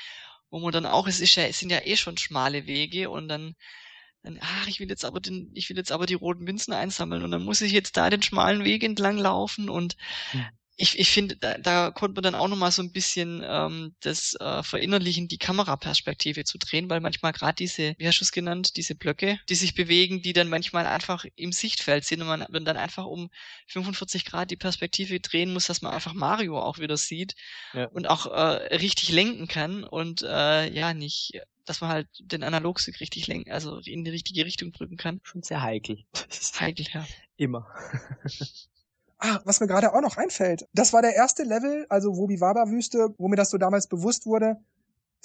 wo 0.49 0.59
man 0.59 0.71
dann 0.71 0.85
auch, 0.85 1.07
es 1.07 1.19
ist 1.19 1.35
ja, 1.35 1.43
es 1.43 1.59
sind 1.59 1.71
ja 1.71 1.81
eh 1.83 1.97
schon 1.97 2.17
schmale 2.17 2.65
Wege 2.67 3.09
und 3.09 3.27
dann 3.27 3.55
dann, 4.23 4.39
ach, 4.41 4.67
ich 4.67 4.79
will 4.79 4.89
jetzt 4.89 5.05
aber 5.05 5.19
den, 5.19 5.51
ich 5.53 5.69
will 5.69 5.77
jetzt 5.77 5.91
aber 5.91 6.07
die 6.07 6.15
roten 6.15 6.45
Münzen 6.45 6.73
einsammeln 6.73 7.21
und 7.21 7.29
dann 7.29 7.43
muss 7.43 7.61
ich 7.61 7.71
jetzt 7.71 7.95
da 7.95 8.09
den 8.09 8.23
schmalen 8.23 8.63
Weg 8.63 8.83
entlang 8.83 9.19
laufen 9.19 9.69
und 9.69 9.97
hm 10.31 10.45
ich, 10.77 10.99
ich 10.99 11.09
finde, 11.09 11.37
da, 11.37 11.57
da 11.57 11.91
konnte 11.91 12.15
man 12.15 12.23
dann 12.23 12.35
auch 12.39 12.49
nochmal 12.49 12.71
so 12.71 12.81
ein 12.81 12.91
bisschen 12.91 13.41
ähm, 13.45 13.95
das 14.01 14.35
äh, 14.39 14.61
verinnerlichen, 14.61 15.27
die 15.27 15.37
Kameraperspektive 15.37 16.43
zu 16.43 16.57
drehen, 16.57 16.89
weil 16.89 16.99
manchmal 16.99 17.31
gerade 17.31 17.55
diese, 17.55 17.95
wie 17.97 18.07
hast 18.07 18.19
du 18.19 18.23
es 18.23 18.33
genannt, 18.33 18.75
diese 18.75 18.95
Blöcke, 18.95 19.39
die 19.47 19.55
sich 19.55 19.73
bewegen, 19.73 20.21
die 20.21 20.33
dann 20.33 20.49
manchmal 20.49 20.85
einfach 20.85 21.25
im 21.35 21.53
Sichtfeld 21.53 22.03
sind 22.03 22.21
und 22.21 22.27
man 22.27 22.65
dann 22.65 22.77
einfach 22.77 23.05
um 23.05 23.29
45 23.67 24.25
Grad 24.25 24.51
die 24.51 24.57
Perspektive 24.57 25.19
drehen 25.21 25.53
muss, 25.53 25.67
dass 25.67 25.81
man 25.81 25.93
einfach 25.93 26.13
Mario 26.13 26.59
auch 26.59 26.77
wieder 26.77 26.97
sieht 26.97 27.35
ja. 27.73 27.85
und 27.85 28.09
auch 28.09 28.25
äh, 28.25 28.75
richtig 28.75 29.09
lenken 29.09 29.47
kann 29.47 29.83
und 29.85 30.23
äh, 30.23 30.69
ja, 30.71 30.93
nicht 30.93 31.39
dass 31.67 31.81
man 31.81 31.89
halt 31.89 32.07
den 32.19 32.43
Analogstick 32.43 32.99
richtig 32.99 33.25
lenken, 33.25 33.51
also 33.51 33.79
in 33.79 34.03
die 34.03 34.11
richtige 34.11 34.45
Richtung 34.45 34.71
drücken 34.71 34.97
kann. 34.97 35.19
Schon 35.23 35.41
sehr 35.41 35.63
heikel. 35.63 36.05
Heikel, 36.59 36.85
ja. 36.93 37.07
Immer. 37.37 37.65
Ah, 39.19 39.39
was 39.45 39.59
mir 39.59 39.67
gerade 39.67 39.93
auch 39.93 40.01
noch 40.01 40.17
einfällt. 40.17 40.67
Das 40.73 40.93
war 40.93 41.01
der 41.01 41.15
erste 41.15 41.43
Level, 41.43 41.85
also 41.89 42.17
Wobiwaba-Wüste, 42.17 43.15
wo 43.17 43.27
mir 43.27 43.35
das 43.37 43.49
so 43.49 43.57
damals 43.57 43.87
bewusst 43.87 44.25
wurde 44.25 44.57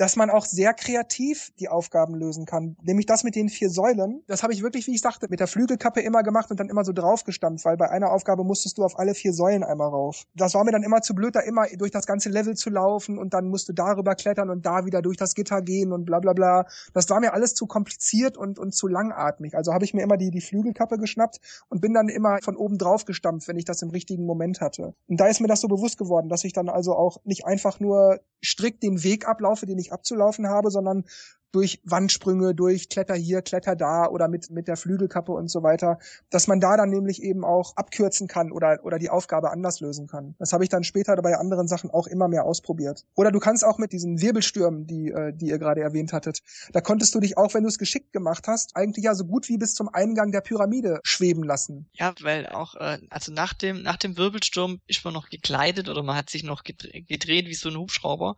dass 0.01 0.17
man 0.17 0.31
auch 0.31 0.47
sehr 0.47 0.73
kreativ 0.73 1.53
die 1.61 1.69
Aufgaben 1.69 2.15
lösen 2.15 2.47
kann. 2.47 2.75
Nämlich 2.81 3.05
das 3.05 3.23
mit 3.23 3.35
den 3.35 3.51
vier 3.51 3.69
Säulen. 3.69 4.23
Das 4.29 4.43
habe 4.43 4.55
ich 4.55 4.63
wirklich, 4.63 4.87
wie 4.87 4.95
ich 4.95 5.03
sagte, 5.03 5.27
mit 5.29 5.41
der 5.41 5.47
Flügelkappe 5.47 6.01
immer 6.01 6.23
gemacht 6.23 6.51
und 6.51 6.59
dann 6.59 6.71
immer 6.71 6.85
so 6.85 6.95
draufgestampft, 6.95 7.67
weil 7.67 7.77
bei 7.77 7.91
einer 7.91 8.11
Aufgabe 8.11 8.43
musstest 8.43 8.79
du 8.79 8.85
auf 8.85 8.99
alle 8.99 9.15
vier 9.15 9.35
Säulen 9.35 9.63
einmal 9.63 9.91
rauf. 9.91 10.25
Das 10.35 10.55
war 10.55 10.65
mir 10.65 10.73
dann 10.73 10.85
immer 10.85 11.03
zu 11.03 11.15
blöd, 11.15 11.37
da 11.37 11.41
immer 11.41 11.67
durch 11.77 11.91
das 11.91 12.07
ganze 12.07 12.31
Level 12.31 12.57
zu 12.57 12.71
laufen 12.71 13.19
und 13.19 13.35
dann 13.35 13.49
musst 13.49 13.69
du 13.69 13.75
darüber 13.75 14.15
klettern 14.15 14.49
und 14.49 14.65
da 14.65 14.87
wieder 14.87 15.03
durch 15.03 15.19
das 15.19 15.35
Gitter 15.35 15.61
gehen 15.61 15.93
und 15.93 16.07
bla 16.07 16.19
bla 16.19 16.33
bla. 16.33 16.65
Das 16.95 17.11
war 17.11 17.21
mir 17.21 17.35
alles 17.35 17.53
zu 17.53 17.67
kompliziert 17.67 18.39
und, 18.39 18.59
und 18.59 18.75
zu 18.75 18.89
langatmig. 18.89 19.55
Also 19.55 19.75
habe 19.75 19.85
ich 19.85 19.93
mir 19.93 20.01
immer 20.01 20.17
die, 20.17 20.31
die 20.31 20.41
Flügelkappe 20.41 20.97
geschnappt 20.97 21.41
und 21.69 21.83
bin 21.83 21.93
dann 21.93 22.09
immer 22.09 22.39
von 22.43 22.57
oben 22.57 22.79
drauf 22.79 23.05
gestampft, 23.05 23.49
wenn 23.49 23.59
ich 23.59 23.67
das 23.67 23.83
im 23.83 23.91
richtigen 23.91 24.25
Moment 24.25 24.63
hatte. 24.63 24.95
Und 25.09 25.21
da 25.21 25.27
ist 25.27 25.41
mir 25.41 25.49
das 25.49 25.61
so 25.61 25.69
bewusst 25.69 25.99
geworden, 25.99 26.31
dass 26.31 26.45
ich 26.45 26.55
dann 26.55 26.71
also 26.71 26.95
auch 26.95 27.19
nicht 27.25 27.45
einfach 27.45 27.81
nur 27.81 28.21
strikt 28.43 28.83
den 28.83 29.03
Weg 29.03 29.29
ablaufe, 29.29 29.67
den 29.67 29.79
ich 29.79 29.90
abzulaufen 29.93 30.49
habe, 30.49 30.71
sondern 30.71 31.05
durch 31.53 31.81
Wandsprünge, 31.85 32.55
durch 32.55 32.89
Kletter 32.89 33.15
hier, 33.15 33.43
Kletter 33.43 33.77
da 33.77 34.07
oder 34.07 34.29
mit, 34.29 34.51
mit 34.51 34.69
der 34.69 34.77
Flügelkappe 34.77 35.33
und 35.33 35.49
so 35.49 35.63
weiter, 35.63 35.99
dass 36.31 36.47
man 36.47 36.61
da 36.61 36.77
dann 36.77 36.91
nämlich 36.91 37.23
eben 37.23 37.45
auch 37.45 37.77
abkürzen 37.77 38.29
kann 38.29 38.53
oder, 38.53 38.81
oder 38.85 38.99
die 38.99 39.11
Aufgabe 39.11 39.51
anders 39.51 39.81
lösen 39.81 40.07
kann. 40.07 40.35
Das 40.39 40.53
habe 40.53 40.65
ich 40.65 40.71
dann 40.71 40.85
später 40.85 41.17
bei 41.17 41.37
anderen 41.37 41.69
Sachen 41.69 41.91
auch 41.91 42.07
immer 42.07 42.29
mehr 42.29 42.45
ausprobiert. 42.45 43.05
Oder 43.15 43.33
du 43.33 43.39
kannst 43.41 43.65
auch 43.65 43.79
mit 43.79 43.93
diesen 43.93 44.21
Wirbelstürmen, 44.21 44.87
die, 44.87 45.11
äh, 45.11 45.33
die 45.35 45.49
ihr 45.49 45.59
gerade 45.59 45.81
erwähnt 45.81 46.13
hattet, 46.13 46.41
da 46.73 46.81
konntest 46.81 47.15
du 47.15 47.21
dich 47.21 47.37
auch, 47.37 47.55
wenn 47.55 47.63
du 47.63 47.69
es 47.69 47.79
geschickt 47.79 48.13
gemacht 48.13 48.47
hast, 48.47 48.77
eigentlich 48.77 49.05
ja 49.05 49.15
so 49.15 49.25
gut 49.25 49.49
wie 49.49 49.59
bis 49.59 49.75
zum 49.75 49.89
Eingang 49.89 50.33
der 50.33 50.41
Pyramide 50.41 51.01
schweben 51.03 51.43
lassen. 51.43 51.89
Ja, 51.93 52.15
weil 52.21 52.47
auch, 52.47 52.75
äh, 52.77 52.99
also 53.11 53.33
nach 53.33 53.55
dem, 53.55 53.83
nach 53.83 53.97
dem 53.97 54.17
Wirbelsturm 54.17 54.81
ist 54.87 55.05
man 55.05 55.15
noch 55.15 55.29
gekleidet 55.29 55.89
oder 55.89 56.03
man 56.03 56.17
hat 56.17 56.31
sich 56.31 56.45
noch 56.45 56.63
gedreht 56.63 57.47
wie 57.47 57.55
so 57.55 57.69
ein 57.69 57.77
Hubschrauber 57.77 58.37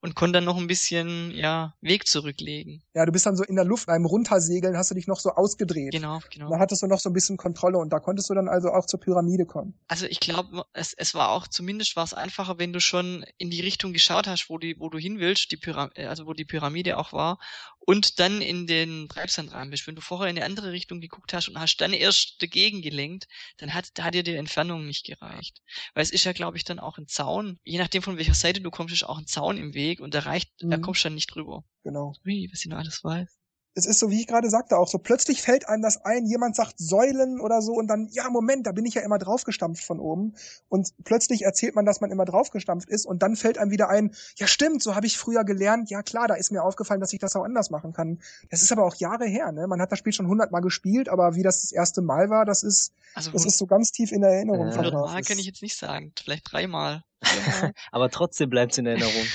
und 0.00 0.14
konnte 0.14 0.38
dann 0.38 0.44
noch 0.44 0.56
ein 0.56 0.66
bisschen, 0.66 1.30
ja, 1.32 1.74
Weg 1.80 2.06
zurücklegen. 2.06 2.82
Ja, 2.94 3.04
du 3.04 3.12
bist 3.12 3.26
dann 3.26 3.36
so 3.36 3.44
in 3.44 3.56
der 3.56 3.64
Luft 3.64 3.86
beim 3.86 4.06
Runtersegeln, 4.06 4.76
hast 4.76 4.90
du 4.90 4.94
dich 4.94 5.06
noch 5.06 5.20
so 5.20 5.30
ausgedreht. 5.30 5.92
Genau, 5.92 6.20
genau. 6.32 6.50
Da 6.50 6.58
hattest 6.58 6.82
du 6.82 6.86
noch 6.86 7.00
so 7.00 7.10
ein 7.10 7.12
bisschen 7.12 7.36
Kontrolle 7.36 7.78
und 7.78 7.92
da 7.92 7.98
konntest 7.98 8.30
du 8.30 8.34
dann 8.34 8.48
also 8.48 8.70
auch 8.70 8.86
zur 8.86 9.00
Pyramide 9.00 9.44
kommen. 9.44 9.74
Also 9.88 10.06
ich 10.06 10.20
glaube, 10.20 10.64
es, 10.72 10.94
es 10.94 11.14
war 11.14 11.30
auch, 11.30 11.46
zumindest 11.48 11.96
war 11.96 12.04
es 12.04 12.14
einfacher, 12.14 12.58
wenn 12.58 12.72
du 12.72 12.80
schon 12.80 13.24
in 13.38 13.50
die 13.50 13.60
Richtung 13.60 13.92
geschaut 13.92 14.26
hast, 14.26 14.48
wo, 14.48 14.58
die, 14.58 14.76
wo 14.78 14.88
du 14.88 14.98
hin 14.98 15.18
willst, 15.18 15.50
die 15.52 15.56
Pyramide, 15.56 16.08
also 16.08 16.26
wo 16.26 16.32
die 16.32 16.44
Pyramide 16.44 16.96
auch 16.96 17.12
war 17.12 17.38
und 17.80 18.20
dann 18.20 18.40
in 18.40 18.66
den 18.66 19.08
Treibsand 19.08 19.52
rein 19.52 19.70
bist. 19.70 19.86
Wenn 19.86 19.96
du 19.96 20.00
vorher 20.00 20.30
in 20.30 20.36
eine 20.36 20.44
andere 20.44 20.72
Richtung 20.72 21.00
geguckt 21.00 21.32
hast 21.32 21.48
und 21.48 21.58
hast 21.58 21.78
dann 21.78 21.92
erst 21.92 22.40
dagegen 22.40 22.82
gelenkt, 22.82 23.26
dann 23.56 23.74
hat, 23.74 23.90
da 23.94 24.04
hat 24.04 24.14
dir 24.14 24.22
die 24.22 24.34
Entfernung 24.34 24.86
nicht 24.86 25.06
gereicht. 25.06 25.62
Weil 25.94 26.02
es 26.02 26.10
ist 26.10 26.24
ja, 26.24 26.32
glaube 26.32 26.56
ich, 26.56 26.64
dann 26.64 26.78
auch 26.78 26.98
ein 26.98 27.08
Zaun. 27.08 27.58
Je 27.64 27.78
nachdem, 27.78 28.02
von 28.02 28.16
welcher 28.16 28.34
Seite 28.34 28.60
du 28.60 28.70
kommst, 28.70 28.94
ist 28.94 29.04
auch 29.04 29.18
ein 29.18 29.26
Zaun 29.26 29.56
im 29.56 29.74
Weg 29.74 30.00
und 30.00 30.14
da 30.14 30.20
reicht, 30.20 30.62
mhm. 30.62 30.70
da 30.70 30.78
kommst 30.78 31.02
du 31.02 31.06
dann 31.06 31.14
nicht 31.14 31.34
drüber. 31.34 31.64
Genau. 31.82 32.14
Wie, 32.22 32.48
was 32.52 32.60
ich 32.60 32.66
noch 32.66 32.78
alles 32.78 33.02
weiß 33.02 33.39
es 33.74 33.86
ist 33.86 34.00
so, 34.00 34.10
wie 34.10 34.20
ich 34.20 34.26
gerade 34.26 34.50
sagte, 34.50 34.76
auch 34.76 34.88
so 34.88 34.98
plötzlich 34.98 35.42
fällt 35.42 35.68
einem 35.68 35.82
das 35.82 36.04
ein, 36.04 36.26
jemand 36.26 36.56
sagt 36.56 36.78
Säulen 36.78 37.40
oder 37.40 37.62
so 37.62 37.72
und 37.74 37.86
dann, 37.86 38.08
ja, 38.10 38.28
Moment, 38.28 38.66
da 38.66 38.72
bin 38.72 38.84
ich 38.84 38.94
ja 38.94 39.02
immer 39.02 39.18
draufgestampft 39.18 39.84
von 39.84 40.00
oben. 40.00 40.34
Und 40.68 40.88
plötzlich 41.04 41.42
erzählt 41.42 41.76
man, 41.76 41.84
dass 41.86 42.00
man 42.00 42.10
immer 42.10 42.24
draufgestampft 42.24 42.88
ist 42.88 43.06
und 43.06 43.22
dann 43.22 43.36
fällt 43.36 43.58
einem 43.58 43.70
wieder 43.70 43.88
ein, 43.88 44.14
ja 44.36 44.46
stimmt, 44.46 44.82
so 44.82 44.96
habe 44.96 45.06
ich 45.06 45.16
früher 45.16 45.44
gelernt, 45.44 45.88
ja 45.90 46.02
klar, 46.02 46.26
da 46.26 46.34
ist 46.34 46.50
mir 46.50 46.64
aufgefallen, 46.64 47.00
dass 47.00 47.12
ich 47.12 47.20
das 47.20 47.36
auch 47.36 47.44
anders 47.44 47.70
machen 47.70 47.92
kann. 47.92 48.20
Das 48.50 48.62
ist 48.62 48.72
aber 48.72 48.84
auch 48.84 48.96
Jahre 48.96 49.26
her, 49.26 49.52
ne? 49.52 49.66
Man 49.66 49.80
hat 49.80 49.92
das 49.92 49.98
Spiel 49.98 50.12
schon 50.12 50.26
hundertmal 50.26 50.62
gespielt, 50.62 51.08
aber 51.08 51.34
wie 51.36 51.42
das 51.42 51.62
das 51.62 51.72
erste 51.72 52.02
Mal 52.02 52.28
war, 52.28 52.44
das 52.44 52.62
ist, 52.62 52.92
also, 53.14 53.30
das 53.30 53.44
ist 53.44 53.58
so 53.58 53.66
ganz 53.66 53.92
tief 53.92 54.10
in 54.12 54.22
der 54.22 54.30
Erinnerung. 54.30 54.68
Äh, 54.68 54.76
Hundertmal 54.76 55.22
kann 55.22 55.38
ich 55.38 55.46
jetzt 55.46 55.62
nicht 55.62 55.76
sagen, 55.76 56.12
vielleicht 56.18 56.52
dreimal. 56.52 57.04
aber 57.92 58.10
trotzdem 58.10 58.50
bleibt 58.50 58.72
es 58.72 58.78
in 58.78 58.86
Erinnerung. 58.86 59.26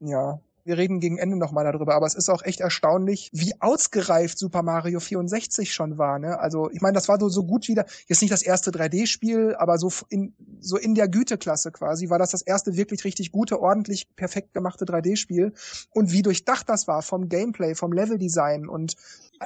Ja, 0.00 0.40
wir 0.66 0.76
reden 0.76 0.98
gegen 0.98 1.16
Ende 1.16 1.36
nochmal 1.36 1.64
darüber, 1.64 1.94
aber 1.94 2.06
es 2.06 2.14
ist 2.14 2.28
auch 2.28 2.42
echt 2.42 2.60
erstaunlich, 2.60 3.30
wie 3.32 3.54
ausgereift 3.60 4.36
Super 4.36 4.62
Mario 4.62 4.98
64 4.98 5.72
schon 5.72 5.96
war. 5.96 6.18
Ne? 6.18 6.38
Also 6.40 6.68
ich 6.70 6.80
meine, 6.80 6.94
das 6.94 7.08
war 7.08 7.20
so, 7.20 7.28
so 7.28 7.44
gut 7.44 7.68
wieder, 7.68 7.86
jetzt 8.08 8.20
nicht 8.20 8.32
das 8.32 8.42
erste 8.42 8.72
3D-Spiel, 8.72 9.54
aber 9.54 9.78
so 9.78 9.92
in, 10.08 10.34
so 10.58 10.76
in 10.76 10.96
der 10.96 11.08
Güteklasse 11.08 11.70
quasi 11.70 12.10
war 12.10 12.18
das 12.18 12.32
das 12.32 12.42
erste 12.42 12.76
wirklich 12.76 13.04
richtig 13.04 13.30
gute, 13.30 13.60
ordentlich 13.60 14.14
perfekt 14.16 14.52
gemachte 14.54 14.84
3D-Spiel. 14.84 15.52
Und 15.90 16.10
wie 16.10 16.22
durchdacht 16.22 16.68
das 16.68 16.88
war 16.88 17.02
vom 17.02 17.28
Gameplay, 17.28 17.76
vom 17.76 17.92
Leveldesign 17.92 18.68
und 18.68 18.96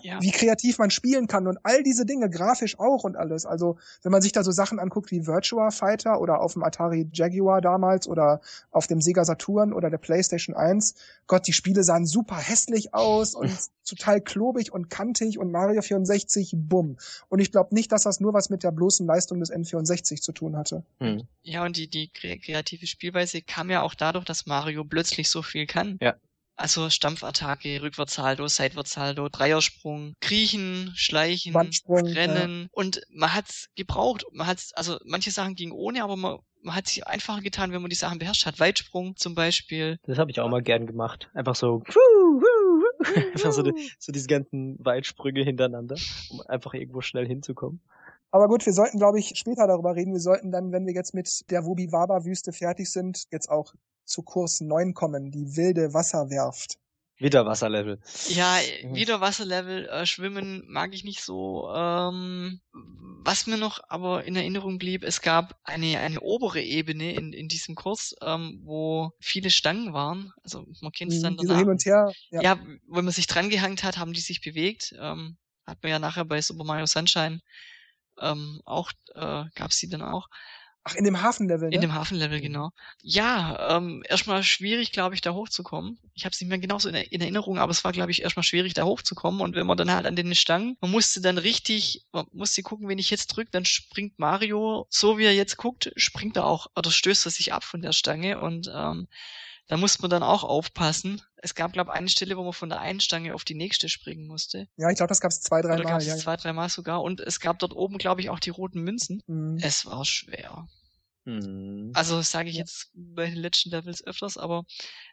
ja. 0.02 0.20
wie 0.20 0.30
kreativ 0.30 0.78
man 0.78 0.90
spielen 0.90 1.26
kann 1.26 1.46
und 1.46 1.58
all 1.62 1.82
diese 1.82 2.06
Dinge, 2.06 2.30
grafisch 2.30 2.78
auch 2.78 3.04
und 3.04 3.16
alles. 3.16 3.46
Also 3.46 3.78
wenn 4.02 4.12
man 4.12 4.22
sich 4.22 4.32
da 4.32 4.42
so 4.42 4.50
Sachen 4.50 4.78
anguckt 4.78 5.10
wie 5.10 5.26
Virtua 5.26 5.70
Fighter 5.70 6.20
oder 6.20 6.40
auf 6.40 6.54
dem 6.54 6.62
Atari 6.62 7.08
Jaguar 7.12 7.60
damals 7.60 8.08
oder 8.08 8.40
auf 8.70 8.86
dem 8.86 9.00
Sega 9.00 9.24
Saturn 9.24 9.72
oder 9.72 9.90
der 9.90 9.98
PlayStation 9.98 10.54
1, 10.54 10.94
Gott, 11.26 11.46
die 11.46 11.52
Spiele 11.52 11.84
sahen 11.84 12.06
super 12.06 12.36
hässlich 12.36 12.94
aus 12.94 13.34
und 13.34 13.50
total 13.84 14.20
klobig 14.20 14.72
und 14.72 14.88
kantig 14.88 15.38
und 15.38 15.50
Mario 15.50 15.82
64, 15.82 16.54
bumm. 16.56 16.96
Und 17.28 17.40
ich 17.40 17.50
glaube 17.50 17.74
nicht, 17.74 17.92
dass 17.92 18.02
das 18.02 18.20
nur 18.20 18.32
was 18.32 18.50
mit 18.50 18.62
der 18.62 18.70
bloßen 18.70 19.06
Leistung 19.06 19.40
des 19.40 19.52
N64 19.52 20.20
zu 20.20 20.32
tun 20.32 20.56
hatte. 20.56 20.84
Hm. 20.98 21.24
Ja, 21.42 21.64
und 21.64 21.76
die, 21.76 21.88
die 21.88 22.08
kreative 22.08 22.86
Spielweise 22.86 23.42
kam 23.42 23.70
ja 23.70 23.82
auch 23.82 23.94
dadurch, 23.94 24.24
dass 24.24 24.46
Mario 24.46 24.84
plötzlich 24.84 25.28
so 25.28 25.42
viel 25.42 25.66
kann. 25.66 25.98
Ja. 26.00 26.14
Also 26.60 26.90
Stampfattacke, 26.90 27.80
Rückwärtssaldo, 27.80 28.46
Seitwärtssaldo, 28.46 29.30
Dreiersprung, 29.30 30.12
Kriechen, 30.20 30.92
Schleichen, 30.94 31.56
Rennen. 31.88 32.62
Ja. 32.64 32.68
Und 32.72 33.00
man 33.08 33.34
hat's 33.34 33.68
gebraucht. 33.76 34.26
Man 34.32 34.46
hat's, 34.46 34.74
also 34.74 34.98
manche 35.06 35.30
Sachen 35.30 35.54
gingen 35.54 35.72
ohne, 35.72 36.04
aber 36.04 36.16
man, 36.16 36.40
man 36.62 36.74
hat 36.74 36.86
sich 36.86 37.06
einfacher 37.06 37.40
getan, 37.40 37.72
wenn 37.72 37.80
man 37.80 37.88
die 37.88 37.96
Sachen 37.96 38.18
beherrscht 38.18 38.44
hat. 38.44 38.60
Weitsprung 38.60 39.16
zum 39.16 39.34
Beispiel. 39.34 39.96
Das 40.02 40.18
habe 40.18 40.30
ich 40.30 40.38
auch 40.38 40.50
mal 40.50 40.60
gern 40.60 40.86
gemacht. 40.86 41.30
Einfach 41.32 41.54
so, 41.54 41.82
einfach 43.32 43.52
so, 43.52 43.62
die, 43.62 43.90
so 43.98 44.12
diese 44.12 44.26
ganzen 44.26 44.76
Weitsprünge 44.84 45.42
hintereinander, 45.42 45.96
um 46.28 46.42
einfach 46.42 46.74
irgendwo 46.74 47.00
schnell 47.00 47.26
hinzukommen. 47.26 47.80
Aber 48.32 48.48
gut, 48.48 48.66
wir 48.66 48.74
sollten, 48.74 48.98
glaube 48.98 49.18
ich, 49.18 49.32
später 49.34 49.66
darüber 49.66 49.96
reden. 49.96 50.12
Wir 50.12 50.20
sollten 50.20 50.52
dann, 50.52 50.72
wenn 50.72 50.84
wir 50.84 50.92
jetzt 50.92 51.14
mit 51.14 51.50
der 51.50 51.64
Wubi-Waba-Wüste 51.64 52.52
fertig 52.52 52.90
sind, 52.92 53.24
jetzt 53.30 53.48
auch 53.48 53.72
zu 54.10 54.22
Kurs 54.22 54.60
9 54.60 54.94
kommen, 54.94 55.30
die 55.30 55.56
wilde 55.56 55.94
Wasserwerft. 55.94 56.78
Wieder 57.20 57.44
Wasserlevel. 57.44 58.00
Ja, 58.28 58.56
mhm. 58.82 58.94
wieder 58.94 59.20
Wasserlevel. 59.20 59.86
Äh, 59.88 60.06
Schwimmen 60.06 60.64
mag 60.68 60.94
ich 60.94 61.04
nicht 61.04 61.22
so. 61.22 61.70
Ähm, 61.74 62.60
was 62.72 63.46
mir 63.46 63.58
noch 63.58 63.78
aber 63.88 64.24
in 64.24 64.36
Erinnerung 64.36 64.78
blieb, 64.78 65.04
es 65.04 65.20
gab 65.20 65.60
eine, 65.62 65.98
eine 65.98 66.20
obere 66.20 66.62
Ebene 66.62 67.12
in, 67.12 67.34
in 67.34 67.48
diesem 67.48 67.74
Kurs, 67.74 68.16
ähm, 68.22 68.60
wo 68.64 69.12
viele 69.20 69.50
Stangen 69.50 69.92
waren. 69.92 70.32
Also 70.42 70.64
man 70.80 70.92
kennt 70.92 71.12
es 71.12 71.20
dann 71.20 71.36
danach. 71.36 71.58
hin 71.58 71.68
und 71.68 71.84
her. 71.84 72.10
Ja. 72.30 72.40
ja, 72.40 72.58
wenn 72.88 73.04
man 73.04 73.12
sich 73.12 73.26
dran 73.26 73.50
gehangen 73.50 73.82
hat, 73.82 73.98
haben 73.98 74.14
die 74.14 74.20
sich 74.20 74.40
bewegt. 74.40 74.94
Ähm, 74.98 75.36
hat 75.66 75.82
man 75.82 75.90
ja 75.90 75.98
nachher 75.98 76.24
bei 76.24 76.40
Super 76.40 76.64
Mario 76.64 76.86
Sunshine 76.86 77.40
ähm, 78.18 78.62
auch, 78.64 78.92
äh, 79.14 79.44
gab 79.54 79.70
es 79.70 79.78
die 79.78 79.90
dann 79.90 80.02
auch. 80.02 80.28
Ach, 80.82 80.94
in 80.94 81.04
dem 81.04 81.20
Hafenlevel, 81.20 81.68
ne? 81.68 81.74
In 81.74 81.80
dem 81.82 81.92
Hafenlevel, 81.92 82.38
mhm. 82.38 82.42
genau. 82.42 82.70
Ja, 83.02 83.76
ähm, 83.76 84.02
erstmal 84.08 84.42
schwierig, 84.42 84.92
glaube 84.92 85.14
ich, 85.14 85.20
da 85.20 85.34
hochzukommen. 85.34 85.98
Ich 86.14 86.24
habe 86.24 86.32
es 86.32 86.40
nicht 86.40 86.48
mehr 86.48 86.58
genauso 86.58 86.88
in, 86.88 86.94
in, 86.94 87.20
Erinnerung, 87.20 87.58
aber 87.58 87.70
es 87.70 87.84
war, 87.84 87.92
glaube 87.92 88.10
ich, 88.10 88.22
erstmal 88.22 88.44
schwierig, 88.44 88.72
da 88.72 88.84
hochzukommen. 88.84 89.42
Und 89.42 89.54
wenn 89.54 89.66
man 89.66 89.76
dann 89.76 89.92
halt 89.92 90.06
an 90.06 90.16
den 90.16 90.34
Stangen, 90.34 90.78
man 90.80 90.90
musste 90.90 91.20
dann 91.20 91.36
richtig, 91.36 92.06
man 92.12 92.26
musste 92.32 92.62
gucken, 92.62 92.88
wenn 92.88 92.98
ich 92.98 93.10
jetzt 93.10 93.28
drücke, 93.28 93.50
dann 93.50 93.66
springt 93.66 94.18
Mario, 94.18 94.86
so 94.88 95.18
wie 95.18 95.24
er 95.24 95.34
jetzt 95.34 95.58
guckt, 95.58 95.92
springt 95.96 96.36
er 96.36 96.46
auch, 96.46 96.68
oder 96.74 96.90
stößt 96.90 97.26
er 97.26 97.30
sich 97.30 97.52
ab 97.52 97.62
von 97.62 97.82
der 97.82 97.92
Stange. 97.92 98.40
Und 98.40 98.70
ähm, 98.74 99.06
da 99.68 99.76
muss 99.76 100.00
man 100.00 100.10
dann 100.10 100.22
auch 100.22 100.44
aufpassen. 100.44 101.20
Es 101.42 101.54
gab, 101.54 101.72
glaube 101.72 101.90
ich, 101.92 101.96
eine 101.96 102.08
Stelle, 102.08 102.36
wo 102.36 102.44
man 102.44 102.52
von 102.52 102.68
der 102.68 102.80
einen 102.80 103.00
Stange 103.00 103.34
auf 103.34 103.44
die 103.44 103.54
nächste 103.54 103.88
springen 103.88 104.26
musste. 104.26 104.66
Ja, 104.76 104.90
ich 104.90 104.96
glaube, 104.96 105.08
das 105.08 105.20
gab 105.20 105.30
es 105.30 105.40
zwei, 105.40 105.62
drei 105.62 105.74
Oder 105.74 105.84
Mal. 105.84 106.02
Ja. 106.02 106.16
Zwei, 106.16 106.36
drei 106.36 106.52
Mal 106.52 106.68
sogar. 106.68 107.02
Und 107.02 107.20
es 107.20 107.40
gab 107.40 107.58
dort 107.58 107.74
oben, 107.74 107.98
glaube 107.98 108.20
ich, 108.20 108.30
auch 108.30 108.40
die 108.40 108.50
roten 108.50 108.82
Münzen. 108.82 109.22
Mhm. 109.26 109.58
Es 109.62 109.86
war 109.86 110.04
schwer. 110.04 110.68
Mhm. 111.24 111.92
Also 111.94 112.20
sage 112.22 112.50
ich 112.50 112.56
jetzt 112.56 112.90
bei 112.94 113.26
den 113.26 113.38
letzten 113.38 113.70
Levels 113.70 114.04
öfters, 114.06 114.36
aber 114.36 114.64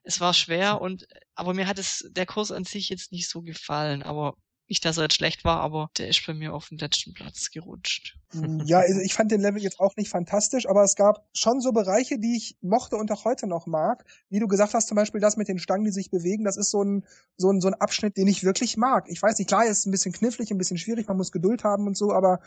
es 0.03 0.19
war 0.19 0.33
schwer 0.33 0.81
und 0.81 1.05
aber 1.35 1.53
mir 1.53 1.67
hat 1.67 1.79
es 1.79 2.07
der 2.11 2.25
Kurs 2.25 2.51
an 2.51 2.63
sich 2.63 2.89
jetzt 2.89 3.11
nicht 3.11 3.29
so 3.29 3.41
gefallen. 3.41 4.03
Aber 4.03 4.35
nicht, 4.69 4.83
dass 4.83 4.97
er 4.97 5.03
jetzt 5.03 5.15
schlecht 5.15 5.45
war, 5.45 5.61
aber 5.61 5.89
der 5.97 6.09
ist 6.09 6.25
bei 6.25 6.33
mir 6.33 6.53
auf 6.53 6.69
den 6.69 6.77
letzten 6.77 7.13
Platz 7.13 7.51
gerutscht. 7.51 8.17
Hm, 8.31 8.61
ja, 8.65 8.79
also 8.79 8.99
ich 8.99 9.13
fand 9.13 9.31
den 9.31 9.41
Level 9.41 9.61
jetzt 9.61 9.79
auch 9.79 9.95
nicht 9.95 10.09
fantastisch, 10.09 10.67
aber 10.67 10.83
es 10.83 10.95
gab 10.95 11.25
schon 11.33 11.61
so 11.61 11.71
Bereiche, 11.71 12.19
die 12.19 12.35
ich 12.35 12.57
mochte 12.61 12.97
und 12.97 13.11
auch 13.11 13.25
heute 13.25 13.47
noch 13.47 13.65
mag. 13.65 14.03
Wie 14.29 14.39
du 14.39 14.47
gesagt 14.47 14.73
hast, 14.73 14.87
zum 14.87 14.95
Beispiel 14.95 15.21
das 15.21 15.37
mit 15.37 15.47
den 15.47 15.59
Stangen, 15.59 15.85
die 15.85 15.91
sich 15.91 16.11
bewegen, 16.11 16.43
das 16.43 16.57
ist 16.57 16.69
so 16.69 16.83
ein, 16.83 17.05
so 17.37 17.51
ein, 17.51 17.61
so 17.61 17.67
ein 17.67 17.75
Abschnitt, 17.75 18.17
den 18.17 18.27
ich 18.27 18.43
wirklich 18.43 18.77
mag. 18.77 19.05
Ich 19.07 19.21
weiß 19.21 19.37
nicht, 19.37 19.47
klar, 19.47 19.65
ist 19.65 19.85
ein 19.85 19.91
bisschen 19.91 20.11
knifflig, 20.11 20.51
ein 20.51 20.57
bisschen 20.57 20.77
schwierig, 20.77 21.07
man 21.07 21.17
muss 21.17 21.31
Geduld 21.31 21.63
haben 21.63 21.87
und 21.87 21.95
so, 21.95 22.11
aber 22.11 22.41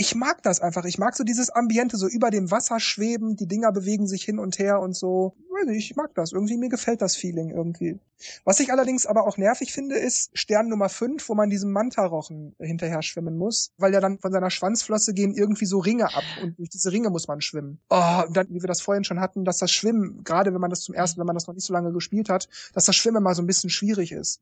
ich 0.00 0.14
mag 0.14 0.42
das 0.44 0.60
einfach. 0.60 0.84
Ich 0.84 0.98
mag 0.98 1.16
so 1.16 1.24
dieses 1.24 1.50
Ambiente, 1.50 1.96
so 1.96 2.06
über 2.06 2.30
dem 2.30 2.52
Wasser 2.52 2.78
schweben, 2.78 3.34
die 3.34 3.48
Dinger 3.48 3.72
bewegen 3.72 4.06
sich 4.06 4.22
hin 4.22 4.38
und 4.38 4.58
her 4.58 4.80
und 4.80 4.94
so. 4.94 5.34
Ich 5.68 5.96
mag 5.96 6.14
das. 6.14 6.32
Irgendwie, 6.32 6.56
mir 6.56 6.68
gefällt 6.68 7.02
das 7.02 7.16
Feeling 7.16 7.50
irgendwie. 7.50 7.98
Was 8.44 8.60
ich 8.60 8.72
allerdings 8.72 9.06
aber 9.06 9.26
auch 9.26 9.36
nervig 9.36 9.72
finde, 9.72 9.96
ist 9.96 10.36
Stern 10.36 10.68
Nummer 10.68 10.88
5, 10.88 11.28
wo 11.28 11.34
man 11.34 11.50
diesem 11.50 11.70
Mantarochen 11.70 12.54
hinterher 12.58 13.02
schwimmen 13.02 13.36
muss, 13.36 13.72
weil 13.76 13.92
ja 13.92 14.00
dann 14.00 14.18
von 14.18 14.32
seiner 14.32 14.50
Schwanzflosse 14.50 15.14
gehen 15.14 15.34
irgendwie 15.34 15.66
so 15.66 15.78
Ringe 15.78 16.06
ab 16.06 16.24
und 16.42 16.58
durch 16.58 16.68
diese 16.68 16.92
Ringe 16.92 17.10
muss 17.10 17.28
man 17.28 17.40
schwimmen. 17.40 17.80
Oh, 17.90 18.22
und 18.26 18.36
dann, 18.36 18.48
wie 18.50 18.60
wir 18.60 18.68
das 18.68 18.80
vorhin 18.80 19.04
schon 19.04 19.20
hatten, 19.20 19.44
dass 19.44 19.58
das 19.58 19.70
Schwimmen, 19.70 20.24
gerade 20.24 20.52
wenn 20.52 20.60
man 20.60 20.70
das 20.70 20.80
zum 20.80 20.94
ersten, 20.94 21.20
wenn 21.20 21.26
man 21.26 21.36
das 21.36 21.46
noch 21.46 21.54
nicht 21.54 21.66
so 21.66 21.72
lange 21.72 21.92
gespielt 21.92 22.28
hat, 22.28 22.48
dass 22.74 22.86
das 22.86 22.96
Schwimmen 22.96 23.22
mal 23.22 23.34
so 23.34 23.42
ein 23.42 23.46
bisschen 23.46 23.70
schwierig 23.70 24.12
ist. 24.12 24.40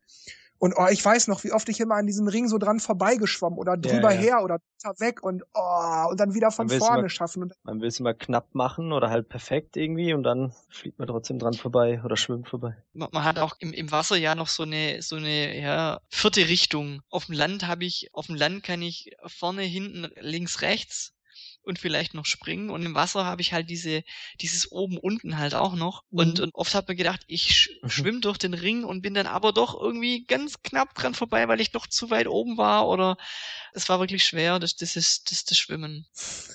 Und 0.59 0.74
oh, 0.76 0.86
ich 0.90 1.04
weiß 1.04 1.28
noch, 1.28 1.44
wie 1.44 1.52
oft 1.52 1.68
ich 1.68 1.80
immer 1.80 1.96
an 1.96 2.07
diesem 2.07 2.28
Ring 2.28 2.48
so 2.48 2.59
dran 2.59 2.80
vorbeigeschwommen 2.80 3.59
oder 3.59 3.76
drüber 3.76 4.12
ja, 4.12 4.20
ja. 4.20 4.20
her 4.20 4.44
oder 4.44 4.59
weg 4.98 5.22
und 5.22 5.42
oh, 5.54 6.07
und 6.11 6.20
dann 6.20 6.34
wieder 6.34 6.50
von 6.50 6.68
vorne 6.68 7.00
immer, 7.00 7.09
schaffen. 7.09 7.42
Und 7.42 7.52
man 7.64 7.80
will 7.80 7.88
es 7.88 7.98
immer 7.98 8.14
knapp 8.14 8.54
machen 8.54 8.92
oder 8.92 9.11
halt 9.11 9.28
perfekt 9.28 9.76
irgendwie 9.76 10.14
und 10.14 10.22
dann 10.22 10.52
fliegt 10.70 10.98
man 10.98 11.09
trotzdem 11.09 11.38
dran 11.38 11.54
vorbei 11.54 12.00
oder 12.04 12.16
schwimmt 12.16 12.48
vorbei. 12.48 12.76
Man, 12.92 13.09
man 13.12 13.24
hat 13.24 13.38
auch 13.38 13.57
im, 13.59 13.72
im 13.72 13.90
Wasser 13.90 14.16
ja 14.16 14.34
noch 14.34 14.48
so 14.48 14.62
eine 14.62 15.02
so 15.02 15.16
eine 15.16 15.59
ja, 15.59 16.00
vierte 16.09 16.48
Richtung. 16.48 17.02
Auf 17.11 17.26
dem 17.26 17.34
Land 17.34 17.66
habe 17.66 17.84
ich, 17.84 18.11
auf 18.12 18.26
dem 18.26 18.36
Land 18.36 18.62
kann 18.62 18.82
ich 18.82 19.11
vorne, 19.26 19.62
hinten, 19.62 20.09
links, 20.20 20.62
rechts 20.62 21.15
und 21.66 21.78
vielleicht 21.78 22.14
noch 22.14 22.24
springen. 22.24 22.70
Und 22.70 22.84
im 22.84 22.94
Wasser 22.94 23.24
habe 23.24 23.42
ich 23.42 23.52
halt 23.52 23.68
diese, 23.70 24.02
dieses 24.40 24.70
oben 24.70 24.98
unten 24.98 25.38
halt 25.38 25.54
auch 25.54 25.74
noch. 25.74 26.02
Mhm. 26.10 26.18
Und, 26.18 26.40
und 26.40 26.54
oft 26.54 26.74
habe 26.74 26.92
ich 26.92 26.98
gedacht, 26.98 27.24
ich 27.26 27.54
sch 27.54 27.70
mhm. 27.82 27.88
schwimme 27.88 28.20
durch 28.20 28.38
den 28.38 28.54
Ring 28.54 28.84
und 28.84 29.02
bin 29.02 29.14
dann 29.14 29.26
aber 29.26 29.52
doch 29.52 29.80
irgendwie 29.80 30.24
ganz 30.24 30.62
knapp 30.62 30.94
dran 30.94 31.14
vorbei, 31.14 31.48
weil 31.48 31.60
ich 31.60 31.72
doch 31.72 31.86
zu 31.86 32.10
weit 32.10 32.28
oben 32.28 32.56
war 32.56 32.88
oder 32.88 33.16
es 33.72 33.88
war 33.88 34.00
wirklich 34.00 34.24
schwer, 34.24 34.58
das, 34.58 34.76
das 34.76 34.96
ist 34.96 35.30
das, 35.30 35.44
das 35.44 35.58
Schwimmen. 35.58 36.06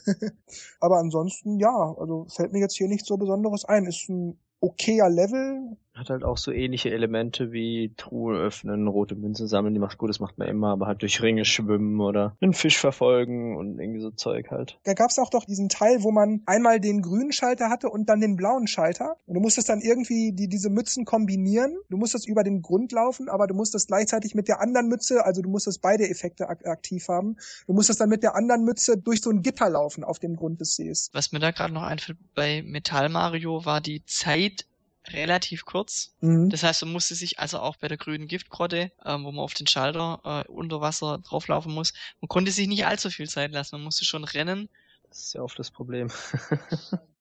aber 0.79 0.97
ansonsten, 0.97 1.59
ja, 1.59 1.95
also 1.97 2.27
fällt 2.29 2.53
mir 2.53 2.59
jetzt 2.59 2.77
hier 2.77 2.87
nichts 2.87 3.07
so 3.07 3.17
Besonderes 3.17 3.65
ein. 3.65 3.85
Ist 3.85 4.09
ein 4.09 4.39
okayer 4.61 5.09
Level, 5.09 5.77
hat 6.01 6.09
halt 6.09 6.23
auch 6.23 6.37
so 6.37 6.51
ähnliche 6.51 6.91
Elemente 6.91 7.51
wie 7.51 7.93
Truhe 7.95 8.37
öffnen, 8.37 8.87
rote 8.87 9.15
Münzen 9.15 9.47
sammeln, 9.47 9.73
die 9.73 9.79
macht 9.79 9.97
gut, 9.97 10.09
das 10.09 10.19
macht 10.19 10.37
man 10.37 10.47
immer, 10.47 10.71
aber 10.71 10.87
halt 10.87 11.01
durch 11.01 11.21
Ringe 11.21 11.45
schwimmen 11.45 11.99
oder 12.01 12.35
einen 12.41 12.53
Fisch 12.53 12.77
verfolgen 12.77 13.55
und 13.55 13.79
irgendwie 13.79 14.01
so 14.01 14.11
Zeug 14.11 14.51
halt. 14.51 14.79
Da 14.83 14.93
gab's 14.93 15.19
auch 15.19 15.29
doch 15.29 15.45
diesen 15.45 15.69
Teil, 15.69 16.03
wo 16.03 16.11
man 16.11 16.41
einmal 16.45 16.79
den 16.79 17.01
grünen 17.01 17.31
Schalter 17.31 17.69
hatte 17.69 17.89
und 17.89 18.09
dann 18.09 18.19
den 18.19 18.35
blauen 18.35 18.67
Schalter. 18.67 19.15
Und 19.25 19.35
du 19.35 19.39
musstest 19.39 19.69
dann 19.69 19.81
irgendwie 19.81 20.33
die, 20.33 20.47
diese 20.47 20.69
Mützen 20.69 21.05
kombinieren. 21.05 21.77
Du 21.89 21.97
musstest 21.97 22.27
über 22.27 22.43
den 22.43 22.61
Grund 22.61 22.91
laufen, 22.91 23.29
aber 23.29 23.47
du 23.47 23.53
musstest 23.53 23.87
gleichzeitig 23.87 24.35
mit 24.35 24.47
der 24.47 24.61
anderen 24.61 24.87
Mütze, 24.87 25.25
also 25.25 25.41
du 25.41 25.49
musstest 25.49 25.81
beide 25.81 26.09
Effekte 26.09 26.49
ak 26.49 26.65
aktiv 26.65 27.07
haben. 27.07 27.37
Du 27.67 27.73
musstest 27.73 28.01
dann 28.01 28.09
mit 28.09 28.23
der 28.23 28.35
anderen 28.35 28.63
Mütze 28.63 28.97
durch 28.97 29.21
so 29.21 29.29
ein 29.29 29.41
Gitter 29.41 29.69
laufen 29.69 30.03
auf 30.03 30.19
dem 30.19 30.35
Grund 30.35 30.59
des 30.59 30.75
Sees. 30.75 31.09
Was 31.13 31.31
mir 31.31 31.39
da 31.39 31.51
gerade 31.51 31.73
noch 31.73 31.83
einfällt 31.83 32.17
bei 32.35 32.63
Metall 32.63 33.09
Mario 33.09 33.65
war 33.65 33.81
die 33.81 34.03
Zeit 34.05 34.65
relativ 35.13 35.65
kurz. 35.65 36.13
Mhm. 36.21 36.49
Das 36.49 36.63
heißt, 36.63 36.83
man 36.83 36.93
musste 36.93 37.15
sich 37.15 37.39
also 37.39 37.59
auch 37.59 37.77
bei 37.77 37.87
der 37.87 37.97
grünen 37.97 38.27
Giftgrotte, 38.27 38.91
ähm, 39.05 39.23
wo 39.23 39.31
man 39.31 39.43
auf 39.43 39.53
den 39.53 39.67
Schalter 39.67 40.21
äh, 40.23 40.51
unter 40.51 40.81
Wasser 40.81 41.19
drauflaufen 41.19 41.73
muss, 41.73 41.93
man 42.19 42.29
konnte 42.29 42.51
sich 42.51 42.67
nicht 42.67 42.85
allzu 42.85 43.09
viel 43.09 43.29
Zeit 43.29 43.51
lassen. 43.51 43.75
Man 43.75 43.83
musste 43.83 44.05
schon 44.05 44.23
rennen. 44.23 44.69
Das 45.09 45.19
ist 45.19 45.33
ja 45.33 45.41
oft 45.41 45.57
das 45.59 45.71
Problem. 45.71 46.09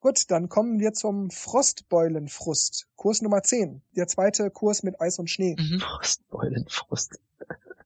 Gut, 0.00 0.30
dann 0.30 0.50
kommen 0.50 0.80
wir 0.80 0.92
zum 0.92 1.30
Frostbeulenfrust. 1.30 2.88
Kurs 2.94 3.22
Nummer 3.22 3.42
10. 3.42 3.80
Der 3.96 4.06
zweite 4.06 4.50
Kurs 4.50 4.82
mit 4.82 5.00
Eis 5.00 5.18
und 5.18 5.30
Schnee. 5.30 5.56
Mhm. 5.58 5.80
Frostbeulenfrust. 5.80 7.18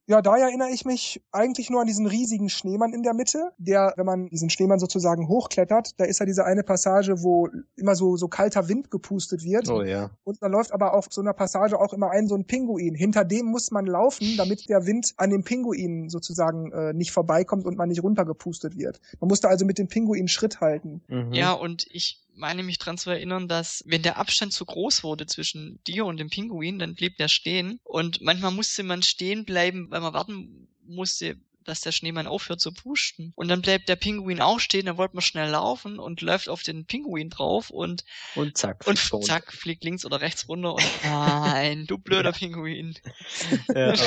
Ja, 0.09 0.23
da 0.23 0.39
erinnere 0.39 0.71
ich 0.71 0.87
mich 0.87 1.23
eigentlich 1.33 1.69
nur 1.69 1.83
an 1.83 1.87
diesen 1.87 2.07
riesigen 2.07 2.49
Schneemann 2.49 2.95
in 2.95 3.03
der 3.03 3.13
Mitte, 3.13 3.53
der, 3.59 3.93
wenn 3.97 4.07
man 4.07 4.29
diesen 4.31 4.49
Schneemann 4.49 4.79
sozusagen 4.79 5.29
hochklettert, 5.29 6.01
da 6.01 6.05
ist 6.05 6.19
ja 6.19 6.25
diese 6.25 6.47
eine 6.47 6.63
Passage, 6.63 7.23
wo 7.23 7.49
immer 7.77 7.95
so, 7.95 8.17
so 8.17 8.27
kalter 8.27 8.69
Wind 8.69 8.91
gepustet 8.91 9.45
wird. 9.45 9.69
Oh 9.69 9.83
ja. 9.83 10.11
Und 10.25 10.41
da 10.41 10.47
läuft 10.47 10.73
aber 10.73 10.95
auf 10.95 11.09
so 11.11 11.21
einer 11.21 11.35
Passage 11.35 11.79
auch 11.79 11.93
immer 11.93 12.11
ein 12.11 12.27
so 12.27 12.37
ein 12.37 12.47
Pinguin. 12.47 12.95
Hinter 12.95 13.27
dem 13.27 13.47
muss 13.47 13.71
man 13.71 13.85
laufen, 13.85 14.39
damit 14.39 14.67
der 14.71 14.87
Wind 14.87 15.13
an 15.19 15.29
dem 15.29 15.45
Pinguin 15.45 16.09
sozusagen 16.09 16.73
äh, 16.73 16.95
nicht 16.95 17.13
vorbeikommt 17.13 17.67
und 17.67 17.77
man 17.77 17.91
nicht 17.91 18.03
runtergepustet 18.03 18.79
wird. 18.79 19.03
Man 19.21 19.29
musste 19.29 19.49
also 19.49 19.67
mit 19.67 19.77
dem 19.77 19.89
Pinguin 19.89 20.29
Schritt 20.29 20.63
halten. 20.63 21.03
Mhm. 21.09 21.35
Ja, 21.35 21.53
und 21.53 21.87
ich 21.91 22.27
meine 22.39 22.63
mich 22.63 22.79
dran 22.79 22.99
zu 22.99 23.11
erinnern, 23.11 23.49
dass 23.49 23.83
wenn 23.87 24.03
der 24.03 24.17
Abstand 24.17 24.53
zu 24.53 24.65
groß 24.65 25.03
wurde 25.03 25.27
zwischen 25.27 25.83
dir 25.87 26.07
und 26.07 26.19
dem 26.19 26.31
Pinguin, 26.31 26.79
dann 26.79 26.95
blieb 26.95 27.17
der 27.19 27.29
stehen. 27.29 27.81
Und 27.85 28.21
manchmal 28.21 28.53
musste 28.53 28.83
man 28.83 29.03
stehen 29.03 29.45
bleiben, 29.45 29.91
weil 29.91 30.01
man 30.01 30.15
warten 30.15 30.69
musste, 30.87 31.37
dass 31.65 31.83
der 31.83 31.93
Schneemann 31.93 32.27
aufhört 32.27 32.61
zu 32.61 32.73
pusten. 32.73 33.33
Und 33.37 33.49
dann 33.49 33.61
bleibt 33.61 33.89
der 33.89 33.97
Pinguin 33.97 34.41
auch 34.41 34.59
stehen, 34.59 34.87
dann 34.87 34.97
wollte 34.97 35.15
man 35.15 35.23
schnell 35.23 35.51
laufen 35.51 35.99
und 35.99 36.23
läuft 36.23 36.49
auf 36.49 36.63
den 36.63 36.87
Pinguin 36.87 37.29
drauf 37.29 37.71
und 37.71 38.05
und 38.35 38.57
zack, 38.57 38.87
und 38.87 38.99
zack 39.25 39.53
fliegt 39.53 39.85
links 39.85 40.07
oder 40.07 40.21
rechts 40.21 40.49
runter 40.49 40.75
und 40.75 40.83
nein, 41.05 41.87
du 41.87 41.99
blöder 41.99 42.33
Pinguin. 42.33 42.95
ja, 43.69 43.89
aber 43.93 44.01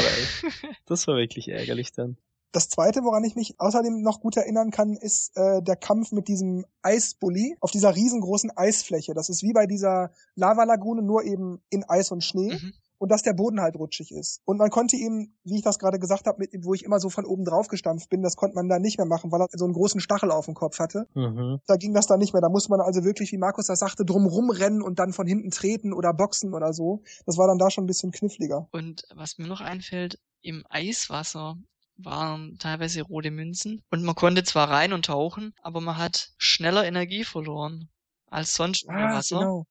das 0.87 1.07
war 1.07 1.17
wirklich 1.17 1.49
ärgerlich 1.49 1.91
dann. 1.91 2.17
Das 2.51 2.67
zweite, 2.67 3.03
woran 3.03 3.23
ich 3.23 3.35
mich 3.35 3.55
außerdem 3.59 4.01
noch 4.01 4.19
gut 4.19 4.35
erinnern 4.35 4.71
kann, 4.71 4.97
ist 4.97 5.31
äh, 5.35 5.61
der 5.61 5.77
Kampf 5.77 6.11
mit 6.11 6.27
diesem 6.27 6.65
Eisbully 6.81 7.55
auf 7.61 7.71
dieser 7.71 7.95
riesengroßen 7.95 8.51
Eisfläche. 8.55 9.13
Das 9.13 9.29
ist 9.29 9.41
wie 9.41 9.53
bei 9.53 9.67
dieser 9.67 10.11
Lavalagune, 10.35 11.01
nur 11.01 11.23
eben 11.23 11.61
in 11.69 11.85
Eis 11.87 12.11
und 12.11 12.23
Schnee. 12.23 12.53
Mhm. 12.53 12.73
Und 12.97 13.09
dass 13.09 13.23
der 13.23 13.33
Boden 13.33 13.61
halt 13.61 13.77
rutschig 13.77 14.11
ist. 14.11 14.41
Und 14.45 14.57
man 14.57 14.69
konnte 14.69 14.95
ihm, 14.95 15.33
wie 15.43 15.55
ich 15.55 15.63
das 15.63 15.79
gerade 15.79 15.97
gesagt 15.97 16.27
habe, 16.27 16.45
wo 16.61 16.75
ich 16.75 16.83
immer 16.83 16.99
so 16.99 17.09
von 17.09 17.25
oben 17.25 17.45
drauf 17.45 17.67
gestampft 17.67 18.11
bin, 18.11 18.21
das 18.21 18.35
konnte 18.35 18.53
man 18.53 18.69
da 18.69 18.77
nicht 18.77 18.99
mehr 18.99 19.07
machen, 19.07 19.31
weil 19.31 19.41
er 19.41 19.47
so 19.51 19.65
einen 19.65 19.73
großen 19.73 19.99
Stachel 19.99 20.29
auf 20.29 20.45
dem 20.45 20.53
Kopf 20.53 20.77
hatte. 20.77 21.07
Mhm. 21.15 21.61
Da 21.65 21.77
ging 21.77 21.95
das 21.95 22.05
dann 22.05 22.19
nicht 22.19 22.33
mehr. 22.33 22.43
Da 22.43 22.49
musste 22.49 22.69
man 22.69 22.79
also 22.79 23.03
wirklich, 23.03 23.31
wie 23.31 23.39
Markus 23.39 23.65
das 23.65 23.79
sagte, 23.79 24.05
drumrum 24.05 24.51
rennen 24.51 24.83
und 24.83 24.99
dann 24.99 25.13
von 25.13 25.25
hinten 25.25 25.49
treten 25.49 25.93
oder 25.93 26.13
boxen 26.13 26.53
oder 26.53 26.73
so. 26.73 27.01
Das 27.25 27.39
war 27.39 27.47
dann 27.47 27.57
da 27.57 27.71
schon 27.71 27.85
ein 27.85 27.87
bisschen 27.87 28.11
kniffliger. 28.11 28.67
Und 28.71 29.01
was 29.15 29.39
mir 29.39 29.47
noch 29.47 29.61
einfällt, 29.61 30.19
im 30.43 30.63
Eiswasser 30.69 31.57
waren 32.05 32.57
teilweise 32.57 33.01
rote 33.01 33.31
Münzen. 33.31 33.83
Und 33.89 34.03
man 34.03 34.15
konnte 34.15 34.43
zwar 34.43 34.69
rein 34.69 34.93
und 34.93 35.05
tauchen, 35.05 35.53
aber 35.61 35.81
man 35.81 35.97
hat 35.97 36.31
schneller 36.37 36.85
Energie 36.85 37.23
verloren 37.23 37.89
als 38.27 38.55
sonst 38.55 38.83
im 38.83 38.95
ah, 38.95 39.13
Wasser. 39.13 39.39
Genau. 39.39 39.65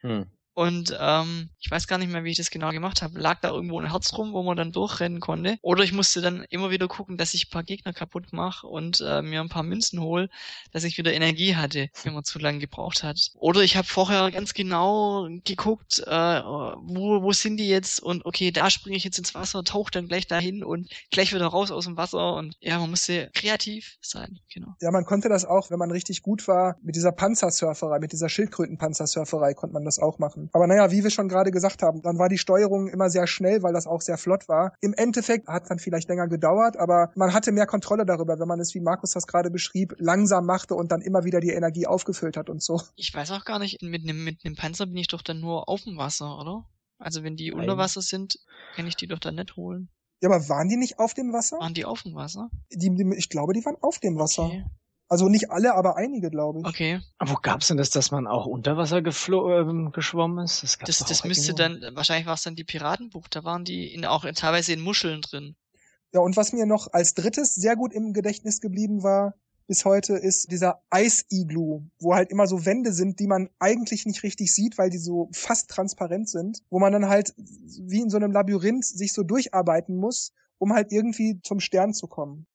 Hm. 0.00 0.26
Und 0.54 0.96
ähm, 1.00 1.50
ich 1.58 1.70
weiß 1.70 1.88
gar 1.88 1.98
nicht 1.98 2.12
mehr, 2.12 2.22
wie 2.22 2.30
ich 2.30 2.36
das 2.36 2.50
genau 2.50 2.70
gemacht 2.70 3.02
habe. 3.02 3.18
Lag 3.18 3.40
da 3.40 3.50
irgendwo 3.50 3.80
ein 3.80 3.90
Herz 3.90 4.12
rum, 4.16 4.32
wo 4.32 4.42
man 4.44 4.56
dann 4.56 4.70
durchrennen 4.70 5.20
konnte. 5.20 5.58
Oder 5.62 5.82
ich 5.82 5.92
musste 5.92 6.20
dann 6.20 6.44
immer 6.48 6.70
wieder 6.70 6.86
gucken, 6.86 7.16
dass 7.16 7.34
ich 7.34 7.46
ein 7.46 7.50
paar 7.50 7.64
Gegner 7.64 7.92
kaputt 7.92 8.32
mache 8.32 8.66
und 8.66 9.00
äh, 9.00 9.20
mir 9.20 9.40
ein 9.40 9.48
paar 9.48 9.64
Münzen 9.64 10.00
hole, 10.00 10.28
dass 10.72 10.84
ich 10.84 10.96
wieder 10.96 11.12
Energie 11.12 11.56
hatte, 11.56 11.88
wenn 12.04 12.14
man 12.14 12.22
zu 12.22 12.38
lange 12.38 12.60
gebraucht 12.60 13.02
hat. 13.02 13.32
Oder 13.34 13.62
ich 13.62 13.76
habe 13.76 13.88
vorher 13.88 14.30
ganz 14.30 14.54
genau 14.54 15.28
geguckt, 15.44 15.98
äh, 16.06 16.10
wo, 16.42 17.22
wo 17.22 17.32
sind 17.32 17.56
die 17.56 17.68
jetzt 17.68 18.00
und 18.00 18.24
okay, 18.24 18.52
da 18.52 18.70
springe 18.70 18.96
ich 18.96 19.04
jetzt 19.04 19.18
ins 19.18 19.34
Wasser, 19.34 19.64
tauche 19.64 19.90
dann 19.90 20.06
gleich 20.06 20.28
dahin 20.28 20.62
und 20.62 20.88
gleich 21.10 21.34
wieder 21.34 21.46
raus 21.46 21.72
aus 21.72 21.86
dem 21.86 21.96
Wasser. 21.96 22.36
Und 22.36 22.56
ja, 22.60 22.78
man 22.78 22.90
musste 22.90 23.30
kreativ 23.34 23.96
sein, 24.00 24.38
genau. 24.52 24.76
Ja, 24.80 24.92
man 24.92 25.04
konnte 25.04 25.28
das 25.28 25.44
auch, 25.44 25.70
wenn 25.70 25.78
man 25.78 25.90
richtig 25.90 26.22
gut 26.22 26.46
war, 26.46 26.76
mit 26.82 26.94
dieser 26.94 27.12
Panzersurferei, 27.12 27.98
mit 27.98 28.12
dieser 28.12 28.28
Schildkrötenpanzersurferei 28.28 29.54
konnte 29.54 29.74
man 29.74 29.84
das 29.84 29.98
auch 29.98 30.18
machen. 30.18 30.43
Aber 30.52 30.66
naja, 30.66 30.90
wie 30.90 31.02
wir 31.02 31.10
schon 31.10 31.28
gerade 31.28 31.50
gesagt 31.50 31.82
haben, 31.82 32.02
dann 32.02 32.18
war 32.18 32.28
die 32.28 32.38
Steuerung 32.38 32.88
immer 32.88 33.10
sehr 33.10 33.26
schnell, 33.26 33.62
weil 33.62 33.72
das 33.72 33.86
auch 33.86 34.00
sehr 34.00 34.18
flott 34.18 34.48
war. 34.48 34.74
Im 34.80 34.94
Endeffekt 34.94 35.48
hat 35.48 35.64
es 35.64 35.68
dann 35.68 35.78
vielleicht 35.78 36.08
länger 36.08 36.28
gedauert, 36.28 36.76
aber 36.76 37.10
man 37.14 37.32
hatte 37.32 37.52
mehr 37.52 37.66
Kontrolle 37.66 38.04
darüber, 38.04 38.38
wenn 38.38 38.48
man 38.48 38.60
es, 38.60 38.74
wie 38.74 38.80
Markus 38.80 39.12
das 39.12 39.26
gerade 39.26 39.50
beschrieb, 39.50 39.94
langsam 39.98 40.46
machte 40.46 40.74
und 40.74 40.92
dann 40.92 41.00
immer 41.00 41.24
wieder 41.24 41.40
die 41.40 41.50
Energie 41.50 41.86
aufgefüllt 41.86 42.36
hat 42.36 42.50
und 42.50 42.62
so. 42.62 42.80
Ich 42.96 43.14
weiß 43.14 43.30
auch 43.32 43.44
gar 43.44 43.58
nicht, 43.58 43.82
mit 43.82 44.02
einem 44.02 44.24
mit 44.24 44.40
Panzer 44.56 44.86
bin 44.86 44.96
ich 44.96 45.08
doch 45.08 45.22
dann 45.22 45.40
nur 45.40 45.68
auf 45.68 45.82
dem 45.82 45.96
Wasser, 45.96 46.38
oder? 46.38 46.64
Also 46.98 47.22
wenn 47.22 47.36
die 47.36 47.50
Nein. 47.50 47.60
unter 47.60 47.76
Wasser 47.76 48.02
sind, 48.02 48.38
kann 48.76 48.86
ich 48.86 48.96
die 48.96 49.06
doch 49.06 49.18
dann 49.18 49.34
nicht 49.36 49.56
holen. 49.56 49.88
Ja, 50.20 50.30
aber 50.30 50.48
waren 50.48 50.68
die 50.68 50.76
nicht 50.76 50.98
auf 50.98 51.12
dem 51.12 51.32
Wasser? 51.32 51.58
Waren 51.58 51.74
die 51.74 51.84
auf 51.84 52.02
dem 52.02 52.14
Wasser? 52.14 52.50
Die, 52.72 52.94
die, 52.94 53.14
ich 53.16 53.28
glaube, 53.28 53.52
die 53.52 53.64
waren 53.64 53.76
auf 53.82 53.98
dem 53.98 54.18
Wasser. 54.18 54.44
Okay. 54.44 54.64
Also 55.14 55.28
nicht 55.28 55.52
alle, 55.52 55.76
aber 55.76 55.96
einige, 55.96 56.28
glaube 56.28 56.58
ich. 56.58 56.66
Okay. 56.66 57.00
Aber 57.18 57.30
wo 57.30 57.36
gab's 57.36 57.68
denn 57.68 57.76
das, 57.76 57.90
dass 57.90 58.10
man 58.10 58.26
auch 58.26 58.46
unter 58.46 58.76
Wasser 58.76 58.96
äh, 58.96 59.90
geschwommen 59.92 60.44
ist? 60.44 60.64
Das, 60.64 60.76
das, 60.76 60.98
das 61.04 61.22
müsste 61.22 61.54
dann, 61.54 61.80
wahrscheinlich 61.92 62.26
war 62.26 62.34
es 62.34 62.42
dann 62.42 62.56
die 62.56 62.64
Piratenbucht, 62.64 63.36
da 63.36 63.44
waren 63.44 63.64
die 63.64 63.94
in, 63.94 64.04
auch 64.06 64.24
teilweise 64.34 64.72
in 64.72 64.80
Muscheln 64.80 65.20
drin. 65.20 65.54
Ja, 66.12 66.18
und 66.18 66.36
was 66.36 66.52
mir 66.52 66.66
noch 66.66 66.92
als 66.92 67.14
drittes 67.14 67.54
sehr 67.54 67.76
gut 67.76 67.92
im 67.92 68.12
Gedächtnis 68.12 68.60
geblieben 68.60 69.04
war, 69.04 69.34
bis 69.68 69.84
heute 69.84 70.14
ist 70.14 70.50
dieser 70.50 70.82
Eisiglu, 70.90 71.82
wo 72.00 72.14
halt 72.16 72.32
immer 72.32 72.48
so 72.48 72.66
Wände 72.66 72.92
sind, 72.92 73.20
die 73.20 73.28
man 73.28 73.48
eigentlich 73.60 74.06
nicht 74.06 74.24
richtig 74.24 74.52
sieht, 74.52 74.78
weil 74.78 74.90
die 74.90 74.98
so 74.98 75.28
fast 75.32 75.70
transparent 75.70 76.28
sind, 76.28 76.58
wo 76.70 76.80
man 76.80 76.92
dann 76.92 77.08
halt 77.08 77.34
wie 77.36 78.00
in 78.00 78.10
so 78.10 78.16
einem 78.16 78.32
Labyrinth 78.32 78.84
sich 78.84 79.12
so 79.12 79.22
durcharbeiten 79.22 79.94
muss, 79.94 80.32
um 80.58 80.72
halt 80.72 80.90
irgendwie 80.90 81.38
zum 81.40 81.60
Stern 81.60 81.94
zu 81.94 82.08
kommen 82.08 82.48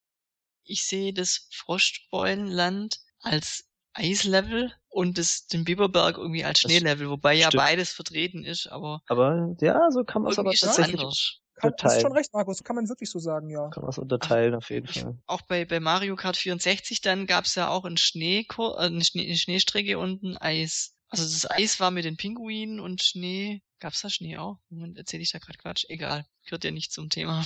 ich 0.70 0.84
sehe 0.84 1.12
das 1.12 1.48
Frostbeulenland 1.50 3.00
als 3.20 3.64
Eislevel 3.92 4.72
und 4.88 5.18
das, 5.18 5.46
den 5.46 5.64
Biberberg 5.64 6.16
irgendwie 6.16 6.44
als 6.44 6.60
Schneelevel, 6.60 7.10
wobei 7.10 7.34
ja 7.34 7.50
beides 7.50 7.92
vertreten 7.92 8.44
ist, 8.44 8.66
aber. 8.68 9.02
Aber 9.06 9.54
ja, 9.60 9.90
so 9.90 10.04
kann 10.04 10.22
man 10.22 10.32
es 10.32 10.38
aber 10.38 10.52
tatsächlich 10.52 11.00
anders. 11.00 11.40
Kann, 11.56 11.74
hast 11.82 12.00
schon 12.00 12.12
recht, 12.12 12.32
Markus, 12.32 12.64
kann 12.64 12.76
man 12.76 12.88
wirklich 12.88 13.10
so 13.10 13.18
sagen, 13.18 13.50
ja. 13.50 13.68
Kann 13.68 13.82
man 13.82 13.90
es 13.90 13.98
unterteilen, 13.98 14.54
Ach, 14.54 14.58
auf 14.58 14.70
jeden 14.70 14.86
Fall. 14.86 15.18
Auch 15.26 15.42
bei, 15.42 15.66
bei 15.66 15.78
Mario 15.78 16.16
Kart 16.16 16.36
64 16.36 17.02
dann 17.02 17.26
gab 17.26 17.44
es 17.44 17.54
ja 17.54 17.68
auch 17.68 17.84
ein 17.84 17.98
Schnee, 17.98 18.46
äh, 18.58 18.76
eine, 18.78 19.04
Schnee, 19.04 19.26
eine 19.26 19.36
Schneestrecke 19.36 19.98
und 19.98 20.22
ein 20.22 20.36
Eis. 20.38 20.96
Also 21.10 21.24
das 21.24 21.50
Eis 21.50 21.78
war 21.78 21.90
mit 21.90 22.04
den 22.04 22.16
Pinguinen 22.16 22.80
und 22.80 23.02
Schnee. 23.02 23.62
Gab's 23.78 24.00
da 24.00 24.08
Schnee 24.08 24.38
auch? 24.38 24.58
Moment, 24.70 24.96
erzähle 24.96 25.22
ich 25.22 25.32
da 25.32 25.38
gerade 25.38 25.58
Quatsch. 25.58 25.84
Egal, 25.88 26.24
gehört 26.44 26.64
ja 26.64 26.70
nicht 26.70 26.92
zum 26.92 27.10
Thema. 27.10 27.44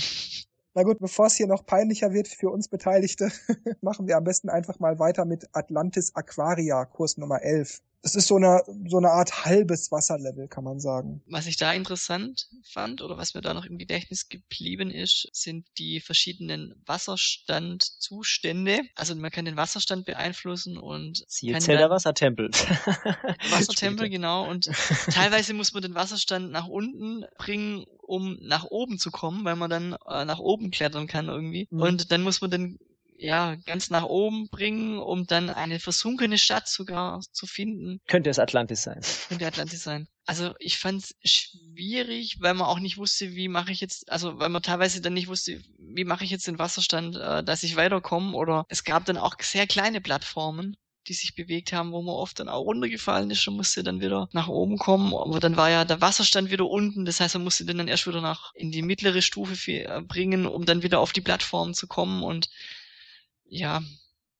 Na 0.77 0.83
gut, 0.83 0.99
bevor 0.99 1.27
es 1.27 1.35
hier 1.35 1.47
noch 1.47 1.65
peinlicher 1.65 2.11
wird 2.11 2.27
für 2.27 2.49
uns 2.49 2.67
Beteiligte, 2.67 3.31
machen 3.81 4.07
wir 4.07 4.17
am 4.17 4.25
besten 4.25 4.49
einfach 4.49 4.77
mal 4.77 4.99
weiter 4.99 5.23
mit 5.23 5.47
Atlantis 5.53 6.13
Aquaria, 6.13 6.83
Kurs 6.83 7.15
Nummer 7.15 7.41
11 7.41 7.81
es 8.05 8.13
ist 8.13 8.27
so 8.27 8.35
eine, 8.35 8.61
so 8.87 8.97
eine 8.97 9.09
Art 9.09 9.45
halbes 9.45 9.91
Wasserlevel, 9.91 10.47
kann 10.47 10.63
man 10.63 10.79
sagen. 10.79 11.23
Was 11.25 11.47
ich 11.47 11.57
da 11.57 11.73
interessant 11.73 12.47
fand 12.71 13.01
oder 13.01 13.17
was 13.17 13.33
mir 13.33 13.41
da 13.41 13.55
noch 13.55 13.65
im 13.65 13.79
Gedächtnis 13.79 14.29
geblieben 14.29 14.91
ist, 14.91 15.27
sind 15.33 15.65
die 15.79 15.99
verschiedenen 15.99 16.75
Wasserstandzustände. 16.85 18.81
Also 18.93 19.15
man 19.15 19.31
kann 19.31 19.45
den 19.45 19.57
Wasserstand 19.57 20.05
beeinflussen 20.05 20.77
und 20.77 21.23
Siehe 21.27 21.57
Zelda 21.57 21.89
Wassertempel. 21.89 22.51
Wassertempel, 23.49 24.07
genau. 24.07 24.47
Und 24.47 24.69
teilweise 25.11 25.55
muss 25.55 25.73
man 25.73 25.81
den 25.81 25.95
Wasserstand 25.95 26.51
nach 26.51 26.67
unten 26.67 27.25
bringen, 27.39 27.85
um 28.03 28.37
nach 28.39 28.65
oben 28.65 28.99
zu 28.99 29.09
kommen, 29.09 29.43
weil 29.45 29.55
man 29.55 29.71
dann 29.71 29.95
äh, 30.07 30.25
nach 30.25 30.37
oben 30.37 30.69
klettern 30.69 31.07
kann 31.07 31.27
irgendwie. 31.27 31.67
Mhm. 31.71 31.81
Und 31.81 32.11
dann 32.11 32.21
muss 32.21 32.39
man 32.39 32.51
den 32.51 32.77
ja 33.17 33.55
ganz 33.65 33.89
nach 33.89 34.03
oben 34.03 34.47
bringen, 34.49 34.99
um 34.99 35.25
dann 35.25 35.49
eine 35.49 35.79
versunkene 35.79 36.37
Stadt 36.37 36.67
sogar 36.67 37.21
zu 37.31 37.47
finden. 37.47 37.99
Könnte 38.07 38.29
es 38.29 38.39
Atlantis 38.39 38.83
sein. 38.83 39.01
Könnte 39.29 39.47
Atlantis 39.47 39.83
sein. 39.83 40.07
Also 40.25 40.53
ich 40.59 40.77
fand 40.77 41.03
es 41.03 41.15
schwierig, 41.23 42.37
weil 42.39 42.55
man 42.55 42.67
auch 42.67 42.79
nicht 42.79 42.97
wusste, 42.97 43.35
wie 43.35 43.47
mache 43.47 43.71
ich 43.71 43.79
jetzt, 43.79 44.11
also 44.11 44.39
weil 44.39 44.49
man 44.49 44.63
teilweise 44.63 45.01
dann 45.01 45.13
nicht 45.13 45.27
wusste, 45.27 45.61
wie 45.77 46.05
mache 46.05 46.23
ich 46.23 46.31
jetzt 46.31 46.47
den 46.47 46.59
Wasserstand, 46.59 47.15
äh, 47.15 47.43
dass 47.43 47.63
ich 47.63 47.75
weiterkomme. 47.75 48.35
Oder 48.35 48.65
es 48.69 48.83
gab 48.83 49.05
dann 49.05 49.17
auch 49.17 49.35
sehr 49.39 49.67
kleine 49.67 50.01
Plattformen, 50.01 50.75
die 51.07 51.13
sich 51.13 51.35
bewegt 51.35 51.73
haben, 51.73 51.91
wo 51.91 52.01
man 52.01 52.15
oft 52.15 52.39
dann 52.39 52.49
auch 52.49 52.61
runtergefallen 52.61 53.29
ist 53.29 53.47
und 53.47 53.57
musste 53.57 53.83
dann 53.83 54.01
wieder 54.01 54.27
nach 54.31 54.47
oben 54.47 54.79
kommen. 54.79 55.13
Aber 55.13 55.39
dann 55.39 55.57
war 55.57 55.69
ja 55.69 55.85
der 55.85 56.01
Wasserstand 56.01 56.49
wieder 56.49 56.65
unten. 56.65 57.05
Das 57.05 57.19
heißt, 57.19 57.35
man 57.35 57.43
musste 57.43 57.65
den 57.65 57.77
dann 57.77 57.87
erst 57.87 58.07
wieder 58.07 58.21
nach 58.21 58.51
in 58.55 58.71
die 58.71 58.81
mittlere 58.81 59.21
Stufe 59.21 59.55
äh, 59.71 60.01
bringen, 60.01 60.47
um 60.47 60.65
dann 60.65 60.81
wieder 60.81 60.99
auf 60.99 61.13
die 61.13 61.21
Plattform 61.21 61.75
zu 61.75 61.85
kommen. 61.85 62.23
Und 62.23 62.49
ja, 63.49 63.81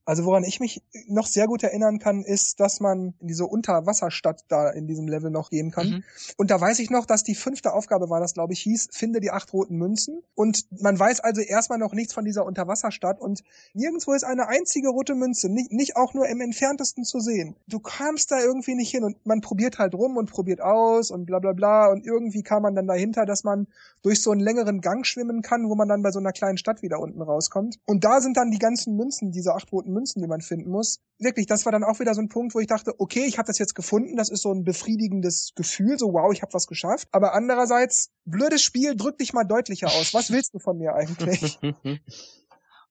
also 0.06 0.24
woran 0.26 0.44
ich 0.44 0.60
mich 0.60 0.84
noch 1.08 1.26
sehr 1.26 1.48
gut 1.48 1.64
erinnern 1.64 1.98
kann, 1.98 2.24
ist, 2.24 2.60
dass 2.60 2.80
man 2.80 3.16
in 3.20 3.28
diese 3.28 3.46
Unterwasserstadt 3.46 4.46
da 4.48 4.70
in 4.70 4.88
diesem 4.88 5.08
Level 5.08 5.32
noch 5.32 5.50
gehen 5.50 5.72
kann. 5.72 5.88
Mhm. 5.88 6.04
Und 6.38 6.52
da 6.52 6.62
weiß 6.62 6.80
ich 6.80 6.92
noch, 6.92 7.06
dass 7.06 7.24
die 7.24 7.34
fünfte 7.34 7.74
Aufgabe 7.74 8.10
war, 8.10 8.20
das 8.20 8.36
glaube 8.36 8.54
ich 8.54 8.60
hieß, 8.62 8.90
finde 8.92 9.20
die 9.20 9.32
acht 9.32 9.52
roten 9.52 9.78
Münzen. 9.78 10.22
Und 10.36 10.68
man 10.82 11.00
weiß 11.00 11.22
also 11.22 11.42
erstmal 11.42 11.80
noch 11.80 11.94
nichts 11.94 12.14
von 12.14 12.24
dieser 12.24 12.46
Unterwasserstadt 12.46 13.20
und 13.20 13.44
nirgendwo 13.74 14.14
ist 14.14 14.24
eine 14.24 14.48
einzige 14.48 14.90
rote 14.90 15.16
Münze, 15.16 15.50
nicht, 15.50 15.72
nicht 15.72 15.96
auch 15.96 16.14
nur 16.14 16.28
im 16.28 16.40
entferntesten 16.40 17.04
zu 17.04 17.20
sehen. 17.20 17.56
Du 17.68 17.80
kamst 17.80 18.32
da 18.32 18.40
irgendwie 18.40 18.76
nicht 18.76 18.92
hin 18.92 19.04
und 19.04 19.26
man 19.26 19.42
probiert 19.42 19.80
halt 19.80 19.96
rum 19.96 20.18
und 20.18 20.30
probiert 20.30 20.62
aus 20.62 21.10
und 21.10 21.26
bla 21.26 21.40
bla 21.40 21.54
bla 21.54 21.88
und 21.88 22.06
irgendwie 22.06 22.44
kam 22.44 22.62
man 22.62 22.76
dann 22.76 22.86
dahinter, 22.86 23.26
dass 23.26 23.44
man 23.44 23.68
durch 24.04 24.22
so 24.22 24.30
einen 24.30 24.42
längeren 24.42 24.82
Gang 24.82 25.06
schwimmen 25.06 25.42
kann, 25.42 25.68
wo 25.68 25.74
man 25.74 25.88
dann 25.88 26.04
bei 26.04 26.12
so 26.12 26.20
einer 26.20 26.32
kleinen 26.32 26.58
Stadt 26.58 26.84
wieder 26.84 27.00
unten 27.00 27.24
rauskommt. 27.24 27.80
Und 27.86 28.04
da 28.04 28.22
sind 28.22 28.38
dann 28.38 28.52
die 28.52 28.60
ganzen 28.60 28.96
Münzen, 28.96 29.32
diese 29.32 29.56
acht 29.56 29.72
roten 29.72 29.95
Münzen, 29.96 30.22
die 30.22 30.28
man 30.28 30.42
finden 30.42 30.70
muss. 30.70 31.00
Wirklich, 31.18 31.48
das 31.48 31.66
war 31.66 31.72
dann 31.72 31.84
auch 31.84 32.00
wieder 32.00 32.14
so 32.14 32.22
ein 32.22 32.30
Punkt, 32.30 32.54
wo 32.54 32.60
ich 32.60 32.68
dachte, 32.68 32.94
okay, 33.00 33.26
ich 33.26 33.38
habe 33.40 33.48
das 33.48 33.58
jetzt 33.58 33.74
gefunden, 33.74 34.16
das 34.16 34.30
ist 34.30 34.44
so 34.44 34.54
ein 34.54 34.64
befriedigendes 34.64 35.54
Gefühl, 35.56 35.98
so 35.98 36.14
wow, 36.14 36.32
ich 36.32 36.44
habe 36.44 36.54
was 36.54 36.68
geschafft. 36.68 37.08
Aber 37.12 37.34
andererseits, 37.34 38.12
blödes 38.26 38.62
Spiel, 38.62 38.96
drück 38.96 39.18
dich 39.18 39.34
mal 39.34 39.46
deutlicher 39.46 39.88
aus. 39.88 40.14
Was 40.14 40.30
willst 40.32 40.54
du 40.54 40.60
von 40.60 40.78
mir 40.78 40.94
eigentlich? 40.94 41.58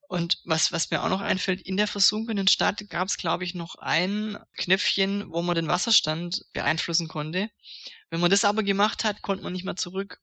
Und 0.09 0.41
was, 0.45 0.71
was 0.71 0.91
mir 0.91 1.03
auch 1.03 1.09
noch 1.09 1.21
einfällt, 1.21 1.63
in 1.63 1.77
der 1.77 1.87
versunkenen 1.87 2.47
Stadt 2.47 2.89
gab 2.89 3.09
es, 3.09 3.17
glaube 3.17 3.45
ich, 3.45 3.55
noch 3.55 3.77
ein 3.77 4.39
Knöpfchen, 4.57 5.31
wo 5.31 5.43
man 5.43 5.55
den 5.55 5.69
Wasserstand 5.69 6.45
beeinflussen 6.53 7.09
konnte. 7.09 7.51
Wenn 8.11 8.21
man 8.21 8.31
das 8.31 8.45
aber 8.45 8.63
gemacht 8.63 9.05
hat, 9.05 9.23
konnte 9.23 9.43
man 9.43 9.53
nicht 9.53 9.65
mehr 9.65 9.77
zurück. 9.77 10.21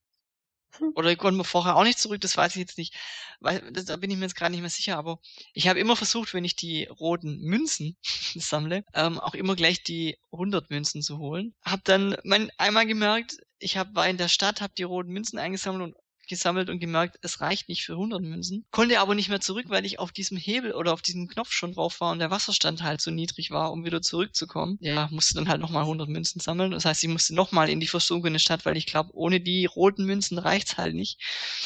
Oder 0.96 1.16
konnten 1.16 1.40
wir 1.40 1.44
vorher 1.44 1.76
auch 1.76 1.84
nicht 1.84 2.00
zurück, 2.00 2.22
das 2.22 2.38
weiß 2.38 2.56
ich 2.56 2.60
jetzt 2.60 2.78
nicht. 2.78 2.94
Weil, 3.40 3.72
das, 3.72 3.86
da 3.86 3.96
bin 3.98 4.12
ich 4.12 4.18
mir 4.18 4.26
jetzt 4.26 4.36
gerade 4.36 4.52
nicht 4.52 4.62
mehr 4.62 4.70
sicher, 4.70 4.98
aber 4.98 5.20
ich 5.54 5.68
habe 5.68 5.80
immer 5.80 5.96
versucht, 5.96 6.34
wenn 6.34 6.46
ich 6.46 6.56
die 6.56 6.86
roten 6.86 7.40
Münzen 7.42 7.98
sammle, 8.36 8.84
ähm, 8.94 9.20
auch 9.20 9.34
immer 9.34 9.56
gleich 9.56 9.84
die 9.84 10.18
100 10.32 10.70
Münzen 10.70 11.02
zu 11.02 11.18
holen. 11.18 11.54
Hab 11.64 11.84
dann 11.84 12.16
mein, 12.24 12.52
einmal 12.58 12.86
gemerkt, 12.86 13.38
ich 13.60 13.78
hab, 13.78 13.94
war 13.96 14.08
in 14.08 14.18
der 14.18 14.28
Stadt, 14.28 14.62
habe 14.62 14.74
die 14.78 14.84
roten 14.84 15.12
Münzen 15.12 15.40
eingesammelt 15.40 15.84
und 15.84 16.01
gesammelt 16.32 16.70
und 16.70 16.80
gemerkt, 16.80 17.20
es 17.22 17.42
reicht 17.42 17.70
nicht 17.70 17.86
für 17.86 17.94
100 17.94 18.22
Münzen. 18.22 18.66
Konnte 18.72 19.00
aber 19.00 19.14
nicht 19.14 19.30
mehr 19.30 19.42
zurück, 19.42 19.66
weil 19.68 19.86
ich 19.86 20.00
auf 20.00 20.12
diesem 20.12 20.38
Hebel 20.38 20.74
oder 20.74 20.94
auf 20.94 21.04
diesem 21.04 21.28
Knopf 21.28 21.52
schon 21.52 21.74
drauf 21.74 22.02
war 22.02 22.12
und 22.12 22.20
der 22.20 22.32
Wasserstand 22.32 22.82
halt 22.82 23.02
so 23.02 23.12
niedrig 23.12 23.52
war, 23.52 23.72
um 23.72 23.86
wieder 23.86 24.02
zurückzukommen. 24.02 24.78
Ja, 24.82 25.08
musste 25.12 25.36
dann 25.36 25.50
halt 25.50 25.62
nochmal 25.62 25.84
100 25.84 26.10
Münzen 26.10 26.40
sammeln. 26.40 26.72
Das 26.72 26.86
heißt, 26.86 27.04
ich 27.04 27.10
musste 27.10 27.36
nochmal 27.36 27.70
in 27.70 27.80
die 27.80 27.88
versunkene 27.88 28.40
Stadt, 28.40 28.66
weil 28.66 28.78
ich 28.78 28.88
glaube, 28.88 29.12
ohne 29.14 29.40
die 29.40 29.66
roten 29.66 30.06
Münzen 30.06 30.38
reicht's 30.38 30.78
halt 30.78 30.96
nicht. 30.96 31.20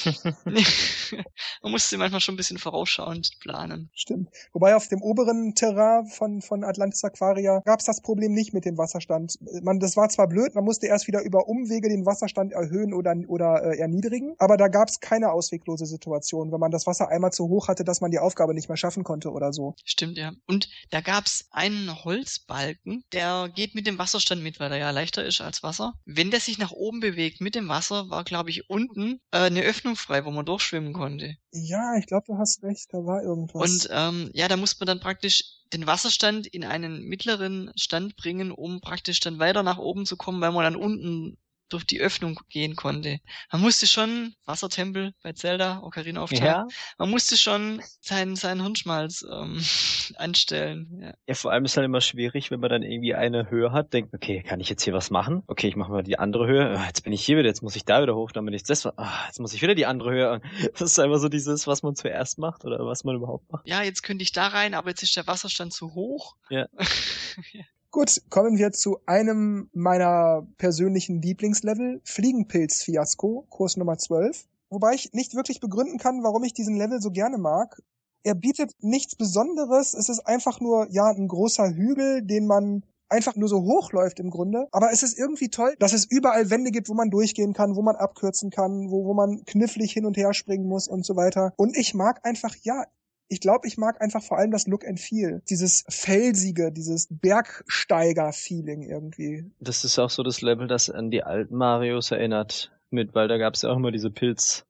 Man 1.62 1.72
musste 1.72 1.98
manchmal 1.98 2.22
schon 2.22 2.34
ein 2.34 2.38
bisschen 2.38 2.58
vorausschauend 2.58 3.40
planen. 3.40 3.90
Stimmt. 3.94 4.30
Wobei 4.54 4.76
auf 4.76 4.88
dem 4.88 5.02
oberen 5.02 5.54
Terrain 5.56 6.08
von, 6.08 6.42
von 6.42 6.64
Atlantis 6.64 7.04
Aquaria 7.04 7.62
gab's 7.66 7.86
das 7.86 8.02
Problem 8.02 8.34
nicht 8.34 8.54
mit 8.54 8.66
dem 8.66 8.78
Wasserstand. 8.78 9.38
Man, 9.62 9.80
das 9.80 9.96
war 9.96 10.10
zwar 10.10 10.28
blöd, 10.28 10.56
man 10.56 10.64
musste 10.64 10.88
erst 10.88 11.08
wieder 11.08 11.22
über 11.24 11.48
Umwege 11.48 11.90
den 11.90 12.06
Wasserstand 12.06 12.54
erhöhen 12.54 12.94
oder, 12.94 13.16
oder 13.28 13.64
äh, 13.64 13.78
erniedrigen, 13.78 14.36
aber 14.38 14.55
aber 14.56 14.64
da 14.64 14.68
gab 14.70 14.88
es 14.88 15.02
keine 15.02 15.34
ausweglose 15.34 15.86
Situation, 15.86 16.54
wenn 16.54 16.62
man 16.62 16.72
das 16.72 16.88
Wasser 16.88 17.10
einmal 17.10 17.34
zu 17.34 17.50
hoch 17.50 17.68
hatte, 17.68 17.84
dass 17.84 18.00
man 18.00 18.12
die 18.12 18.20
Aufgabe 18.20 18.54
nicht 18.54 18.70
mehr 18.70 18.78
schaffen 18.78 19.04
konnte 19.04 19.32
oder 19.32 19.52
so. 19.52 19.76
Stimmt, 19.84 20.18
ja. 20.18 20.32
Und 20.48 20.70
da 20.92 21.02
gab 21.02 21.26
es 21.26 21.50
einen 21.52 22.06
Holzbalken, 22.06 23.04
der 23.12 23.50
geht 23.54 23.76
mit 23.76 23.86
dem 23.86 24.00
Wasserstand 24.00 24.42
mit, 24.42 24.62
weil 24.62 24.72
er 24.72 24.78
ja 24.78 24.92
leichter 24.92 25.26
ist 25.26 25.42
als 25.42 25.62
Wasser. 25.62 25.96
Wenn 26.06 26.32
der 26.32 26.40
sich 26.40 26.58
nach 26.58 26.72
oben 26.72 27.02
bewegt 27.02 27.42
mit 27.42 27.54
dem 27.54 27.68
Wasser, 27.68 28.10
war, 28.10 28.24
glaube 28.24 28.50
ich, 28.50 28.70
unten 28.70 29.20
äh, 29.32 29.40
eine 29.40 29.62
Öffnung 29.64 29.98
frei, 29.98 30.24
wo 30.24 30.32
man 30.32 30.46
durchschwimmen 30.46 30.94
konnte. 30.94 31.36
Ja, 31.52 31.98
ich 31.98 32.06
glaube, 32.06 32.24
du 32.28 32.38
hast 32.38 32.64
recht, 32.64 32.88
da 32.94 33.00
war 33.00 33.24
irgendwas. 33.24 33.62
Und 33.62 33.90
ähm, 33.92 34.30
ja, 34.34 34.48
da 34.48 34.56
muss 34.56 34.80
man 34.80 34.88
dann 34.88 35.02
praktisch 35.02 35.44
den 35.74 35.86
Wasserstand 35.86 36.48
in 36.48 36.64
einen 36.64 37.04
mittleren 37.04 37.72
Stand 37.76 38.16
bringen, 38.16 38.52
um 38.52 38.80
praktisch 38.80 39.20
dann 39.20 39.40
weiter 39.40 39.64
nach 39.64 39.80
oben 39.80 40.06
zu 40.06 40.16
kommen, 40.16 40.40
weil 40.40 40.54
man 40.54 40.64
dann 40.64 40.76
unten 40.78 41.38
durch 41.70 41.86
die 41.86 42.00
Öffnung 42.00 42.40
gehen 42.50 42.76
konnte. 42.76 43.20
Man 43.52 43.62
musste 43.62 43.88
schon, 43.88 44.34
Wassertempel 44.46 45.14
bei 45.24 45.34
Zelda, 45.34 45.82
Ocarina 45.82 46.22
of 46.22 46.30
Time, 46.30 46.46
ja. 46.46 46.68
man 46.98 47.10
musste 47.10 47.38
schon 47.38 47.82
seinen, 48.02 48.36
seinen 48.36 48.62
Hirnschmalz 48.62 49.26
ähm, 49.30 49.64
anstellen. 50.18 51.00
Ja. 51.02 51.14
ja, 51.28 51.34
vor 51.34 51.52
allem 51.52 51.66
ist 51.66 51.78
halt 51.78 51.86
immer 51.86 52.02
schwierig, 52.02 52.52
wenn 52.52 52.60
man 52.60 52.70
dann 52.70 52.84
irgendwie 52.84 53.16
eine 53.16 53.50
Höhe 53.50 53.72
hat, 53.72 53.94
denkt, 53.94 54.14
okay, 54.14 54.44
kann 54.44 54.60
ich 54.60 54.70
jetzt 54.70 54.84
hier 54.84 54.94
was 54.94 55.10
machen? 55.10 55.44
Okay, 55.48 55.68
ich 55.68 55.76
mache 55.76 55.92
mal 55.92 56.04
die 56.04 56.20
andere 56.20 56.48
Höhe. 56.48 56.78
Ah, 56.78 56.86
jetzt 56.88 57.04
bin 57.04 57.14
ich 57.14 57.26
hier 57.26 57.38
wieder, 57.38 57.48
jetzt 57.48 57.64
muss 57.64 57.76
ich 57.76 57.86
da 57.86 58.02
wieder 58.02 58.16
hoch, 58.16 58.32
dann 58.32 58.46
bin 58.46 58.54
ich 58.54 58.64
das, 58.64 58.86
ah, 58.86 59.26
jetzt 59.28 59.40
muss 59.40 59.54
ich 59.54 59.62
wieder 59.62 59.76
die 59.76 59.86
andere 59.86 60.12
Höhe. 60.12 60.42
Das 60.76 60.92
ist 60.92 61.00
einfach 61.00 61.20
so 61.20 61.30
dieses, 61.30 61.68
was 61.68 61.84
man 61.84 61.96
zuerst 61.96 62.38
macht 62.38 62.66
oder 62.66 62.86
was 62.86 63.04
man 63.04 63.16
überhaupt 63.16 63.50
macht. 63.52 63.68
Ja, 63.68 63.82
jetzt 63.82 64.04
könnte 64.04 64.24
ich 64.24 64.32
da 64.32 64.48
rein, 64.48 64.74
aber 64.74 64.90
jetzt 64.90 65.04
ist 65.04 65.16
der 65.16 65.26
Wasserstand 65.28 65.74
zu 65.74 65.94
hoch. 65.94 66.36
Ja. 66.50 66.68
Gut, 67.96 68.24
kommen 68.30 68.58
wir 68.58 68.74
zu 68.74 68.98
einem 69.06 69.70
meiner 69.72 70.46
persönlichen 70.58 71.22
Lieblingslevel, 71.22 72.02
Fliegenpilz-Fiasko, 72.04 73.46
Kurs 73.50 73.78
Nummer 73.78 73.98
12. 73.98 74.50
Wobei 74.70 74.96
ich 74.96 75.14
nicht 75.14 75.34
wirklich 75.34 75.62
begründen 75.62 75.98
kann, 75.98 76.22
warum 76.22 76.44
ich 76.44 76.52
diesen 76.52 76.76
Level 76.76 77.00
so 77.00 77.10
gerne 77.10 77.38
mag. 77.38 77.82
Er 78.24 78.36
bietet 78.36 78.74
nichts 78.82 79.16
Besonderes, 79.16 79.94
es 79.94 80.10
ist 80.10 80.28
einfach 80.28 80.60
nur, 80.60 80.88
ja, 80.90 81.06
ein 81.06 81.30
großer 81.30 81.70
Hügel, 81.70 82.22
den 82.22 82.48
man 82.48 82.84
einfach 83.08 83.38
nur 83.38 83.48
so 83.48 83.62
hochläuft 83.62 84.20
im 84.20 84.30
Grunde. 84.30 84.68
Aber 84.74 84.92
es 84.92 85.02
ist 85.02 85.18
irgendwie 85.18 85.48
toll, 85.48 85.74
dass 85.80 85.94
es 85.94 86.04
überall 86.04 86.50
Wände 86.50 86.72
gibt, 86.72 86.90
wo 86.90 86.96
man 86.96 87.12
durchgehen 87.12 87.54
kann, 87.54 87.78
wo 87.78 87.82
man 87.82 87.96
abkürzen 87.96 88.50
kann, 88.50 88.92
wo, 88.92 89.06
wo 89.06 89.14
man 89.14 89.46
knifflig 89.46 89.94
hin 89.94 90.06
und 90.06 90.18
her 90.18 90.34
springen 90.34 90.68
muss 90.68 90.90
und 90.90 91.06
so 91.06 91.16
weiter. 91.16 91.54
Und 91.56 91.78
ich 91.78 91.94
mag 91.94 92.26
einfach, 92.26 92.58
ja, 92.64 92.84
ich 93.28 93.40
glaube, 93.40 93.68
ich 93.68 93.78
mag 93.78 94.02
einfach 94.02 94.22
vor 94.22 94.38
allem 94.38 94.52
das 94.52 94.68
Look 94.68 94.86
and 94.86 95.00
Feel. 95.00 95.42
Dieses 95.50 95.84
felsige, 95.90 96.72
dieses 96.72 97.08
Bergsteiger-Feeling 97.10 98.84
irgendwie. 98.84 99.52
Das 99.60 99.84
ist 99.84 99.98
auch 100.00 100.10
so 100.10 100.24
das 100.24 100.42
Level, 100.42 100.68
das 100.68 100.90
an 100.90 101.10
die 101.10 101.24
alten 101.24 101.56
Marios 101.56 102.12
erinnert. 102.12 102.72
Mit, 102.92 103.16
weil 103.16 103.28
da 103.28 103.38
gab 103.38 103.56
es 103.56 103.64
ja 103.64 103.72
auch 103.72 103.78
immer 103.78 103.92
diese 103.92 104.12
Pilz, 104.12 104.66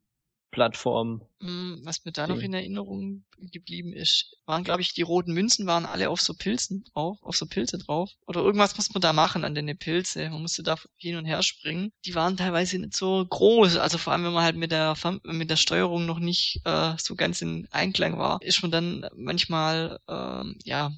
Plattform. 0.55 1.21
Hm, 1.41 1.81
was 1.83 2.05
mir 2.05 2.13
da 2.13 2.27
noch 2.27 2.39
in 2.39 2.53
Erinnerung 2.53 3.25
geblieben 3.51 3.91
ist, 3.91 4.37
waren, 4.45 4.63
glaube 4.63 4.81
ich, 4.81 4.93
die 4.93 5.01
roten 5.01 5.33
Münzen 5.33 5.67
waren 5.67 5.85
alle 5.85 6.09
auf 6.09 6.21
so 6.21 6.33
Pilzen 6.33 6.85
drauf, 6.93 7.17
auf 7.21 7.35
so 7.35 7.45
Pilze 7.45 7.77
drauf. 7.77 8.09
Oder 8.25 8.39
irgendwas 8.39 8.77
muss 8.77 8.93
man 8.93 9.01
da 9.01 9.11
machen 9.11 9.43
an 9.43 9.53
den 9.53 9.77
Pilze. 9.77 10.29
Man 10.29 10.41
musste 10.41 10.63
da 10.63 10.77
hin 10.95 11.17
und 11.17 11.25
her 11.25 11.43
springen. 11.43 11.91
Die 12.05 12.15
waren 12.15 12.37
teilweise 12.37 12.79
nicht 12.79 12.95
so 12.95 13.25
groß. 13.25 13.75
Also 13.75 13.97
vor 13.97 14.13
allem, 14.13 14.23
wenn 14.23 14.31
man 14.31 14.45
halt 14.45 14.55
mit 14.55 14.71
der 14.71 14.95
mit 15.23 15.49
der 15.49 15.57
Steuerung 15.57 16.05
noch 16.05 16.19
nicht 16.19 16.61
äh, 16.63 16.93
so 16.97 17.15
ganz 17.15 17.41
in 17.41 17.67
Einklang 17.71 18.17
war, 18.17 18.39
ist 18.41 18.61
man 18.61 18.71
dann 18.71 19.05
manchmal 19.13 19.99
äh, 20.07 20.43
ja 20.63 20.93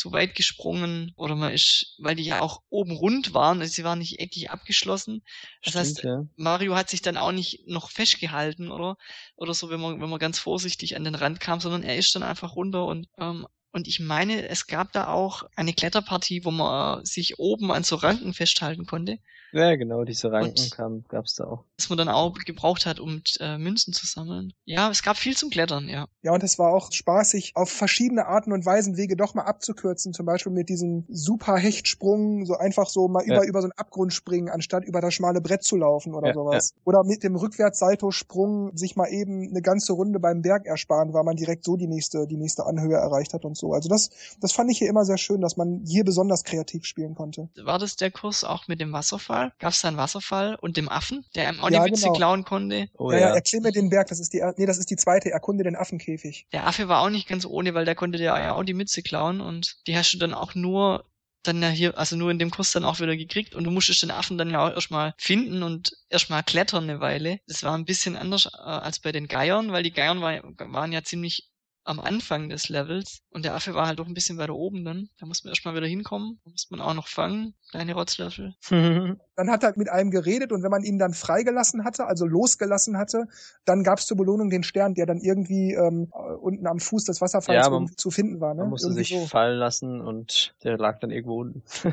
zu 0.00 0.12
weit 0.12 0.34
gesprungen 0.34 1.12
oder 1.16 1.36
man 1.36 1.52
ist, 1.52 1.94
weil 1.98 2.16
die 2.16 2.24
ja 2.24 2.40
auch 2.40 2.62
oben 2.70 2.92
rund 2.92 3.34
waren, 3.34 3.60
also 3.60 3.70
sie 3.72 3.84
waren 3.84 3.98
nicht 3.98 4.18
eckig 4.18 4.50
abgeschlossen. 4.50 5.22
Das 5.62 5.74
Stimmt, 5.74 5.98
heißt, 5.98 6.04
ja. 6.04 6.22
Mario 6.36 6.74
hat 6.74 6.88
sich 6.88 7.02
dann 7.02 7.18
auch 7.18 7.32
nicht 7.32 7.66
noch 7.66 7.90
festgehalten 7.90 8.70
oder 8.70 8.96
oder 9.36 9.52
so, 9.52 9.68
wenn 9.68 9.80
man 9.80 10.00
wenn 10.00 10.08
man 10.08 10.18
ganz 10.18 10.38
vorsichtig 10.38 10.96
an 10.96 11.04
den 11.04 11.14
Rand 11.14 11.38
kam, 11.40 11.60
sondern 11.60 11.82
er 11.82 11.96
ist 11.96 12.14
dann 12.14 12.22
einfach 12.22 12.56
runter 12.56 12.86
und 12.86 13.08
ähm, 13.18 13.46
und 13.72 13.86
ich 13.86 14.00
meine, 14.00 14.48
es 14.48 14.66
gab 14.66 14.92
da 14.92 15.08
auch 15.08 15.44
eine 15.54 15.74
Kletterpartie, 15.74 16.44
wo 16.44 16.50
man 16.50 17.04
sich 17.04 17.38
oben 17.38 17.70
an 17.70 17.84
so 17.84 17.96
Ranken 17.96 18.34
festhalten 18.34 18.86
konnte. 18.86 19.18
Ja, 19.52 19.74
genau, 19.76 20.04
diese 20.04 20.30
Ranken 20.30 20.70
kam, 20.70 21.04
gab's 21.08 21.34
da 21.34 21.44
auch. 21.44 21.64
Was 21.78 21.88
man 21.88 21.98
dann 21.98 22.08
auch 22.08 22.34
gebraucht 22.34 22.86
hat, 22.86 23.00
um 23.00 23.22
äh, 23.40 23.58
Münzen 23.58 23.92
zu 23.92 24.06
sammeln. 24.06 24.52
Ja, 24.64 24.90
es 24.90 25.02
gab 25.02 25.16
viel 25.16 25.36
zum 25.36 25.50
Klettern, 25.50 25.88
ja. 25.88 26.06
Ja, 26.22 26.32
und 26.32 26.42
es 26.44 26.58
war 26.58 26.72
auch 26.72 26.92
spaßig, 26.92 27.52
auf 27.56 27.70
verschiedene 27.70 28.26
Arten 28.26 28.52
und 28.52 28.64
Weisen 28.64 28.96
Wege 28.96 29.16
doch 29.16 29.34
mal 29.34 29.44
abzukürzen. 29.44 30.12
Zum 30.12 30.26
Beispiel 30.26 30.52
mit 30.52 30.68
diesem 30.68 31.04
super 31.08 31.56
Hechtsprung, 31.56 32.44
so 32.46 32.56
einfach 32.56 32.88
so 32.88 33.08
mal 33.08 33.24
ja. 33.26 33.36
über, 33.36 33.46
über 33.46 33.60
so 33.60 33.66
einen 33.66 33.78
Abgrund 33.78 34.12
springen, 34.12 34.48
anstatt 34.48 34.84
über 34.84 35.00
das 35.00 35.14
schmale 35.14 35.40
Brett 35.40 35.64
zu 35.64 35.76
laufen 35.76 36.14
oder 36.14 36.28
ja, 36.28 36.34
sowas. 36.34 36.74
Ja. 36.76 36.82
Oder 36.84 37.04
mit 37.04 37.24
dem 37.24 37.34
Rückwärtssalto-Sprung 37.36 38.76
sich 38.76 38.94
mal 38.96 39.08
eben 39.08 39.48
eine 39.48 39.62
ganze 39.62 39.94
Runde 39.94 40.20
beim 40.20 40.42
Berg 40.42 40.66
ersparen, 40.66 41.12
weil 41.12 41.24
man 41.24 41.36
direkt 41.36 41.64
so 41.64 41.76
die 41.76 41.88
nächste, 41.88 42.26
die 42.26 42.36
nächste 42.36 42.66
Anhöhe 42.66 42.96
erreicht 42.96 43.34
hat 43.34 43.44
und 43.44 43.56
so. 43.56 43.72
Also 43.72 43.88
das, 43.88 44.10
das 44.40 44.52
fand 44.52 44.70
ich 44.70 44.78
hier 44.78 44.88
immer 44.88 45.04
sehr 45.04 45.18
schön, 45.18 45.40
dass 45.40 45.56
man 45.56 45.82
hier 45.84 46.04
besonders 46.04 46.44
kreativ 46.44 46.84
spielen 46.84 47.14
konnte. 47.14 47.48
War 47.64 47.78
das 47.78 47.96
der 47.96 48.10
Kurs 48.10 48.44
auch 48.44 48.68
mit 48.68 48.80
dem 48.80 48.92
Wasserfall? 48.92 49.39
Wasserfall, 49.40 49.58
gab 49.58 49.72
es 49.72 49.80
da 49.80 49.88
einen 49.88 49.96
Wasserfall 49.96 50.54
und 50.56 50.76
dem 50.76 50.88
Affen, 50.88 51.24
der 51.34 51.50
ihm 51.50 51.60
auch 51.60 51.70
ja, 51.70 51.84
die 51.84 51.90
Mütze 51.90 52.04
genau. 52.04 52.16
klauen 52.16 52.44
konnte. 52.44 52.88
Oh, 52.98 53.12
ja, 53.12 53.18
ja, 53.18 53.34
erklimme 53.34 53.72
den 53.72 53.90
Berg, 53.90 54.08
das 54.08 54.20
ist 54.20 54.32
die, 54.32 54.42
nee, 54.56 54.66
das 54.66 54.78
ist 54.78 54.90
die 54.90 54.96
zweite, 54.96 55.30
erkunde 55.30 55.64
den 55.64 55.76
Affenkäfig. 55.76 56.46
Der 56.52 56.66
Affe 56.66 56.88
war 56.88 57.00
auch 57.00 57.10
nicht 57.10 57.28
ganz 57.28 57.44
ohne, 57.46 57.74
weil 57.74 57.84
der 57.84 57.94
konnte 57.94 58.18
dir 58.18 58.24
ja 58.24 58.54
auch 58.54 58.64
die 58.64 58.74
Mütze 58.74 59.02
klauen 59.02 59.40
und 59.40 59.86
die 59.86 59.96
hast 59.96 60.12
du 60.12 60.18
dann 60.18 60.34
auch 60.34 60.54
nur 60.54 61.04
dann 61.42 61.62
ja 61.62 61.68
hier, 61.68 61.96
also 61.96 62.16
nur 62.16 62.30
in 62.30 62.38
dem 62.38 62.50
Kurs 62.50 62.72
dann 62.72 62.84
auch 62.84 63.00
wieder 63.00 63.16
gekriegt 63.16 63.54
und 63.54 63.64
du 63.64 63.70
musstest 63.70 64.02
den 64.02 64.10
Affen 64.10 64.36
dann 64.36 64.50
ja 64.50 64.66
auch 64.66 64.74
erstmal 64.74 65.14
finden 65.16 65.62
und 65.62 65.96
erstmal 66.08 66.42
klettern 66.42 66.84
eine 66.84 67.00
Weile. 67.00 67.40
Das 67.46 67.62
war 67.62 67.74
ein 67.76 67.84
bisschen 67.84 68.16
anders 68.16 68.46
äh, 68.46 68.58
als 68.58 69.00
bei 69.00 69.12
den 69.12 69.26
Geiern, 69.26 69.72
weil 69.72 69.82
die 69.82 69.92
Geiern 69.92 70.20
war, 70.20 70.42
waren 70.42 70.92
ja 70.92 71.02
ziemlich 71.02 71.49
am 71.84 71.98
Anfang 71.98 72.48
des 72.48 72.68
Levels 72.68 73.22
und 73.30 73.44
der 73.44 73.54
Affe 73.54 73.74
war 73.74 73.86
halt 73.86 73.98
doch 73.98 74.06
ein 74.06 74.14
bisschen 74.14 74.38
weiter 74.38 74.54
oben 74.54 74.84
dann. 74.84 75.08
Da 75.18 75.26
muss 75.26 75.44
man 75.44 75.50
erstmal 75.50 75.74
wieder 75.74 75.86
hinkommen, 75.86 76.40
da 76.44 76.50
muss 76.50 76.70
man 76.70 76.80
auch 76.80 76.94
noch 76.94 77.08
fangen, 77.08 77.54
kleine 77.70 77.94
Rotzlöffel. 77.94 78.54
dann 78.70 79.50
hat 79.50 79.62
er 79.62 79.72
mit 79.76 79.88
einem 79.88 80.10
geredet 80.10 80.52
und 80.52 80.62
wenn 80.62 80.70
man 80.70 80.82
ihn 80.82 80.98
dann 80.98 81.14
freigelassen 81.14 81.84
hatte, 81.84 82.06
also 82.06 82.26
losgelassen 82.26 82.98
hatte, 82.98 83.24
dann 83.64 83.82
gab 83.82 83.98
es 83.98 84.06
zur 84.06 84.16
Belohnung 84.16 84.50
den 84.50 84.62
Stern, 84.62 84.94
der 84.94 85.06
dann 85.06 85.18
irgendwie 85.18 85.72
ähm, 85.72 86.12
unten 86.40 86.66
am 86.66 86.78
Fuß 86.78 87.04
des 87.04 87.20
Wasserfalls 87.20 87.66
ja, 87.66 87.70
man, 87.70 87.88
zu 87.96 88.10
finden 88.10 88.40
war. 88.40 88.54
Ne? 88.54 88.62
Man 88.62 88.70
musste 88.70 88.88
irgendwie 88.88 89.04
sich 89.04 89.18
so. 89.18 89.26
fallen 89.26 89.58
lassen 89.58 90.00
und 90.00 90.54
der 90.62 90.76
lag 90.76 91.00
dann 91.00 91.10
irgendwo 91.10 91.40
unten. 91.40 91.62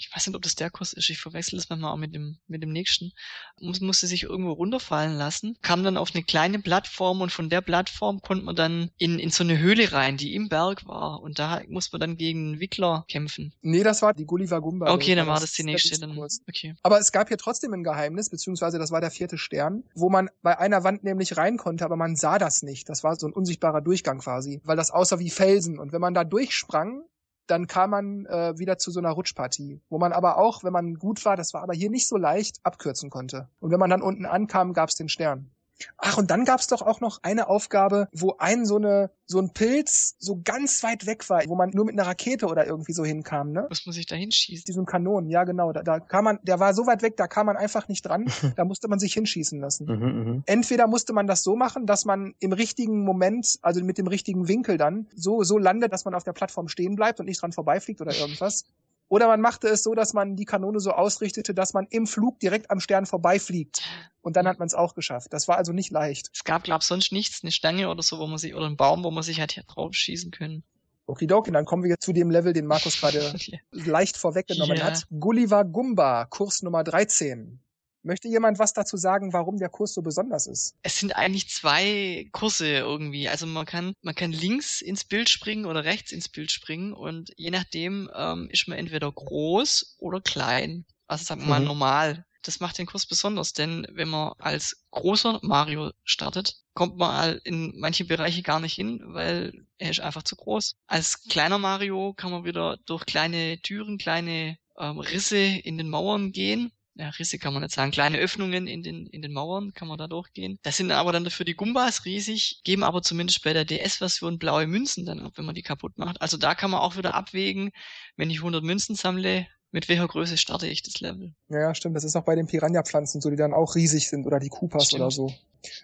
ich 0.00 0.10
weiß 0.14 0.26
nicht, 0.26 0.36
ob 0.36 0.42
das 0.42 0.54
der 0.54 0.70
Kurs 0.70 0.94
ist, 0.94 1.10
ich 1.10 1.20
verwechsel 1.20 1.58
das 1.58 1.68
manchmal 1.68 1.92
auch 1.92 1.98
mit 1.98 2.14
dem, 2.14 2.38
mit 2.48 2.62
dem 2.62 2.72
nächsten, 2.72 3.12
Muss, 3.60 3.80
musste 3.80 4.06
sich 4.06 4.22
irgendwo 4.22 4.52
runterfallen 4.52 5.16
lassen, 5.16 5.58
kam 5.60 5.84
dann 5.84 5.98
auf 5.98 6.14
eine 6.14 6.24
kleine 6.24 6.58
Plattform 6.58 7.20
und 7.20 7.30
von 7.30 7.50
der 7.50 7.60
Plattform 7.60 8.22
konnte 8.22 8.44
man 8.44 8.56
dann 8.56 8.90
in, 8.96 9.18
in 9.18 9.30
so 9.30 9.44
eine 9.44 9.58
Höhle 9.58 9.92
rein, 9.92 10.16
die 10.16 10.34
im 10.34 10.48
Berg 10.48 10.86
war 10.86 11.20
und 11.20 11.38
da 11.38 11.60
muss 11.68 11.92
man 11.92 12.00
dann 12.00 12.16
gegen 12.16 12.52
einen 12.52 12.60
Wickler 12.60 13.04
kämpfen. 13.08 13.52
Nee, 13.60 13.82
das 13.82 14.00
war 14.00 14.14
die 14.14 14.24
Gulliver 14.24 14.62
Gumba. 14.62 14.90
Okay, 14.92 15.14
dann 15.14 15.26
war 15.26 15.34
das, 15.34 15.50
das 15.50 15.52
die 15.52 15.64
nächste. 15.64 16.00
Dann, 16.00 16.18
okay. 16.48 16.74
Aber 16.82 16.98
es 16.98 17.12
gab 17.12 17.28
hier 17.28 17.36
trotzdem 17.36 17.74
ein 17.74 17.84
Geheimnis, 17.84 18.30
beziehungsweise 18.30 18.78
das 18.78 18.90
war 18.90 19.02
der 19.02 19.10
vierte 19.10 19.36
Stern, 19.36 19.84
wo 19.94 20.08
man 20.08 20.30
bei 20.40 20.58
einer 20.58 20.82
Wand 20.82 21.04
nämlich 21.04 21.36
rein 21.36 21.58
konnte, 21.58 21.84
aber 21.84 21.96
man 21.96 22.16
sah 22.16 22.38
das 22.38 22.62
nicht. 22.62 22.88
Das 22.88 23.04
war 23.04 23.16
so 23.16 23.26
ein 23.26 23.34
unsichtbarer 23.34 23.82
Durchgang 23.82 24.20
quasi, 24.20 24.62
weil 24.64 24.76
das 24.76 24.90
aussah 24.90 25.18
wie 25.18 25.30
Felsen 25.30 25.78
und 25.78 25.92
wenn 25.92 26.00
man 26.00 26.14
da 26.14 26.24
durchsprang, 26.24 27.02
dann 27.50 27.66
kam 27.66 27.90
man 27.90 28.26
äh, 28.26 28.58
wieder 28.58 28.78
zu 28.78 28.90
so 28.90 29.00
einer 29.00 29.10
Rutschpartie, 29.10 29.80
wo 29.88 29.98
man 29.98 30.12
aber 30.12 30.38
auch, 30.38 30.62
wenn 30.62 30.72
man 30.72 30.94
gut 30.94 31.24
war, 31.24 31.36
das 31.36 31.52
war 31.52 31.62
aber 31.62 31.74
hier 31.74 31.90
nicht 31.90 32.08
so 32.08 32.16
leicht, 32.16 32.58
abkürzen 32.62 33.10
konnte. 33.10 33.48
Und 33.58 33.70
wenn 33.70 33.80
man 33.80 33.90
dann 33.90 34.02
unten 34.02 34.26
ankam, 34.26 34.72
gab's 34.72 34.94
den 34.94 35.08
Stern. 35.08 35.50
Ach, 35.98 36.18
und 36.18 36.30
dann 36.30 36.44
gab's 36.44 36.66
doch 36.66 36.82
auch 36.82 37.00
noch 37.00 37.20
eine 37.22 37.48
Aufgabe, 37.48 38.08
wo 38.12 38.36
ein 38.38 38.64
so 38.64 38.76
eine 38.76 39.10
so 39.26 39.38
ein 39.38 39.50
Pilz 39.50 40.16
so 40.18 40.40
ganz 40.44 40.82
weit 40.82 41.06
weg 41.06 41.28
war, 41.30 41.42
wo 41.46 41.54
man 41.54 41.70
nur 41.70 41.84
mit 41.84 41.94
einer 41.94 42.06
Rakete 42.06 42.46
oder 42.46 42.66
irgendwie 42.66 42.92
so 42.92 43.04
hinkam, 43.04 43.52
ne? 43.52 43.66
Muss 43.68 43.86
man 43.86 43.92
sich 43.92 44.06
da 44.06 44.16
hinschießen? 44.16 44.64
Diesem 44.66 44.86
Kanonen, 44.86 45.30
ja 45.30 45.44
genau. 45.44 45.72
Da, 45.72 45.82
da 45.82 46.00
kam 46.00 46.24
man, 46.24 46.40
der 46.42 46.58
war 46.58 46.74
so 46.74 46.86
weit 46.86 47.02
weg, 47.02 47.16
da 47.16 47.28
kam 47.28 47.46
man 47.46 47.56
einfach 47.56 47.86
nicht 47.86 48.02
dran. 48.02 48.26
da 48.56 48.64
musste 48.64 48.88
man 48.88 48.98
sich 48.98 49.14
hinschießen 49.14 49.60
lassen. 49.60 49.86
Mhm, 49.86 50.24
mhm, 50.24 50.42
Entweder 50.46 50.88
musste 50.88 51.12
man 51.12 51.28
das 51.28 51.44
so 51.44 51.54
machen, 51.54 51.86
dass 51.86 52.04
man 52.04 52.34
im 52.40 52.52
richtigen 52.52 53.04
Moment, 53.04 53.58
also 53.62 53.82
mit 53.84 53.98
dem 53.98 54.08
richtigen 54.08 54.48
Winkel 54.48 54.76
dann, 54.76 55.06
so 55.14 55.44
so 55.44 55.58
landet, 55.58 55.92
dass 55.92 56.04
man 56.04 56.14
auf 56.14 56.24
der 56.24 56.32
Plattform 56.32 56.68
stehen 56.68 56.96
bleibt 56.96 57.20
und 57.20 57.26
nicht 57.26 57.40
dran 57.40 57.52
vorbeifliegt 57.52 58.00
oder 58.00 58.14
irgendwas. 58.14 58.64
Oder 59.10 59.26
man 59.26 59.40
machte 59.40 59.66
es 59.66 59.82
so, 59.82 59.94
dass 59.96 60.12
man 60.12 60.36
die 60.36 60.44
Kanone 60.44 60.78
so 60.78 60.92
ausrichtete, 60.92 61.52
dass 61.52 61.74
man 61.74 61.88
im 61.90 62.06
Flug 62.06 62.38
direkt 62.38 62.70
am 62.70 62.78
Stern 62.78 63.06
vorbeifliegt. 63.06 63.82
Und 64.22 64.36
dann 64.36 64.46
hat 64.46 64.60
man 64.60 64.66
es 64.66 64.74
auch 64.74 64.94
geschafft. 64.94 65.32
Das 65.32 65.48
war 65.48 65.56
also 65.56 65.72
nicht 65.72 65.90
leicht. 65.90 66.30
Es 66.32 66.44
gab, 66.44 66.62
glaub 66.62 66.84
sonst 66.84 67.10
nichts, 67.10 67.42
eine 67.42 67.50
Stange 67.50 67.88
oder 67.88 68.04
so, 68.04 68.20
wo 68.20 68.28
man 68.28 68.38
sich, 68.38 68.54
oder 68.54 68.66
ein 68.66 68.76
Baum, 68.76 69.02
wo 69.02 69.10
man 69.10 69.24
sich 69.24 69.40
halt 69.40 69.50
hier 69.50 69.64
drauf 69.64 69.94
schießen 69.94 70.30
können. 70.30 70.62
Okidoki, 71.06 71.50
dann 71.50 71.64
kommen 71.64 71.82
wir 71.82 71.90
jetzt 71.90 72.04
zu 72.04 72.12
dem 72.12 72.30
Level, 72.30 72.52
den 72.52 72.66
Markus 72.66 73.00
gerade 73.00 73.34
leicht 73.72 74.16
vorweggenommen 74.16 74.76
yeah. 74.76 74.86
hat. 74.86 75.08
Gulliver 75.10 75.64
Gumba, 75.64 76.26
Kurs 76.26 76.62
Nummer 76.62 76.84
13. 76.84 77.58
Möchte 78.02 78.28
jemand 78.28 78.58
was 78.58 78.72
dazu 78.72 78.96
sagen, 78.96 79.32
warum 79.32 79.58
der 79.58 79.68
Kurs 79.68 79.92
so 79.92 80.00
besonders 80.00 80.46
ist? 80.46 80.74
Es 80.82 80.98
sind 80.98 81.16
eigentlich 81.16 81.50
zwei 81.50 82.28
Kurse 82.32 82.66
irgendwie. 82.66 83.28
Also 83.28 83.46
man 83.46 83.66
kann, 83.66 83.92
man 84.00 84.14
kann 84.14 84.32
links 84.32 84.80
ins 84.80 85.04
Bild 85.04 85.28
springen 85.28 85.66
oder 85.66 85.84
rechts 85.84 86.10
ins 86.10 86.28
Bild 86.28 86.50
springen 86.50 86.94
und 86.94 87.30
je 87.36 87.50
nachdem 87.50 88.10
ähm, 88.14 88.48
ist 88.50 88.68
man 88.68 88.78
entweder 88.78 89.12
groß 89.12 89.96
oder 89.98 90.20
klein. 90.20 90.86
Also 91.06 91.24
sagen 91.24 91.42
wir 91.42 91.48
mal 91.48 91.60
mhm. 91.60 91.66
normal. 91.66 92.24
Das 92.42 92.60
macht 92.60 92.78
den 92.78 92.86
Kurs 92.86 93.04
besonders, 93.04 93.52
denn 93.52 93.86
wenn 93.90 94.08
man 94.08 94.32
als 94.38 94.86
großer 94.92 95.40
Mario 95.42 95.90
startet, 96.04 96.56
kommt 96.72 96.96
man 96.96 97.38
in 97.44 97.74
manche 97.78 98.06
Bereiche 98.06 98.42
gar 98.42 98.60
nicht 98.60 98.74
hin, 98.74 99.02
weil 99.08 99.66
er 99.76 99.90
ist 99.90 100.00
einfach 100.00 100.22
zu 100.22 100.36
groß. 100.36 100.76
Als 100.86 101.22
kleiner 101.24 101.58
Mario 101.58 102.14
kann 102.14 102.30
man 102.30 102.44
wieder 102.44 102.78
durch 102.86 103.04
kleine 103.04 103.60
Türen, 103.60 103.98
kleine 103.98 104.56
ähm, 104.78 105.00
Risse 105.00 105.36
in 105.36 105.76
den 105.76 105.90
Mauern 105.90 106.32
gehen 106.32 106.72
ja, 106.94 107.08
Risse 107.10 107.38
kann 107.38 107.52
man 107.52 107.62
nicht 107.62 107.74
sagen, 107.74 107.90
kleine 107.92 108.18
Öffnungen 108.18 108.66
in 108.66 108.82
den, 108.82 109.06
in 109.06 109.22
den 109.22 109.32
Mauern 109.32 109.72
kann 109.72 109.88
man 109.88 109.98
da 109.98 110.06
durchgehen. 110.06 110.58
Das 110.62 110.76
sind 110.76 110.90
aber 110.90 111.12
dann 111.12 111.24
dafür 111.24 111.44
die 111.44 111.54
Gumbas 111.54 112.04
riesig, 112.04 112.60
geben 112.64 112.82
aber 112.82 113.02
zumindest 113.02 113.42
bei 113.42 113.52
der 113.52 113.64
DS-Version 113.64 114.38
blaue 114.38 114.66
Münzen 114.66 115.06
dann 115.06 115.20
ab, 115.20 115.32
wenn 115.36 115.44
man 115.44 115.54
die 115.54 115.62
kaputt 115.62 115.96
macht. 115.98 116.20
Also 116.20 116.36
da 116.36 116.54
kann 116.54 116.70
man 116.70 116.80
auch 116.80 116.96
wieder 116.96 117.14
abwägen, 117.14 117.70
wenn 118.16 118.30
ich 118.30 118.38
100 118.38 118.62
Münzen 118.62 118.96
sammle, 118.96 119.46
mit 119.72 119.88
welcher 119.88 120.08
Größe 120.08 120.36
starte 120.36 120.66
ich 120.66 120.82
das 120.82 121.00
Level. 121.00 121.32
Ja, 121.48 121.74
stimmt. 121.74 121.96
Das 121.96 122.04
ist 122.04 122.16
auch 122.16 122.24
bei 122.24 122.34
den 122.34 122.46
Piranha-Pflanzen 122.46 123.20
so, 123.20 123.30
die 123.30 123.36
dann 123.36 123.54
auch 123.54 123.76
riesig 123.76 124.08
sind 124.08 124.26
oder 124.26 124.40
die 124.40 124.48
Koopas 124.48 124.86
stimmt. 124.86 125.02
oder 125.02 125.10
so. 125.10 125.32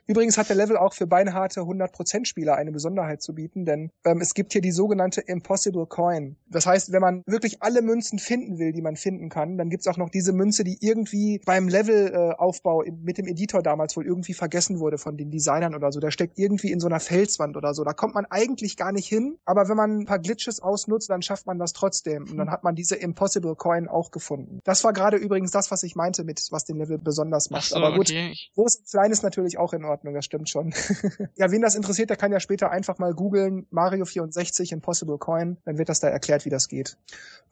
Übrigens 0.06 0.38
hat 0.38 0.48
der 0.48 0.56
Level 0.56 0.76
auch 0.76 0.92
für 0.94 1.06
beinharte 1.06 1.60
100% 1.60 2.24
Spieler 2.24 2.56
eine 2.56 2.72
Besonderheit 2.72 3.22
zu 3.22 3.34
bieten, 3.34 3.64
denn 3.64 3.90
ähm, 4.04 4.20
es 4.20 4.34
gibt 4.34 4.52
hier 4.52 4.62
die 4.62 4.72
sogenannte 4.72 5.20
Impossible 5.20 5.86
Coin. 5.86 6.36
Das 6.48 6.66
heißt, 6.66 6.92
wenn 6.92 7.00
man 7.00 7.22
wirklich 7.26 7.62
alle 7.62 7.82
Münzen 7.82 8.18
finden 8.18 8.58
will, 8.58 8.72
die 8.72 8.82
man 8.82 8.96
finden 8.96 9.28
kann, 9.28 9.58
dann 9.58 9.70
gibt's 9.70 9.86
auch 9.86 9.96
noch 9.96 10.10
diese 10.10 10.32
Münze, 10.32 10.64
die 10.64 10.78
irgendwie 10.80 11.40
beim 11.44 11.68
Levelaufbau 11.68 12.82
äh, 12.82 12.92
mit 12.92 13.18
dem 13.18 13.26
Editor 13.26 13.62
damals 13.62 13.96
wohl 13.96 14.06
irgendwie 14.06 14.34
vergessen 14.34 14.78
wurde 14.78 14.98
von 14.98 15.16
den 15.16 15.30
Designern 15.30 15.74
oder 15.74 15.92
so. 15.92 16.00
Der 16.00 16.10
steckt 16.10 16.38
irgendwie 16.38 16.72
in 16.72 16.80
so 16.80 16.86
einer 16.86 17.00
Felswand 17.00 17.56
oder 17.56 17.74
so. 17.74 17.84
Da 17.84 17.92
kommt 17.92 18.14
man 18.14 18.26
eigentlich 18.26 18.76
gar 18.76 18.92
nicht 18.92 19.06
hin, 19.06 19.38
aber 19.44 19.68
wenn 19.68 19.76
man 19.76 19.98
ein 20.00 20.04
paar 20.06 20.18
Glitches 20.18 20.60
ausnutzt, 20.60 21.10
dann 21.10 21.22
schafft 21.22 21.46
man 21.46 21.58
das 21.58 21.72
trotzdem. 21.72 22.24
Und 22.30 22.36
dann 22.36 22.50
hat 22.50 22.64
man 22.64 22.74
diese 22.74 22.96
Impossible 22.96 23.54
Coin 23.56 23.88
auch 23.88 24.10
gefunden. 24.10 24.60
Das 24.64 24.84
war 24.84 24.92
gerade 24.92 25.16
übrigens 25.16 25.50
das, 25.50 25.70
was 25.70 25.82
ich 25.82 25.96
meinte 25.96 26.24
mit, 26.24 26.46
was 26.50 26.64
den 26.64 26.76
Level 26.76 26.98
besonders 26.98 27.50
macht. 27.50 27.70
So, 27.70 27.76
aber 27.76 27.94
gut, 27.96 28.10
okay. 28.10 28.34
groß 28.54 28.76
und 28.76 28.90
klein 28.90 29.10
ist 29.10 29.22
natürlich 29.22 29.58
auch 29.58 29.65
auch 29.66 29.72
in 29.72 29.84
Ordnung, 29.84 30.14
das 30.14 30.24
stimmt 30.24 30.48
schon. 30.48 30.72
ja, 31.34 31.50
wen 31.50 31.60
das 31.60 31.74
interessiert, 31.74 32.10
der 32.10 32.16
kann 32.16 32.30
ja 32.30 32.38
später 32.38 32.70
einfach 32.70 32.98
mal 32.98 33.12
googeln 33.12 33.66
Mario 33.70 34.04
64 34.04 34.70
Impossible 34.70 35.18
Coin, 35.18 35.56
dann 35.64 35.76
wird 35.76 35.88
das 35.88 35.98
da 35.98 36.08
erklärt, 36.08 36.44
wie 36.44 36.50
das 36.50 36.68
geht. 36.68 36.96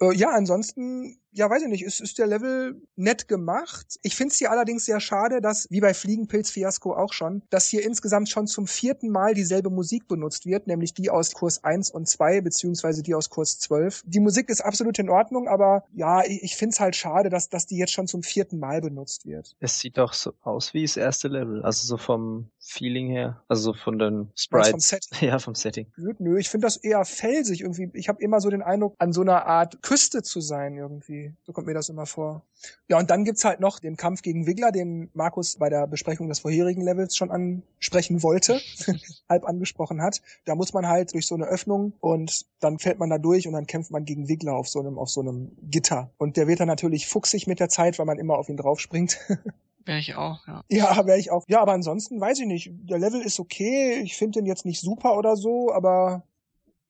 Äh, 0.01 0.15
ja, 0.15 0.31
ansonsten, 0.31 1.19
ja, 1.33 1.51
weiß 1.51 1.63
ich 1.63 1.69
nicht, 1.69 1.85
ist, 1.85 2.01
ist 2.01 2.19
der 2.19 2.29
Level 2.29 2.81
nett 2.95 3.27
gemacht. 3.27 3.99
Ich 4.03 4.15
finde 4.15 4.33
es 4.33 4.39
hier 4.39 4.53
allerdings 4.53 4.85
sehr 4.85 5.01
schade, 5.01 5.41
dass, 5.41 5.67
wie 5.71 5.81
bei 5.81 5.93
Fliegenpilz 5.93 6.51
Fiasco 6.51 6.95
auch 6.95 7.13
schon, 7.13 7.43
dass 7.51 7.67
hier 7.67 7.85
insgesamt 7.85 8.29
schon 8.29 8.47
zum 8.47 8.69
vierten 8.69 9.11
Mal 9.11 9.35
dieselbe 9.35 9.71
Musik 9.71 10.07
benutzt 10.07 10.47
wird, 10.47 10.69
nämlich 10.69 10.95
die 10.95 11.11
aus 11.11 11.33
Kurs 11.33 11.65
1 11.65 11.91
und 11.91 12.09
2, 12.09 12.43
beziehungsweise 12.43 13.03
die 13.03 13.15
aus 13.17 13.29
Kurs 13.29 13.59
12. 13.59 14.05
Die 14.07 14.21
Musik 14.21 14.49
ist 14.49 14.61
absolut 14.61 14.99
in 15.01 15.11
Ordnung, 15.11 15.49
aber 15.49 15.85
ja, 15.93 16.25
ich, 16.25 16.45
ich 16.45 16.57
finde 16.57 16.75
es 16.75 16.81
halt 16.81 16.95
schade, 16.95 17.29
dass, 17.29 17.49
dass 17.49 17.67
die 17.67 17.77
jetzt 17.77 17.93
schon 17.93 18.07
zum 18.07 18.23
vierten 18.23 18.61
Mal 18.61 18.81
benutzt 18.81 19.27
wird. 19.27 19.57
Es 19.59 19.81
sieht 19.81 19.99
doch 19.99 20.13
so 20.13 20.33
aus 20.43 20.75
wie 20.75 20.83
das 20.83 20.97
erste 20.97 21.29
Level, 21.29 21.63
also 21.63 21.87
so 21.87 21.97
vom 22.05 22.51
Feeling 22.61 23.09
her, 23.09 23.43
also 23.49 23.73
von 23.73 23.99
den 23.99 24.31
Sprites. 24.37 24.71
Vom 24.71 24.81
Setting. 24.81 25.19
Ja, 25.29 25.39
vom 25.39 25.55
Setting. 25.55 25.87
Nö, 26.19 26.39
ich 26.39 26.49
finde 26.49 26.67
das 26.67 26.77
eher 26.77 27.05
felsig 27.05 27.63
irgendwie. 27.63 27.91
Ich 27.95 28.09
habe 28.09 28.23
immer 28.23 28.41
so 28.41 28.51
den 28.51 28.63
Eindruck, 28.63 28.95
an 28.99 29.13
so 29.13 29.23
einer 29.23 29.47
Art 29.47 29.83
Küste 29.83 30.23
zu 30.23 30.41
sein 30.41 30.77
irgendwie. 30.77 31.35
So 31.45 31.53
kommt 31.53 31.67
mir 31.67 31.75
das 31.75 31.89
immer 31.89 32.07
vor. 32.07 32.43
Ja, 32.89 32.99
und 32.99 33.11
dann 33.11 33.25
gibt's 33.25 33.45
halt 33.45 33.61
noch 33.61 33.79
den 33.79 33.97
Kampf 33.97 34.23
gegen 34.23 34.47
Wiggler, 34.47 34.73
den 34.73 35.11
Markus 35.15 35.57
bei 35.57 35.69
der 35.69 35.87
Besprechung 35.87 36.29
des 36.29 36.41
vorherigen 36.41 36.83
Levels 36.83 37.17
schon 37.17 37.31
ansprechen 37.31 38.23
wollte, 38.23 38.61
halb 39.29 39.45
angesprochen 39.45 40.03
hat. 40.03 40.23
Da 40.45 40.55
muss 40.55 40.73
man 40.73 40.87
halt 40.87 41.15
durch 41.15 41.27
so 41.27 41.35
eine 41.35 41.47
Öffnung 41.47 41.95
und 42.01 42.47
dann 42.61 42.79
fällt 42.79 42.99
man 42.99 43.11
da 43.11 43.19
durch 43.19 43.47
und 43.47 43.55
dann 43.55 43.67
kämpft 43.67 43.91
man 43.91 44.05
gegen 44.05 44.29
Wiggler 44.29 44.55
auf 44.55 44.69
so 44.69 44.81
einem, 44.81 44.99
auf 44.99 45.11
so 45.11 45.21
einem 45.21 45.53
Gitter. 45.63 46.11
Und 46.19 46.37
der 46.37 46.47
wird 46.47 46.61
dann 46.61 46.69
natürlich 46.69 47.07
fuchsig 47.07 47.47
mit 47.47 47.61
der 47.61 47.69
Zeit, 47.69 47.99
weil 47.99 48.07
man 48.07 48.19
immer 48.19 48.39
auf 48.39 48.49
ihn 48.49 48.57
draufspringt. 48.57 49.19
Wäre 49.85 49.99
ich 49.99 50.15
auch, 50.15 50.47
ja. 50.47 50.65
Ja, 50.71 51.07
wäre 51.07 51.19
ich 51.19 51.31
auch. 51.31 51.45
Ja, 51.49 51.61
aber 51.61 51.73
ansonsten 51.73 52.21
weiß 52.21 52.41
ich 52.41 52.47
nicht. 52.47 52.71
Der 52.73 52.99
Level 52.99 53.21
ist 53.21 53.41
okay. 53.41 54.01
Ich 54.03 54.17
finde 54.17 54.41
den 54.41 54.47
jetzt 54.47 54.65
nicht 54.65 54.81
super 54.81 55.17
oder 55.17 55.37
so, 55.37 55.73
aber 55.73 56.25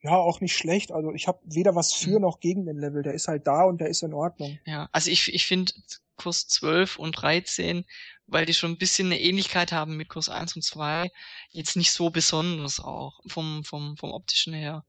ja, 0.02 0.16
auch 0.16 0.40
nicht 0.40 0.56
schlecht. 0.56 0.92
Also 0.92 1.12
ich 1.12 1.26
habe 1.26 1.40
weder 1.44 1.74
was 1.74 1.94
für 1.94 2.16
mhm. 2.16 2.22
noch 2.22 2.40
gegen 2.40 2.66
den 2.66 2.78
Level. 2.78 3.02
Der 3.02 3.14
ist 3.14 3.26
halt 3.26 3.46
da 3.46 3.64
und 3.64 3.80
der 3.80 3.88
ist 3.88 4.02
in 4.02 4.12
Ordnung. 4.12 4.58
Ja, 4.66 4.88
also 4.92 5.10
ich, 5.10 5.32
ich 5.32 5.46
finde 5.46 5.72
Kurs 6.16 6.46
12 6.46 6.98
und 6.98 7.12
13, 7.12 7.84
weil 8.26 8.46
die 8.46 8.54
schon 8.54 8.72
ein 8.72 8.78
bisschen 8.78 9.06
eine 9.06 9.20
Ähnlichkeit 9.20 9.72
haben 9.72 9.96
mit 9.96 10.08
Kurs 10.08 10.28
1 10.28 10.56
und 10.56 10.62
2, 10.62 11.10
jetzt 11.50 11.76
nicht 11.76 11.90
so 11.90 12.10
besonders 12.10 12.80
auch 12.80 13.20
vom, 13.26 13.64
vom, 13.64 13.96
vom 13.96 14.12
optischen 14.12 14.52
her. 14.54 14.84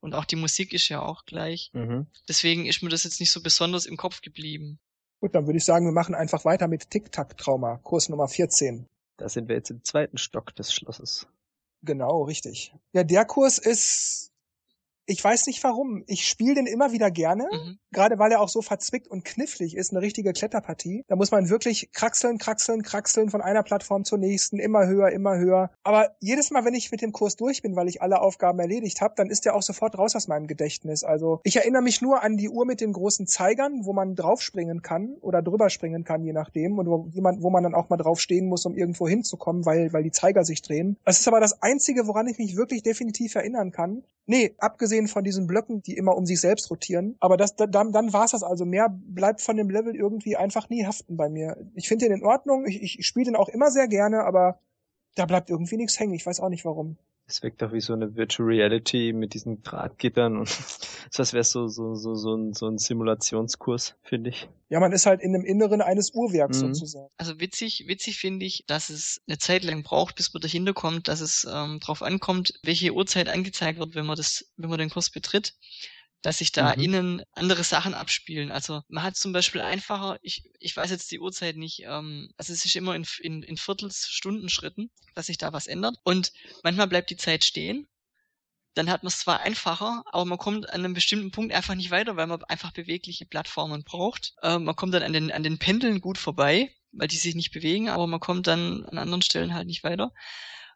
Und 0.00 0.14
auch 0.14 0.24
die 0.24 0.36
Musik 0.36 0.72
ist 0.72 0.88
ja 0.88 1.00
auch 1.00 1.24
gleich. 1.24 1.70
Mhm. 1.72 2.06
Deswegen 2.28 2.66
ist 2.66 2.82
mir 2.82 2.90
das 2.90 3.04
jetzt 3.04 3.20
nicht 3.20 3.30
so 3.30 3.42
besonders 3.42 3.86
im 3.86 3.96
Kopf 3.96 4.20
geblieben. 4.20 4.78
Gut, 5.24 5.34
dann 5.34 5.46
würde 5.46 5.56
ich 5.56 5.64
sagen, 5.64 5.86
wir 5.86 5.92
machen 5.92 6.14
einfach 6.14 6.44
weiter 6.44 6.68
mit 6.68 6.90
Tic-Tac-Trauma, 6.90 7.78
Kurs 7.78 8.10
Nummer 8.10 8.28
14. 8.28 8.84
Da 9.16 9.26
sind 9.26 9.48
wir 9.48 9.56
jetzt 9.56 9.70
im 9.70 9.82
zweiten 9.82 10.18
Stock 10.18 10.54
des 10.54 10.70
Schlosses. 10.70 11.26
Genau, 11.82 12.24
richtig. 12.24 12.74
Ja, 12.92 13.04
der 13.04 13.24
Kurs 13.24 13.56
ist 13.56 14.33
Ich 15.06 15.22
weiß 15.22 15.46
nicht 15.46 15.62
warum. 15.64 16.02
Ich 16.06 16.26
spiele 16.26 16.54
den 16.54 16.66
immer 16.66 16.92
wieder 16.92 17.10
gerne, 17.10 17.44
mhm. 17.50 17.78
gerade 17.92 18.18
weil 18.18 18.32
er 18.32 18.40
auch 18.40 18.48
so 18.48 18.62
verzwickt 18.62 19.08
und 19.08 19.24
knifflig 19.24 19.76
ist, 19.76 19.90
eine 19.90 20.00
richtige 20.00 20.32
Kletterpartie. 20.32 21.04
Da 21.08 21.16
muss 21.16 21.30
man 21.30 21.50
wirklich 21.50 21.90
kraxeln, 21.92 22.38
kraxeln, 22.38 22.82
kraxeln 22.82 23.30
von 23.30 23.42
einer 23.42 23.62
Plattform 23.62 24.04
zur 24.04 24.18
nächsten, 24.18 24.58
immer 24.58 24.86
höher, 24.86 25.10
immer 25.10 25.36
höher. 25.36 25.70
Aber 25.82 26.14
jedes 26.20 26.50
Mal, 26.50 26.64
wenn 26.64 26.74
ich 26.74 26.90
mit 26.90 27.02
dem 27.02 27.12
Kurs 27.12 27.36
durch 27.36 27.62
bin, 27.62 27.76
weil 27.76 27.88
ich 27.88 28.00
alle 28.02 28.20
Aufgaben 28.20 28.58
erledigt 28.58 29.00
habe, 29.00 29.14
dann 29.16 29.28
ist 29.28 29.44
der 29.44 29.54
auch 29.54 29.62
sofort 29.62 29.98
raus 29.98 30.16
aus 30.16 30.28
meinem 30.28 30.46
Gedächtnis. 30.46 31.04
Also 31.04 31.40
ich 31.44 31.56
erinnere 31.56 31.82
mich 31.82 32.00
nur 32.00 32.22
an 32.22 32.36
die 32.36 32.48
Uhr 32.48 32.64
mit 32.64 32.80
den 32.80 32.92
großen 32.92 33.26
Zeigern, 33.26 33.84
wo 33.84 33.92
man 33.92 34.14
draufspringen 34.14 34.82
kann 34.82 35.16
oder 35.20 35.42
drüber 35.42 35.68
springen 35.70 36.04
kann, 36.04 36.24
je 36.24 36.32
nachdem, 36.32 36.78
und 36.78 36.86
wo 36.86 37.08
jemand, 37.12 37.42
wo 37.42 37.50
man 37.50 37.62
dann 37.62 37.74
auch 37.74 37.90
mal 37.90 37.96
drauf 37.96 38.20
stehen 38.20 38.46
muss, 38.46 38.64
um 38.64 38.74
irgendwo 38.74 39.06
hinzukommen, 39.06 39.66
weil, 39.66 39.92
weil 39.92 40.02
die 40.02 40.12
Zeiger 40.12 40.44
sich 40.44 40.62
drehen. 40.62 40.96
Das 41.04 41.20
ist 41.20 41.28
aber 41.28 41.40
das 41.40 41.62
Einzige, 41.62 42.06
woran 42.06 42.26
ich 42.26 42.38
mich 42.38 42.56
wirklich 42.56 42.82
definitiv 42.82 43.34
erinnern 43.34 43.70
kann. 43.70 44.04
Nee, 44.26 44.54
abgesehen 44.58 44.93
von 45.08 45.24
diesen 45.24 45.46
Blöcken, 45.46 45.82
die 45.82 45.96
immer 45.96 46.16
um 46.16 46.26
sich 46.26 46.40
selbst 46.40 46.70
rotieren. 46.70 47.16
Aber 47.20 47.36
das, 47.36 47.56
dann, 47.56 47.92
dann 47.92 48.12
war 48.12 48.24
es 48.24 48.30
das 48.30 48.42
also. 48.42 48.64
Mehr 48.64 48.88
bleibt 48.90 49.40
von 49.40 49.56
dem 49.56 49.70
Level 49.70 49.94
irgendwie 49.94 50.36
einfach 50.36 50.68
nie 50.68 50.84
haften 50.84 51.16
bei 51.16 51.28
mir. 51.28 51.56
Ich 51.74 51.88
finde 51.88 52.06
den 52.06 52.18
in 52.18 52.24
Ordnung. 52.24 52.66
Ich, 52.66 52.98
ich 52.98 53.06
spiele 53.06 53.26
den 53.26 53.36
auch 53.36 53.48
immer 53.48 53.70
sehr 53.70 53.88
gerne, 53.88 54.24
aber 54.24 54.58
da 55.14 55.26
bleibt 55.26 55.50
irgendwie 55.50 55.76
nichts 55.76 55.98
hängen. 55.98 56.14
Ich 56.14 56.26
weiß 56.26 56.40
auch 56.40 56.48
nicht 56.48 56.64
warum. 56.64 56.96
Es 57.26 57.42
wirkt 57.42 57.62
doch 57.62 57.72
wie 57.72 57.80
so 57.80 57.94
eine 57.94 58.16
Virtual 58.16 58.46
Reality 58.46 59.14
mit 59.14 59.32
diesen 59.32 59.62
Drahtgittern 59.62 60.36
und 60.36 60.48
so 61.10 61.22
als 61.22 61.32
wäre 61.32 61.44
so, 61.44 61.68
so, 61.68 61.94
so, 61.94 62.14
so, 62.14 62.34
ein, 62.34 62.52
so 62.52 62.68
ein 62.68 62.76
Simulationskurs, 62.76 63.94
finde 64.02 64.30
ich. 64.30 64.48
Ja, 64.68 64.78
man 64.78 64.92
ist 64.92 65.06
halt 65.06 65.22
in 65.22 65.32
dem 65.32 65.44
Inneren 65.44 65.80
eines 65.80 66.12
Uhrwerks 66.12 66.62
mhm. 66.62 66.74
sozusagen. 66.74 67.08
Also 67.16 67.40
witzig, 67.40 67.84
witzig 67.86 68.18
finde 68.18 68.44
ich, 68.44 68.64
dass 68.66 68.90
es 68.90 69.22
eine 69.26 69.38
Zeit 69.38 69.64
lang 69.64 69.82
braucht, 69.82 70.16
bis 70.16 70.34
man 70.34 70.42
dahinter 70.42 70.74
kommt, 70.74 71.08
dass 71.08 71.20
es 71.20 71.46
ähm, 71.50 71.80
darauf 71.80 72.02
ankommt, 72.02 72.58
welche 72.62 72.92
Uhrzeit 72.92 73.28
angezeigt 73.28 73.78
wird, 73.78 73.94
wenn 73.94 74.06
man 74.06 74.16
das, 74.16 74.50
wenn 74.56 74.68
man 74.68 74.78
den 74.78 74.90
Kurs 74.90 75.10
betritt 75.10 75.54
dass 76.24 76.38
sich 76.38 76.52
da 76.52 76.74
mhm. 76.74 76.82
innen 76.82 77.22
andere 77.32 77.62
Sachen 77.64 77.92
abspielen. 77.92 78.50
Also 78.50 78.80
man 78.88 79.04
hat 79.04 79.14
zum 79.14 79.34
Beispiel 79.34 79.60
einfacher, 79.60 80.18
ich, 80.22 80.42
ich 80.58 80.74
weiß 80.74 80.90
jetzt 80.90 81.10
die 81.10 81.20
Uhrzeit 81.20 81.56
nicht, 81.56 81.82
ähm, 81.84 82.30
also 82.38 82.54
es 82.54 82.64
ist 82.64 82.74
immer 82.76 82.94
in, 82.94 83.06
in, 83.20 83.42
in 83.42 83.58
Viertelstundenschritten, 83.58 84.90
dass 85.14 85.26
sich 85.26 85.36
da 85.36 85.52
was 85.52 85.66
ändert. 85.66 85.96
Und 86.02 86.32
manchmal 86.62 86.88
bleibt 86.88 87.10
die 87.10 87.18
Zeit 87.18 87.44
stehen. 87.44 87.86
Dann 88.72 88.88
hat 88.88 89.02
man 89.02 89.08
es 89.08 89.18
zwar 89.18 89.40
einfacher, 89.40 90.02
aber 90.06 90.24
man 90.24 90.38
kommt 90.38 90.70
an 90.70 90.80
einem 90.80 90.94
bestimmten 90.94 91.30
Punkt 91.30 91.52
einfach 91.52 91.74
nicht 91.74 91.90
weiter, 91.90 92.16
weil 92.16 92.26
man 92.26 92.42
einfach 92.44 92.72
bewegliche 92.72 93.26
Plattformen 93.26 93.84
braucht. 93.84 94.32
Äh, 94.40 94.58
man 94.58 94.74
kommt 94.76 94.94
dann 94.94 95.02
an 95.02 95.12
den, 95.12 95.30
an 95.30 95.42
den 95.42 95.58
Pendeln 95.58 96.00
gut 96.00 96.16
vorbei, 96.16 96.74
weil 96.92 97.08
die 97.08 97.18
sich 97.18 97.34
nicht 97.34 97.52
bewegen, 97.52 97.90
aber 97.90 98.06
man 98.06 98.20
kommt 98.20 98.46
dann 98.46 98.86
an 98.86 98.96
anderen 98.96 99.22
Stellen 99.22 99.52
halt 99.52 99.66
nicht 99.66 99.84
weiter. 99.84 100.10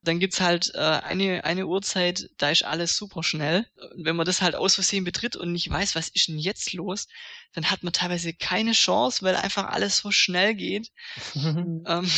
Dann 0.02 0.20
gibt's 0.20 0.40
halt 0.40 0.72
äh, 0.74 0.78
eine, 0.78 1.44
eine 1.44 1.66
Uhrzeit, 1.66 2.30
da 2.38 2.50
ist 2.50 2.64
alles 2.64 2.96
super 2.96 3.22
schnell. 3.22 3.66
Wenn 3.96 4.16
man 4.16 4.26
das 4.26 4.42
halt 4.42 4.54
aus 4.54 4.74
Versehen 4.74 5.04
betritt 5.04 5.36
und 5.36 5.52
nicht 5.52 5.68
weiß, 5.68 5.94
was 5.94 6.08
ist 6.08 6.28
denn 6.28 6.38
jetzt 6.38 6.72
los, 6.72 7.08
dann 7.52 7.70
hat 7.70 7.82
man 7.82 7.92
teilweise 7.92 8.32
keine 8.32 8.72
Chance, 8.72 9.22
weil 9.22 9.36
einfach 9.36 9.68
alles 9.68 9.98
so 9.98 10.10
schnell 10.10 10.54
geht. 10.54 10.90
ähm, 11.34 12.10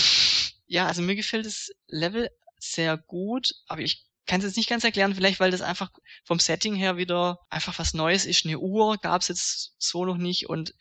ja, 0.67 0.87
also 0.87 1.03
mir 1.03 1.17
gefällt 1.17 1.47
das 1.47 1.71
Level 1.89 2.31
sehr 2.59 2.97
gut, 2.97 3.55
aber 3.67 3.81
ich 3.81 4.05
kann 4.27 4.41
es 4.41 4.47
jetzt 4.47 4.57
nicht 4.57 4.69
ganz 4.69 4.85
erklären, 4.85 5.15
vielleicht 5.15 5.41
weil 5.41 5.51
das 5.51 5.61
einfach 5.61 5.91
vom 6.25 6.39
Setting 6.39 6.77
her 6.77 6.97
wieder 6.97 7.41
einfach 7.49 7.81
was 7.81 7.95
Neues 7.95 8.27
ist. 8.27 8.45
Eine 8.47 8.61
Uhr 8.61 8.97
gab 8.99 9.23
es 9.23 9.29
jetzt 9.29 9.75
so 9.79 10.05
noch 10.05 10.19
nicht 10.19 10.49
und 10.49 10.75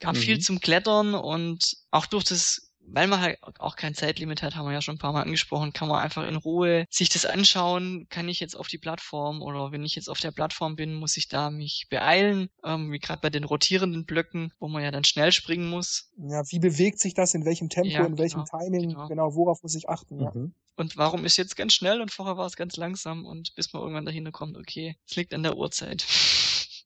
gab 0.00 0.14
mhm. 0.14 0.20
viel 0.20 0.38
zum 0.38 0.60
Klettern 0.60 1.14
und 1.14 1.76
auch 1.90 2.06
durch 2.06 2.24
das 2.24 2.72
weil 2.86 3.08
man 3.08 3.20
halt 3.20 3.38
auch 3.58 3.76
kein 3.76 3.94
Zeitlimit 3.94 4.42
hat, 4.42 4.56
haben 4.56 4.66
wir 4.66 4.72
ja 4.72 4.82
schon 4.82 4.96
ein 4.96 4.98
paar 4.98 5.12
Mal 5.12 5.22
angesprochen, 5.22 5.72
kann 5.72 5.88
man 5.88 6.02
einfach 6.02 6.26
in 6.26 6.36
Ruhe 6.36 6.86
sich 6.90 7.08
das 7.08 7.26
anschauen. 7.26 8.06
Kann 8.10 8.28
ich 8.28 8.40
jetzt 8.40 8.56
auf 8.56 8.68
die 8.68 8.78
Plattform 8.78 9.42
oder 9.42 9.72
wenn 9.72 9.84
ich 9.84 9.94
jetzt 9.94 10.08
auf 10.08 10.20
der 10.20 10.30
Plattform 10.30 10.76
bin, 10.76 10.94
muss 10.94 11.16
ich 11.16 11.28
da 11.28 11.50
mich 11.50 11.86
beeilen, 11.90 12.48
ähm, 12.64 12.92
wie 12.92 12.98
gerade 12.98 13.20
bei 13.20 13.30
den 13.30 13.44
rotierenden 13.44 14.04
Blöcken, 14.04 14.52
wo 14.58 14.68
man 14.68 14.82
ja 14.82 14.90
dann 14.90 15.04
schnell 15.04 15.32
springen 15.32 15.68
muss. 15.68 16.10
Ja, 16.16 16.42
wie 16.50 16.58
bewegt 16.58 17.00
sich 17.00 17.14
das, 17.14 17.34
in 17.34 17.44
welchem 17.44 17.68
Tempo, 17.68 17.90
ja, 17.90 18.04
in 18.04 18.18
welchem 18.18 18.44
genau, 18.44 18.58
Timing, 18.58 18.88
genau. 18.90 19.08
genau. 19.08 19.34
worauf 19.34 19.62
muss 19.62 19.74
ich 19.74 19.88
achten, 19.88 20.20
ja. 20.20 20.30
Mhm. 20.34 20.54
Und 20.76 20.96
warum 20.96 21.24
ist 21.24 21.36
jetzt 21.36 21.56
ganz 21.56 21.72
schnell 21.72 22.00
und 22.00 22.10
vorher 22.10 22.36
war 22.36 22.46
es 22.46 22.56
ganz 22.56 22.76
langsam 22.76 23.26
und 23.26 23.54
bis 23.54 23.72
man 23.72 23.82
irgendwann 23.82 24.06
dahinter 24.06 24.32
kommt, 24.32 24.56
okay, 24.56 24.96
es 25.08 25.14
liegt 25.14 25.32
an 25.32 25.44
der 25.44 25.56
Uhrzeit. 25.56 26.04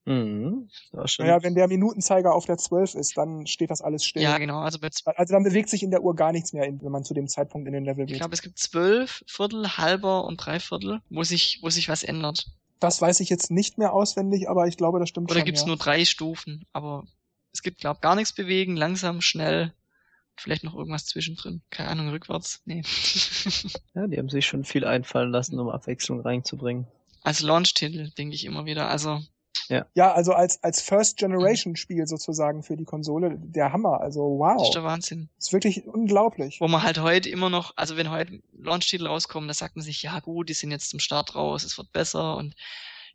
Mhm. 0.09 0.71
Naja, 1.19 1.43
wenn 1.43 1.55
der 1.55 1.69
Minutenzeiger 1.69 2.35
auf 2.35 2.47
der 2.47 2.57
12 2.57 2.95
ist, 2.95 3.19
dann 3.19 3.47
steht 3.47 3.71
das 3.71 3.83
alles 3.83 4.07
still. 4.07 4.23
Ja, 4.23 4.39
genau. 4.39 4.61
Also, 4.61 4.79
bei 4.79 4.89
also 5.17 5.35
dann 5.35 5.45
bewegt 5.45 5.69
sich 5.69 5.83
in 5.83 5.91
der 5.91 6.03
Uhr 6.03 6.17
gar 6.17 6.33
nichts 6.33 6.55
mehr, 6.55 6.67
wenn 6.67 6.91
man 6.91 7.05
zu 7.05 7.13
dem 7.13 7.29
Zeitpunkt 7.29 7.67
in 7.67 7.75
den 7.75 7.85
Level 7.85 8.07
geht. 8.07 8.15
Ich 8.15 8.21
glaube, 8.21 8.35
es 8.35 8.41
gibt 8.41 8.59
zwölf, 8.59 9.23
Viertel, 9.27 9.77
halber 9.77 10.25
und 10.25 10.39
Dreiviertel, 10.39 11.03
wo 11.11 11.25
sich, 11.25 11.59
wo 11.61 11.69
sich 11.69 11.91
was 11.91 12.05
ändert. 12.05 12.47
Das 12.81 13.03
weiß 13.03 13.21
ich 13.21 13.29
jetzt 13.29 13.51
nicht 13.51 13.77
mehr 13.77 13.93
auswendig, 13.93 14.49
aber 14.49 14.67
ich 14.67 14.79
glaube, 14.79 14.99
das 14.99 15.11
stimmt 15.11 15.31
Oder 15.31 15.35
schon. 15.35 15.43
Oder 15.43 15.47
gibt's 15.47 15.63
ja. 15.63 15.67
nur 15.67 15.77
drei 15.77 16.07
Stufen, 16.07 16.65
aber 16.73 17.05
es 17.53 17.63
gibt, 17.63 17.79
glaube 17.79 18.01
gar 18.01 18.15
nichts 18.15 18.33
bewegen, 18.33 18.77
langsam, 18.77 19.21
schnell, 19.21 19.75
vielleicht 20.37 20.65
noch 20.65 20.75
irgendwas 20.75 21.05
zwischendrin. 21.05 21.61
Keine 21.69 21.91
Ahnung, 21.91 22.09
rückwärts. 22.09 22.63
Nee. 22.65 22.83
ja, 23.95 24.07
die 24.07 24.17
haben 24.17 24.31
sich 24.31 24.47
schon 24.47 24.65
viel 24.65 24.87
einfallen 24.87 25.33
lassen, 25.33 25.59
um 25.59 25.69
Abwechslung 25.69 26.21
reinzubringen. 26.21 26.87
Als 27.23 27.41
Launch-Titel, 27.41 28.11
denke 28.17 28.35
ich 28.35 28.47
immer 28.47 28.65
wieder. 28.65 28.89
Also 28.89 29.21
ja. 29.69 29.87
ja, 29.95 30.13
also 30.13 30.33
als, 30.33 30.63
als 30.63 30.81
First 30.81 31.19
Generation 31.19 31.77
Spiel 31.77 32.07
sozusagen 32.07 32.63
für 32.63 32.77
die 32.77 32.85
Konsole, 32.85 33.37
der 33.39 33.73
Hammer. 33.73 34.01
Also 34.01 34.21
wow. 34.39 34.57
Das 34.59 34.69
ist 34.69 34.75
der 34.75 34.85
Wahnsinn. 34.85 35.29
Das 35.37 35.49
ist 35.49 35.53
wirklich 35.53 35.87
unglaublich. 35.87 36.61
Wo 36.61 36.69
man 36.69 36.83
halt 36.83 37.01
heute 37.01 37.29
immer 37.29 37.51
noch, 37.51 37.73
also 37.77 37.97
wenn 37.97 38.11
heute 38.11 38.41
Launch-Titel 38.59 39.07
rauskommen, 39.07 39.49
da 39.49 39.55
sagt 39.55 39.77
man 39.77 39.85
sich, 39.85 40.03
ja 40.03 40.21
gut, 40.21 40.49
die 40.49 40.55
sind 40.55 40.71
jetzt 40.71 40.91
zum 40.91 41.01
Start 41.01 41.35
raus, 41.35 41.65
es 41.65 41.77
wird 41.77 41.93
besser 41.93 42.37
und 42.37 42.55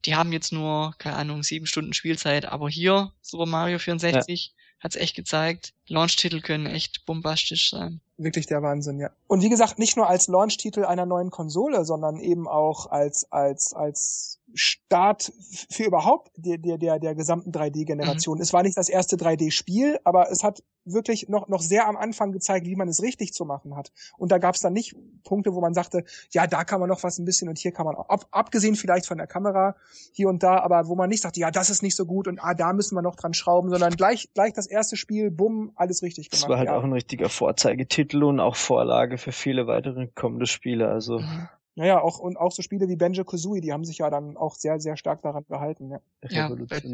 die 0.06 0.16
haben 0.16 0.34
jetzt 0.34 0.52
nur, 0.52 0.94
keine 0.98 1.16
Ahnung, 1.16 1.44
sieben 1.44 1.66
Stunden 1.66 1.94
Spielzeit, 1.94 2.46
aber 2.46 2.70
hier, 2.70 3.14
Super 3.22 3.46
Mario 3.46 3.80
64, 3.80 4.54
ja. 4.56 4.64
hat's 4.80 4.96
echt 4.96 5.16
gezeigt, 5.16 5.74
Launch-Titel 5.88 6.42
können 6.42 6.66
echt 6.66 7.06
bombastisch 7.06 7.70
sein. 7.70 8.02
Wirklich 8.18 8.45
der 8.45 8.61
Wahnsinn, 8.61 8.99
ja. 8.99 9.10
Und 9.27 9.41
wie 9.41 9.49
gesagt, 9.49 9.80
nicht 9.80 9.98
nur 9.98 10.07
als 10.07 10.27
Launch-Titel 10.27 10.85
einer 10.85 11.06
neuen 11.06 11.31
Konsole, 11.31 11.84
sondern 11.84 12.19
eben 12.19 12.48
auch 12.48 12.85
als, 12.91 13.26
als, 13.31 13.73
als 13.73 14.40
Start 14.53 15.34
für 15.69 15.84
überhaupt 15.84 16.31
der, 16.35 16.60
der, 16.60 16.77
der, 16.77 16.99
der 16.99 17.15
gesamten 17.15 17.52
3D-Generation. 17.52 18.38
Mhm. 18.38 18.41
Es 18.41 18.53
war 18.53 18.61
nicht 18.61 18.77
das 18.77 18.90
erste 18.90 19.15
3D-Spiel, 19.15 19.99
aber 20.03 20.30
es 20.30 20.44
hat 20.44 20.64
wirklich 20.86 21.30
noch, 21.30 21.48
noch 21.48 21.62
sehr 21.62 21.88
am 21.88 21.98
Anfang 21.98 22.32
gezeigt, 22.32 22.66
wie 22.68 22.76
man 22.76 22.88
es 22.88 23.02
richtig 23.02 23.34
zu 23.34 23.46
machen 23.46 23.76
hat. 23.76 23.92
Und 24.18 24.32
da 24.32 24.38
gab 24.38 24.56
es 24.56 24.62
dann 24.62 24.74
nicht 24.74 24.96
Punkte, 25.24 25.54
wo 25.54 25.62
man 25.62 25.74
sagte, 25.74 26.04
ja, 26.32 26.48
da 26.48 26.64
kann 26.64 26.80
man 26.80 26.90
noch 26.90 27.04
was 27.04 27.18
ein 27.20 27.26
bisschen 27.26 27.50
und 27.50 27.58
hier 27.58 27.72
kann 27.72 27.86
man, 27.86 27.96
ab, 27.96 28.28
abgesehen 28.32 28.76
vielleicht 28.76 29.08
von 29.08 29.18
der 29.18 29.28
Kamera 29.28 29.76
hier 30.12 30.30
und 30.30 30.44
da, 30.44 30.60
aber 30.60 30.88
wo 30.88 30.96
man 30.96 31.10
nicht 31.10 31.22
sagte, 31.22 31.40
ja, 31.40 31.52
das 31.52 31.70
ist 31.70 31.84
nicht 31.84 31.96
so 31.96 32.06
gut 32.06 32.28
und 32.28 32.40
ah, 32.40 32.54
da 32.54 32.74
müssen 32.74 32.96
wir 32.96 33.02
noch 33.02 33.16
dran 33.16 33.34
schrauben, 33.34 33.70
sondern 33.70 33.96
gleich, 33.96 34.30
gleich 34.34 34.54
das 34.54 34.68
erste 34.68 34.98
Spiel, 34.98 35.32
bumm, 35.32 35.72
alles 35.76 36.04
richtig 36.04 36.30
gemacht. 36.30 36.44
Das 36.44 36.50
war 36.50 36.58
halt 36.58 36.70
ja. 36.70 36.78
auch 36.78 36.84
ein 36.84 36.94
richtiger 36.94 37.30
Vorzeigetitel 37.30 38.24
und 38.24 38.40
auch 38.40 38.56
Vorlage 38.56 39.18
für 39.18 39.32
viele 39.32 39.68
weitere 39.68 40.08
kommende 40.08 40.48
Spiele, 40.48 40.90
also. 40.90 41.20
Mhm. 41.20 41.48
Naja, 41.76 42.02
auch, 42.02 42.20
und 42.20 42.38
auch 42.38 42.52
so 42.52 42.62
Spiele 42.62 42.88
wie 42.88 42.95
Benjo 42.95 43.24
Kazooie, 43.24 43.60
die 43.60 43.74
haben 43.74 43.84
sich 43.84 43.98
ja 43.98 44.10
dann 44.12 44.38
auch 44.38 44.56
sehr, 44.56 44.80
sehr 44.80 44.95
stark 44.95 45.24
daran 45.24 45.44
gehalten, 45.48 45.90
ja. 45.90 46.00
ja 46.30 46.48
bei, 46.48 46.86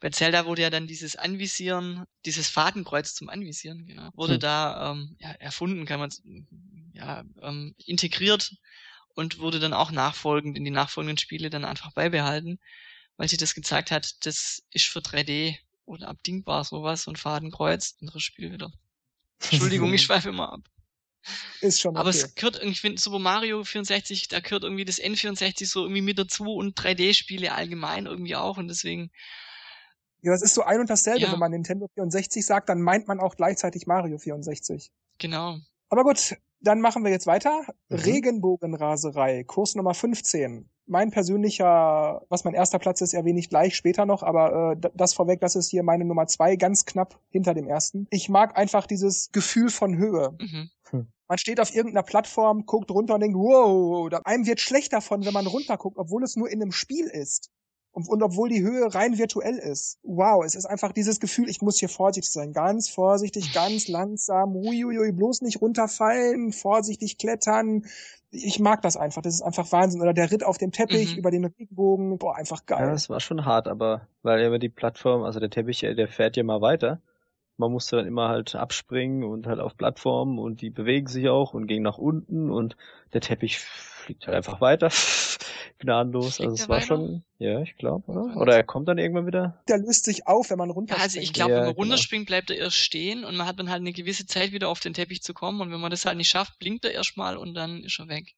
bei 0.00 0.10
Zelda 0.10 0.44
wurde 0.44 0.60
ja 0.60 0.68
dann 0.68 0.86
dieses 0.86 1.16
Anvisieren, 1.16 2.04
dieses 2.26 2.48
Fadenkreuz 2.48 3.14
zum 3.14 3.30
Anvisieren, 3.30 3.86
ja, 3.86 4.10
wurde 4.14 4.34
hm. 4.34 4.40
da 4.40 4.92
ähm, 4.92 5.16
ja, 5.20 5.30
erfunden, 5.32 5.86
kann 5.86 6.00
man 6.00 6.10
ja, 6.92 7.24
ähm, 7.40 7.74
integriert 7.86 8.52
und 9.14 9.38
wurde 9.38 9.58
dann 9.58 9.72
auch 9.72 9.90
nachfolgend 9.90 10.56
in 10.56 10.64
die 10.64 10.70
nachfolgenden 10.70 11.18
Spiele 11.18 11.48
dann 11.48 11.64
einfach 11.64 11.92
beibehalten, 11.92 12.58
weil 13.16 13.28
sie 13.28 13.38
das 13.38 13.54
gezeigt 13.54 13.90
hat, 13.90 14.26
das 14.26 14.62
ist 14.70 14.86
für 14.86 15.00
3D 15.00 15.56
oder 15.86 16.08
abdingbar 16.08 16.64
sowas, 16.64 17.04
so 17.04 17.10
ein 17.10 17.16
Fadenkreuz, 17.16 17.96
anderes 18.00 18.22
Spiel 18.22 18.52
wieder. 18.52 18.70
Entschuldigung, 19.50 19.94
ich 19.94 20.02
schweife 20.02 20.28
immer 20.28 20.52
ab. 20.52 20.60
Ist 21.60 21.80
schon 21.80 21.92
okay. 21.92 22.00
Aber 22.00 22.10
es 22.10 22.34
gehört 22.34 22.56
irgendwie, 22.56 22.72
ich 22.72 22.80
finde 22.80 23.00
Super 23.00 23.18
Mario 23.18 23.62
64, 23.64 24.28
da 24.28 24.40
gehört 24.40 24.64
irgendwie 24.64 24.84
das 24.84 25.00
N64 25.00 25.66
so 25.66 25.82
irgendwie 25.82 26.02
mit 26.02 26.18
dazu 26.18 26.44
und 26.54 26.78
3D-Spiele 26.78 27.52
allgemein 27.52 28.06
irgendwie 28.06 28.36
auch 28.36 28.56
und 28.56 28.68
deswegen. 28.68 29.10
Ja, 30.22 30.32
das 30.32 30.42
ist 30.42 30.54
so 30.54 30.62
ein 30.62 30.80
und 30.80 30.90
dasselbe. 30.90 31.20
Ja. 31.20 31.32
Wenn 31.32 31.38
man 31.38 31.50
Nintendo 31.50 31.88
64 31.94 32.44
sagt, 32.44 32.68
dann 32.68 32.82
meint 32.82 33.08
man 33.08 33.20
auch 33.20 33.36
gleichzeitig 33.36 33.86
Mario 33.86 34.18
64. 34.18 34.90
Genau. 35.18 35.58
Aber 35.88 36.04
gut, 36.04 36.36
dann 36.60 36.80
machen 36.80 37.04
wir 37.04 37.10
jetzt 37.10 37.26
weiter. 37.26 37.62
Mhm. 37.88 37.96
Regenbogenraserei, 37.96 39.44
Kurs 39.44 39.74
Nummer 39.74 39.94
15. 39.94 40.68
Mein 40.90 41.12
persönlicher, 41.12 42.22
was 42.28 42.42
mein 42.42 42.54
erster 42.54 42.80
Platz 42.80 43.00
ist, 43.00 43.14
erwähne 43.14 43.38
ich 43.38 43.48
gleich 43.48 43.76
später 43.76 44.06
noch, 44.06 44.24
aber 44.24 44.72
äh, 44.72 44.90
das 44.94 45.14
vorweg, 45.14 45.40
das 45.40 45.54
ist 45.54 45.70
hier 45.70 45.84
meine 45.84 46.04
Nummer 46.04 46.26
zwei, 46.26 46.56
ganz 46.56 46.84
knapp 46.84 47.20
hinter 47.30 47.54
dem 47.54 47.68
ersten. 47.68 48.08
Ich 48.10 48.28
mag 48.28 48.58
einfach 48.58 48.86
dieses 48.86 49.30
Gefühl 49.30 49.70
von 49.70 49.96
Höhe. 49.96 50.36
Mhm. 50.40 50.70
Hm. 50.90 51.06
Man 51.28 51.38
steht 51.38 51.60
auf 51.60 51.72
irgendeiner 51.72 52.02
Plattform, 52.02 52.66
guckt 52.66 52.90
runter 52.90 53.14
und 53.14 53.20
denkt, 53.20 53.38
wow, 53.38 54.10
einem 54.24 54.46
wird 54.46 54.58
schlecht 54.58 54.92
davon, 54.92 55.24
wenn 55.24 55.32
man 55.32 55.46
runterguckt, 55.46 55.96
obwohl 55.96 56.24
es 56.24 56.34
nur 56.34 56.50
in 56.50 56.60
einem 56.60 56.72
Spiel 56.72 57.06
ist. 57.06 57.52
Und, 57.92 58.08
und 58.08 58.22
obwohl 58.22 58.48
die 58.48 58.62
Höhe 58.62 58.94
rein 58.94 59.18
virtuell 59.18 59.56
ist. 59.56 59.98
Wow, 60.04 60.44
es 60.44 60.54
ist 60.54 60.64
einfach 60.66 60.92
dieses 60.92 61.18
Gefühl, 61.18 61.48
ich 61.48 61.60
muss 61.60 61.78
hier 61.78 61.88
vorsichtig 61.88 62.30
sein. 62.32 62.52
Ganz 62.52 62.88
vorsichtig, 62.88 63.52
ganz 63.52 63.88
langsam. 63.88 64.54
Uiuiui, 64.54 65.10
bloß 65.12 65.42
nicht 65.42 65.60
runterfallen, 65.60 66.52
vorsichtig 66.52 67.18
klettern. 67.18 67.84
Ich 68.30 68.60
mag 68.60 68.80
das 68.82 68.96
einfach. 68.96 69.22
Das 69.22 69.34
ist 69.34 69.42
einfach 69.42 69.72
Wahnsinn. 69.72 70.00
Oder 70.00 70.14
der 70.14 70.30
Ritt 70.30 70.44
auf 70.44 70.56
dem 70.56 70.70
Teppich 70.70 71.14
Mhm. 71.14 71.18
über 71.18 71.30
den 71.32 71.44
Regenbogen. 71.46 72.16
Boah, 72.18 72.36
einfach 72.36 72.64
geil. 72.64 72.86
Ja, 72.86 72.92
das 72.92 73.10
war 73.10 73.18
schon 73.18 73.44
hart, 73.44 73.66
aber 73.66 74.06
weil 74.22 74.40
immer 74.40 74.60
die 74.60 74.68
Plattform, 74.68 75.24
also 75.24 75.40
der 75.40 75.50
Teppich, 75.50 75.82
äh, 75.82 75.94
der 75.96 76.06
fährt 76.06 76.36
ja 76.36 76.44
mal 76.44 76.60
weiter. 76.60 77.00
Man 77.60 77.70
musste 77.72 77.96
dann 77.96 78.06
immer 78.06 78.28
halt 78.28 78.54
abspringen 78.54 79.22
und 79.22 79.46
halt 79.46 79.60
auf 79.60 79.76
Plattformen 79.76 80.38
und 80.38 80.62
die 80.62 80.70
bewegen 80.70 81.06
sich 81.06 81.28
auch 81.28 81.52
und 81.54 81.66
gehen 81.66 81.82
nach 81.82 81.98
unten 81.98 82.50
und 82.50 82.74
der 83.12 83.20
Teppich 83.20 83.58
fliegt 83.58 84.26
halt 84.26 84.36
einfach 84.36 84.60
weiter. 84.62 84.88
Gnadenlos. 85.78 86.36
Fliegt 86.36 86.50
also 86.50 86.62
es 86.62 86.68
war 86.68 86.80
schon, 86.80 87.22
ja, 87.38 87.60
ich 87.60 87.76
glaube, 87.76 88.10
oder? 88.10 88.36
Oder 88.36 88.56
er 88.56 88.64
kommt 88.64 88.88
dann 88.88 88.98
irgendwann 88.98 89.26
wieder. 89.26 89.62
der 89.68 89.78
löst 89.78 90.04
sich 90.04 90.26
auf, 90.26 90.50
wenn 90.50 90.58
man 90.58 90.70
Ja, 90.70 90.74
runterspringt. 90.74 91.02
also 91.04 91.20
ich 91.20 91.32
glaube, 91.32 91.50
Ja, 91.50 91.56
wenn 91.58 91.64
man 91.66 91.74
genau. 91.74 91.82
runterspringt, 91.82 92.26
bleibt 92.26 92.50
er 92.50 92.56
erst 92.56 92.76
stehen 92.76 93.24
und 93.24 93.36
man 93.36 93.46
hat 93.46 93.58
dann 93.58 93.70
halt 93.70 93.80
eine 93.80 93.92
gewisse 93.92 94.26
Zeit 94.26 94.52
wieder 94.52 94.68
auf 94.68 94.80
den 94.80 94.94
Teppich 94.94 95.22
zu 95.22 95.34
kommen 95.34 95.60
und 95.60 95.70
wenn 95.70 95.80
man 95.80 95.90
das 95.90 96.04
halt 96.06 96.16
nicht 96.16 96.28
schafft, 96.30 96.58
blinkt 96.58 96.84
er 96.84 96.92
erstmal 96.92 97.36
und 97.36 97.54
dann 97.54 97.84
ist 97.84 97.98
er 97.98 98.08
weg. 98.08 98.34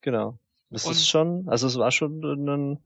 Genau. 0.00 0.38
Das 0.70 0.84
Und- 0.84 0.92
ist 0.92 1.08
schon, 1.08 1.48
also 1.48 1.66
es 1.68 1.78
war 1.78 1.92
schon 1.92 2.20
ein, 2.24 2.78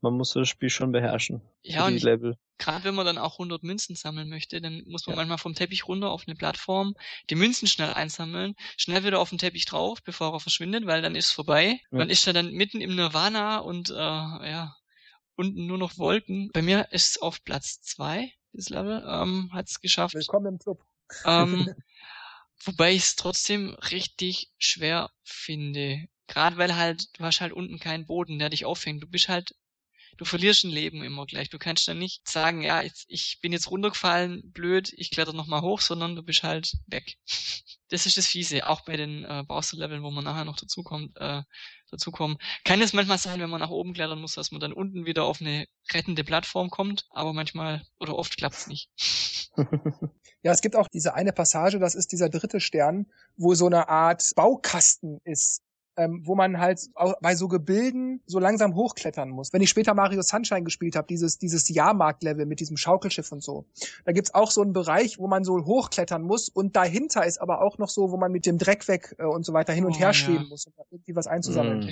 man 0.00 0.14
musste 0.14 0.40
das 0.40 0.48
Spiel 0.48 0.70
schon 0.70 0.92
beherrschen. 0.92 1.42
Ja, 1.62 1.86
und 1.86 2.02
Level. 2.02 2.36
gerade 2.58 2.84
wenn 2.84 2.94
man 2.94 3.06
dann 3.06 3.18
auch 3.18 3.34
100 3.38 3.62
Münzen 3.62 3.96
sammeln 3.96 4.28
möchte, 4.28 4.60
dann 4.60 4.82
muss 4.86 5.06
man 5.06 5.14
Ja. 5.14 5.16
manchmal 5.20 5.38
vom 5.38 5.54
Teppich 5.54 5.86
runter 5.88 6.10
auf 6.10 6.24
eine 6.26 6.36
Plattform, 6.36 6.94
die 7.28 7.34
Münzen 7.34 7.68
schnell 7.68 7.92
einsammeln, 7.92 8.54
schnell 8.76 9.04
wieder 9.04 9.18
auf 9.20 9.30
den 9.30 9.38
Teppich 9.38 9.64
drauf, 9.66 10.02
bevor 10.02 10.32
er 10.32 10.40
verschwindet, 10.40 10.86
weil 10.86 11.02
dann 11.02 11.14
ist 11.16 11.26
es 11.26 11.32
vorbei. 11.32 11.80
Ja. 11.90 11.98
Man 11.98 12.10
ist 12.10 12.24
ja 12.26 12.32
dann 12.32 12.52
mitten 12.52 12.80
im 12.80 12.94
Nirvana 12.96 13.58
und 13.58 13.90
äh, 13.90 13.94
ja, 13.94 14.74
unten 15.36 15.66
nur 15.66 15.78
noch 15.78 15.98
Wolken. 15.98 16.50
Bei 16.52 16.62
mir 16.62 16.88
ist 16.92 17.10
es 17.16 17.22
auf 17.22 17.42
Platz 17.44 17.80
zwei 17.82 18.32
das 18.52 18.68
Level, 18.68 19.04
ähm, 19.06 19.50
hat 19.52 19.68
es 19.68 19.80
geschafft. 19.80 20.14
Willkommen 20.14 20.54
im 20.54 20.58
Club. 20.58 20.82
Ähm, 21.24 21.72
wobei 22.64 22.92
ich 22.92 23.02
es 23.02 23.16
trotzdem 23.16 23.70
richtig 23.90 24.50
schwer 24.58 25.10
finde. 25.22 26.06
Gerade 26.26 26.56
weil 26.58 26.76
halt, 26.76 27.08
du 27.18 27.24
hast 27.24 27.40
halt 27.40 27.52
unten 27.52 27.78
keinen 27.80 28.06
Boden, 28.06 28.38
der 28.38 28.50
dich 28.50 28.64
auffängt. 28.64 29.02
Du 29.02 29.08
bist 29.08 29.28
halt, 29.28 29.54
du 30.20 30.26
verlierst 30.26 30.64
ein 30.64 30.70
Leben 30.70 31.02
immer 31.02 31.24
gleich. 31.24 31.48
Du 31.48 31.58
kannst 31.58 31.88
dann 31.88 31.98
nicht 31.98 32.28
sagen, 32.28 32.60
ja, 32.60 32.82
jetzt, 32.82 33.06
ich 33.08 33.38
bin 33.40 33.52
jetzt 33.52 33.70
runtergefallen, 33.70 34.52
blöd, 34.52 34.92
ich 34.94 35.10
kletter 35.10 35.32
nochmal 35.32 35.62
hoch, 35.62 35.80
sondern 35.80 36.14
du 36.14 36.22
bist 36.22 36.42
halt 36.42 36.76
weg. 36.86 37.16
Das 37.92 38.06
ist 38.06 38.16
das 38.16 38.28
Fiese, 38.28 38.68
auch 38.68 38.82
bei 38.82 38.96
den 38.96 39.24
äh, 39.24 39.42
Bowser-Leveln, 39.44 40.04
wo 40.04 40.12
man 40.12 40.22
nachher 40.22 40.44
noch 40.44 40.54
dazukommt, 40.54 41.10
äh, 41.16 41.42
dazukommen. 41.90 42.38
Kann 42.64 42.80
es 42.80 42.92
manchmal 42.92 43.18
sein, 43.18 43.40
wenn 43.40 43.50
man 43.50 43.58
nach 43.58 43.70
oben 43.70 43.94
klettern 43.94 44.20
muss, 44.20 44.34
dass 44.34 44.52
man 44.52 44.60
dann 44.60 44.72
unten 44.72 45.06
wieder 45.06 45.24
auf 45.24 45.40
eine 45.40 45.66
rettende 45.92 46.22
Plattform 46.22 46.70
kommt, 46.70 47.08
aber 47.10 47.32
manchmal 47.32 47.84
oder 47.98 48.14
oft 48.14 48.36
klappt's 48.36 48.68
nicht. 48.68 48.90
Ja, 50.42 50.52
es 50.52 50.62
gibt 50.62 50.74
auch 50.74 50.88
diese 50.88 51.12
eine 51.12 51.32
Passage, 51.34 51.78
das 51.78 51.94
ist 51.94 52.12
dieser 52.12 52.30
dritte 52.30 52.60
Stern, 52.60 53.04
wo 53.36 53.54
so 53.54 53.66
eine 53.66 53.90
Art 53.90 54.24
Baukasten 54.36 55.20
ist, 55.24 55.60
ähm, 55.96 56.22
wo 56.24 56.34
man 56.34 56.58
halt 56.58 56.80
auch 56.94 57.14
bei 57.20 57.34
so 57.34 57.48
Gebilden 57.48 58.20
so 58.26 58.38
langsam 58.38 58.74
hochklettern 58.74 59.30
muss. 59.30 59.52
Wenn 59.52 59.62
ich 59.62 59.70
später 59.70 59.94
Mario 59.94 60.22
Sunshine 60.22 60.62
gespielt 60.64 60.96
habe, 60.96 61.06
dieses, 61.06 61.38
dieses 61.38 61.68
Jahrmarkt-Level 61.68 62.46
mit 62.46 62.60
diesem 62.60 62.76
Schaukelschiff 62.76 63.30
und 63.32 63.42
so, 63.42 63.66
da 64.04 64.12
gibt's 64.12 64.34
auch 64.34 64.50
so 64.50 64.62
einen 64.62 64.72
Bereich, 64.72 65.18
wo 65.18 65.28
man 65.28 65.44
so 65.44 65.64
hochklettern 65.64 66.22
muss 66.22 66.48
und 66.48 66.74
dahinter 66.74 67.24
ist 67.24 67.40
aber 67.40 67.62
auch 67.62 67.78
noch 67.78 67.88
so, 67.88 68.10
wo 68.10 68.16
man 68.16 68.32
mit 68.32 68.46
dem 68.46 68.58
Dreck 68.58 68.88
weg 68.88 69.14
äh, 69.18 69.24
und 69.24 69.44
so 69.44 69.52
weiter 69.52 69.72
hin 69.72 69.84
und 69.84 69.90
Oh, 69.90 69.98
her 69.98 70.08
ja. 70.08 70.12
schweben 70.12 70.48
muss, 70.48 70.66
um 70.66 70.72
da 70.76 70.84
irgendwie 70.90 71.14
was 71.16 71.26
einzusammeln. 71.26 71.86
Mm. 71.86 71.90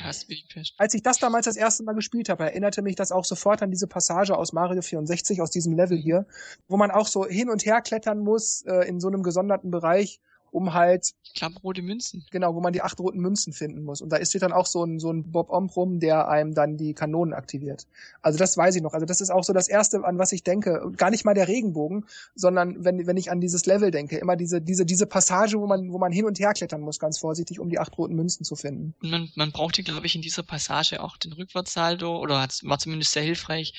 Als 0.79 0.95
ich 0.95 1.03
das 1.03 1.19
damals 1.19 1.45
das 1.47 1.57
erste 1.57 1.83
Mal 1.83 1.95
gespielt 1.95 2.29
habe, 2.29 2.45
erinnerte 2.45 2.83
mich 2.83 2.97
das 2.97 3.13
auch 3.13 3.25
sofort 3.25 3.63
an 3.63 3.71
diese 3.71 3.87
Passage 3.87 4.37
aus 4.37 4.53
Mario 4.53 4.83
64, 4.83 5.41
aus 5.41 5.51
diesem 5.51 5.75
Level 5.75 5.99
hier, 5.99 6.27
wo 6.69 6.77
man 6.77 6.91
auch 6.91 7.07
so 7.07 7.27
hin 7.27 7.51
und 7.51 7.65
her 7.65 7.81
klettern 7.81 8.21
muss 8.21 8.63
äh, 8.67 8.89
in 8.89 9.01
so 9.01 9.09
einem 9.09 9.23
gesonderten 9.23 9.71
Bereich, 9.71 10.21
um 10.51 10.75
halt, 10.75 11.13
Ich 11.25 11.35
glaube, 11.35 11.59
rote 11.61 11.83
Münzen. 11.83 12.25
genau, 12.31 12.55
wo 12.55 12.61
man 12.61 12.73
die 12.73 12.83
acht 12.83 12.99
roten 13.01 13.19
Münzen 13.19 13.53
finden 13.53 13.83
muss. 13.83 14.01
Und 14.01 14.11
da 14.11 14.17
ist 14.17 14.31
steht 14.31 14.43
dann 14.43 14.53
auch 14.53 14.67
so 14.67 14.85
ein, 14.85 14.99
so 14.99 15.11
ein 15.11 15.31
Bob 15.31 15.51
Omb 15.51 15.75
rum, 15.77 16.01
der 16.01 16.29
einem 16.29 16.55
dann 16.55 16.77
die 16.77 16.95
Kanonen 16.95 17.35
aktiviert. 17.35 17.87
Also 18.23 18.39
das 18.39 18.57
weiß 18.57 18.77
ich 18.77 18.83
noch. 18.83 18.93
Also 18.95 19.07
das 19.07 19.21
ist 19.21 19.31
auch 19.31 19.45
so 19.45 19.53
das 19.53 19.69
Erste, 19.69 20.05
an 20.05 20.19
was 20.19 20.33
ich 20.33 20.43
denke. 20.43 20.85
Und 20.85 20.99
Gar 20.99 21.11
nicht 21.11 21.25
mal 21.25 21.35
der 21.35 21.49
Regenbogen, 21.49 22.07
sondern 22.35 22.85
wenn, 22.85 23.07
wenn 23.07 23.17
ich 23.17 23.31
an 23.31 23.41
dieses 23.41 23.67
Level 23.67 23.91
denke, 23.91 24.19
immer 24.19 24.37
diese, 24.37 24.61
diese, 24.61 24.85
diese 24.87 25.07
Passage, 25.07 25.59
wo 25.59 25.67
man, 25.67 25.93
wo 25.93 25.99
man 25.99 26.13
hin 26.13 26.25
und 26.25 26.39
her 26.39 26.53
klettern 26.53 26.81
muss, 26.83 26.99
ganz 26.99 27.19
vorsichtig, 27.19 27.61
um 27.61 27.71
die 27.71 27.79
acht 27.79 27.97
roten 27.99 28.15
Münzen 28.15 28.45
zu 28.45 28.57
finden. 28.57 28.95
Und 29.03 29.11
man, 29.11 29.29
man 29.35 29.53
brauchte, 29.53 29.83
glaube 29.83 30.07
ich, 30.07 30.15
in 30.15 30.23
dieser 30.23 30.43
Passage 30.43 31.03
auch 31.03 31.17
den 31.17 31.33
Rückwärtssalto 31.33 32.19
oder 32.19 32.41
hat's, 32.43 32.65
war 32.65 32.79
zumindest 32.79 33.13
sehr 33.13 33.23
hilfreich. 33.23 33.75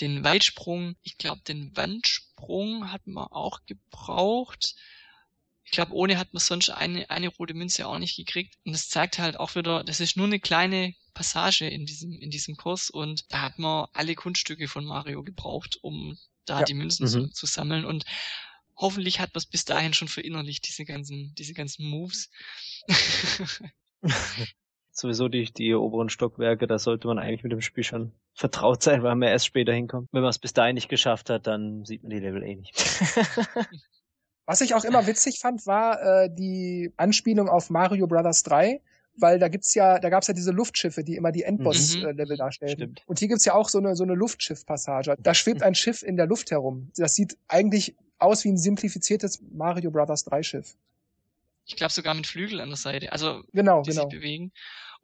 Den 0.00 0.24
Weitsprung, 0.24 0.96
ich 1.02 1.18
glaube, 1.18 1.40
den 1.46 1.70
Wandsprung 1.76 2.90
hat 2.90 3.06
man 3.06 3.28
auch 3.28 3.60
gebraucht. 3.66 4.74
Ich 5.64 5.70
glaube, 5.70 5.92
ohne 5.92 6.18
hat 6.18 6.32
man 6.32 6.40
sonst 6.40 6.70
eine, 6.70 7.08
eine 7.10 7.28
rote 7.28 7.54
Münze 7.54 7.86
auch 7.86 7.98
nicht 7.98 8.16
gekriegt. 8.16 8.56
Und 8.64 8.72
das 8.72 8.88
zeigt 8.88 9.18
halt 9.18 9.38
auch 9.38 9.54
wieder, 9.54 9.82
das 9.84 10.00
ist 10.00 10.16
nur 10.16 10.26
eine 10.26 10.38
kleine 10.40 10.94
Passage 11.14 11.66
in 11.66 11.86
diesem, 11.86 12.12
in 12.20 12.30
diesem 12.30 12.56
Kurs 12.56 12.90
und 12.90 13.24
da 13.32 13.42
hat 13.42 13.58
man 13.58 13.86
alle 13.92 14.14
Kunststücke 14.14 14.68
von 14.68 14.84
Mario 14.84 15.22
gebraucht, 15.22 15.78
um 15.82 16.18
da 16.44 16.60
Ja. 16.60 16.64
die 16.64 16.74
Münzen 16.74 17.04
Mhm. 17.04 17.08
zu, 17.08 17.28
zu 17.30 17.46
sammeln 17.46 17.84
und 17.84 18.04
hoffentlich 18.76 19.20
hat 19.20 19.32
man 19.32 19.38
es 19.38 19.46
bis 19.46 19.64
dahin 19.64 19.94
schon 19.94 20.08
verinnerlicht, 20.08 20.66
diese 20.66 20.84
ganzen, 20.84 21.32
diese 21.38 21.54
ganzen 21.54 21.88
Moves. 21.88 22.30
Sowieso 24.90 25.28
die, 25.28 25.44
die 25.52 25.74
oberen 25.74 26.08
Stockwerke, 26.08 26.66
da 26.66 26.78
sollte 26.78 27.06
man 27.08 27.18
eigentlich 27.18 27.42
mit 27.42 27.52
dem 27.52 27.60
Spiel 27.60 27.84
schon 27.84 28.12
vertraut 28.34 28.82
sein, 28.82 29.02
weil 29.02 29.14
man 29.16 29.28
erst 29.28 29.46
später 29.46 29.72
hinkommt. 29.72 30.08
Wenn 30.12 30.22
man 30.22 30.30
es 30.30 30.38
bis 30.38 30.52
dahin 30.52 30.74
nicht 30.74 30.88
geschafft 30.88 31.30
hat, 31.30 31.46
dann 31.46 31.84
sieht 31.84 32.02
man 32.02 32.10
die 32.10 32.18
Level 32.20 32.42
eh 32.42 32.56
nicht. 32.56 32.74
Was 34.46 34.60
ich 34.60 34.74
auch 34.74 34.84
immer 34.84 35.06
witzig 35.06 35.38
fand, 35.38 35.66
war 35.66 36.00
äh, 36.24 36.30
die 36.30 36.92
Anspielung 36.96 37.48
auf 37.48 37.70
Mario 37.70 38.06
Brothers 38.06 38.42
3, 38.42 38.80
weil 39.16 39.38
da 39.38 39.48
gibt's 39.48 39.74
ja, 39.74 39.98
da 39.98 40.10
gab's 40.10 40.26
ja 40.26 40.34
diese 40.34 40.50
Luftschiffe, 40.50 41.02
die 41.04 41.16
immer 41.16 41.32
die 41.32 41.40
Mhm. 41.40 41.46
Endboss-Level 41.60 42.36
darstellen. 42.36 42.72
Stimmt. 42.72 43.02
Und 43.06 43.18
hier 43.20 43.28
gibt's 43.28 43.44
ja 43.44 43.54
auch 43.54 43.68
so 43.68 43.78
eine 43.78 43.96
so 43.96 44.04
eine 44.04 44.14
Luftschiff-Passage. 44.14 45.16
Da 45.20 45.34
schwebt 45.34 45.62
ein 45.62 45.74
Schiff 45.74 46.02
in 46.02 46.16
der 46.16 46.26
Luft 46.26 46.50
herum. 46.50 46.90
Das 46.96 47.14
sieht 47.14 47.36
eigentlich 47.48 47.94
aus 48.18 48.44
wie 48.44 48.50
ein 48.50 48.58
simplifiziertes 48.58 49.40
Mario 49.52 49.90
Brothers 49.90 50.24
3 50.24 50.42
Schiff. 50.42 50.76
Ich 51.66 51.76
glaube 51.76 51.92
sogar 51.92 52.12
mit 52.14 52.26
Flügel 52.26 52.60
an 52.60 52.68
der 52.68 52.76
Seite, 52.76 53.10
also 53.12 53.42
Genau, 53.52 53.82
die 53.82 53.90
genau. 53.90 54.02
sich 54.02 54.18
bewegen. 54.18 54.52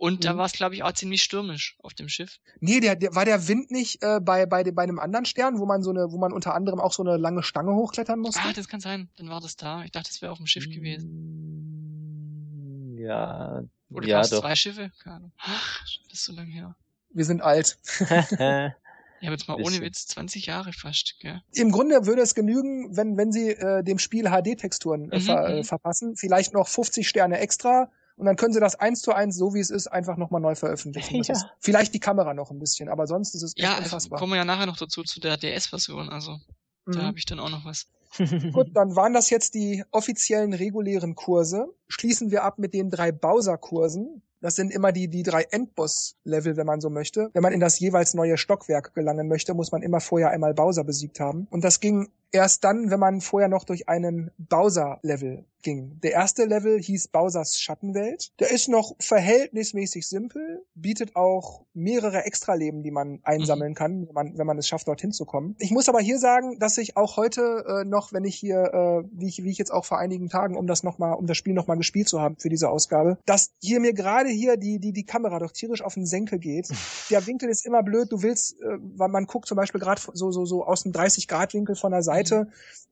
Und 0.00 0.24
da 0.24 0.32
Mhm. 0.32 0.38
war 0.38 0.46
es, 0.46 0.52
glaube 0.52 0.74
ich, 0.74 0.82
auch 0.82 0.92
ziemlich 0.92 1.22
stürmisch 1.22 1.76
auf 1.82 1.92
dem 1.92 2.08
Schiff. 2.08 2.38
Nee, 2.60 2.80
der, 2.80 2.96
der 2.96 3.14
war 3.14 3.26
der 3.26 3.48
Wind 3.48 3.70
nicht 3.70 4.02
äh, 4.02 4.18
bei 4.18 4.46
bei 4.46 4.64
bei 4.64 4.82
einem 4.82 4.98
anderen 4.98 5.26
Stern, 5.26 5.58
wo 5.58 5.66
man 5.66 5.82
so 5.82 5.90
eine 5.90 6.10
wo 6.10 6.16
man 6.16 6.32
unter 6.32 6.54
anderem 6.54 6.80
auch 6.80 6.94
so 6.94 7.02
eine 7.02 7.18
lange 7.18 7.42
Stange 7.42 7.74
hochklettern 7.74 8.18
musste. 8.18 8.40
Ah, 8.42 8.54
das 8.54 8.66
kann 8.66 8.80
sein. 8.80 9.10
Dann 9.16 9.28
war 9.28 9.42
das 9.42 9.56
da. 9.56 9.84
Ich 9.84 9.90
dachte, 9.92 10.08
das 10.08 10.22
wäre 10.22 10.32
auf 10.32 10.38
dem 10.38 10.46
Schiff 10.46 10.70
gewesen. 10.70 12.96
Ja, 12.98 13.62
Oder 13.90 14.08
ja 14.08 14.22
doch. 14.22 14.40
zwei 14.40 14.56
Schiffe? 14.56 14.90
Keine 15.02 15.16
Ahnung. 15.16 15.32
Ach, 15.38 15.80
das 16.08 16.20
ist 16.20 16.24
so 16.24 16.32
lange 16.32 16.50
her. 16.50 16.74
Wir 17.12 17.26
sind 17.26 17.42
alt. 17.42 17.76
Ich 19.22 19.26
habe 19.26 19.34
jetzt 19.36 19.48
mal 19.48 19.60
ohne. 19.60 19.82
Witz 19.82 20.06
20 20.06 20.46
Jahre 20.46 20.72
fast, 20.72 21.16
gell? 21.20 21.42
Im 21.52 21.72
Grunde 21.72 22.06
würde 22.06 22.22
es 22.22 22.34
genügen, 22.34 22.96
wenn, 22.96 23.18
wenn 23.18 23.32
sie 23.32 23.50
äh, 23.50 23.84
dem 23.84 23.98
Spiel 23.98 24.30
HD-Texturen 24.30 25.12
äh, 25.12 25.18
Mhm, 25.18 25.20
ver, 25.20 25.46
äh, 25.46 25.56
mhm. 25.58 25.64
verpassen, 25.64 26.16
vielleicht 26.16 26.54
noch 26.54 26.68
50 26.68 27.06
Sterne 27.06 27.38
extra 27.38 27.90
und 28.20 28.26
dann 28.26 28.36
können 28.36 28.52
sie 28.52 28.60
das 28.60 28.76
eins 28.76 29.00
zu 29.02 29.12
eins, 29.12 29.36
so 29.36 29.54
wie 29.54 29.60
es 29.60 29.70
ist, 29.70 29.88
einfach 29.88 30.16
nochmal 30.16 30.40
neu 30.40 30.54
veröffentlichen. 30.54 31.18
Das 31.18 31.28
Ja. 31.28 31.34
ist 31.34 31.46
vielleicht 31.58 31.94
die 31.94 32.00
Kamera 32.00 32.34
noch 32.34 32.50
ein 32.50 32.58
bisschen, 32.58 32.88
aber 32.88 33.06
sonst 33.06 33.34
ist 33.34 33.42
es 33.42 33.52
echt 33.56 33.64
Ja, 33.64 33.70
also 33.72 33.84
unfassbar. 33.84 34.18
kommen 34.18 34.32
wir 34.32 34.36
ja 34.36 34.44
nachher 34.44 34.66
noch 34.66 34.76
dazu, 34.76 35.02
zu 35.02 35.18
der 35.20 35.36
DS-Version. 35.36 36.08
Also, 36.10 36.38
da 36.86 37.00
Mhm. 37.00 37.02
habe 37.06 37.18
ich 37.18 37.24
dann 37.26 37.40
auch 37.40 37.50
noch 37.50 37.64
was. 37.64 37.86
Gut, 38.52 38.68
dann 38.74 38.94
waren 38.96 39.12
das 39.14 39.30
jetzt 39.30 39.54
die 39.54 39.84
offiziellen 39.90 40.52
regulären 40.52 41.14
Kurse. 41.14 41.66
Schließen 41.88 42.30
wir 42.30 42.44
ab 42.44 42.58
mit 42.58 42.74
den 42.74 42.90
drei 42.90 43.10
Bowser-Kursen. 43.12 44.22
Das 44.42 44.56
sind 44.56 44.72
immer 44.72 44.90
die, 44.90 45.08
die 45.08 45.22
drei 45.22 45.42
Endboss-Level, 45.42 46.56
wenn 46.56 46.66
man 46.66 46.80
so 46.80 46.88
möchte. 46.88 47.28
Wenn 47.34 47.42
man 47.42 47.52
in 47.52 47.60
das 47.60 47.78
jeweils 47.78 48.14
neue 48.14 48.38
Stockwerk 48.38 48.94
gelangen 48.94 49.28
möchte, 49.28 49.52
muss 49.54 49.70
man 49.70 49.82
immer 49.82 50.00
vorher 50.00 50.30
einmal 50.30 50.54
Bowser 50.54 50.82
besiegt 50.82 51.20
haben. 51.20 51.46
Und 51.50 51.62
das 51.62 51.78
ging 51.80 52.08
erst 52.32 52.64
dann, 52.64 52.90
wenn 52.90 53.00
man 53.00 53.20
vorher 53.20 53.48
noch 53.50 53.64
durch 53.64 53.88
einen 53.88 54.30
Bowser-Level 54.38 55.44
ging. 55.62 56.00
Der 56.02 56.12
erste 56.12 56.44
Level 56.44 56.80
hieß 56.80 57.08
Bowsers 57.08 57.58
Schattenwelt. 57.60 58.32
Der 58.40 58.50
ist 58.50 58.68
noch 58.68 58.94
verhältnismäßig 58.98 60.08
simpel, 60.08 60.64
bietet 60.74 61.16
auch 61.16 61.64
mehrere 61.74 62.24
Extraleben, 62.24 62.82
die 62.82 62.90
man 62.90 63.20
einsammeln 63.22 63.74
kann, 63.74 64.06
wenn 64.06 64.14
man, 64.14 64.38
wenn 64.38 64.46
man 64.46 64.58
es 64.58 64.68
schafft, 64.68 64.88
dorthin 64.88 65.12
zu 65.12 65.24
kommen. 65.24 65.56
Ich 65.58 65.70
muss 65.70 65.88
aber 65.88 66.00
hier 66.00 66.18
sagen, 66.18 66.58
dass 66.58 66.78
ich 66.78 66.96
auch 66.96 67.16
heute 67.16 67.64
äh, 67.66 67.84
noch, 67.84 68.12
wenn 68.12 68.24
ich 68.24 68.36
hier, 68.36 68.58
äh, 68.72 69.08
wie, 69.12 69.28
ich, 69.28 69.42
wie 69.44 69.50
ich 69.50 69.58
jetzt 69.58 69.72
auch 69.72 69.84
vor 69.84 69.98
einigen 69.98 70.28
Tagen, 70.28 70.56
um 70.56 70.66
das 70.66 70.82
noch 70.82 70.98
mal, 70.98 71.12
um 71.12 71.26
das 71.26 71.36
Spiel 71.36 71.54
noch 71.54 71.66
mal 71.66 71.76
gespielt 71.76 72.08
zu 72.08 72.20
haben 72.20 72.36
für 72.38 72.48
diese 72.48 72.70
Ausgabe, 72.70 73.18
dass 73.26 73.52
hier 73.60 73.80
mir 73.80 73.92
gerade 73.92 74.28
hier 74.28 74.56
die, 74.56 74.78
die, 74.78 74.92
die 74.92 75.04
Kamera 75.04 75.38
doch 75.38 75.52
tierisch 75.52 75.82
auf 75.82 75.94
den 75.94 76.06
Senkel 76.06 76.38
geht. 76.38 76.68
Der 77.10 77.26
Winkel 77.26 77.48
ist 77.48 77.66
immer 77.66 77.82
blöd. 77.82 78.12
Du 78.12 78.22
willst, 78.22 78.60
äh, 78.60 78.78
weil 78.96 79.08
man 79.08 79.26
guckt 79.26 79.46
zum 79.46 79.56
Beispiel 79.56 79.80
gerade 79.80 80.00
so, 80.12 80.30
so, 80.30 80.44
so 80.44 80.64
aus 80.64 80.82
dem 80.82 80.92
30-Grad-Winkel 80.92 81.76
von 81.76 81.92
der 81.92 82.02
Seite 82.02 82.48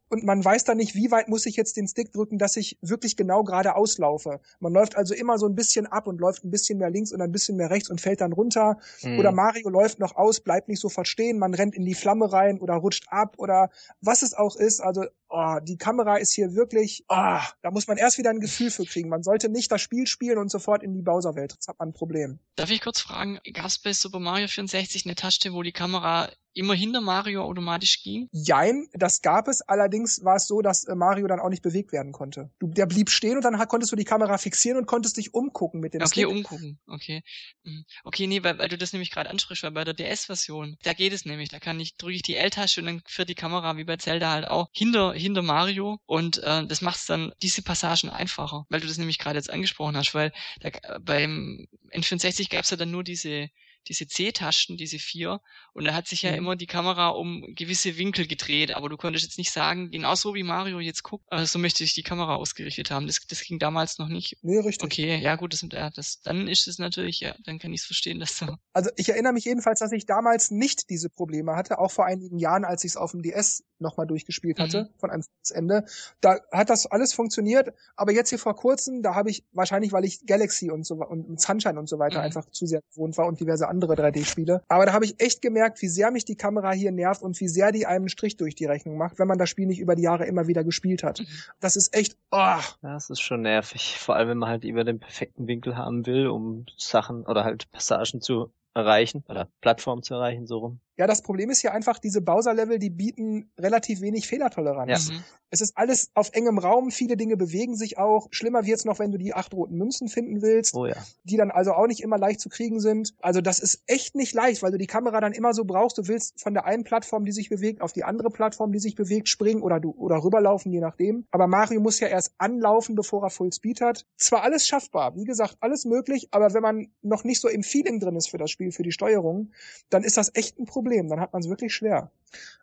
und 0.08 0.24
man 0.24 0.44
weiß 0.44 0.64
dann 0.64 0.78
nicht, 0.78 0.94
wie 0.94 1.10
weit 1.10 1.28
muss 1.28 1.46
ich 1.46 1.56
jetzt 1.56 1.76
den 1.76 1.86
Stick 1.86 2.12
drücken, 2.12 2.38
dass 2.38 2.56
ich 2.56 2.78
wirklich 2.80 3.16
genau 3.16 3.44
gerade 3.44 3.76
auslaufe. 3.76 4.40
Man 4.60 4.72
läuft 4.72 4.96
also 4.96 5.14
immer 5.14 5.38
so 5.38 5.46
ein 5.46 5.54
bisschen 5.54 5.86
ab 5.86 6.06
und 6.06 6.20
läuft 6.20 6.44
ein 6.44 6.50
bisschen 6.50 6.78
mehr 6.78 6.90
links 6.90 7.12
und 7.12 7.20
ein 7.20 7.32
bisschen 7.32 7.56
mehr 7.56 7.70
rechts 7.70 7.90
und 7.90 8.00
fällt 8.00 8.20
dann 8.20 8.32
runter. 8.32 8.78
Mhm. 9.02 9.18
Oder 9.18 9.32
Mario 9.32 9.68
läuft 9.68 9.98
noch 9.98 10.16
aus, 10.16 10.40
bleibt 10.40 10.68
nicht 10.68 10.80
sofort 10.80 11.08
stehen, 11.08 11.38
man 11.38 11.54
rennt 11.54 11.74
in 11.74 11.84
die 11.84 11.94
Flamme 11.94 12.32
rein 12.32 12.58
oder 12.60 12.74
rutscht 12.74 13.06
ab 13.08 13.34
oder 13.38 13.70
was 14.00 14.22
es 14.22 14.34
auch 14.34 14.56
ist. 14.56 14.80
Also 14.80 15.04
oh, 15.28 15.56
die 15.62 15.76
Kamera 15.76 16.16
ist 16.16 16.32
hier 16.32 16.54
wirklich, 16.54 17.04
oh, 17.08 17.40
da 17.62 17.70
muss 17.70 17.86
man 17.86 17.98
erst 17.98 18.18
wieder 18.18 18.30
ein 18.30 18.40
Gefühl 18.40 18.70
für 18.70 18.84
kriegen. 18.84 19.08
Man 19.08 19.22
sollte 19.22 19.48
nicht 19.48 19.70
das 19.70 19.80
Spiel 19.80 20.06
spielen 20.06 20.38
und 20.38 20.50
sofort 20.50 20.82
in 20.82 20.94
die 20.94 21.02
Bowser-Welt. 21.02 21.54
Das 21.58 21.68
hat 21.68 21.78
man 21.78 21.90
ein 21.90 21.92
Problem. 21.92 22.38
Darf 22.56 22.70
ich 22.70 22.80
kurz 22.80 23.00
fragen, 23.00 23.38
gab 23.52 23.66
es 23.66 23.78
bei 23.78 23.92
Super 23.92 24.20
Mario 24.20 24.48
64 24.48 25.06
eine 25.06 25.14
Tasche, 25.14 25.52
wo 25.52 25.62
die 25.62 25.72
Kamera 25.72 26.30
immer 26.58 26.74
hinter 26.74 27.00
Mario 27.00 27.44
automatisch 27.44 28.02
ging? 28.02 28.28
Jein, 28.32 28.88
das 28.92 29.22
gab 29.22 29.48
es. 29.48 29.62
Allerdings 29.62 30.24
war 30.24 30.36
es 30.36 30.46
so, 30.46 30.60
dass 30.60 30.84
äh, 30.84 30.94
Mario 30.94 31.26
dann 31.26 31.40
auch 31.40 31.48
nicht 31.48 31.62
bewegt 31.62 31.92
werden 31.92 32.12
konnte. 32.12 32.50
Du, 32.58 32.68
der 32.68 32.86
blieb 32.86 33.10
stehen 33.10 33.36
und 33.36 33.44
dann 33.44 33.56
konntest 33.68 33.92
du 33.92 33.96
die 33.96 34.04
Kamera 34.04 34.38
fixieren 34.38 34.78
und 34.78 34.86
konntest 34.86 35.16
dich 35.16 35.34
umgucken 35.34 35.80
mit 35.80 35.94
dem 35.94 36.02
Okay, 36.02 36.24
Stick. 36.24 36.28
umgucken. 36.28 36.78
Okay. 36.86 37.22
Mhm. 37.64 37.84
Okay, 38.04 38.26
nee, 38.26 38.42
weil, 38.42 38.58
weil 38.58 38.68
du 38.68 38.76
das 38.76 38.92
nämlich 38.92 39.10
gerade 39.10 39.30
ansprichst, 39.30 39.62
weil 39.62 39.70
bei 39.70 39.84
der 39.84 39.94
DS-Version, 39.94 40.76
da 40.82 40.92
geht 40.92 41.12
es 41.12 41.24
nämlich. 41.24 41.48
Da 41.48 41.60
kann 41.60 41.78
ich, 41.80 41.96
drücke 41.96 42.14
ich 42.14 42.22
die 42.22 42.36
L-Tasche 42.36 42.80
und 42.80 42.86
dann 42.86 43.02
führt 43.06 43.28
die 43.28 43.34
Kamera 43.34 43.76
wie 43.76 43.84
bei 43.84 43.96
Zelda 43.96 44.30
halt 44.32 44.48
auch 44.48 44.68
hinter, 44.72 45.12
hinter 45.12 45.42
Mario 45.42 46.00
und 46.06 46.38
äh, 46.42 46.66
das 46.66 46.80
macht 46.82 46.96
es 46.96 47.06
dann 47.06 47.32
diese 47.42 47.62
Passagen 47.62 48.10
einfacher, 48.10 48.66
weil 48.68 48.80
du 48.80 48.86
das 48.86 48.98
nämlich 48.98 49.18
gerade 49.18 49.38
jetzt 49.38 49.50
angesprochen 49.50 49.96
hast, 49.96 50.14
weil 50.14 50.32
da, 50.60 50.70
beim 51.00 51.66
N64 51.92 52.50
gab 52.50 52.64
es 52.64 52.70
ja 52.70 52.76
dann 52.76 52.90
nur 52.90 53.04
diese 53.04 53.48
diese 53.88 54.06
C-Tasten, 54.06 54.76
diese 54.76 54.98
vier. 54.98 55.40
Und 55.72 55.84
da 55.86 55.94
hat 55.94 56.06
sich 56.06 56.22
ja 56.22 56.32
mhm. 56.32 56.38
immer 56.38 56.56
die 56.56 56.66
Kamera 56.66 57.08
um 57.08 57.54
gewisse 57.54 57.96
Winkel 57.98 58.26
gedreht, 58.26 58.74
aber 58.74 58.88
du 58.88 58.96
konntest 58.96 59.24
jetzt 59.24 59.38
nicht 59.38 59.50
sagen, 59.50 59.90
genau 59.90 60.14
so 60.14 60.34
wie 60.34 60.42
Mario 60.42 60.80
jetzt 60.80 61.02
guckt, 61.02 61.24
äh, 61.30 61.46
so 61.46 61.58
möchte 61.58 61.84
ich 61.84 61.94
die 61.94 62.02
Kamera 62.02 62.36
ausgerichtet 62.36 62.90
haben. 62.90 63.06
Das, 63.06 63.20
das 63.26 63.42
ging 63.42 63.58
damals 63.58 63.98
noch 63.98 64.08
nicht. 64.08 64.36
Nee, 64.42 64.58
richtig. 64.58 64.84
Okay, 64.84 65.18
ja 65.18 65.36
gut, 65.36 65.52
das, 65.52 65.64
ja, 65.72 65.90
das, 65.90 66.20
dann 66.22 66.48
ist 66.48 66.68
es 66.68 66.78
natürlich, 66.78 67.20
ja, 67.20 67.34
dann 67.44 67.58
kann 67.58 67.72
ich 67.72 67.80
es 67.80 67.86
verstehen, 67.86 68.20
dass 68.20 68.38
du. 68.38 68.46
Also 68.72 68.90
ich 68.96 69.08
erinnere 69.08 69.32
mich 69.32 69.44
jedenfalls, 69.44 69.80
dass 69.80 69.90
ich 69.90 70.06
damals 70.06 70.52
nicht 70.52 70.88
diese 70.88 71.10
Probleme 71.10 71.56
hatte, 71.56 71.80
auch 71.80 71.90
vor 71.90 72.06
einigen 72.06 72.38
Jahren, 72.38 72.64
als 72.64 72.84
ich 72.84 72.92
es 72.92 72.96
auf 72.96 73.10
dem 73.10 73.22
DS 73.22 73.64
nochmal 73.80 74.06
durchgespielt 74.06 74.58
hatte, 74.58 74.84
mhm. 74.84 74.98
von 74.98 75.10
Anfang 75.10 75.32
bis 75.40 75.50
Ende. 75.50 75.84
Da 76.20 76.38
hat 76.52 76.70
das 76.70 76.86
alles 76.86 77.12
funktioniert, 77.12 77.72
aber 77.96 78.12
jetzt 78.12 78.28
hier 78.30 78.38
vor 78.38 78.54
kurzem, 78.54 79.02
da 79.02 79.14
habe 79.14 79.30
ich 79.30 79.44
wahrscheinlich, 79.52 79.92
weil 79.92 80.04
ich 80.04 80.26
Galaxy 80.26 80.70
und 80.70 80.84
so 80.84 80.96
und 80.96 81.40
Sunshine 81.40 81.78
und 81.78 81.88
so 81.88 81.98
weiter 81.98 82.18
mhm. 82.18 82.24
einfach 82.24 82.48
zu 82.50 82.66
sehr 82.66 82.82
gewohnt 82.90 83.16
war 83.16 83.26
und 83.26 83.40
diverse 83.40 83.68
andere 83.68 83.77
3D-Spiele. 83.86 84.62
Aber 84.68 84.86
da 84.86 84.92
habe 84.92 85.04
ich 85.04 85.20
echt 85.20 85.42
gemerkt, 85.42 85.80
wie 85.82 85.88
sehr 85.88 86.10
mich 86.10 86.24
die 86.24 86.36
Kamera 86.36 86.72
hier 86.72 86.90
nervt 86.90 87.22
und 87.22 87.38
wie 87.40 87.48
sehr 87.48 87.70
die 87.70 87.86
einem 87.86 88.08
einen 88.08 88.08
Strich 88.08 88.36
durch 88.36 88.54
die 88.54 88.64
Rechnung 88.64 88.96
macht, 88.96 89.18
wenn 89.18 89.28
man 89.28 89.38
das 89.38 89.48
Spiel 89.48 89.66
nicht 89.66 89.80
über 89.80 89.94
die 89.94 90.02
Jahre 90.02 90.26
immer 90.26 90.46
wieder 90.46 90.64
gespielt 90.64 91.02
hat. 91.02 91.20
Mhm. 91.20 91.26
Das 91.60 91.76
ist 91.76 91.94
echt, 91.94 92.16
oh. 92.30 92.36
Ja, 92.36 92.64
das 92.82 93.10
ist 93.10 93.20
schon 93.20 93.42
nervig. 93.42 93.98
Vor 93.98 94.16
allem, 94.16 94.28
wenn 94.28 94.38
man 94.38 94.48
halt 94.48 94.64
immer 94.64 94.84
den 94.84 94.98
perfekten 94.98 95.46
Winkel 95.46 95.76
haben 95.76 96.06
will, 96.06 96.28
um 96.28 96.66
Sachen 96.76 97.26
oder 97.26 97.44
halt 97.44 97.70
Passagen 97.70 98.20
zu 98.20 98.50
erreichen 98.74 99.24
oder 99.28 99.48
Plattformen 99.60 100.02
zu 100.02 100.14
erreichen, 100.14 100.46
so 100.46 100.58
rum. 100.58 100.80
Ja, 100.98 101.06
das 101.06 101.22
Problem 101.22 101.48
ist 101.48 101.60
hier 101.60 101.72
einfach, 101.72 102.00
diese 102.00 102.20
Bowser-Level, 102.20 102.80
die 102.80 102.90
bieten 102.90 103.52
relativ 103.56 104.00
wenig 104.00 104.26
Fehlertoleranz. 104.26 105.08
Ja. 105.08 105.14
Mhm. 105.14 105.24
Es 105.50 105.60
ist 105.60 105.78
alles 105.78 106.10
auf 106.14 106.30
engem 106.32 106.58
Raum, 106.58 106.90
viele 106.90 107.16
Dinge 107.16 107.36
bewegen 107.36 107.74
sich 107.76 107.96
auch. 107.96 108.28
Schlimmer 108.30 108.66
wird's 108.66 108.84
noch, 108.84 108.98
wenn 108.98 109.12
du 109.12 109.16
die 109.16 109.32
acht 109.32 109.54
roten 109.54 109.76
Münzen 109.76 110.08
finden 110.08 110.42
willst, 110.42 110.74
oh 110.74 110.86
ja. 110.86 110.96
die 111.24 111.36
dann 111.36 111.50
also 111.50 111.72
auch 111.72 111.86
nicht 111.86 112.02
immer 112.02 112.18
leicht 112.18 112.40
zu 112.40 112.48
kriegen 112.48 112.80
sind. 112.80 113.14
Also 113.22 113.40
das 113.40 113.60
ist 113.60 113.82
echt 113.86 114.14
nicht 114.14 114.34
leicht, 114.34 114.62
weil 114.62 114.72
du 114.72 114.78
die 114.78 114.86
Kamera 114.86 115.20
dann 115.20 115.32
immer 115.32 115.54
so 115.54 115.64
brauchst. 115.64 115.96
Du 115.96 116.08
willst 116.08 116.40
von 116.40 116.52
der 116.52 116.66
einen 116.66 116.84
Plattform, 116.84 117.24
die 117.24 117.32
sich 117.32 117.48
bewegt, 117.48 117.80
auf 117.80 117.92
die 117.92 118.04
andere 118.04 118.30
Plattform, 118.30 118.72
die 118.72 118.78
sich 118.78 118.94
bewegt, 118.94 119.28
springen 119.28 119.62
oder 119.62 119.80
du 119.80 119.92
oder 119.92 120.22
rüberlaufen, 120.22 120.72
je 120.72 120.80
nachdem. 120.80 121.26
Aber 121.30 121.46
Mario 121.46 121.80
muss 121.80 122.00
ja 122.00 122.08
erst 122.08 122.34
anlaufen, 122.38 122.94
bevor 122.94 123.22
er 123.22 123.30
Full 123.30 123.52
Speed 123.52 123.80
hat. 123.80 124.04
Zwar 124.16 124.42
alles 124.42 124.66
schaffbar, 124.66 125.16
wie 125.16 125.24
gesagt, 125.24 125.56
alles 125.60 125.84
möglich, 125.84 126.28
aber 126.32 126.52
wenn 126.52 126.62
man 126.62 126.88
noch 127.02 127.24
nicht 127.24 127.40
so 127.40 127.48
im 127.48 127.62
Feeling 127.62 128.00
drin 128.00 128.16
ist 128.16 128.28
für 128.28 128.38
das 128.38 128.50
Spiel, 128.50 128.72
für 128.72 128.82
die 128.82 128.92
Steuerung, 128.92 129.52
dann 129.88 130.04
ist 130.04 130.16
das 130.16 130.34
echt 130.34 130.58
ein 130.58 130.66
Problem. 130.66 130.87
Dann 131.08 131.20
hat 131.20 131.32
man 131.32 131.42
es 131.42 131.48
wirklich 131.48 131.74
schwer. 131.74 132.10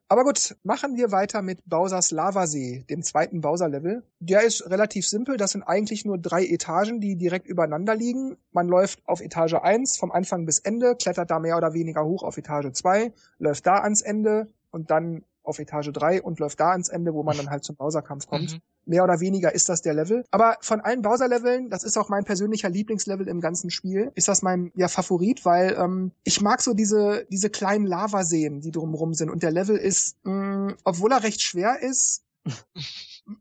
Aber 0.08 0.24
gut, 0.24 0.56
machen 0.64 0.98
wir 0.98 1.12
weiter 1.12 1.42
mit 1.42 1.66
Bowsers 1.66 2.12
Lavasee, 2.12 2.86
dem 2.90 3.02
zweiten 3.02 3.42
Bowser-Level. 3.42 4.04
Der 4.20 4.44
ist 4.44 4.70
relativ 4.70 5.08
simpel. 5.08 5.38
Das 5.38 5.52
sind 5.52 5.64
eigentlich 5.64 6.06
nur 6.06 6.20
drei 6.20 6.46
Etagen, 6.46 7.02
die 7.02 7.16
direkt 7.16 7.48
übereinander 7.48 7.96
liegen. 7.96 8.38
Man 8.52 8.68
läuft 8.68 9.02
auf 9.08 9.20
Etage 9.20 9.56
1 9.56 9.98
vom 9.98 10.12
Anfang 10.12 10.46
bis 10.46 10.60
Ende, 10.60 10.96
klettert 10.96 11.32
da 11.32 11.40
mehr 11.40 11.58
oder 11.58 11.74
weniger 11.74 12.06
hoch 12.06 12.22
auf 12.22 12.38
Etage 12.38 12.72
2, 12.72 13.14
läuft 13.40 13.66
da 13.66 13.80
ans 13.80 14.02
Ende 14.02 14.48
und 14.70 14.92
dann 14.92 15.24
auf 15.42 15.58
Etage 15.58 15.92
3 15.92 16.22
und 16.22 16.40
läuft 16.40 16.60
da 16.60 16.72
ans 16.72 16.90
Ende, 16.90 17.14
wo 17.16 17.24
man 17.24 17.38
dann 17.38 17.50
halt 17.50 17.64
zum 17.64 17.76
Bowser-Kampf 17.76 18.28
kommt. 18.28 18.54
Mhm. 18.54 18.62
Mehr 18.86 19.04
oder 19.04 19.20
weniger 19.20 19.54
ist 19.54 19.70
das 19.70 19.82
der 19.82 19.94
Level. 19.94 20.26
Aber 20.32 20.58
von 20.62 20.82
allen 20.82 21.02
Bowser-Leveln, 21.02 21.70
das 21.70 21.84
ist 21.84 21.98
auch 21.98 22.10
mein 22.10 22.24
persönlicher 22.24 22.70
Lieblingslevel 22.70 23.28
im 23.28 23.42
ganzen 23.42 23.70
Spiel, 23.70 24.12
ist 24.16 24.28
das 24.28 24.42
mein 24.42 24.72
ja, 24.76 24.88
Favorit, 24.88 25.46
weil 25.46 25.76
ähm, 25.80 26.12
ich 26.24 26.42
mag 26.42 26.62
so 26.62 26.74
diese, 26.74 27.26
diese 27.32 27.50
kleinen 27.50 27.86
Lavaseen, 27.86 28.62
die 28.62 28.72
drumherum 28.72 29.14
sind. 29.14 29.30
Und 29.30 29.44
der 29.44 29.52
Level 29.52 29.78
ist, 29.78 30.18
mh, 30.24 30.34
mm, 30.34 30.76
obwohl 30.84 31.12
er 31.12 31.24
recht 31.24 31.42
schwer 31.42 31.82
ist, 31.82 32.24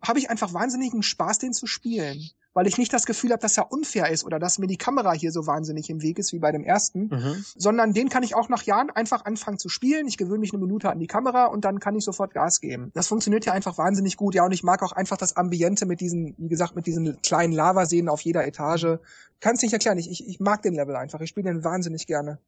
habe 0.02 0.18
ich 0.18 0.30
einfach 0.30 0.54
wahnsinnigen 0.54 1.02
Spaß, 1.02 1.38
den 1.38 1.52
zu 1.52 1.66
spielen 1.66 2.30
weil 2.54 2.66
ich 2.66 2.78
nicht 2.78 2.92
das 2.92 3.04
Gefühl 3.04 3.32
habe, 3.32 3.42
dass 3.42 3.58
er 3.58 3.70
unfair 3.70 4.10
ist 4.10 4.24
oder 4.24 4.38
dass 4.38 4.58
mir 4.58 4.66
die 4.66 4.78
Kamera 4.78 5.12
hier 5.12 5.32
so 5.32 5.46
wahnsinnig 5.46 5.90
im 5.90 6.00
Weg 6.00 6.18
ist 6.18 6.32
wie 6.32 6.38
bei 6.38 6.52
dem 6.52 6.64
ersten, 6.64 7.08
mhm. 7.08 7.44
sondern 7.56 7.92
den 7.92 8.08
kann 8.08 8.22
ich 8.22 8.34
auch 8.34 8.48
nach 8.48 8.62
Jahren 8.62 8.90
einfach 8.90 9.24
anfangen 9.24 9.58
zu 9.58 9.68
spielen. 9.68 10.06
Ich 10.06 10.16
gewöhne 10.16 10.38
mich 10.38 10.52
eine 10.52 10.62
Minute 10.62 10.88
an 10.88 10.98
die 10.98 11.06
Kamera 11.06 11.46
und 11.46 11.64
dann 11.64 11.80
kann 11.80 11.96
ich 11.96 12.04
sofort 12.04 12.32
Gas 12.32 12.60
geben. 12.60 12.90
Das 12.94 13.08
funktioniert 13.08 13.44
ja 13.44 13.52
einfach 13.52 13.76
wahnsinnig 13.76 14.16
gut. 14.16 14.34
Ja, 14.34 14.44
und 14.44 14.52
ich 14.52 14.62
mag 14.62 14.82
auch 14.82 14.92
einfach 14.92 15.16
das 15.16 15.36
Ambiente 15.36 15.84
mit 15.84 16.00
diesen, 16.00 16.34
wie 16.38 16.48
gesagt, 16.48 16.76
mit 16.76 16.86
diesen 16.86 17.20
kleinen 17.22 17.52
Lavaseen 17.52 18.08
auf 18.08 18.20
jeder 18.20 18.46
Etage. 18.46 18.98
Kannst 19.40 19.62
nicht 19.62 19.72
erklären. 19.72 19.98
Ich, 19.98 20.10
ich, 20.10 20.26
ich 20.26 20.40
mag 20.40 20.62
den 20.62 20.74
Level 20.74 20.96
einfach. 20.96 21.20
Ich 21.20 21.30
spiele 21.30 21.52
den 21.52 21.64
wahnsinnig 21.64 22.06
gerne. 22.06 22.38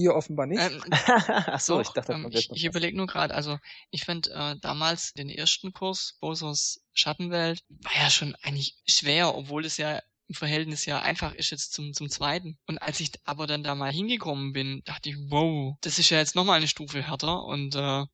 Ihr 0.00 0.14
offenbar 0.14 0.46
nicht. 0.46 0.62
Ähm, 0.62 0.80
Ach 0.90 1.58
so, 1.58 1.74
doch, 1.74 1.82
ich 1.82 1.88
dachte, 1.88 2.12
ähm, 2.12 2.28
ich, 2.30 2.48
ich 2.52 2.64
überlege 2.64 2.96
nur 2.96 3.08
gerade, 3.08 3.34
also 3.34 3.58
ich 3.90 4.04
fand 4.04 4.28
äh, 4.28 4.56
damals 4.60 5.12
den 5.12 5.28
ersten 5.28 5.72
Kurs, 5.72 6.16
Bosos 6.20 6.80
Schattenwelt, 6.92 7.64
war 7.68 7.92
ja 8.00 8.08
schon 8.08 8.36
eigentlich 8.42 8.76
schwer, 8.86 9.34
obwohl 9.34 9.64
es 9.64 9.76
ja 9.76 10.00
im 10.28 10.36
Verhältnis 10.36 10.86
ja 10.86 11.00
einfach 11.00 11.34
ist 11.34 11.50
jetzt 11.50 11.72
zum, 11.72 11.94
zum 11.94 12.08
zweiten. 12.10 12.58
Und 12.66 12.78
als 12.78 13.00
ich 13.00 13.10
aber 13.24 13.48
dann 13.48 13.64
da 13.64 13.74
mal 13.74 13.90
hingekommen 13.90 14.52
bin, 14.52 14.82
dachte 14.84 15.08
ich, 15.10 15.16
wow, 15.30 15.76
das 15.80 15.98
ist 15.98 16.10
ja 16.10 16.18
jetzt 16.18 16.36
nochmal 16.36 16.58
eine 16.58 16.68
Stufe 16.68 17.02
härter 17.02 17.44
und 17.44 17.74
äh, 17.74 18.04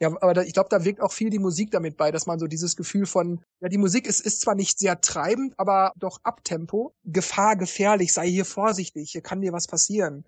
ja, 0.00 0.08
aber 0.08 0.34
da, 0.34 0.42
ich 0.42 0.52
glaube, 0.52 0.68
da 0.70 0.84
wirkt 0.84 1.00
auch 1.00 1.12
viel 1.12 1.30
die 1.30 1.38
Musik 1.38 1.70
damit 1.70 1.96
bei, 1.96 2.10
dass 2.10 2.26
man 2.26 2.38
so 2.38 2.46
dieses 2.46 2.74
Gefühl 2.74 3.06
von, 3.06 3.44
ja, 3.60 3.68
die 3.68 3.78
Musik 3.78 4.06
ist, 4.06 4.20
ist 4.20 4.40
zwar 4.40 4.54
nicht 4.54 4.78
sehr 4.78 5.00
treibend, 5.00 5.54
aber 5.56 5.92
doch 5.96 6.20
Abtempo. 6.24 6.94
Gefahr, 7.04 7.56
gefährlich, 7.56 8.12
sei 8.12 8.28
hier 8.28 8.44
vorsichtig, 8.44 9.12
hier 9.12 9.20
kann 9.20 9.40
dir 9.40 9.52
was 9.52 9.68
passieren. 9.68 10.24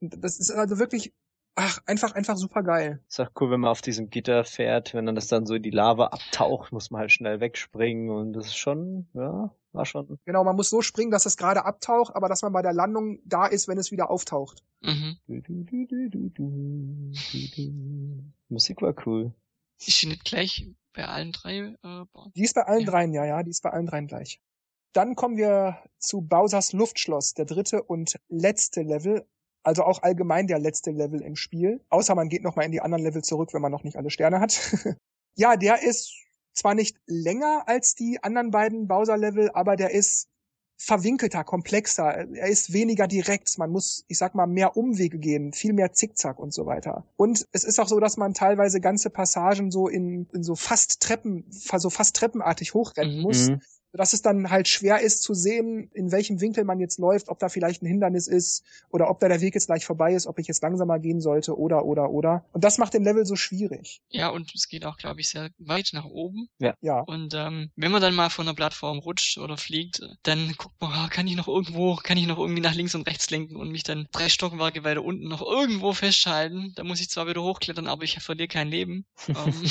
Das 0.00 0.38
ist 0.38 0.50
also 0.50 0.78
wirklich, 0.78 1.12
ach, 1.54 1.78
einfach, 1.86 2.12
einfach 2.12 2.36
super 2.36 2.62
geil. 2.62 3.02
Ist 3.08 3.20
auch 3.20 3.30
cool, 3.40 3.50
wenn 3.50 3.60
man 3.60 3.70
auf 3.70 3.82
diesem 3.82 4.10
Gitter 4.10 4.44
fährt, 4.44 4.94
wenn 4.94 5.06
dann 5.06 5.14
das 5.14 5.28
dann 5.28 5.46
so 5.46 5.54
in 5.54 5.62
die 5.62 5.70
Lava 5.70 6.06
abtaucht, 6.06 6.72
muss 6.72 6.90
man 6.90 7.00
halt 7.00 7.12
schnell 7.12 7.40
wegspringen 7.40 8.10
und 8.10 8.32
das 8.32 8.46
ist 8.46 8.56
schon, 8.56 9.08
ja, 9.14 9.54
war 9.72 9.86
schon. 9.86 10.18
Genau, 10.24 10.44
man 10.44 10.56
muss 10.56 10.70
so 10.70 10.82
springen, 10.82 11.10
dass 11.10 11.26
es 11.26 11.36
gerade 11.36 11.64
abtaucht, 11.64 12.14
aber 12.16 12.28
dass 12.28 12.42
man 12.42 12.52
bei 12.52 12.62
der 12.62 12.72
Landung 12.72 13.20
da 13.24 13.46
ist, 13.46 13.68
wenn 13.68 13.78
es 13.78 13.90
wieder 13.90 14.10
auftaucht. 14.10 14.64
Mhm. 14.80 15.18
Musik 18.48 18.82
war 18.82 18.94
cool. 19.06 19.34
Ist 19.78 20.02
die 20.02 20.06
nicht 20.06 20.24
gleich 20.24 20.68
bei 20.92 21.06
allen 21.06 21.32
drei? 21.32 21.76
Äh, 21.82 22.04
die 22.34 22.42
ist 22.42 22.54
bei 22.54 22.62
allen 22.62 22.84
ja. 22.84 22.90
dreien, 22.90 23.12
ja, 23.12 23.24
ja, 23.24 23.42
die 23.42 23.50
ist 23.50 23.62
bei 23.62 23.70
allen 23.70 23.86
dreien 23.86 24.06
gleich. 24.06 24.40
Dann 24.92 25.14
kommen 25.14 25.36
wir 25.36 25.78
zu 25.98 26.20
Bowsers 26.20 26.72
Luftschloss, 26.72 27.34
der 27.34 27.44
dritte 27.44 27.82
und 27.82 28.18
letzte 28.28 28.82
Level. 28.82 29.24
Also 29.62 29.84
auch 29.84 30.02
allgemein 30.02 30.46
der 30.46 30.58
letzte 30.58 30.90
Level 30.90 31.20
im 31.20 31.36
Spiel. 31.36 31.80
Außer 31.90 32.14
man 32.14 32.28
geht 32.28 32.42
nochmal 32.42 32.66
in 32.66 32.72
die 32.72 32.80
anderen 32.80 33.04
Level 33.04 33.22
zurück, 33.22 33.52
wenn 33.52 33.62
man 33.62 33.72
noch 33.72 33.84
nicht 33.84 33.96
alle 33.96 34.10
Sterne 34.10 34.40
hat. 34.40 34.58
ja, 35.36 35.56
der 35.56 35.82
ist 35.82 36.14
zwar 36.54 36.74
nicht 36.74 36.96
länger 37.06 37.64
als 37.66 37.94
die 37.94 38.22
anderen 38.22 38.50
beiden 38.50 38.88
Bowser-Level, 38.88 39.50
aber 39.52 39.76
der 39.76 39.90
ist 39.92 40.28
verwinkelter, 40.80 41.44
komplexer. 41.44 42.26
Er 42.34 42.48
ist 42.48 42.72
weniger 42.72 43.06
direkt. 43.06 43.58
Man 43.58 43.70
muss, 43.70 44.04
ich 44.08 44.16
sag 44.16 44.34
mal, 44.34 44.46
mehr 44.46 44.78
Umwege 44.78 45.18
gehen, 45.18 45.52
viel 45.52 45.74
mehr 45.74 45.92
Zickzack 45.92 46.38
und 46.38 46.54
so 46.54 46.64
weiter. 46.64 47.04
Und 47.16 47.46
es 47.52 47.64
ist 47.64 47.78
auch 47.78 47.88
so, 47.88 48.00
dass 48.00 48.16
man 48.16 48.32
teilweise 48.32 48.80
ganze 48.80 49.10
Passagen 49.10 49.70
so 49.70 49.88
in, 49.88 50.26
in 50.32 50.42
so 50.42 50.54
fast 50.56 51.00
Treppen, 51.00 51.44
so 51.50 51.90
fast 51.90 52.16
treppenartig 52.16 52.72
hochrennen 52.72 53.18
mhm. 53.18 53.22
muss. 53.22 53.50
Dass 53.92 54.12
es 54.12 54.22
dann 54.22 54.50
halt 54.50 54.68
schwer 54.68 55.00
ist 55.00 55.22
zu 55.22 55.34
sehen, 55.34 55.90
in 55.94 56.12
welchem 56.12 56.40
Winkel 56.40 56.64
man 56.64 56.78
jetzt 56.78 56.98
läuft, 56.98 57.28
ob 57.28 57.38
da 57.38 57.48
vielleicht 57.48 57.82
ein 57.82 57.86
Hindernis 57.86 58.28
ist 58.28 58.64
oder 58.90 59.10
ob 59.10 59.20
da 59.20 59.28
der 59.28 59.40
Weg 59.40 59.54
jetzt 59.54 59.66
gleich 59.66 59.84
vorbei 59.84 60.14
ist, 60.14 60.26
ob 60.26 60.38
ich 60.38 60.46
jetzt 60.46 60.62
langsamer 60.62 60.98
gehen 60.98 61.20
sollte 61.20 61.58
oder 61.58 61.84
oder 61.84 62.10
oder. 62.10 62.44
Und 62.52 62.64
das 62.64 62.78
macht 62.78 62.94
den 62.94 63.04
Level 63.04 63.26
so 63.26 63.36
schwierig. 63.36 64.00
Ja, 64.08 64.28
und 64.28 64.54
es 64.54 64.68
geht 64.68 64.84
auch, 64.84 64.96
glaube 64.96 65.20
ich, 65.20 65.28
sehr 65.28 65.50
weit 65.58 65.90
nach 65.92 66.04
oben. 66.04 66.48
Ja. 66.58 66.74
ja. 66.80 67.00
Und 67.00 67.34
ähm, 67.34 67.70
wenn 67.76 67.90
man 67.90 68.00
dann 68.00 68.14
mal 68.14 68.30
von 68.30 68.46
der 68.46 68.54
Plattform 68.54 68.98
rutscht 68.98 69.38
oder 69.38 69.56
fliegt, 69.56 70.00
dann 70.22 70.54
guckt 70.56 70.80
man, 70.80 70.92
oh, 70.92 71.08
kann 71.10 71.26
ich 71.26 71.36
noch 71.36 71.48
irgendwo, 71.48 71.96
kann 71.96 72.16
ich 72.16 72.26
noch 72.26 72.38
irgendwie 72.38 72.62
nach 72.62 72.74
links 72.74 72.94
und 72.94 73.06
rechts 73.08 73.30
lenken 73.30 73.56
und 73.56 73.70
mich 73.70 73.82
dann 73.82 74.08
drei 74.12 74.28
Stockwerke 74.28 74.84
weiter 74.84 75.04
unten 75.04 75.28
noch 75.28 75.42
irgendwo 75.42 75.92
festhalten. 75.92 76.72
Da 76.76 76.84
muss 76.84 77.00
ich 77.00 77.10
zwar 77.10 77.26
wieder 77.26 77.42
hochklettern, 77.42 77.86
aber 77.86 78.04
ich 78.04 78.18
verliere 78.20 78.48
kein 78.48 78.68
Leben. 78.68 79.04
ähm, 79.28 79.70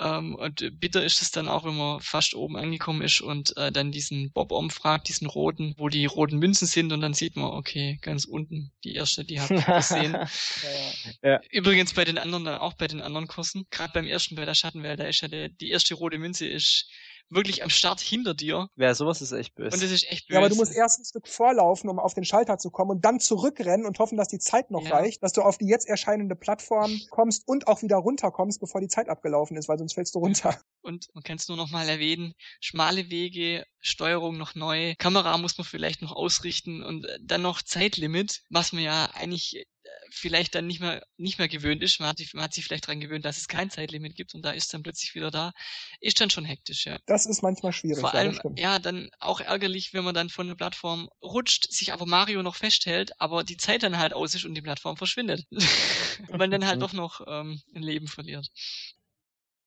Ähm, 0.00 0.34
und 0.34 0.80
bitter 0.80 1.04
ist 1.04 1.20
es 1.20 1.30
dann 1.30 1.46
auch, 1.46 1.64
wenn 1.64 1.76
man 1.76 2.00
fast 2.00 2.34
oben 2.34 2.56
angekommen 2.56 3.02
ist 3.02 3.20
und 3.20 3.56
äh, 3.58 3.70
dann 3.70 3.92
diesen 3.92 4.32
Bob 4.32 4.50
umfragt, 4.50 5.08
diesen 5.08 5.26
roten, 5.26 5.74
wo 5.76 5.88
die 5.88 6.06
roten 6.06 6.38
Münzen 6.38 6.66
sind 6.66 6.92
und 6.92 7.02
dann 7.02 7.12
sieht 7.12 7.36
man, 7.36 7.50
okay, 7.50 7.98
ganz 8.00 8.24
unten, 8.24 8.72
die 8.82 8.94
erste, 8.94 9.24
die 9.24 9.40
habt 9.40 9.50
ihr 9.50 9.60
gesehen. 9.60 10.12
ja, 11.22 11.30
ja. 11.30 11.40
Übrigens 11.50 11.92
bei 11.92 12.04
den 12.04 12.16
anderen 12.16 12.44
dann 12.44 12.58
auch 12.58 12.72
bei 12.74 12.86
den 12.86 13.02
anderen 13.02 13.26
Kursen, 13.26 13.66
gerade 13.70 13.92
beim 13.92 14.06
ersten 14.06 14.36
bei 14.36 14.46
der 14.46 14.54
Schattenwelt, 14.54 14.98
da 14.98 15.04
ist 15.04 15.20
ja 15.20 15.28
der, 15.28 15.50
die 15.50 15.70
erste 15.70 15.94
rote 15.94 16.18
Münze 16.18 16.46
ist 16.46 16.88
wirklich 17.30 17.62
am 17.62 17.70
Start 17.70 18.00
hinter 18.00 18.34
dir. 18.34 18.68
Ja, 18.76 18.94
sowas 18.94 19.22
ist 19.22 19.32
echt 19.32 19.54
böse. 19.54 19.74
Und 19.74 19.82
das 19.82 19.90
ist 19.90 20.10
echt 20.10 20.28
böse. 20.28 20.34
Ja, 20.34 20.38
aber 20.40 20.48
du 20.48 20.56
musst 20.56 20.74
erst 20.74 21.00
ein 21.00 21.04
Stück 21.04 21.28
vorlaufen, 21.28 21.88
um 21.88 21.98
auf 21.98 22.14
den 22.14 22.24
Schalter 22.24 22.58
zu 22.58 22.70
kommen 22.70 22.90
und 22.90 23.04
dann 23.04 23.20
zurückrennen 23.20 23.86
und 23.86 23.98
hoffen, 23.98 24.18
dass 24.18 24.28
die 24.28 24.38
Zeit 24.38 24.70
noch 24.70 24.84
ja. 24.84 24.96
reicht, 24.96 25.22
dass 25.22 25.32
du 25.32 25.42
auf 25.42 25.58
die 25.58 25.66
jetzt 25.66 25.88
erscheinende 25.88 26.36
Plattform 26.36 26.90
kommst 27.10 27.46
und 27.46 27.68
auch 27.68 27.82
wieder 27.82 27.96
runterkommst, 27.96 28.60
bevor 28.60 28.80
die 28.80 28.88
Zeit 28.88 29.08
abgelaufen 29.08 29.56
ist, 29.56 29.68
weil 29.68 29.78
sonst 29.78 29.94
fällst 29.94 30.14
du 30.14 30.18
runter. 30.18 30.60
Und 30.82 31.08
man 31.14 31.22
kann 31.22 31.36
es 31.36 31.48
nur 31.48 31.56
noch 31.56 31.70
mal 31.70 31.88
erwähnen, 31.88 32.34
schmale 32.60 33.10
Wege, 33.10 33.64
Steuerung 33.80 34.36
noch 34.36 34.54
neu, 34.54 34.94
Kamera 34.98 35.38
muss 35.38 35.56
man 35.58 35.66
vielleicht 35.66 36.02
noch 36.02 36.12
ausrichten 36.12 36.82
und 36.82 37.06
dann 37.20 37.42
noch 37.42 37.62
Zeitlimit, 37.62 38.42
was 38.50 38.72
man 38.72 38.82
ja 38.82 39.10
eigentlich 39.14 39.66
vielleicht 40.10 40.54
dann 40.54 40.66
nicht 40.66 40.80
mehr, 40.80 41.02
nicht 41.16 41.38
mehr 41.38 41.48
gewöhnt 41.48 41.82
ist. 41.82 42.00
Man 42.00 42.08
hat, 42.08 42.18
sich, 42.18 42.34
man 42.34 42.44
hat 42.44 42.54
sich 42.54 42.64
vielleicht 42.64 42.86
daran 42.86 43.00
gewöhnt, 43.00 43.24
dass 43.24 43.38
es 43.38 43.48
kein 43.48 43.70
Zeitlimit 43.70 44.14
gibt 44.14 44.34
und 44.34 44.42
da 44.42 44.50
ist 44.50 44.72
dann 44.74 44.82
plötzlich 44.82 45.14
wieder 45.14 45.30
da. 45.30 45.52
Ist 46.00 46.20
dann 46.20 46.30
schon 46.30 46.44
hektisch, 46.44 46.86
ja. 46.86 46.98
Das 47.06 47.26
ist 47.26 47.42
manchmal 47.42 47.72
schwierig. 47.72 48.00
Vor 48.00 48.14
allem, 48.14 48.38
ja, 48.56 48.78
dann 48.78 49.10
auch 49.18 49.40
ärgerlich, 49.40 49.92
wenn 49.92 50.04
man 50.04 50.14
dann 50.14 50.28
von 50.28 50.48
der 50.48 50.54
Plattform 50.54 51.08
rutscht, 51.22 51.70
sich 51.72 51.92
aber 51.92 52.06
Mario 52.06 52.42
noch 52.42 52.56
festhält, 52.56 53.12
aber 53.20 53.44
die 53.44 53.56
Zeit 53.56 53.82
dann 53.82 53.98
halt 53.98 54.12
aus 54.12 54.34
ist 54.34 54.44
und 54.44 54.54
die 54.54 54.62
Plattform 54.62 54.96
verschwindet. 54.96 55.46
und 56.28 56.38
man 56.38 56.50
dann 56.50 56.66
halt 56.66 56.82
doch 56.82 56.92
noch 56.92 57.20
ähm, 57.26 57.60
ein 57.74 57.82
Leben 57.82 58.08
verliert. 58.08 58.48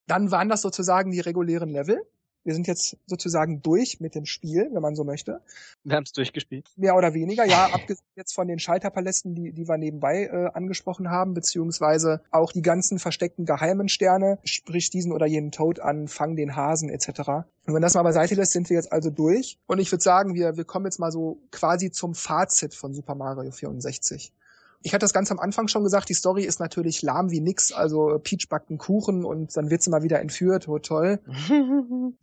Dann 0.07 0.31
waren 0.31 0.49
das 0.49 0.61
sozusagen 0.61 1.11
die 1.11 1.21
regulären 1.21 1.69
Level. 1.69 2.01
Wir 2.43 2.53
sind 2.53 2.67
jetzt 2.67 2.97
sozusagen 3.05 3.61
durch 3.61 3.99
mit 3.99 4.15
dem 4.15 4.25
Spiel, 4.25 4.69
wenn 4.71 4.81
man 4.81 4.95
so 4.95 5.03
möchte. 5.03 5.41
Wir 5.83 5.95
haben 5.95 6.03
es 6.03 6.11
durchgespielt. 6.11 6.69
Mehr 6.75 6.95
oder 6.95 7.13
weniger, 7.13 7.45
ja, 7.45 7.67
abgesehen 7.71 8.05
jetzt 8.15 8.33
von 8.33 8.47
den 8.47 8.59
Schalterpalästen, 8.59 9.33
die, 9.33 9.53
die 9.53 9.67
wir 9.67 9.77
nebenbei 9.77 10.25
äh, 10.25 10.49
angesprochen 10.53 11.09
haben, 11.09 11.33
beziehungsweise 11.33 12.21
auch 12.31 12.51
die 12.51 12.61
ganzen 12.61 12.99
versteckten 12.99 13.45
geheimen 13.45 13.87
Sterne, 13.87 14.39
sprich 14.43 14.89
diesen 14.89 15.11
oder 15.13 15.25
jenen 15.25 15.51
Toad 15.51 15.79
an, 15.79 16.07
fang 16.07 16.35
den 16.35 16.55
Hasen 16.55 16.89
etc. 16.89 17.45
Und 17.65 17.73
wenn 17.73 17.81
das 17.81 17.93
mal 17.93 18.03
beiseite 18.03 18.35
lässt, 18.35 18.51
sind 18.51 18.69
wir 18.69 18.75
jetzt 18.75 18.91
also 18.91 19.09
durch. 19.09 19.57
Und 19.67 19.79
ich 19.79 19.91
würde 19.91 20.03
sagen, 20.03 20.35
wir, 20.35 20.57
wir 20.57 20.65
kommen 20.65 20.85
jetzt 20.85 20.99
mal 20.99 21.11
so 21.11 21.39
quasi 21.51 21.91
zum 21.91 22.13
Fazit 22.13 22.75
von 22.75 22.93
Super 22.93 23.15
Mario 23.15 23.51
64. 23.51 24.33
Ich 24.83 24.93
hatte 24.93 25.03
das 25.03 25.13
ganz 25.13 25.31
am 25.31 25.39
Anfang 25.39 25.67
schon 25.67 25.83
gesagt, 25.83 26.09
die 26.09 26.13
Story 26.13 26.43
ist 26.43 26.59
natürlich 26.59 27.01
lahm 27.01 27.31
wie 27.31 27.39
nix. 27.39 27.71
Also 27.71 28.19
Peach 28.21 28.47
backt 28.49 28.69
einen 28.69 28.77
Kuchen 28.77 29.25
und 29.25 29.55
dann 29.55 29.69
wird 29.69 29.81
sie 29.81 29.89
mal 29.89 30.03
wieder 30.03 30.19
entführt. 30.19 30.67
Oh, 30.67 30.79
toll. 30.79 31.19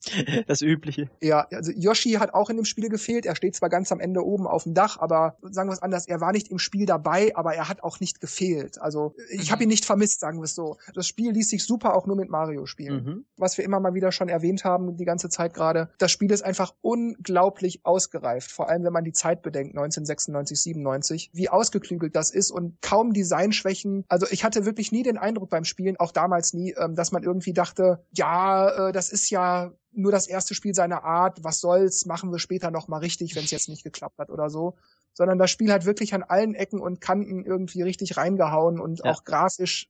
Das 0.47 0.63
Übliche. 0.63 1.11
Ja, 1.21 1.47
also 1.53 1.73
Yoshi 1.73 2.13
hat 2.13 2.35
auch 2.35 2.51
in 2.51 2.57
dem 2.57 2.65
Spiel 2.65 2.89
gefehlt. 2.89 3.27
Er 3.27 3.37
steht 3.37 3.55
zwar 3.55 3.69
ganz 3.69 3.93
am 3.93 4.01
Ende 4.01 4.25
oben 4.25 4.47
auf 4.47 4.65
dem 4.65 4.75
Dach, 4.75 4.99
aber 4.99 5.37
sagen 5.43 5.69
wir 5.69 5.75
es 5.75 5.83
anders, 5.83 6.07
er 6.07 6.21
war 6.21 6.33
nicht 6.33 6.49
im 6.49 6.59
Spiel 6.59 6.87
dabei, 6.87 7.35
aber 7.35 7.55
er 7.55 7.69
hat 7.69 7.83
auch 7.83 8.01
nicht 8.01 8.21
gefehlt. 8.21 8.81
Also 8.81 9.15
ich 9.31 9.49
mhm. 9.49 9.53
habe 9.53 9.63
ihn 9.65 9.69
nicht 9.69 9.85
vermisst, 9.85 10.21
sagen 10.21 10.39
wir 10.39 10.45
es 10.45 10.55
so. 10.55 10.77
Das 10.95 11.07
Spiel 11.07 11.33
ließ 11.33 11.49
sich 11.49 11.65
super 11.65 11.95
auch 11.95 12.07
nur 12.07 12.17
mit 12.17 12.31
Mario 12.31 12.67
spielen. 12.67 13.05
Mhm. 13.05 13.25
Was 13.37 13.59
wir 13.59 13.65
immer 13.65 13.81
mal 13.81 13.95
wieder 13.95 14.13
schon 14.13 14.29
erwähnt 14.29 14.65
haben, 14.65 14.97
die 14.97 15.05
ganze 15.05 15.29
Zeit 15.29 15.55
gerade. 15.55 15.91
Das 15.99 16.11
Spiel 16.11 16.31
ist 16.31 16.43
einfach 16.43 16.75
unglaublich 16.81 17.85
ausgereift. 17.85 18.51
Vor 18.51 18.69
allem, 18.69 18.85
wenn 18.85 18.93
man 18.93 19.05
die 19.05 19.13
Zeit 19.13 19.43
bedenkt, 19.43 19.77
1996, 19.77 20.61
97. 20.61 21.31
Wie 21.33 21.49
ausgeklügelt 21.49 22.17
das 22.17 22.31
ist 22.31 22.50
und 22.51 22.81
kaum 22.83 23.13
Designschwächen. 23.13 24.05
Also 24.09 24.27
ich 24.31 24.45
hatte 24.45 24.65
wirklich 24.67 24.93
nie 24.93 25.03
den 25.03 25.19
Eindruck 25.19 25.51
beim 25.51 25.65
Spielen, 25.65 25.97
auch 25.99 26.13
damals 26.13 26.53
nie, 26.53 26.75
ähm, 26.79 26.95
dass 26.95 27.13
man 27.13 27.23
irgendwie 27.23 27.53
dachte, 27.53 28.05
ja, 28.13 28.89
äh, 28.89 28.93
das 28.93 29.11
ist 29.11 29.31
ja 29.31 29.73
nur 29.93 30.13
das 30.13 30.29
erste 30.29 30.55
Spiel 30.55 30.75
seiner 30.75 31.05
Art, 31.05 31.43
was 31.43 31.61
soll's, 31.61 32.07
machen 32.07 32.31
wir 32.31 32.39
später 32.39 32.71
noch 32.71 32.89
mal 32.89 32.99
richtig, 32.99 33.35
wenn 33.35 33.45
es 33.45 33.51
jetzt 33.51 33.69
nicht 33.69 33.85
geklappt 33.85 34.19
hat 34.19 34.31
oder 34.31 34.51
so. 34.51 34.77
Sondern 35.15 35.39
das 35.39 35.51
Spiel 35.51 35.73
hat 35.73 35.85
wirklich 35.85 36.15
an 36.15 36.23
allen 36.23 36.55
Ecken 36.55 36.81
und 36.81 37.01
Kanten 37.01 37.45
irgendwie 37.45 37.83
richtig 37.83 38.17
reingehauen 38.17 38.81
und 38.81 39.01
ja. 39.05 39.11
auch 39.11 39.25
grafisch 39.25 39.89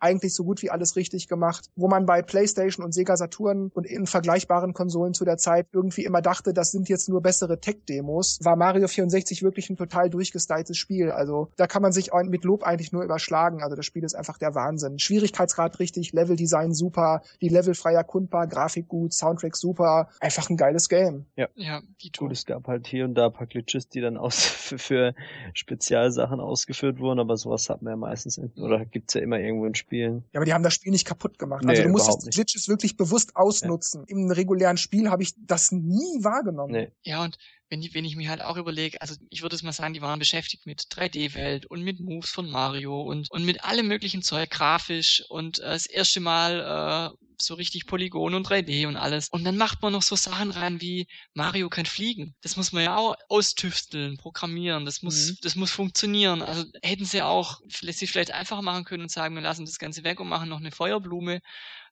eigentlich 0.00 0.34
so 0.34 0.44
gut 0.44 0.62
wie 0.62 0.70
alles 0.70 0.96
richtig 0.96 1.28
gemacht. 1.28 1.70
Wo 1.76 1.88
man 1.88 2.06
bei 2.06 2.22
PlayStation 2.22 2.84
und 2.84 2.92
Sega 2.92 3.16
Saturn 3.16 3.70
und 3.74 3.86
in 3.86 4.06
vergleichbaren 4.06 4.72
Konsolen 4.72 5.14
zu 5.14 5.24
der 5.24 5.36
Zeit 5.36 5.66
irgendwie 5.72 6.04
immer 6.04 6.22
dachte, 6.22 6.52
das 6.52 6.72
sind 6.72 6.88
jetzt 6.88 7.08
nur 7.08 7.22
bessere 7.22 7.60
Tech-Demos, 7.60 8.38
war 8.42 8.56
Mario 8.56 8.88
64 8.88 9.42
wirklich 9.42 9.70
ein 9.70 9.76
total 9.76 10.10
durchgestyltes 10.10 10.76
Spiel. 10.76 11.10
Also 11.10 11.50
da 11.56 11.66
kann 11.66 11.82
man 11.82 11.92
sich 11.92 12.10
mit 12.24 12.44
Lob 12.44 12.62
eigentlich 12.62 12.92
nur 12.92 13.04
überschlagen. 13.04 13.62
Also 13.62 13.76
das 13.76 13.86
Spiel 13.86 14.04
ist 14.04 14.14
einfach 14.14 14.38
der 14.38 14.54
Wahnsinn. 14.54 14.98
Schwierigkeitsgrad 14.98 15.78
richtig, 15.78 16.12
Leveldesign 16.12 16.74
super, 16.74 17.22
die 17.40 17.48
Level 17.48 17.74
frei 17.74 17.94
erkundbar, 17.94 18.46
Grafik 18.46 18.88
gut, 18.88 19.12
Soundtrack 19.12 19.56
super. 19.56 20.08
Einfach 20.20 20.48
ein 20.50 20.56
geiles 20.56 20.88
Game. 20.88 21.26
Ja, 21.36 21.48
ja 21.54 21.82
gut, 22.16 22.32
es 22.32 22.46
gab 22.46 22.66
halt 22.66 22.86
hier 22.86 23.04
und 23.04 23.14
da 23.14 23.26
ein 23.26 23.32
paar 23.32 23.46
Glitches, 23.46 23.88
die 23.88 24.00
dann 24.00 24.16
aus 24.16 24.44
für, 24.44 24.78
für 24.90 25.14
Spezialsachen 25.54 26.40
ausgeführt 26.40 26.98
wurden, 26.98 27.20
aber 27.20 27.36
sowas 27.36 27.68
hat 27.68 27.82
man 27.82 27.92
ja 27.92 27.96
meistens, 27.96 28.40
oder 28.56 28.84
gibt's 28.84 29.14
ja 29.14 29.20
immer 29.20 29.38
irgendwo 29.38 29.66
ein 29.66 29.74
Spiel 29.74 29.89
spielen. 29.90 30.24
Ja, 30.32 30.38
aber 30.38 30.44
die 30.44 30.54
haben 30.54 30.62
das 30.62 30.74
Spiel 30.74 30.92
nicht 30.92 31.04
kaputt 31.04 31.38
gemacht. 31.38 31.64
Nee, 31.64 31.70
also 31.70 31.82
du 31.82 31.88
musstest 31.88 32.30
Glitches 32.30 32.68
wirklich 32.68 32.96
bewusst 32.96 33.34
ausnutzen. 33.34 34.04
Ja. 34.08 34.16
Im 34.16 34.30
regulären 34.30 34.76
Spiel 34.76 35.10
habe 35.10 35.24
ich 35.24 35.34
das 35.36 35.72
nie 35.72 36.22
wahrgenommen. 36.22 36.72
Nee. 36.72 36.92
Ja, 37.02 37.24
und 37.24 37.36
wenn, 37.70 37.82
ich, 37.82 37.94
wenn 37.94 38.04
ich 38.04 38.16
mir 38.16 38.28
halt 38.28 38.42
auch 38.42 38.56
überlege, 38.56 39.00
also 39.00 39.14
ich 39.30 39.42
würde 39.42 39.56
es 39.56 39.62
mal 39.62 39.72
sagen, 39.72 39.94
die 39.94 40.02
waren 40.02 40.18
beschäftigt 40.18 40.66
mit 40.66 40.82
3D-Welt 40.82 41.66
und 41.66 41.82
mit 41.82 42.00
Moves 42.00 42.30
von 42.30 42.50
Mario 42.50 43.00
und, 43.00 43.30
und 43.30 43.44
mit 43.44 43.64
allem 43.64 43.86
möglichen 43.86 44.22
Zeug, 44.22 44.50
grafisch 44.50 45.22
und 45.28 45.60
äh, 45.60 45.70
das 45.70 45.86
erste 45.86 46.20
Mal 46.20 47.14
äh, 47.14 47.16
so 47.42 47.54
richtig 47.54 47.86
Polygon 47.86 48.34
und 48.34 48.46
3D 48.46 48.86
und 48.86 48.96
alles. 48.96 49.28
Und 49.28 49.44
dann 49.44 49.56
macht 49.56 49.82
man 49.82 49.92
noch 49.92 50.02
so 50.02 50.16
Sachen 50.16 50.50
rein 50.50 50.80
wie 50.80 51.06
Mario 51.32 51.68
kann 51.70 51.86
fliegen. 51.86 52.34
Das 52.42 52.56
muss 52.56 52.72
man 52.72 52.84
ja 52.84 52.96
auch 52.96 53.14
austüfteln, 53.28 54.18
programmieren. 54.18 54.84
Das 54.84 55.02
muss, 55.02 55.30
mhm. 55.30 55.36
das 55.42 55.54
muss 55.54 55.70
funktionieren. 55.70 56.42
Also 56.42 56.64
hätten 56.82 57.04
sie 57.04 57.22
auch 57.22 57.60
lässt 57.80 58.00
sich 58.00 58.10
vielleicht 58.10 58.32
einfacher 58.32 58.62
machen 58.62 58.84
können 58.84 59.04
und 59.04 59.10
sagen, 59.10 59.34
wir 59.34 59.42
lassen 59.42 59.64
das 59.64 59.78
Ganze 59.78 60.04
weg 60.04 60.20
und 60.20 60.28
machen 60.28 60.48
noch 60.48 60.58
eine 60.58 60.72
Feuerblume 60.72 61.40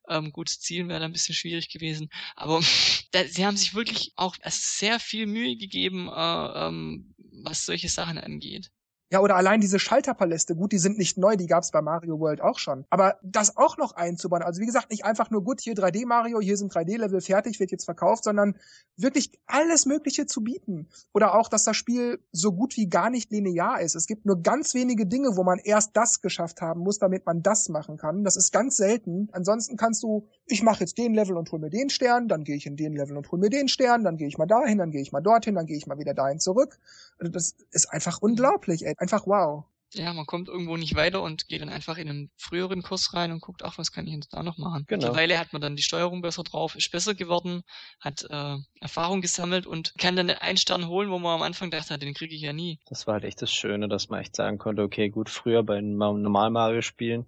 ähm, 0.07 0.31
gut, 0.31 0.49
Zielen 0.49 0.89
wäre 0.89 0.99
da 0.99 1.05
ein 1.05 1.13
bisschen 1.13 1.35
schwierig 1.35 1.69
gewesen. 1.69 2.09
Aber 2.35 2.61
da, 3.11 3.25
sie 3.25 3.45
haben 3.45 3.57
sich 3.57 3.73
wirklich 3.73 4.13
auch 4.15 4.35
sehr 4.45 4.99
viel 4.99 5.25
Mühe 5.25 5.55
gegeben, 5.57 6.09
äh, 6.09 6.67
ähm, 6.67 7.13
was 7.43 7.65
solche 7.65 7.89
Sachen 7.89 8.17
angeht. 8.17 8.71
Ja, 9.11 9.21
oder 9.21 9.35
allein 9.35 9.59
diese 9.59 9.79
Schalterpaläste, 9.79 10.55
gut, 10.55 10.71
die 10.71 10.77
sind 10.77 10.99
nicht 10.99 11.17
neu, 11.17 11.35
die 11.35 11.47
gab's 11.47 11.71
bei 11.71 11.81
Mario 11.81 12.19
World 12.19 12.41
auch 12.41 12.59
schon. 12.59 12.85
Aber 12.91 13.17
das 13.23 13.57
auch 13.57 13.75
noch 13.77 13.93
einzubauen, 13.93 14.43
also 14.43 14.61
wie 14.61 14.67
gesagt, 14.67 14.91
nicht 14.91 15.03
einfach 15.03 15.31
nur 15.31 15.43
gut, 15.43 15.61
hier 15.61 15.73
3D 15.73 16.05
Mario, 16.05 16.39
hier 16.39 16.57
sind 16.57 16.71
3D-Level 16.71 17.19
fertig, 17.19 17.59
wird 17.59 17.71
jetzt 17.71 17.85
verkauft, 17.85 18.23
sondern 18.23 18.55
wirklich 18.97 19.31
alles 19.47 19.87
Mögliche 19.87 20.27
zu 20.27 20.43
bieten. 20.43 20.89
Oder 21.11 21.33
auch, 21.33 21.49
dass 21.49 21.63
das 21.63 21.75
Spiel 21.75 22.19
so 22.31 22.51
gut 22.51 22.77
wie 22.77 22.87
gar 22.87 23.09
nicht 23.09 23.31
linear 23.31 23.81
ist. 23.81 23.95
Es 23.95 24.05
gibt 24.05 24.27
nur 24.27 24.43
ganz 24.43 24.75
wenige 24.75 25.07
Dinge, 25.07 25.35
wo 25.35 25.43
man 25.43 25.57
erst 25.57 25.97
das 25.97 26.21
geschafft 26.21 26.61
haben 26.61 26.81
muss, 26.81 26.99
damit 26.99 27.25
man 27.25 27.41
das 27.41 27.67
machen 27.69 27.97
kann. 27.97 28.23
Das 28.23 28.37
ist 28.37 28.51
ganz 28.51 28.77
selten. 28.77 29.29
Ansonsten 29.31 29.75
kannst 29.75 30.03
du, 30.03 30.27
ich 30.45 30.61
mache 30.61 30.81
jetzt 30.81 30.99
den 30.99 31.15
Level 31.15 31.35
und 31.35 31.51
hol 31.51 31.57
mir 31.57 31.71
den 31.71 31.89
Stern, 31.89 32.27
dann 32.27 32.43
gehe 32.43 32.55
ich 32.55 32.67
in 32.67 32.75
den 32.75 32.93
Level 32.93 33.17
und 33.17 33.31
hol 33.31 33.39
mir 33.39 33.49
den 33.49 33.69
Stern, 33.69 34.03
dann 34.03 34.17
gehe 34.17 34.27
ich 34.27 34.37
mal 34.37 34.45
dahin, 34.45 34.77
dann 34.77 34.91
gehe 34.91 35.01
ich 35.01 35.11
mal 35.11 35.21
dorthin, 35.21 35.55
dann 35.55 35.65
gehe 35.65 35.77
ich 35.77 35.87
mal 35.87 35.97
wieder 35.97 36.13
dahin 36.13 36.39
zurück. 36.39 36.77
Also 37.19 37.31
das 37.31 37.55
ist 37.71 37.87
einfach 37.87 38.21
unglaublich, 38.21 38.85
ey 38.85 38.93
einfach 38.97 39.27
wow. 39.27 39.65
Ja, 39.93 40.13
man 40.13 40.27
kommt 40.27 40.49
irgendwo 40.49 40.77
nicht 40.77 40.95
weiter 40.95 41.23
und 41.23 41.47
geht 41.47 41.61
dann 41.61 41.69
einfach 41.69 41.97
in 41.97 42.09
einen 42.09 42.31
früheren 42.37 42.83
Kurs 42.83 43.15
rein 43.15 43.31
und 43.31 43.41
guckt, 43.41 43.63
ach, 43.63 43.79
was 43.79 43.91
kann 43.91 44.05
ich 44.05 44.13
jetzt 44.13 44.31
da 44.31 44.43
noch 44.43 44.59
machen? 44.59 44.85
Genau. 44.87 45.07
Mittlerweile 45.07 45.39
hat 45.39 45.51
man 45.51 45.63
dann 45.63 45.75
die 45.75 45.81
Steuerung 45.81 46.21
besser 46.21 46.43
drauf, 46.43 46.75
ist 46.75 46.91
besser 46.91 47.15
geworden, 47.15 47.63
hat 47.99 48.23
äh, 48.29 48.57
Erfahrung 48.81 49.21
gesammelt 49.21 49.65
und 49.65 49.95
kann 49.97 50.15
dann 50.15 50.29
einen 50.29 50.57
Stern 50.57 50.87
holen, 50.87 51.09
wo 51.09 51.17
man 51.17 51.37
am 51.37 51.41
Anfang 51.41 51.71
dachte, 51.71 51.97
den 51.97 52.13
kriege 52.13 52.35
ich 52.35 52.41
ja 52.41 52.53
nie. 52.53 52.79
Das 52.87 53.07
war 53.07 53.15
halt 53.15 53.23
echt 53.23 53.41
das 53.41 53.51
Schöne, 53.51 53.87
dass 53.87 54.09
man 54.09 54.21
echt 54.21 54.35
sagen 54.35 54.59
konnte, 54.59 54.83
okay, 54.83 55.09
gut, 55.09 55.27
früher 55.27 55.63
bei 55.63 55.81
normal 55.81 56.51
Mario 56.51 56.81
spielen 56.81 57.25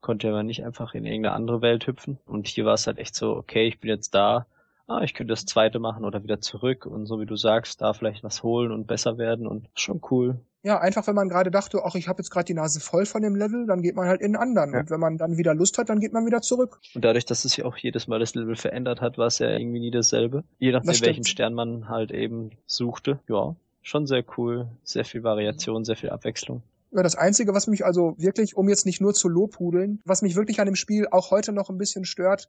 konnte 0.00 0.30
man 0.30 0.46
nicht 0.46 0.64
einfach 0.64 0.94
in 0.94 1.04
irgendeine 1.04 1.34
andere 1.34 1.62
Welt 1.62 1.88
hüpfen 1.88 2.20
und 2.26 2.46
hier 2.46 2.64
war 2.64 2.74
es 2.74 2.86
halt 2.86 2.98
echt 2.98 3.16
so, 3.16 3.34
okay, 3.34 3.66
ich 3.66 3.80
bin 3.80 3.90
jetzt 3.90 4.14
da, 4.14 4.46
ah, 4.86 5.02
ich 5.02 5.14
könnte 5.14 5.32
das 5.32 5.44
zweite 5.44 5.78
machen 5.78 6.04
oder 6.04 6.22
wieder 6.22 6.40
zurück 6.40 6.86
und 6.86 7.06
so 7.06 7.20
wie 7.20 7.26
du 7.26 7.36
sagst, 7.36 7.80
da 7.80 7.92
vielleicht 7.92 8.22
was 8.22 8.42
holen 8.42 8.72
und 8.72 8.86
besser 8.86 9.18
werden 9.18 9.46
und 9.46 9.68
schon 9.74 10.00
cool. 10.10 10.40
Ja, 10.62 10.80
einfach 10.80 11.06
wenn 11.06 11.14
man 11.14 11.28
gerade 11.28 11.52
dachte, 11.52 11.82
ach, 11.84 11.94
ich 11.94 12.08
habe 12.08 12.20
jetzt 12.20 12.30
gerade 12.30 12.46
die 12.46 12.54
Nase 12.54 12.80
voll 12.80 13.06
von 13.06 13.22
dem 13.22 13.36
Level, 13.36 13.66
dann 13.66 13.82
geht 13.82 13.94
man 13.94 14.08
halt 14.08 14.20
in 14.20 14.32
den 14.32 14.36
anderen. 14.36 14.72
Ja. 14.72 14.80
Und 14.80 14.90
wenn 14.90 14.98
man 14.98 15.16
dann 15.16 15.36
wieder 15.36 15.54
Lust 15.54 15.78
hat, 15.78 15.88
dann 15.88 16.00
geht 16.00 16.12
man 16.12 16.26
wieder 16.26 16.40
zurück. 16.40 16.80
Und 16.94 17.04
dadurch, 17.04 17.24
dass 17.24 17.44
es 17.44 17.56
ja 17.56 17.64
auch 17.64 17.76
jedes 17.76 18.08
Mal 18.08 18.18
das 18.18 18.34
Level 18.34 18.56
verändert 18.56 19.00
hat, 19.00 19.16
war 19.16 19.28
es 19.28 19.38
ja 19.38 19.48
irgendwie 19.48 19.78
nie 19.78 19.92
dasselbe. 19.92 20.42
Je 20.58 20.72
nachdem, 20.72 21.00
welchen 21.02 21.24
Stern 21.24 21.54
man 21.54 21.88
halt 21.88 22.10
eben 22.10 22.50
suchte. 22.66 23.20
Ja, 23.28 23.54
schon 23.82 24.08
sehr 24.08 24.24
cool. 24.36 24.66
Sehr 24.82 25.04
viel 25.04 25.22
Variation, 25.22 25.84
sehr 25.84 25.96
viel 25.96 26.10
Abwechslung. 26.10 26.62
Ja, 26.90 27.02
das 27.02 27.14
Einzige, 27.14 27.54
was 27.54 27.68
mich 27.68 27.84
also 27.84 28.14
wirklich, 28.18 28.56
um 28.56 28.68
jetzt 28.68 28.86
nicht 28.86 29.00
nur 29.00 29.14
zu 29.14 29.28
lobhudeln, 29.28 30.00
was 30.04 30.22
mich 30.22 30.34
wirklich 30.34 30.58
an 30.60 30.66
dem 30.66 30.76
Spiel 30.76 31.06
auch 31.10 31.30
heute 31.30 31.52
noch 31.52 31.70
ein 31.70 31.78
bisschen 31.78 32.04
stört, 32.04 32.48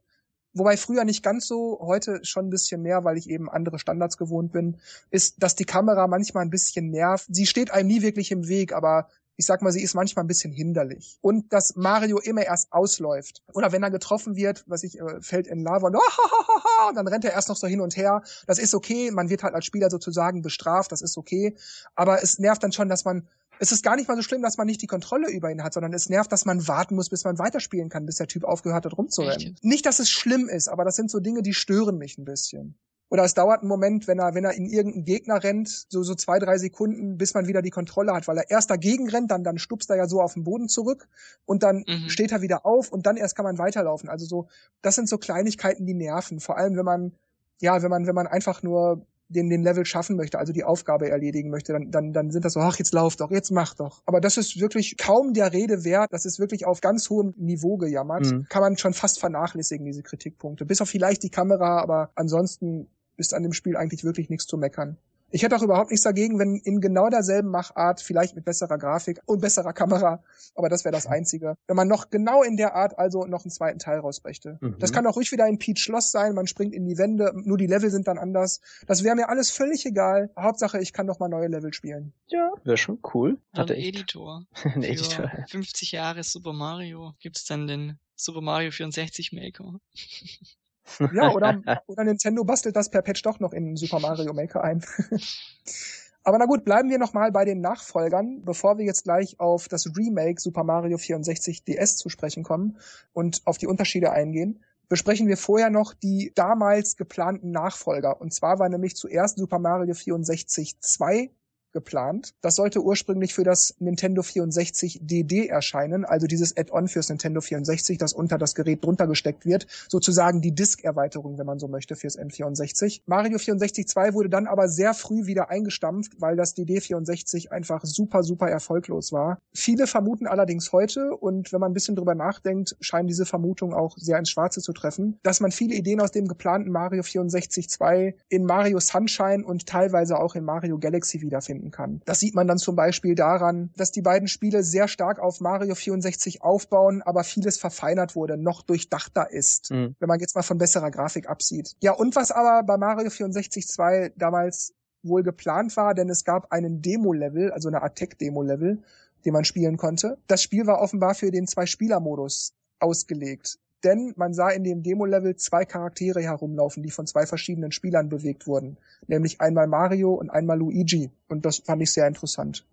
wobei 0.52 0.76
früher 0.76 1.04
nicht 1.04 1.22
ganz 1.22 1.46
so, 1.46 1.78
heute 1.80 2.20
schon 2.24 2.46
ein 2.46 2.50
bisschen 2.50 2.82
mehr, 2.82 3.04
weil 3.04 3.16
ich 3.16 3.28
eben 3.28 3.48
andere 3.48 3.78
Standards 3.78 4.16
gewohnt 4.16 4.52
bin, 4.52 4.78
ist, 5.10 5.42
dass 5.42 5.56
die 5.56 5.64
Kamera 5.64 6.06
manchmal 6.06 6.44
ein 6.44 6.50
bisschen 6.50 6.90
nervt. 6.90 7.26
Sie 7.28 7.46
steht 7.46 7.70
einem 7.70 7.88
nie 7.88 8.02
wirklich 8.02 8.30
im 8.30 8.48
Weg, 8.48 8.72
aber 8.72 9.08
ich 9.38 9.46
sag 9.46 9.62
mal, 9.62 9.70
sie 9.70 9.82
ist 9.82 9.94
manchmal 9.94 10.24
ein 10.24 10.28
bisschen 10.28 10.52
hinderlich. 10.52 11.16
Und 11.20 11.52
dass 11.52 11.76
Mario 11.76 12.18
immer 12.18 12.42
erst 12.42 12.72
ausläuft. 12.72 13.44
Oder 13.54 13.70
wenn 13.70 13.84
er 13.84 13.90
getroffen 13.90 14.34
wird, 14.34 14.64
was 14.66 14.82
ich, 14.82 14.98
äh, 14.98 15.20
fällt 15.20 15.46
in 15.46 15.62
Lava 15.62 15.86
und, 15.86 15.96
oh, 15.96 16.88
und 16.88 16.96
dann 16.96 17.06
rennt 17.06 17.24
er 17.24 17.32
erst 17.32 17.48
noch 17.48 17.56
so 17.56 17.68
hin 17.68 17.80
und 17.80 17.96
her. 17.96 18.22
Das 18.48 18.58
ist 18.58 18.74
okay, 18.74 19.12
man 19.12 19.30
wird 19.30 19.44
halt 19.44 19.54
als 19.54 19.64
Spieler 19.64 19.90
sozusagen 19.90 20.42
bestraft, 20.42 20.90
das 20.90 21.02
ist 21.02 21.16
okay. 21.16 21.54
Aber 21.94 22.20
es 22.20 22.40
nervt 22.40 22.64
dann 22.64 22.72
schon, 22.72 22.88
dass 22.88 23.04
man 23.04 23.28
es 23.60 23.72
ist 23.72 23.82
gar 23.82 23.96
nicht 23.96 24.08
mal 24.08 24.16
so 24.16 24.22
schlimm, 24.22 24.42
dass 24.42 24.56
man 24.56 24.66
nicht 24.66 24.82
die 24.82 24.86
Kontrolle 24.86 25.30
über 25.30 25.50
ihn 25.50 25.64
hat, 25.64 25.74
sondern 25.74 25.92
es 25.92 26.08
nervt, 26.08 26.30
dass 26.30 26.44
man 26.44 26.68
warten 26.68 26.94
muss, 26.94 27.08
bis 27.08 27.24
man 27.24 27.38
weiterspielen 27.38 27.88
kann, 27.88 28.06
bis 28.06 28.16
der 28.16 28.28
Typ 28.28 28.44
aufgehört 28.44 28.84
hat 28.84 28.96
rumzurennen. 28.96 29.54
Echt? 29.54 29.64
Nicht, 29.64 29.84
dass 29.86 29.98
es 29.98 30.10
schlimm 30.10 30.48
ist, 30.48 30.68
aber 30.68 30.84
das 30.84 30.94
sind 30.94 31.10
so 31.10 31.18
Dinge, 31.18 31.42
die 31.42 31.54
stören 31.54 31.98
mich 31.98 32.18
ein 32.18 32.24
bisschen. 32.24 32.76
Oder 33.10 33.24
es 33.24 33.34
dauert 33.34 33.60
einen 33.60 33.68
Moment, 33.68 34.06
wenn 34.06 34.18
er, 34.18 34.34
wenn 34.34 34.44
er 34.44 34.52
in 34.52 34.66
irgendeinen 34.66 35.04
Gegner 35.04 35.42
rennt, 35.42 35.86
so, 35.88 36.02
so 36.02 36.14
zwei, 36.14 36.38
drei 36.38 36.58
Sekunden, 36.58 37.16
bis 37.16 37.32
man 37.32 37.46
wieder 37.46 37.62
die 37.62 37.70
Kontrolle 37.70 38.12
hat, 38.12 38.28
weil 38.28 38.36
er 38.36 38.50
erst 38.50 38.70
dagegen 38.70 39.08
rennt, 39.08 39.30
dann, 39.30 39.44
dann 39.44 39.58
stupst 39.58 39.88
er 39.90 39.96
ja 39.96 40.06
so 40.06 40.20
auf 40.20 40.34
den 40.34 40.44
Boden 40.44 40.68
zurück 40.68 41.08
und 41.46 41.62
dann 41.62 41.84
mhm. 41.86 42.08
steht 42.08 42.32
er 42.32 42.42
wieder 42.42 42.66
auf 42.66 42.92
und 42.92 43.06
dann 43.06 43.16
erst 43.16 43.34
kann 43.34 43.44
man 43.44 43.58
weiterlaufen. 43.58 44.10
Also 44.10 44.26
so, 44.26 44.48
das 44.82 44.94
sind 44.94 45.08
so 45.08 45.16
Kleinigkeiten, 45.16 45.86
die 45.86 45.94
nerven. 45.94 46.40
Vor 46.40 46.58
allem, 46.58 46.76
wenn 46.76 46.84
man, 46.84 47.12
ja, 47.60 47.82
wenn 47.82 47.90
man, 47.90 48.06
wenn 48.06 48.14
man 48.14 48.26
einfach 48.26 48.62
nur 48.62 49.06
den, 49.28 49.50
den 49.50 49.62
Level 49.62 49.84
schaffen 49.84 50.16
möchte, 50.16 50.38
also 50.38 50.52
die 50.52 50.64
Aufgabe 50.64 51.08
erledigen 51.08 51.50
möchte, 51.50 51.72
dann, 51.72 51.90
dann, 51.90 52.12
dann 52.12 52.30
sind 52.30 52.44
das 52.44 52.54
so, 52.54 52.60
ach, 52.60 52.78
jetzt 52.78 52.92
lauf 52.92 53.16
doch, 53.16 53.30
jetzt 53.30 53.50
mach 53.50 53.74
doch. 53.74 54.02
Aber 54.06 54.20
das 54.20 54.36
ist 54.36 54.58
wirklich 54.58 54.96
kaum 54.96 55.34
der 55.34 55.52
Rede 55.52 55.84
wert. 55.84 56.12
Das 56.12 56.24
ist 56.24 56.38
wirklich 56.38 56.66
auf 56.66 56.80
ganz 56.80 57.10
hohem 57.10 57.34
Niveau 57.36 57.76
gejammert. 57.76 58.24
Mhm. 58.26 58.46
Kann 58.48 58.62
man 58.62 58.78
schon 58.78 58.94
fast 58.94 59.20
vernachlässigen, 59.20 59.84
diese 59.84 60.02
Kritikpunkte. 60.02 60.64
Bis 60.64 60.80
auf 60.80 60.88
vielleicht 60.88 61.22
die 61.22 61.30
Kamera, 61.30 61.80
aber 61.80 62.10
ansonsten 62.14 62.88
ist 63.18 63.34
an 63.34 63.42
dem 63.42 63.52
Spiel 63.52 63.76
eigentlich 63.76 64.04
wirklich 64.04 64.30
nichts 64.30 64.46
zu 64.46 64.56
meckern. 64.56 64.96
Ich 65.30 65.42
hätte 65.42 65.56
auch 65.56 65.62
überhaupt 65.62 65.90
nichts 65.90 66.04
dagegen, 66.04 66.38
wenn 66.38 66.56
in 66.56 66.80
genau 66.80 67.10
derselben 67.10 67.50
Machart, 67.50 68.00
vielleicht 68.00 68.34
mit 68.34 68.46
besserer 68.46 68.78
Grafik 68.78 69.20
und 69.26 69.42
besserer 69.42 69.74
Kamera, 69.74 70.22
aber 70.54 70.70
das 70.70 70.86
wäre 70.86 70.94
das 70.94 71.06
Einzige. 71.06 71.56
Wenn 71.66 71.76
man 71.76 71.86
noch 71.86 72.08
genau 72.08 72.42
in 72.42 72.56
der 72.56 72.74
Art 72.74 72.98
also 72.98 73.26
noch 73.26 73.44
einen 73.44 73.50
zweiten 73.50 73.78
Teil 73.78 73.98
rausbrächte. 73.98 74.56
Mhm. 74.62 74.76
Das 74.78 74.90
kann 74.90 75.06
auch 75.06 75.16
ruhig 75.16 75.30
wieder 75.30 75.44
ein 75.44 75.58
Peach 75.58 75.80
Schloss 75.80 76.10
sein, 76.12 76.34
man 76.34 76.46
springt 76.46 76.74
in 76.74 76.86
die 76.86 76.96
Wände, 76.96 77.32
nur 77.34 77.58
die 77.58 77.66
Level 77.66 77.90
sind 77.90 78.08
dann 78.08 78.16
anders. 78.16 78.62
Das 78.86 79.04
wäre 79.04 79.16
mir 79.16 79.28
alles 79.28 79.50
völlig 79.50 79.84
egal. 79.84 80.30
Hauptsache, 80.38 80.80
ich 80.80 80.94
kann 80.94 81.04
noch 81.04 81.18
mal 81.18 81.28
neue 81.28 81.48
Level 81.48 81.74
spielen. 81.74 82.14
Ja, 82.28 82.50
wäre 82.64 82.78
schon 82.78 82.98
cool. 83.12 83.38
Hatte 83.52 83.74
ein 83.74 83.80
Editor. 83.80 84.46
ein 84.64 84.82
Editor. 84.82 85.30
50 85.50 85.92
Jahre 85.92 86.22
Super 86.22 86.54
Mario 86.54 87.12
gibt's 87.20 87.44
dann 87.44 87.66
den 87.66 87.98
Super 88.16 88.40
Mario 88.40 88.70
64 88.70 89.32
Maker. 89.32 89.78
Ja, 91.12 91.32
oder, 91.32 91.60
oder 91.86 92.04
Nintendo 92.04 92.44
bastelt 92.44 92.76
das 92.76 92.90
per 92.90 93.02
Patch 93.02 93.22
doch 93.22 93.40
noch 93.40 93.52
in 93.52 93.76
Super 93.76 94.00
Mario 94.00 94.32
Maker 94.32 94.62
ein. 94.62 94.84
Aber 96.24 96.36
na 96.38 96.44
gut, 96.44 96.64
bleiben 96.64 96.90
wir 96.90 96.98
nochmal 96.98 97.32
bei 97.32 97.46
den 97.46 97.62
Nachfolgern, 97.62 98.42
bevor 98.44 98.76
wir 98.76 98.84
jetzt 98.84 99.04
gleich 99.04 99.40
auf 99.40 99.68
das 99.68 99.86
Remake 99.96 100.40
Super 100.40 100.62
Mario 100.62 100.98
64 100.98 101.64
DS 101.64 101.96
zu 101.96 102.10
sprechen 102.10 102.42
kommen 102.42 102.78
und 103.14 103.40
auf 103.46 103.56
die 103.56 103.66
Unterschiede 103.66 104.10
eingehen. 104.10 104.62
Besprechen 104.88 105.26
wir 105.26 105.36
vorher 105.36 105.70
noch 105.70 105.94
die 105.94 106.32
damals 106.34 106.96
geplanten 106.96 107.50
Nachfolger. 107.50 108.20
Und 108.20 108.34
zwar 108.34 108.58
war 108.58 108.68
nämlich 108.68 108.96
zuerst 108.96 109.38
Super 109.38 109.58
Mario 109.58 109.94
64 109.94 110.80
2 110.80 111.30
geplant. 111.72 112.34
Das 112.40 112.56
sollte 112.56 112.82
ursprünglich 112.82 113.34
für 113.34 113.44
das 113.44 113.74
Nintendo 113.78 114.22
64 114.22 115.00
DD 115.02 115.48
erscheinen, 115.48 116.04
also 116.04 116.26
dieses 116.26 116.56
Add-on 116.56 116.88
fürs 116.88 117.08
Nintendo 117.08 117.40
64, 117.40 117.98
das 117.98 118.12
unter 118.12 118.38
das 118.38 118.54
Gerät 118.54 118.84
drunter 118.84 119.06
gesteckt 119.06 119.44
wird, 119.44 119.66
sozusagen 119.88 120.40
die 120.40 120.52
Disk-Erweiterung, 120.52 121.38
wenn 121.38 121.46
man 121.46 121.58
so 121.58 121.68
möchte, 121.68 121.96
fürs 121.96 122.18
N64. 122.18 123.02
Mario 123.06 123.38
64 123.38 123.86
2 123.86 124.14
wurde 124.14 124.28
dann 124.28 124.46
aber 124.46 124.68
sehr 124.68 124.94
früh 124.94 125.26
wieder 125.26 125.50
eingestampft, 125.50 126.20
weil 126.20 126.36
das 126.36 126.54
DD 126.54 126.80
64 126.80 127.52
einfach 127.52 127.84
super, 127.84 128.22
super 128.22 128.48
erfolglos 128.48 129.12
war. 129.12 129.38
Viele 129.52 129.86
vermuten 129.86 130.26
allerdings 130.26 130.72
heute, 130.72 131.16
und 131.16 131.52
wenn 131.52 131.60
man 131.60 131.72
ein 131.72 131.74
bisschen 131.74 131.96
drüber 131.96 132.14
nachdenkt, 132.14 132.76
scheinen 132.80 133.08
diese 133.08 133.26
Vermutungen 133.26 133.74
auch 133.74 133.96
sehr 133.98 134.18
ins 134.18 134.30
Schwarze 134.30 134.60
zu 134.60 134.72
treffen, 134.72 135.18
dass 135.22 135.40
man 135.40 135.52
viele 135.52 135.74
Ideen 135.74 136.00
aus 136.00 136.12
dem 136.12 136.28
geplanten 136.28 136.70
Mario 136.70 137.02
64 137.02 137.68
2 137.68 138.14
in 138.28 138.44
Mario 138.44 138.80
Sunshine 138.80 139.44
und 139.44 139.66
teilweise 139.66 140.18
auch 140.18 140.34
in 140.34 140.44
Mario 140.44 140.78
Galaxy 140.78 141.20
wiederfindet 141.20 141.57
finden 141.58 141.70
kann. 141.70 142.00
Das 142.04 142.20
sieht 142.20 142.34
man 142.34 142.46
dann 142.46 142.58
zum 142.58 142.76
Beispiel 142.76 143.14
daran, 143.14 143.70
dass 143.76 143.90
die 143.90 144.02
beiden 144.02 144.28
Spiele 144.28 144.62
sehr 144.62 144.88
stark 144.88 145.18
auf 145.18 145.40
Mario 145.40 145.74
64 145.74 146.42
aufbauen, 146.42 147.02
aber 147.02 147.24
vieles 147.24 147.58
verfeinert 147.58 148.14
wurde, 148.14 148.36
noch 148.36 148.62
durchdachter 148.62 149.30
ist, 149.30 149.70
mhm. 149.70 149.96
wenn 149.98 150.08
man 150.08 150.20
jetzt 150.20 150.36
mal 150.36 150.42
von 150.42 150.58
besserer 150.58 150.90
Grafik 150.90 151.28
absieht. 151.28 151.74
Ja, 151.80 151.92
und 151.92 152.16
was 152.16 152.30
aber 152.30 152.62
bei 152.64 152.76
Mario 152.76 153.10
64 153.10 153.66
2 153.66 154.12
damals 154.16 154.74
wohl 155.02 155.22
geplant 155.22 155.76
war, 155.76 155.94
denn 155.94 156.08
es 156.08 156.24
gab 156.24 156.52
einen 156.52 156.82
Demo-Level, 156.82 157.52
also 157.52 157.68
eine 157.68 157.82
Attack-Demo-Level, 157.82 158.82
den 159.24 159.32
man 159.32 159.44
spielen 159.44 159.76
konnte. 159.76 160.18
Das 160.26 160.42
Spiel 160.42 160.66
war 160.66 160.80
offenbar 160.80 161.14
für 161.14 161.30
den 161.30 161.46
Zwei-Spieler-Modus 161.46 162.54
ausgelegt 162.80 163.58
denn 163.84 164.12
man 164.16 164.34
sah 164.34 164.50
in 164.50 164.64
dem 164.64 164.82
Demo-Level 164.82 165.36
zwei 165.36 165.64
Charaktere 165.64 166.20
herumlaufen, 166.20 166.82
die 166.82 166.90
von 166.90 167.06
zwei 167.06 167.26
verschiedenen 167.26 167.72
Spielern 167.72 168.08
bewegt 168.08 168.46
wurden, 168.46 168.78
nämlich 169.06 169.40
einmal 169.40 169.66
Mario 169.66 170.14
und 170.14 170.30
einmal 170.30 170.58
Luigi. 170.58 171.10
Und 171.28 171.44
das 171.44 171.58
fand 171.58 171.82
ich 171.82 171.92
sehr 171.92 172.06
interessant. 172.06 172.66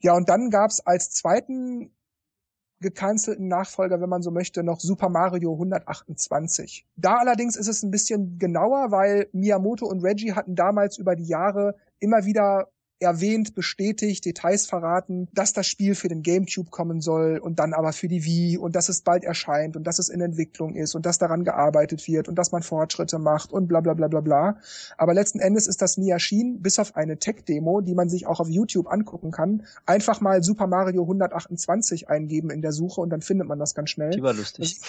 Ja, 0.00 0.14
und 0.14 0.28
dann 0.28 0.50
gab's 0.50 0.80
als 0.80 1.10
zweiten 1.10 1.90
gecancelten 2.80 3.46
Nachfolger, 3.46 4.00
wenn 4.00 4.08
man 4.08 4.22
so 4.22 4.30
möchte, 4.30 4.62
noch 4.62 4.80
Super 4.80 5.10
Mario 5.10 5.52
128. 5.52 6.86
Da 6.96 7.16
allerdings 7.16 7.56
ist 7.56 7.68
es 7.68 7.82
ein 7.82 7.90
bisschen 7.90 8.38
genauer, 8.38 8.90
weil 8.90 9.28
Miyamoto 9.32 9.86
und 9.86 10.02
Reggie 10.02 10.32
hatten 10.32 10.54
damals 10.54 10.96
über 10.96 11.14
die 11.14 11.26
Jahre 11.26 11.76
immer 11.98 12.24
wieder 12.24 12.68
erwähnt, 13.00 13.54
bestätigt, 13.54 14.24
Details 14.24 14.66
verraten, 14.66 15.28
dass 15.32 15.52
das 15.52 15.66
Spiel 15.66 15.94
für 15.94 16.08
den 16.08 16.22
GameCube 16.22 16.70
kommen 16.70 17.00
soll 17.00 17.38
und 17.38 17.58
dann 17.58 17.72
aber 17.72 17.92
für 17.92 18.08
die 18.08 18.24
Wii 18.24 18.58
und 18.58 18.76
dass 18.76 18.88
es 18.88 19.00
bald 19.00 19.24
erscheint 19.24 19.76
und 19.76 19.84
dass 19.84 19.98
es 19.98 20.08
in 20.08 20.20
Entwicklung 20.20 20.74
ist 20.74 20.94
und 20.94 21.06
dass 21.06 21.18
daran 21.18 21.44
gearbeitet 21.44 22.06
wird 22.06 22.28
und 22.28 22.36
dass 22.36 22.52
man 22.52 22.62
Fortschritte 22.62 23.18
macht 23.18 23.52
und 23.52 23.68
bla 23.68 23.80
bla 23.80 23.94
bla 23.94 24.08
bla 24.08 24.20
bla. 24.20 24.56
Aber 24.98 25.14
letzten 25.14 25.40
Endes 25.40 25.66
ist 25.66 25.80
das 25.80 25.96
nie 25.96 26.10
erschienen, 26.10 26.60
bis 26.60 26.78
auf 26.78 26.94
eine 26.94 27.18
Tech-Demo, 27.18 27.80
die 27.80 27.94
man 27.94 28.08
sich 28.08 28.26
auch 28.26 28.40
auf 28.40 28.48
YouTube 28.48 28.92
angucken 28.92 29.30
kann. 29.30 29.64
Einfach 29.86 30.20
mal 30.20 30.42
Super 30.42 30.66
Mario 30.66 31.02
128 31.02 32.08
eingeben 32.08 32.50
in 32.50 32.60
der 32.60 32.72
Suche 32.72 33.00
und 33.00 33.10
dann 33.10 33.22
findet 33.22 33.48
man 33.48 33.58
das 33.58 33.74
ganz 33.74 33.90
schnell. 33.90 34.10
Die 34.10 34.22
war 34.22 34.34
lustig. 34.34 34.80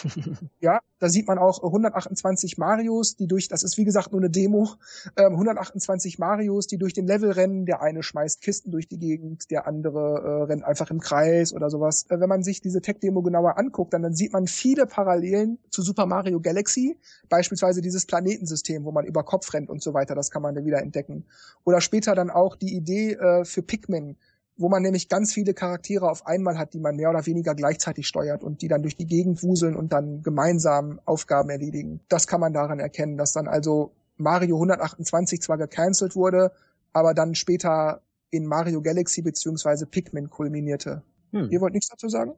Ja, 0.60 0.80
da 1.00 1.10
sieht 1.10 1.28
man 1.28 1.40
auch 1.40 1.64
128 1.64 2.58
Marios, 2.58 3.16
die 3.16 3.28
durch, 3.28 3.48
das 3.48 3.64
ist 3.64 3.78
wie 3.78 3.86
gesagt 3.86 4.12
nur 4.12 4.22
eine 4.22 4.30
Demo, 4.30 4.70
äh, 5.16 5.26
128 5.26 6.20
Marios, 6.20 6.68
die 6.68 6.78
durch 6.78 6.94
den 6.94 7.08
Level 7.08 7.32
rennen, 7.32 7.66
der 7.66 7.82
eine 7.82 8.01
schmeißt 8.04 8.42
Kisten 8.42 8.72
durch 8.72 8.88
die 8.88 8.98
Gegend, 8.98 9.52
der 9.52 9.68
andere 9.68 10.00
äh, 10.00 10.44
rennt 10.44 10.64
einfach 10.64 10.90
im 10.92 11.00
Kreis 11.00 11.54
oder 11.54 11.70
sowas. 11.70 12.06
Äh, 12.10 12.20
wenn 12.20 12.30
man 12.30 12.44
sich 12.44 12.62
diese 12.62 12.82
Tech-Demo 12.82 13.22
genauer 13.22 13.58
anguckt, 13.58 13.94
dann, 13.94 14.02
dann 14.02 14.14
sieht 14.14 14.34
man 14.34 14.48
viele 14.48 14.86
Parallelen 14.86 15.60
zu 15.70 15.82
Super 15.82 16.06
Mario 16.06 16.40
Galaxy, 16.40 16.98
beispielsweise 17.30 17.82
dieses 17.82 18.06
Planetensystem, 18.06 18.84
wo 18.84 18.92
man 18.92 19.06
über 19.06 19.24
Kopf 19.24 19.54
rennt 19.54 19.70
und 19.70 19.82
so 19.82 19.94
weiter, 19.94 20.16
das 20.16 20.32
kann 20.32 20.42
man 20.42 20.56
dann 20.56 20.66
wieder 20.66 20.82
entdecken. 20.82 21.26
Oder 21.64 21.82
später 21.82 22.16
dann 22.16 22.30
auch 22.30 22.56
die 22.56 22.76
Idee 22.76 23.14
äh, 23.14 23.46
für 23.46 23.62
Pikmin, 23.62 24.18
wo 24.58 24.70
man 24.70 24.82
nämlich 24.82 25.10
ganz 25.10 25.34
viele 25.34 25.54
Charaktere 25.54 26.10
auf 26.10 26.26
einmal 26.28 26.58
hat, 26.58 26.74
die 26.74 26.80
man 26.80 26.96
mehr 26.96 27.10
oder 27.10 27.26
weniger 27.26 27.56
gleichzeitig 27.56 28.08
steuert 28.08 28.44
und 28.44 28.62
die 28.62 28.68
dann 28.68 28.82
durch 28.82 28.96
die 28.96 29.08
Gegend 29.08 29.44
wuseln 29.44 29.76
und 29.76 29.92
dann 29.92 30.22
gemeinsam 30.22 31.00
Aufgaben 31.06 31.50
erledigen. 31.50 32.00
Das 32.10 32.28
kann 32.28 32.40
man 32.40 32.54
daran 32.54 32.80
erkennen, 32.80 33.18
dass 33.18 33.34
dann 33.34 33.48
also 33.48 33.92
Mario 34.18 34.56
128 34.56 35.42
zwar 35.42 35.58
gecancelt 35.58 36.16
wurde, 36.16 36.52
aber 36.94 37.14
dann 37.14 37.36
später 37.36 38.02
in 38.30 38.46
Mario 38.46 38.82
Galaxy 38.82 39.22
beziehungsweise 39.22 39.86
Pikmin 39.86 40.30
kulminierte. 40.30 41.04
Hm. 41.32 41.50
Ihr 41.52 41.62
wollt 41.62 41.74
nichts 41.74 41.90
dazu 41.90 42.10
sagen? 42.10 42.34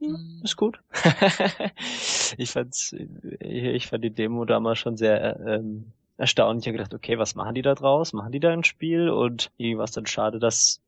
Hm, 0.00 0.40
ist 0.42 0.56
gut. 0.56 0.80
ich 2.36 2.50
fand's, 2.50 2.94
ich 3.40 3.86
fand 3.86 4.04
die 4.04 4.10
Demo 4.10 4.44
damals 4.44 4.78
schon 4.78 4.96
sehr 4.96 5.40
ähm, 5.46 5.92
erstaunlich. 6.16 6.64
Ich 6.64 6.68
habe 6.68 6.78
gedacht, 6.78 6.94
okay, 6.94 7.18
was 7.18 7.34
machen 7.34 7.54
die 7.54 7.62
da 7.62 7.74
draus? 7.74 8.12
Machen 8.12 8.32
die 8.32 8.40
da 8.40 8.52
ein 8.52 8.64
Spiel? 8.64 9.08
Und 9.08 9.50
irgendwie 9.56 9.78
war 9.78 9.84
es 9.84 9.92
dann 9.92 10.06
schade, 10.06 10.38
dass 10.38 10.80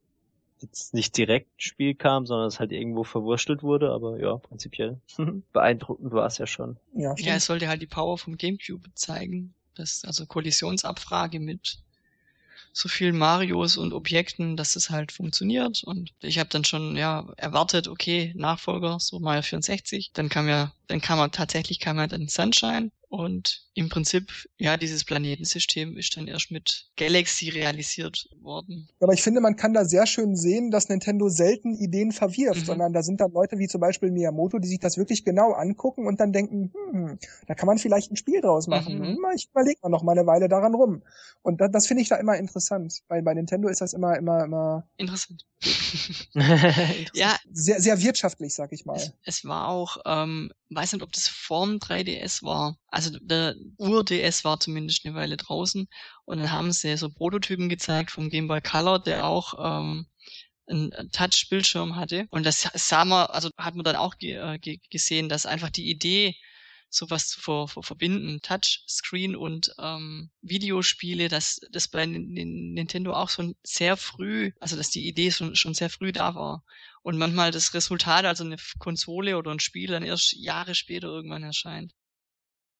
jetzt 0.60 0.94
nicht 0.94 1.16
direkt 1.16 1.48
ein 1.48 1.60
Spiel 1.60 1.94
kam, 1.94 2.26
sondern 2.26 2.48
es 2.48 2.60
halt 2.60 2.72
irgendwo 2.72 3.04
verwurstelt 3.04 3.62
wurde, 3.62 3.90
aber 3.90 4.18
ja, 4.18 4.36
prinzipiell 4.36 5.00
beeindruckend 5.52 6.12
war 6.12 6.26
es 6.26 6.38
ja 6.38 6.46
schon. 6.46 6.78
Ja, 6.94 7.14
ja, 7.18 7.34
es 7.34 7.46
sollte 7.46 7.68
halt 7.68 7.82
die 7.82 7.86
Power 7.86 8.18
vom 8.18 8.36
Gamecube 8.36 8.88
zeigen. 8.94 9.54
Das 9.74 10.04
also 10.06 10.24
Kollisionsabfrage 10.24 11.38
mit 11.38 11.82
so 12.77 12.90
vielen 12.90 13.16
Marios 13.16 13.78
und 13.78 13.94
Objekten, 13.94 14.55
dass 14.55 14.77
es 14.77 14.90
halt 14.90 15.11
funktioniert. 15.11 15.82
Und 15.82 16.12
ich 16.20 16.39
habe 16.39 16.51
dann 16.51 16.65
schon 16.65 16.94
ja 16.94 17.27
erwartet, 17.39 17.89
okay, 17.89 18.35
Nachfolger, 18.36 18.98
so 19.01 19.19
Mario 19.19 19.40
64. 19.40 20.11
Dann 20.12 20.28
kam 20.28 20.47
ja, 20.47 20.73
dann 20.86 21.01
kam 21.01 21.19
er 21.19 21.31
tatsächlich 21.31 21.81
kam 21.81 21.98
er 21.98 22.07
dann 22.07 22.28
Sunshine. 22.28 22.90
Und 23.08 23.66
im 23.74 23.88
Prinzip, 23.88 24.32
ja, 24.58 24.76
dieses 24.76 25.04
Planetensystem 25.04 25.96
ist 25.96 26.16
dann 26.16 26.26
erst 26.26 26.50
mit 26.50 26.88
Galaxy 26.96 27.50
realisiert 27.50 28.28
worden. 28.40 28.88
Aber 29.00 29.12
ich 29.12 29.22
finde, 29.22 29.40
man 29.40 29.54
kann 29.54 29.74
da 29.74 29.84
sehr 29.84 30.06
schön 30.06 30.34
sehen, 30.34 30.72
dass 30.72 30.88
Nintendo 30.88 31.28
selten 31.28 31.74
Ideen 31.74 32.10
verwirft, 32.10 32.62
mhm. 32.62 32.64
sondern 32.64 32.92
da 32.92 33.04
sind 33.04 33.20
dann 33.20 33.30
Leute 33.30 33.58
wie 33.58 33.68
zum 33.68 33.80
Beispiel 33.80 34.10
Miyamoto, 34.10 34.58
die 34.58 34.66
sich 34.66 34.80
das 34.80 34.98
wirklich 34.98 35.24
genau 35.24 35.52
angucken 35.52 36.06
und 36.06 36.18
dann 36.18 36.32
denken, 36.32 36.72
hm, 36.90 37.18
da 37.46 37.54
kann 37.54 37.68
man 37.68 37.78
vielleicht 37.78 38.10
ein 38.10 38.16
Spiel 38.16 38.40
draus 38.40 38.66
machen. 38.66 38.98
Mhm. 38.98 39.04
Hm, 39.04 39.24
ich 39.36 39.48
überlege 39.50 39.78
mal 39.82 39.88
noch 39.88 40.02
mal 40.02 40.12
eine 40.18 40.26
Weile 40.26 40.48
daran 40.48 40.74
rum. 40.74 41.02
Und 41.42 41.60
das, 41.60 41.70
das 41.70 41.86
finde 41.86 42.02
ich 42.02 42.08
da 42.08 42.16
immer 42.16 42.36
interessant, 42.36 43.02
weil 43.06 43.22
bei 43.22 43.34
Nintendo 43.34 43.68
ist 43.68 43.80
das 43.80 43.92
immer, 43.92 44.16
immer, 44.16 44.44
immer 44.44 44.88
interessant. 44.96 45.46
interessant. 45.62 46.26
ja, 47.14 47.36
sehr, 47.52 47.80
sehr 47.80 48.00
wirtschaftlich, 48.02 48.52
sag 48.52 48.72
ich 48.72 48.84
mal. 48.84 48.96
Es, 48.96 49.12
es 49.24 49.44
war 49.44 49.68
auch, 49.68 49.98
ähm, 50.04 50.50
weiß 50.70 50.93
nicht, 50.93 51.02
ob 51.02 51.12
das 51.12 51.28
vorm 51.28 51.76
3DS 51.76 52.43
war. 52.43 52.76
Also 52.88 53.16
der 53.20 53.55
Ur-DS 53.78 54.44
war 54.44 54.59
zumindest 54.60 55.05
eine 55.05 55.14
Weile 55.14 55.36
draußen 55.36 55.88
und 56.24 56.38
dann 56.38 56.51
haben 56.51 56.72
sie 56.72 56.97
so 56.97 57.10
Prototypen 57.10 57.68
gezeigt 57.68 58.10
vom 58.10 58.30
Game 58.30 58.48
Boy 58.48 58.60
Color, 58.60 58.98
der 59.01 59.26
auch 59.26 59.55
ähm, 59.59 60.06
einen 60.68 60.90
Touch-Bildschirm 61.12 61.97
hatte. 61.97 62.26
Und 62.30 62.44
das 62.44 62.68
sah 62.74 63.05
man, 63.05 63.26
also 63.26 63.51
hat 63.56 63.74
man 63.76 63.84
dann 63.84 63.97
auch 63.97 64.18
ge 64.18 64.32
äh, 64.34 64.78
gesehen, 64.90 65.28
dass 65.28 65.47
einfach 65.47 65.70
die 65.70 65.88
Idee 65.88 66.36
sowas 66.97 67.28
zu 67.28 67.40
ver 67.40 67.68
ver 67.68 67.82
verbinden, 67.82 68.40
Touchscreen 68.43 69.36
und 69.36 69.74
ähm, 69.78 70.31
Videospiele, 70.43 71.28
dass 71.28 71.60
das 71.70 71.89
bei 71.89 72.06
Nintendo 72.06 73.12
auch 73.12 73.31
schon 73.31 73.55
sehr 73.62 73.97
früh, 73.97 74.52
also 74.60 74.77
dass 74.77 74.90
die 74.90 75.06
Idee 75.06 75.31
schon, 75.31 75.55
schon 75.55 75.74
sehr 75.74 75.90
früh 75.90 76.12
da 76.12 76.35
war. 76.35 76.64
Und 77.02 77.18
manchmal 77.18 77.52
das 77.52 77.74
Resultat, 77.74 78.24
also 78.24 78.44
eine 78.44 78.56
Konsole 78.78 79.39
oder 79.39 79.52
ein 79.52 79.60
Spiel, 79.60 79.90
dann 79.90 80.02
erst 80.02 80.32
Jahre 80.32 80.74
später 80.74 81.06
irgendwann 81.09 81.44
erscheint. 81.44 81.94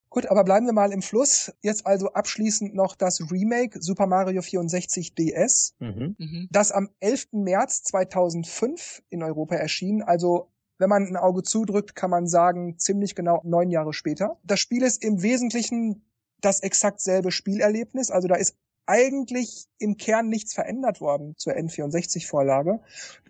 Gut, 0.09 0.27
aber 0.27 0.45
bleiben 0.45 0.67
wir 0.67 0.73
mal 0.73 0.93
im 0.93 1.03
Fluss. 1.03 1.53
Jetzt 1.61 1.87
also 1.87 2.13
abschließend 2.13 2.75
noch 2.75 2.97
das 2.97 3.21
Remake 3.31 3.83
Super 3.83 4.07
Mario 4.07 4.41
64 4.41 5.15
DS, 5.15 5.75
mhm. 5.79 6.17
mhm. 6.19 6.49
das 6.51 6.73
am 6.73 6.89
11. 7.01 7.29
März 7.33 7.83
2005 7.83 9.03
in 9.11 9.23
Europa 9.23 9.57
erschien, 9.57 10.03
also 10.03 10.51
wenn 10.79 10.89
man 10.89 11.07
ein 11.07 11.17
Auge 11.17 11.43
zudrückt, 11.43 11.95
kann 11.95 12.11
man 12.11 12.27
sagen, 12.27 12.79
ziemlich 12.79 13.15
genau 13.15 13.41
neun 13.45 13.71
Jahre 13.71 13.93
später. 13.93 14.39
Das 14.45 14.61
Spiel 14.61 14.83
ist 14.83 15.03
im 15.03 15.23
Wesentlichen 15.23 16.05
das 16.41 16.61
exakt 16.61 17.01
selbe 17.01 17.33
Spielerlebnis. 17.33 18.11
Also 18.11 18.29
da 18.29 18.37
ist 18.37 18.57
eigentlich 18.87 19.67
im 19.79 19.97
Kern 19.97 20.29
nichts 20.29 20.55
verändert 20.55 21.01
worden 21.01 21.35
zur 21.37 21.55
N64-Vorlage. 21.55 22.81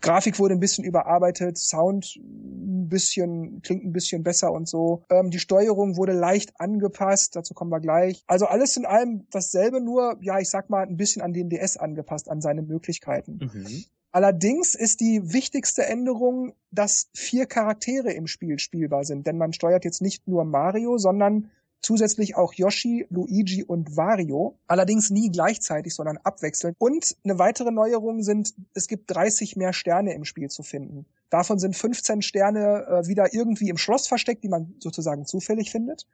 Grafik 0.00 0.38
wurde 0.38 0.54
ein 0.54 0.60
bisschen 0.60 0.84
überarbeitet, 0.84 1.58
Sound 1.58 2.16
ein 2.16 2.88
bisschen, 2.88 3.62
klingt 3.62 3.84
ein 3.84 3.92
bisschen 3.92 4.22
besser 4.22 4.52
und 4.52 4.68
so. 4.68 5.02
Ähm, 5.10 5.30
die 5.30 5.38
Steuerung 5.38 5.96
wurde 5.96 6.12
leicht 6.12 6.60
angepasst, 6.60 7.36
dazu 7.36 7.54
kommen 7.54 7.70
wir 7.70 7.80
gleich. 7.80 8.22
Also 8.26 8.46
alles 8.46 8.76
in 8.76 8.84
allem 8.84 9.26
dasselbe, 9.30 9.80
nur, 9.80 10.18
ja, 10.20 10.38
ich 10.38 10.50
sag 10.50 10.68
mal, 10.70 10.86
ein 10.86 10.96
bisschen 10.96 11.22
an 11.22 11.32
den 11.32 11.48
DS 11.48 11.76
angepasst, 11.76 12.28
an 12.28 12.40
seine 12.40 12.62
Möglichkeiten. 12.62 13.38
Mhm. 13.40 13.84
Allerdings 14.16 14.74
ist 14.74 15.00
die 15.00 15.34
wichtigste 15.34 15.84
Änderung, 15.84 16.54
dass 16.70 17.10
vier 17.12 17.44
Charaktere 17.44 18.14
im 18.14 18.26
Spiel 18.26 18.58
spielbar 18.58 19.04
sind, 19.04 19.26
denn 19.26 19.36
man 19.36 19.52
steuert 19.52 19.84
jetzt 19.84 20.00
nicht 20.00 20.26
nur 20.26 20.46
Mario, 20.46 20.96
sondern 20.96 21.50
zusätzlich 21.80 22.36
auch 22.36 22.52
Yoshi, 22.54 23.06
Luigi 23.10 23.62
und 23.64 23.96
Wario. 23.96 24.56
Allerdings 24.66 25.10
nie 25.10 25.30
gleichzeitig, 25.30 25.94
sondern 25.94 26.18
abwechselnd. 26.18 26.76
Und 26.78 27.16
eine 27.24 27.38
weitere 27.38 27.70
Neuerung 27.70 28.22
sind, 28.22 28.54
es 28.74 28.88
gibt 28.88 29.10
30 29.14 29.56
mehr 29.56 29.72
Sterne 29.72 30.14
im 30.14 30.24
Spiel 30.24 30.48
zu 30.48 30.62
finden. 30.62 31.06
Davon 31.30 31.58
sind 31.58 31.76
15 31.76 32.22
Sterne 32.22 32.86
äh, 32.86 33.08
wieder 33.08 33.34
irgendwie 33.34 33.68
im 33.68 33.78
Schloss 33.78 34.06
versteckt, 34.06 34.44
die 34.44 34.48
man 34.48 34.74
sozusagen 34.78 35.26
zufällig 35.26 35.70
findet. 35.70 36.06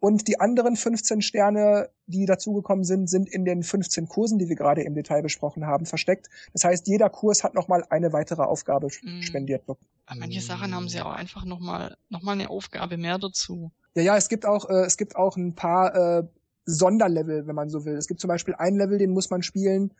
Und 0.00 0.28
die 0.28 0.38
anderen 0.38 0.76
15 0.76 1.22
Sterne, 1.22 1.88
die 2.06 2.26
dazugekommen 2.26 2.84
sind, 2.84 3.08
sind 3.08 3.26
in 3.28 3.46
den 3.46 3.62
15 3.62 4.06
Kursen, 4.06 4.38
die 4.38 4.50
wir 4.50 4.56
gerade 4.56 4.82
im 4.82 4.94
Detail 4.94 5.22
besprochen 5.22 5.66
haben, 5.66 5.86
versteckt. 5.86 6.28
Das 6.52 6.64
heißt, 6.64 6.86
jeder 6.86 7.08
Kurs 7.08 7.42
hat 7.42 7.54
nochmal 7.54 7.86
eine 7.88 8.12
weitere 8.12 8.42
Aufgabe 8.42 8.88
mm. 8.88 9.22
spendiert 9.22 9.66
Manche 10.14 10.40
Sachen 10.40 10.74
haben 10.74 10.88
sie 10.88 11.00
auch 11.00 11.12
einfach 11.12 11.44
nochmal 11.44 11.96
noch 12.08 12.22
mal 12.22 12.32
eine 12.32 12.50
Aufgabe 12.50 12.96
mehr 12.98 13.18
dazu. 13.18 13.72
Ja, 13.94 14.02
ja, 14.02 14.16
es 14.16 14.28
gibt 14.28 14.44
auch, 14.44 14.68
äh, 14.68 14.84
es 14.84 14.96
gibt 14.96 15.16
auch 15.16 15.36
ein 15.36 15.54
paar 15.54 15.94
äh, 15.94 16.24
Sonderlevel, 16.66 17.46
wenn 17.46 17.54
man 17.54 17.68
so 17.68 17.84
will. 17.84 17.94
Es 17.94 18.06
gibt 18.06 18.20
zum 18.20 18.28
Beispiel 18.28 18.54
ein 18.54 18.76
Level, 18.76 18.98
den 18.98 19.10
muss 19.10 19.30
man 19.30 19.42
spielen, 19.42 19.92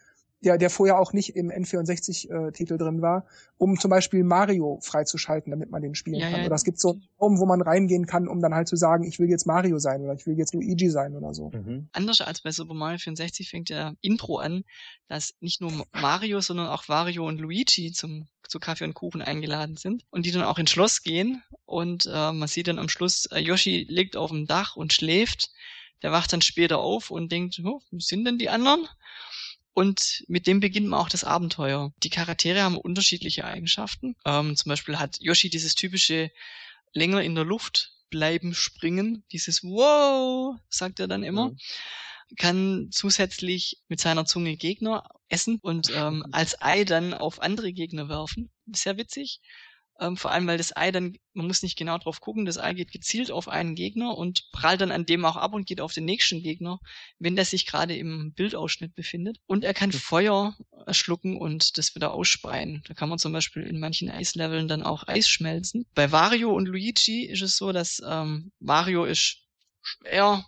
der, 0.45 0.59
der 0.59 0.71
vorher 0.71 0.99
auch 0.99 1.12
nicht 1.12 1.37
im 1.37 1.51
N64-Titel 1.51 2.75
äh, 2.75 2.79
drin 2.79 3.03
war, 3.03 3.27
um 3.57 3.79
zum 3.79 3.91
Beispiel 3.91 4.25
Mario 4.25 4.79
freizuschalten, 4.83 5.51
damit 5.51 5.71
man 5.71 5.83
den 5.83 5.95
spielen 5.95 6.21
ja, 6.21 6.31
kann. 6.31 6.41
Ja. 6.41 6.47
Oder 6.47 6.55
es 6.55 6.65
gibt 6.65 6.79
so 6.79 6.93
einen 6.93 7.09
Raum, 7.21 7.39
wo 7.39 7.47
man 7.47 7.62
reingehen 7.62 8.07
kann, 8.07 8.29
um 8.29 8.41
dann 8.41 8.55
halt 8.55 8.69
zu 8.69 8.77
sagen, 8.77 9.05
ich 9.05 9.19
will 9.19 9.29
jetzt 9.29 9.47
Mario 9.47 9.79
sein 9.79 10.03
oder 10.03 10.15
ich 10.15 10.27
will 10.27 10.37
jetzt 10.39 10.55
Luigi 10.55 10.91
sein 10.91 11.16
oder 11.16 11.35
so. 11.35 11.51
Mhm. 11.51 11.89
Anders 11.93 12.21
als 12.21 12.43
bei 12.43 12.51
Super 12.51 12.75
Mario 12.75 12.99
64 12.99 13.51
fängt 13.51 13.71
der 13.71 13.97
Intro 14.01 14.39
an, 14.39 14.65
dass 15.09 15.35
nicht 15.41 15.61
nur 15.61 15.73
Mario, 15.93 16.41
sondern 16.41 16.69
auch 16.69 16.89
Wario 16.89 17.27
und 17.27 17.41
Luigi 17.41 17.93
zum 17.93 18.27
zu 18.47 18.61
Kaffee 18.61 18.85
und 18.85 18.93
Kuchen 18.93 19.23
eingeladen 19.23 19.79
sind 19.79 20.05
und 20.11 20.27
die 20.27 20.31
dann 20.31 20.43
auch 20.43 20.59
ins 20.59 20.71
Schloss 20.71 21.03
gehen 21.03 21.43
und 21.65 22.07
äh, 22.07 22.33
man 22.33 22.47
sieht 22.47 22.69
dann 22.69 22.79
am 22.79 22.89
Schluss, 22.89 23.27
äh, 23.27 23.39
Yoshi 23.39 23.87
liegt 23.89 24.16
auf 24.16 24.31
dem 24.31 24.47
Dach 24.47 24.77
und 24.77 24.93
schläft. 24.93 25.51
Der 26.03 26.12
wacht 26.12 26.33
dann 26.33 26.43
später 26.43 26.79
auf 26.79 27.11
und 27.11 27.33
denkt, 27.33 27.61
oh, 27.65 27.81
wo 27.91 27.99
sind 27.99 28.25
denn 28.25 28.37
die 28.37 28.51
anderen? 28.51 28.87
Und 29.74 30.24
mit 30.28 30.46
dem 30.46 30.60
beginnt 30.60 30.86
man 30.86 31.01
auch 31.01 31.09
das 31.09 31.24
Abenteuer. 31.24 31.92
Die 32.02 32.10
Charaktere 32.10 32.62
haben 32.62 32.78
unterschiedliche 32.78 33.44
Eigenschaften. 33.44 34.14
Ähm, 34.24 34.56
zum 34.56 34.70
Beispiel 34.70 34.98
hat 34.98 35.18
Yoshi 35.20 35.51
dieses 35.51 35.74
typische 35.74 36.30
länger 36.92 37.22
in 37.22 37.34
der 37.34 37.44
Luft 37.44 37.92
bleiben, 38.09 38.55
springen. 38.55 39.24
Dieses 39.32 39.64
Wow, 39.64 40.56
sagt 40.68 41.01
er 41.01 41.09
dann 41.09 41.24
immer. 41.24 41.51
Mhm. 41.51 41.59
Kann 42.38 42.88
zusätzlich 42.92 43.82
mit 43.88 44.01
seiner 44.01 44.24
Zunge 44.24 44.56
Gegner 44.56 45.09
essen 45.28 45.59
und 45.60 45.90
ähm, 45.92 46.24
als 46.32 46.62
Ei 46.62 46.84
dann 46.84 47.12
auf 47.12 47.42
andere 47.42 47.72
Gegner 47.72 48.09
werfen. 48.09 48.51
Sehr 48.72 48.96
witzig. 48.96 49.40
Ähm, 50.01 50.16
vor 50.16 50.33
allem, 50.33 50.47
weil 50.47 50.59
das 50.59 50.77
Ei 50.77 50.91
dann, 50.91 51.16
man 51.35 51.47
muss 51.47 51.62
nicht 51.62 51.79
genau 51.79 51.99
drauf 51.99 52.21
gucken, 52.21 52.47
das 52.47 52.59
Ei 52.59 52.75
geht 52.75 52.91
gezielt 52.91 53.31
auf 53.31 53.49
einen 53.49 53.75
Gegner 53.75 54.16
und 54.16 54.51
prallt 54.51 54.81
dann 54.81 54.91
an 54.91 55.07
dem 55.07 55.25
auch 55.25 55.37
ab 55.37 55.55
und 55.55 55.66
geht 55.66 55.81
auf 55.81 55.93
den 55.93 56.05
nächsten 56.05 56.43
Gegner, 56.43 56.81
wenn 57.19 57.37
der 57.37 57.45
sich 57.45 57.66
gerade 57.66 57.97
im 57.97 58.33
Bildausschnitt 58.33 58.95
befindet. 58.95 59.39
Und 59.47 59.62
er 59.62 59.75
kann 59.75 59.93
Feuer 59.93 60.57
schlucken 60.91 61.37
und 61.37 61.79
das 61.79 61.95
wieder 61.95 62.12
ausspeien. 62.12 62.83
Da 62.89 62.95
kann 62.95 63.09
man 63.09 63.19
zum 63.19 63.33
Beispiel 63.33 63.62
in 63.62 63.79
manchen 63.79 64.11
Eisleveln 64.11 64.69
dann 64.69 64.83
auch 64.83 65.07
Eis 65.07 65.29
schmelzen. 65.29 65.87
Bei 65.95 66.11
Wario 66.11 66.53
und 66.53 66.66
Luigi 66.66 67.25
ist 67.27 67.43
es 67.43 67.57
so, 67.57 67.73
dass 67.73 68.03
ähm, 68.05 68.53
Wario 68.59 69.05
ist 69.05 69.39
eher 70.05 70.45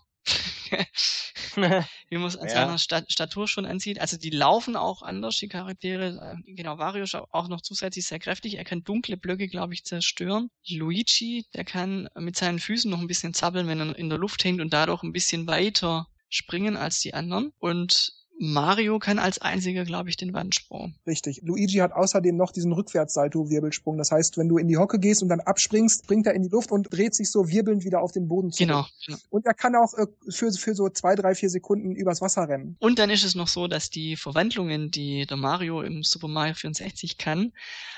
wie 1.56 2.16
man 2.18 2.26
es 2.26 2.36
an 2.36 2.48
ja. 2.48 2.54
seiner 2.54 2.78
Stat 2.78 3.10
Statur 3.10 3.48
schon 3.48 3.66
ansieht. 3.66 4.00
Also 4.00 4.16
die 4.16 4.30
laufen 4.30 4.76
auch 4.76 5.02
anders, 5.02 5.38
die 5.38 5.48
Charaktere. 5.48 6.36
Äh, 6.46 6.54
genau, 6.54 6.78
Wario 6.78 7.04
ist 7.04 7.14
auch 7.14 7.48
noch 7.48 7.60
zusätzlich 7.60 8.06
sehr 8.06 8.18
kräftig. 8.18 8.56
Er 8.56 8.64
kann 8.64 8.84
dunkle 8.84 9.16
Blöcke, 9.16 9.48
glaube 9.48 9.74
ich, 9.74 9.84
zerstören. 9.84 10.50
Luigi, 10.68 11.46
der 11.54 11.64
kann 11.64 12.08
mit 12.16 12.36
seinen 12.36 12.58
Füßen 12.58 12.90
noch 12.90 13.00
ein 13.00 13.06
bisschen 13.06 13.34
zappeln, 13.34 13.68
wenn 13.68 13.80
er 13.80 13.96
in 13.96 14.08
der 14.08 14.18
Luft 14.18 14.44
hängt 14.44 14.60
und 14.60 14.72
dadurch 14.72 15.02
ein 15.02 15.12
bisschen 15.12 15.46
weiter 15.46 16.06
springen 16.28 16.76
als 16.76 17.00
die 17.00 17.14
anderen. 17.14 17.52
Und 17.58 18.12
Mario 18.38 18.98
kann 18.98 19.18
als 19.18 19.38
einziger, 19.38 19.84
glaube 19.84 20.10
ich, 20.10 20.16
den 20.16 20.34
Wandsprung. 20.34 20.94
Richtig. 21.06 21.40
Luigi 21.42 21.78
hat 21.78 21.92
außerdem 21.92 22.36
noch 22.36 22.52
diesen 22.52 22.72
Rückwärtssalto-Wirbelsprung. 22.72 23.96
Das 23.96 24.12
heißt, 24.12 24.36
wenn 24.36 24.48
du 24.48 24.58
in 24.58 24.68
die 24.68 24.76
Hocke 24.76 24.98
gehst 24.98 25.22
und 25.22 25.28
dann 25.28 25.40
abspringst, 25.40 26.04
springt 26.04 26.26
er 26.26 26.34
in 26.34 26.42
die 26.42 26.48
Luft 26.48 26.70
und 26.70 26.92
dreht 26.92 27.14
sich 27.14 27.30
so 27.30 27.48
wirbelnd 27.48 27.84
wieder 27.84 28.02
auf 28.02 28.12
den 28.12 28.28
Boden 28.28 28.52
zurück. 28.52 28.86
Genau. 29.06 29.18
Und 29.30 29.46
er 29.46 29.54
kann 29.54 29.74
auch 29.74 29.94
äh, 29.94 30.06
für, 30.28 30.52
für 30.52 30.74
so 30.74 30.88
zwei, 30.90 31.14
drei, 31.14 31.34
vier 31.34 31.48
Sekunden 31.48 31.94
übers 31.94 32.20
Wasser 32.20 32.48
rennen. 32.48 32.76
Und 32.78 32.98
dann 32.98 33.08
ist 33.08 33.24
es 33.24 33.34
noch 33.34 33.48
so, 33.48 33.68
dass 33.68 33.88
die 33.88 34.16
Verwandlungen, 34.16 34.90
die 34.90 35.26
der 35.26 35.38
Mario 35.38 35.80
im 35.80 36.02
Super 36.02 36.28
Mario 36.28 36.54
64 36.54 37.16
kann, 37.16 37.52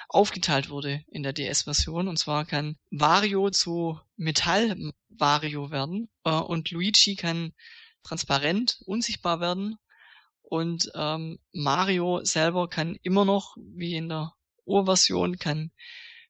aufgeteilt 0.09 0.71
wurde 0.71 1.03
in 1.09 1.23
der 1.23 1.33
DS-Version. 1.33 2.07
Und 2.07 2.19
zwar 2.19 2.45
kann 2.45 2.77
Wario 2.91 3.51
zu 3.51 3.99
Metall-Wario 4.17 5.71
werden 5.73 6.09
äh, 6.25 6.31
und 6.31 6.71
Luigi 6.71 7.17
kann 7.17 7.53
transparent, 8.05 8.81
unsichtbar 8.87 9.41
werden 9.41 9.77
und 10.49 10.91
ähm, 10.95 11.39
Mario 11.53 12.25
selber 12.25 12.69
kann 12.69 12.97
immer 13.03 13.25
noch, 13.27 13.57
wie 13.59 13.95
in 13.95 14.09
der 14.09 14.33
Urversion, 14.65 15.39
kann 15.39 15.71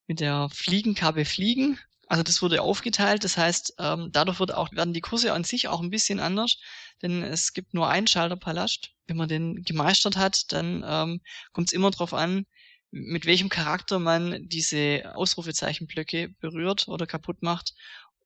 mit 0.08 0.20
der 0.20 0.48
Fliegenkappe 0.50 1.24
fliegen. 1.24 1.78
Also 2.08 2.22
das 2.22 2.42
wurde 2.42 2.62
aufgeteilt, 2.62 3.22
das 3.22 3.36
heißt, 3.36 3.74
ähm, 3.78 4.08
dadurch 4.10 4.40
wird 4.40 4.54
auch, 4.54 4.72
werden 4.72 4.94
die 4.94 5.02
Kurse 5.02 5.32
an 5.32 5.44
sich 5.44 5.68
auch 5.68 5.80
ein 5.80 5.90
bisschen 5.90 6.20
anders, 6.20 6.58
denn 7.02 7.22
es 7.22 7.52
gibt 7.52 7.74
nur 7.74 7.88
einen 7.88 8.06
Schalterpalast. 8.06 8.90
Wenn 9.06 9.18
man 9.18 9.28
den 9.28 9.62
gemeistert 9.62 10.16
hat, 10.16 10.50
dann 10.52 10.84
ähm, 10.86 11.20
kommt 11.52 11.68
es 11.68 11.72
immer 11.72 11.90
darauf 11.90 12.14
an, 12.14 12.46
mit 12.90 13.26
welchem 13.26 13.50
Charakter 13.50 13.98
man 13.98 14.48
diese 14.48 15.12
Ausrufezeichenblöcke 15.14 16.30
berührt 16.40 16.88
oder 16.88 17.06
kaputt 17.06 17.42
macht 17.42 17.74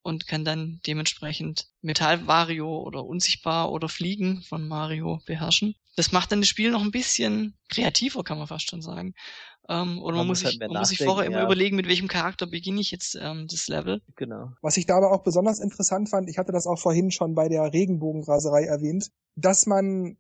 und 0.03 0.27
kann 0.27 0.45
dann 0.45 0.81
dementsprechend 0.87 1.67
Metall-Wario 1.83 2.79
oder 2.79 3.05
Unsichtbar 3.05 3.71
oder 3.73 3.89
Fliegen 3.89 4.43
von 4.43 4.67
Mario 4.69 5.21
beherrschen. 5.27 5.75
Das 5.97 6.13
macht 6.13 6.33
dann 6.33 6.41
das 6.41 6.49
Spiel 6.49 6.71
noch 6.71 6.83
ein 6.83 6.91
bisschen 6.91 7.55
kreativer, 7.69 8.25
kann 8.25 8.39
man 8.39 8.47
fast 8.47 8.69
schon 8.69 8.83
sagen. 8.83 9.15
Ähm, 9.69 10.03
oder 10.03 10.17
man, 10.17 10.23
man 10.23 10.27
muss, 10.29 10.45
halt 10.45 10.53
sich, 10.53 10.61
man 10.61 10.79
muss 10.79 10.89
sich 10.89 10.99
vorher 10.99 11.31
ja. 11.31 11.31
immer 11.31 11.45
überlegen, 11.45 11.77
mit 11.77 11.87
welchem 11.87 12.09
Charakter 12.09 12.47
beginne 12.47 12.81
ich 12.81 12.91
jetzt 12.91 13.17
ähm, 13.21 13.47
das 13.49 13.69
Level. 13.69 14.03
Genau. 14.17 14.51
Was 14.61 14.77
ich 14.77 14.87
da 14.87 14.97
aber 14.97 15.13
auch 15.13 15.23
besonders 15.23 15.61
interessant 15.61 16.09
fand, 16.09 16.29
ich 16.29 16.39
hatte 16.39 16.53
das 16.53 16.67
auch 16.67 16.79
vorhin 16.79 17.11
schon 17.11 17.35
bei 17.35 17.49
der 17.49 17.73
Regenbogenraserei 17.73 18.65
erwähnt, 18.65 19.11
dass 19.37 19.67
man 19.67 20.17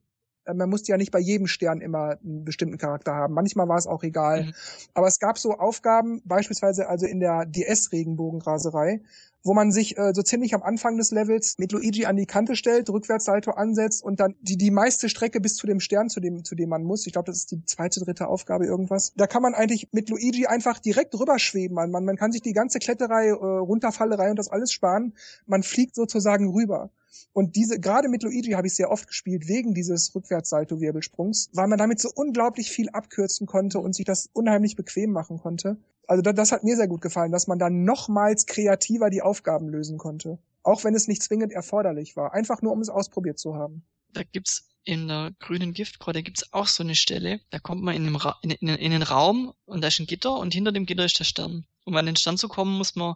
man 0.46 0.68
musste 0.68 0.92
ja 0.92 0.96
nicht 0.96 1.12
bei 1.12 1.20
jedem 1.20 1.46
Stern 1.46 1.80
immer 1.80 2.18
einen 2.22 2.44
bestimmten 2.44 2.78
Charakter 2.78 3.14
haben. 3.14 3.34
Manchmal 3.34 3.68
war 3.68 3.78
es 3.78 3.86
auch 3.86 4.02
egal. 4.02 4.44
Mhm. 4.44 4.52
Aber 4.94 5.06
es 5.06 5.18
gab 5.18 5.38
so 5.38 5.52
Aufgaben, 5.52 6.20
beispielsweise 6.24 6.88
also 6.88 7.06
in 7.06 7.20
der 7.20 7.46
DS-Regenbogenraserei, 7.46 9.02
wo 9.44 9.54
man 9.54 9.72
sich 9.72 9.98
äh, 9.98 10.12
so 10.14 10.22
ziemlich 10.22 10.54
am 10.54 10.62
Anfang 10.62 10.96
des 10.96 11.10
Levels 11.10 11.56
mit 11.58 11.72
Luigi 11.72 12.06
an 12.06 12.16
die 12.16 12.26
Kante 12.26 12.56
stellt, 12.56 12.88
Rückwärtssalto 12.90 13.52
ansetzt 13.52 14.02
und 14.02 14.20
dann 14.20 14.34
die, 14.40 14.56
die 14.56 14.70
meiste 14.70 15.08
Strecke 15.08 15.40
bis 15.40 15.56
zu 15.56 15.66
dem 15.66 15.80
Stern, 15.80 16.08
zu 16.08 16.20
dem, 16.20 16.44
zu 16.44 16.54
dem 16.54 16.68
man 16.68 16.84
muss. 16.84 17.06
Ich 17.06 17.12
glaube, 17.12 17.26
das 17.26 17.38
ist 17.38 17.50
die 17.50 17.64
zweite, 17.64 18.00
dritte 18.00 18.28
Aufgabe 18.28 18.66
irgendwas. 18.66 19.12
Da 19.16 19.26
kann 19.26 19.42
man 19.42 19.54
eigentlich 19.54 19.88
mit 19.92 20.10
Luigi 20.10 20.46
einfach 20.46 20.78
direkt 20.78 21.18
rüberschweben. 21.18 21.74
Man, 21.74 21.90
man, 21.90 22.04
man 22.04 22.16
kann 22.16 22.32
sich 22.32 22.42
die 22.42 22.52
ganze 22.52 22.78
Kletterei, 22.78 23.28
äh, 23.28 23.32
Runterfallerei 23.32 24.30
und 24.30 24.38
das 24.38 24.48
alles 24.48 24.72
sparen. 24.72 25.14
Man 25.46 25.62
fliegt 25.62 25.94
sozusagen 25.94 26.50
rüber. 26.50 26.90
Und 27.32 27.56
diese, 27.56 27.80
gerade 27.80 28.08
mit 28.08 28.22
Luigi 28.22 28.52
habe 28.52 28.66
ich 28.66 28.74
sehr 28.74 28.90
oft 28.90 29.06
gespielt, 29.06 29.48
wegen 29.48 29.74
dieses 29.74 30.14
Rückwärtssalto-Wirbelsprungs, 30.14 31.50
weil 31.54 31.68
man 31.68 31.78
damit 31.78 32.00
so 32.00 32.10
unglaublich 32.14 32.70
viel 32.70 32.88
abkürzen 32.90 33.46
konnte 33.46 33.78
und 33.78 33.94
sich 33.94 34.04
das 34.04 34.28
unheimlich 34.32 34.76
bequem 34.76 35.12
machen 35.12 35.38
konnte. 35.38 35.76
Also 36.06 36.22
das, 36.22 36.52
hat 36.52 36.64
mir 36.64 36.76
sehr 36.76 36.88
gut 36.88 37.00
gefallen, 37.00 37.32
dass 37.32 37.46
man 37.46 37.58
dann 37.58 37.84
nochmals 37.84 38.46
kreativer 38.46 39.08
die 39.08 39.22
Aufgaben 39.22 39.68
lösen 39.68 39.98
konnte. 39.98 40.38
Auch 40.62 40.84
wenn 40.84 40.94
es 40.94 41.08
nicht 41.08 41.22
zwingend 41.22 41.52
erforderlich 41.52 42.16
war. 42.16 42.34
Einfach 42.34 42.62
nur, 42.62 42.72
um 42.72 42.80
es 42.80 42.88
ausprobiert 42.88 43.38
zu 43.38 43.54
haben. 43.54 43.84
Da 44.12 44.22
gibt's 44.22 44.68
in 44.84 45.08
der 45.08 45.32
grünen 45.38 45.72
Giftkreude 45.72 46.22
gibt's 46.22 46.52
auch 46.52 46.66
so 46.66 46.82
eine 46.82 46.96
Stelle, 46.96 47.40
da 47.50 47.60
kommt 47.60 47.82
man 47.82 47.94
in, 47.94 48.14
Ra 48.16 48.36
in, 48.42 48.50
in, 48.50 48.68
in 48.68 48.92
einen 48.92 49.02
Raum 49.02 49.54
und 49.64 49.80
da 49.80 49.88
ist 49.88 50.00
ein 50.00 50.06
Gitter 50.06 50.36
und 50.36 50.52
hinter 50.52 50.72
dem 50.72 50.86
Gitter 50.86 51.04
ist 51.04 51.18
der 51.18 51.24
Stern. 51.24 51.66
Um 51.84 51.96
an 51.96 52.06
den 52.06 52.16
Stern 52.16 52.36
zu 52.36 52.48
kommen, 52.48 52.76
muss 52.76 52.96
man 52.96 53.14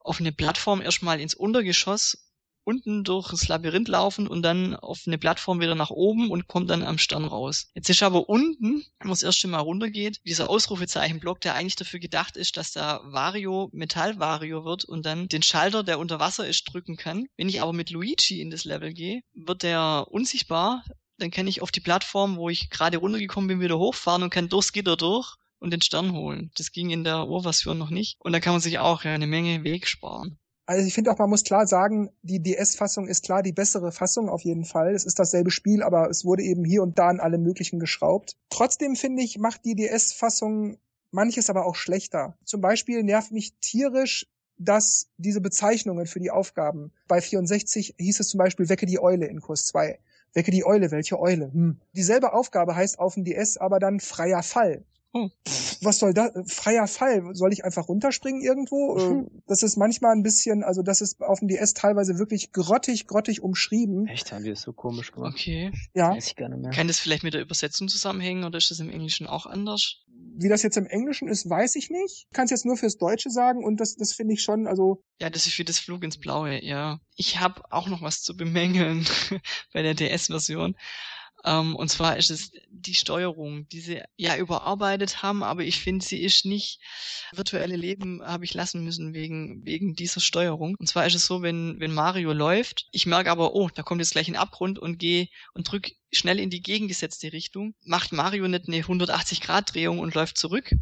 auf 0.00 0.20
eine 0.20 0.32
Plattform 0.32 0.80
erstmal 0.82 1.20
ins 1.20 1.34
Untergeschoss 1.34 2.27
unten 2.68 3.02
durch 3.02 3.30
das 3.30 3.48
Labyrinth 3.48 3.88
laufen 3.88 4.28
und 4.28 4.42
dann 4.42 4.76
auf 4.76 5.04
eine 5.06 5.16
Plattform 5.16 5.58
wieder 5.58 5.74
nach 5.74 5.88
oben 5.88 6.30
und 6.30 6.48
kommt 6.48 6.68
dann 6.68 6.82
am 6.82 6.98
Stern 6.98 7.24
raus. 7.24 7.70
Jetzt 7.74 7.88
ist 7.88 8.02
aber 8.02 8.28
unten, 8.28 8.84
wo 9.02 9.10
es 9.10 9.22
erst 9.22 9.46
mal 9.46 9.58
runtergeht, 9.58 10.20
dieser 10.26 10.50
Ausrufezeichenblock, 10.50 11.40
der 11.40 11.54
eigentlich 11.54 11.76
dafür 11.76 11.98
gedacht 11.98 12.36
ist, 12.36 12.58
dass 12.58 12.72
da 12.72 13.00
Vario 13.04 13.70
Metall-Vario 13.72 14.66
wird 14.66 14.84
und 14.84 15.06
dann 15.06 15.28
den 15.28 15.42
Schalter, 15.42 15.82
der 15.82 15.98
unter 15.98 16.20
Wasser 16.20 16.46
ist, 16.46 16.64
drücken 16.64 16.98
kann. 16.98 17.24
Wenn 17.38 17.48
ich 17.48 17.62
aber 17.62 17.72
mit 17.72 17.88
Luigi 17.88 18.42
in 18.42 18.50
das 18.50 18.66
Level 18.66 18.92
gehe, 18.92 19.22
wird 19.32 19.62
der 19.62 20.06
unsichtbar. 20.10 20.84
Dann 21.16 21.30
kann 21.30 21.46
ich 21.46 21.62
auf 21.62 21.72
die 21.72 21.80
Plattform, 21.80 22.36
wo 22.36 22.50
ich 22.50 22.68
gerade 22.68 22.98
runtergekommen 22.98 23.48
bin, 23.48 23.60
wieder 23.60 23.78
hochfahren 23.78 24.22
und 24.22 24.30
kann 24.30 24.50
durchs 24.50 24.74
Gitter 24.74 24.98
durch 24.98 25.36
und 25.58 25.72
den 25.72 25.80
Stern 25.80 26.12
holen. 26.12 26.50
Das 26.56 26.70
ging 26.70 26.90
in 26.90 27.02
der 27.02 27.26
Urversion 27.28 27.78
noch 27.78 27.90
nicht. 27.90 28.16
Und 28.18 28.32
da 28.32 28.40
kann 28.40 28.52
man 28.52 28.60
sich 28.60 28.78
auch 28.78 29.04
eine 29.04 29.26
Menge 29.26 29.64
Weg 29.64 29.88
sparen. 29.88 30.38
Also 30.68 30.86
ich 30.86 30.92
finde 30.92 31.10
auch, 31.10 31.16
man 31.16 31.30
muss 31.30 31.44
klar 31.44 31.66
sagen, 31.66 32.10
die 32.20 32.42
DS-Fassung 32.42 33.08
ist 33.08 33.24
klar 33.24 33.42
die 33.42 33.54
bessere 33.54 33.90
Fassung 33.90 34.28
auf 34.28 34.42
jeden 34.42 34.66
Fall. 34.66 34.94
Es 34.94 35.06
ist 35.06 35.18
dasselbe 35.18 35.50
Spiel, 35.50 35.82
aber 35.82 36.10
es 36.10 36.26
wurde 36.26 36.42
eben 36.42 36.62
hier 36.62 36.82
und 36.82 36.98
da 36.98 37.08
an 37.08 37.20
allem 37.20 37.42
möglichen 37.42 37.80
geschraubt. 37.80 38.36
Trotzdem 38.50 38.94
finde 38.94 39.22
ich, 39.22 39.38
macht 39.38 39.64
die 39.64 39.74
DS-Fassung 39.74 40.76
manches 41.10 41.48
aber 41.48 41.64
auch 41.64 41.74
schlechter. 41.74 42.36
Zum 42.44 42.60
Beispiel 42.60 43.02
nervt 43.02 43.32
mich 43.32 43.54
tierisch, 43.62 44.26
dass 44.58 45.08
diese 45.16 45.40
Bezeichnungen 45.40 46.04
für 46.04 46.20
die 46.20 46.30
Aufgaben 46.30 46.92
bei 47.06 47.22
64 47.22 47.94
hieß 47.96 48.20
es 48.20 48.28
zum 48.28 48.36
Beispiel 48.36 48.68
Wecke 48.68 48.84
die 48.84 49.00
Eule 49.00 49.24
in 49.24 49.40
Kurs 49.40 49.64
2. 49.64 49.98
Wecke 50.34 50.50
die 50.50 50.66
Eule, 50.66 50.90
welche 50.90 51.18
Eule? 51.18 51.50
Hm. 51.50 51.80
Dieselbe 51.94 52.34
Aufgabe 52.34 52.76
heißt 52.76 52.98
auf 52.98 53.14
dem 53.14 53.24
DS 53.24 53.56
aber 53.56 53.78
dann 53.78 54.00
freier 54.00 54.42
Fall. 54.42 54.84
Oh. 55.18 55.30
Was 55.80 55.98
soll 55.98 56.14
das? 56.14 56.32
Freier 56.46 56.86
Fall. 56.86 57.22
Soll 57.34 57.52
ich 57.52 57.64
einfach 57.64 57.88
runterspringen 57.88 58.42
irgendwo? 58.42 58.98
Mhm. 58.98 59.42
Das 59.46 59.62
ist 59.62 59.76
manchmal 59.76 60.12
ein 60.12 60.22
bisschen, 60.22 60.62
also 60.62 60.82
das 60.82 61.00
ist 61.00 61.20
auf 61.20 61.38
dem 61.40 61.48
DS 61.48 61.74
teilweise 61.74 62.18
wirklich 62.18 62.52
grottig, 62.52 63.06
grottig 63.06 63.42
umschrieben. 63.42 64.06
Echt, 64.08 64.32
haben 64.32 64.44
wir 64.44 64.52
es 64.52 64.62
so 64.62 64.72
komisch 64.72 65.12
gemacht. 65.12 65.34
Okay. 65.34 65.72
Ja. 65.94 66.10
Weiß 66.10 66.26
ich 66.26 66.36
gar 66.36 66.48
nicht 66.48 66.60
mehr. 66.60 66.70
Kann 66.70 66.88
das 66.88 66.98
vielleicht 66.98 67.22
mit 67.22 67.34
der 67.34 67.42
Übersetzung 67.42 67.88
zusammenhängen 67.88 68.44
oder 68.44 68.58
ist 68.58 68.70
das 68.70 68.80
im 68.80 68.90
Englischen 68.90 69.26
auch 69.26 69.46
anders? 69.46 70.02
Wie 70.40 70.48
das 70.48 70.62
jetzt 70.62 70.76
im 70.76 70.86
Englischen 70.86 71.28
ist, 71.28 71.48
weiß 71.48 71.76
ich 71.76 71.90
nicht. 71.90 72.26
Ich 72.28 72.32
kann 72.32 72.44
es 72.44 72.50
jetzt 72.50 72.64
nur 72.64 72.76
fürs 72.76 72.96
Deutsche 72.96 73.30
sagen 73.30 73.64
und 73.64 73.80
das, 73.80 73.96
das 73.96 74.12
finde 74.12 74.34
ich 74.34 74.42
schon, 74.42 74.66
also. 74.66 75.02
Ja, 75.20 75.30
das 75.30 75.46
ist 75.46 75.58
wie 75.58 75.64
das 75.64 75.78
Flug 75.78 76.04
ins 76.04 76.18
Blaue, 76.18 76.64
ja. 76.64 77.00
Ich 77.16 77.40
habe 77.40 77.62
auch 77.70 77.88
noch 77.88 78.02
was 78.02 78.22
zu 78.22 78.36
bemängeln 78.36 79.06
bei 79.72 79.82
der 79.82 79.94
DS-Version. 79.94 80.76
Ähm, 81.44 81.76
und 81.76 81.88
zwar 81.88 82.16
ist 82.16 82.30
es 82.30 82.50
die 82.70 82.94
Steuerung, 82.94 83.68
die 83.68 83.80
sie 83.80 84.02
ja 84.16 84.36
überarbeitet 84.36 85.22
haben, 85.22 85.42
aber 85.42 85.62
ich 85.62 85.80
finde, 85.80 86.04
sie 86.04 86.20
ist 86.22 86.44
nicht 86.44 86.80
virtuelle 87.32 87.76
Leben 87.76 88.22
habe 88.24 88.44
ich 88.44 88.54
lassen 88.54 88.82
müssen 88.84 89.14
wegen 89.14 89.64
wegen 89.64 89.94
dieser 89.94 90.20
Steuerung. 90.20 90.74
Und 90.78 90.88
zwar 90.88 91.06
ist 91.06 91.14
es 91.14 91.26
so, 91.26 91.42
wenn 91.42 91.78
wenn 91.80 91.92
Mario 91.92 92.32
läuft, 92.32 92.86
ich 92.92 93.06
merke 93.06 93.30
aber, 93.30 93.54
oh, 93.54 93.68
da 93.72 93.82
kommt 93.82 94.00
jetzt 94.00 94.12
gleich 94.12 94.28
ein 94.28 94.36
Abgrund 94.36 94.78
und 94.78 94.98
gehe 94.98 95.28
und 95.54 95.70
drück 95.70 95.90
schnell 96.12 96.40
in 96.40 96.50
die 96.50 96.62
gegengesetzte 96.62 97.32
Richtung, 97.32 97.74
macht 97.84 98.12
Mario 98.12 98.48
nicht 98.48 98.66
eine 98.66 98.78
180 98.78 99.40
Grad 99.40 99.74
Drehung 99.74 99.98
und 100.00 100.14
läuft 100.14 100.38
zurück, 100.38 100.72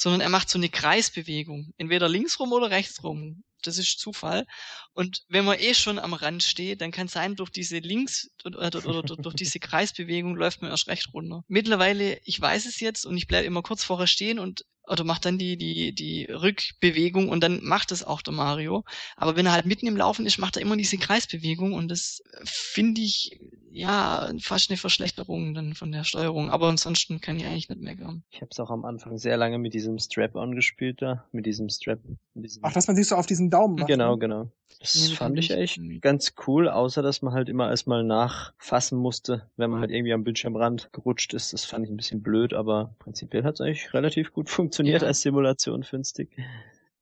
sondern 0.00 0.20
er 0.20 0.28
macht 0.28 0.48
so 0.48 0.58
eine 0.58 0.68
Kreisbewegung, 0.68 1.72
entweder 1.76 2.08
links 2.08 2.40
rum 2.40 2.52
oder 2.52 2.70
rechts 2.70 3.02
rum 3.04 3.42
das 3.66 3.78
ist 3.78 3.98
Zufall. 3.98 4.46
Und 4.92 5.24
wenn 5.28 5.44
man 5.44 5.58
eh 5.58 5.74
schon 5.74 5.98
am 5.98 6.14
Rand 6.14 6.42
steht, 6.42 6.80
dann 6.80 6.90
kann 6.90 7.06
es 7.06 7.12
sein, 7.12 7.36
durch 7.36 7.50
diese 7.50 7.78
Links 7.78 8.30
oder, 8.44 8.58
oder, 8.66 8.86
oder 8.86 9.16
durch 9.16 9.34
diese 9.34 9.58
Kreisbewegung 9.58 10.36
läuft 10.36 10.62
man 10.62 10.70
erst 10.70 10.88
recht 10.88 11.12
runter. 11.12 11.44
Mittlerweile, 11.48 12.20
ich 12.24 12.40
weiß 12.40 12.66
es 12.66 12.80
jetzt 12.80 13.04
und 13.06 13.16
ich 13.16 13.26
bleibe 13.26 13.46
immer 13.46 13.62
kurz 13.62 13.84
vorher 13.84 14.06
stehen 14.06 14.38
und 14.38 14.64
oder 14.90 15.04
macht 15.04 15.24
dann 15.24 15.38
die, 15.38 15.56
die, 15.56 15.94
die 15.94 16.24
Rückbewegung 16.24 17.28
und 17.28 17.42
dann 17.42 17.62
macht 17.62 17.92
es 17.92 18.02
auch 18.02 18.22
der 18.22 18.34
Mario. 18.34 18.84
Aber 19.16 19.36
wenn 19.36 19.46
er 19.46 19.52
halt 19.52 19.66
mitten 19.66 19.86
im 19.86 19.96
Laufen 19.96 20.26
ist, 20.26 20.38
macht 20.38 20.56
er 20.56 20.62
immer 20.62 20.76
diese 20.76 20.98
Kreisbewegung 20.98 21.72
und 21.74 21.88
das 21.88 22.22
finde 22.44 23.00
ich 23.00 23.38
ja 23.70 24.30
fast 24.40 24.70
eine 24.70 24.76
Verschlechterung 24.76 25.54
dann 25.54 25.74
von 25.74 25.92
der 25.92 26.04
Steuerung. 26.04 26.50
Aber 26.50 26.68
ansonsten 26.68 27.20
kann 27.20 27.36
ich 27.36 27.46
eigentlich 27.46 27.68
nicht 27.68 27.80
meckern. 27.80 28.24
Ich 28.30 28.40
habe 28.40 28.48
es 28.50 28.58
auch 28.58 28.70
am 28.70 28.84
Anfang 28.84 29.16
sehr 29.16 29.36
lange 29.36 29.58
mit 29.58 29.74
diesem 29.74 29.98
Strap-on 29.98 30.56
gespielt 30.56 31.00
da, 31.02 31.24
mit 31.30 31.46
diesem 31.46 31.68
Strap. 31.68 32.00
Mit 32.34 32.46
diesem 32.46 32.64
Ach, 32.64 32.72
dass 32.72 32.88
man 32.88 32.96
sich 32.96 33.06
so 33.06 33.14
auf 33.14 33.26
diesen 33.26 33.48
Daumen 33.48 33.76
macht. 33.76 33.86
Genau, 33.86 34.14
ne? 34.14 34.18
genau. 34.18 34.50
Das 34.80 34.94
nee, 34.94 35.14
fand 35.14 35.38
ich 35.38 35.50
echt 35.50 35.78
nicht. 35.78 36.00
ganz 36.00 36.34
cool, 36.46 36.68
außer 36.68 37.02
dass 37.02 37.22
man 37.22 37.34
halt 37.34 37.48
immer 37.48 37.68
erstmal 37.68 38.02
nachfassen 38.02 38.98
musste, 38.98 39.46
wenn 39.56 39.70
man 39.70 39.80
halt 39.80 39.90
irgendwie 39.90 40.12
am 40.12 40.24
Bildschirmrand 40.24 40.90
gerutscht 40.92 41.34
ist. 41.34 41.52
Das 41.52 41.64
fand 41.64 41.84
ich 41.84 41.90
ein 41.90 41.96
bisschen 41.96 42.22
blöd, 42.22 42.54
aber 42.54 42.94
prinzipiell 42.98 43.44
hat 43.44 43.54
es 43.54 43.60
eigentlich 43.60 43.92
relativ 43.92 44.32
gut 44.32 44.48
funktioniert 44.50 44.79
ja. 44.86 44.98
als 45.00 45.20
Simulation 45.20 45.82
Stick. 45.82 46.36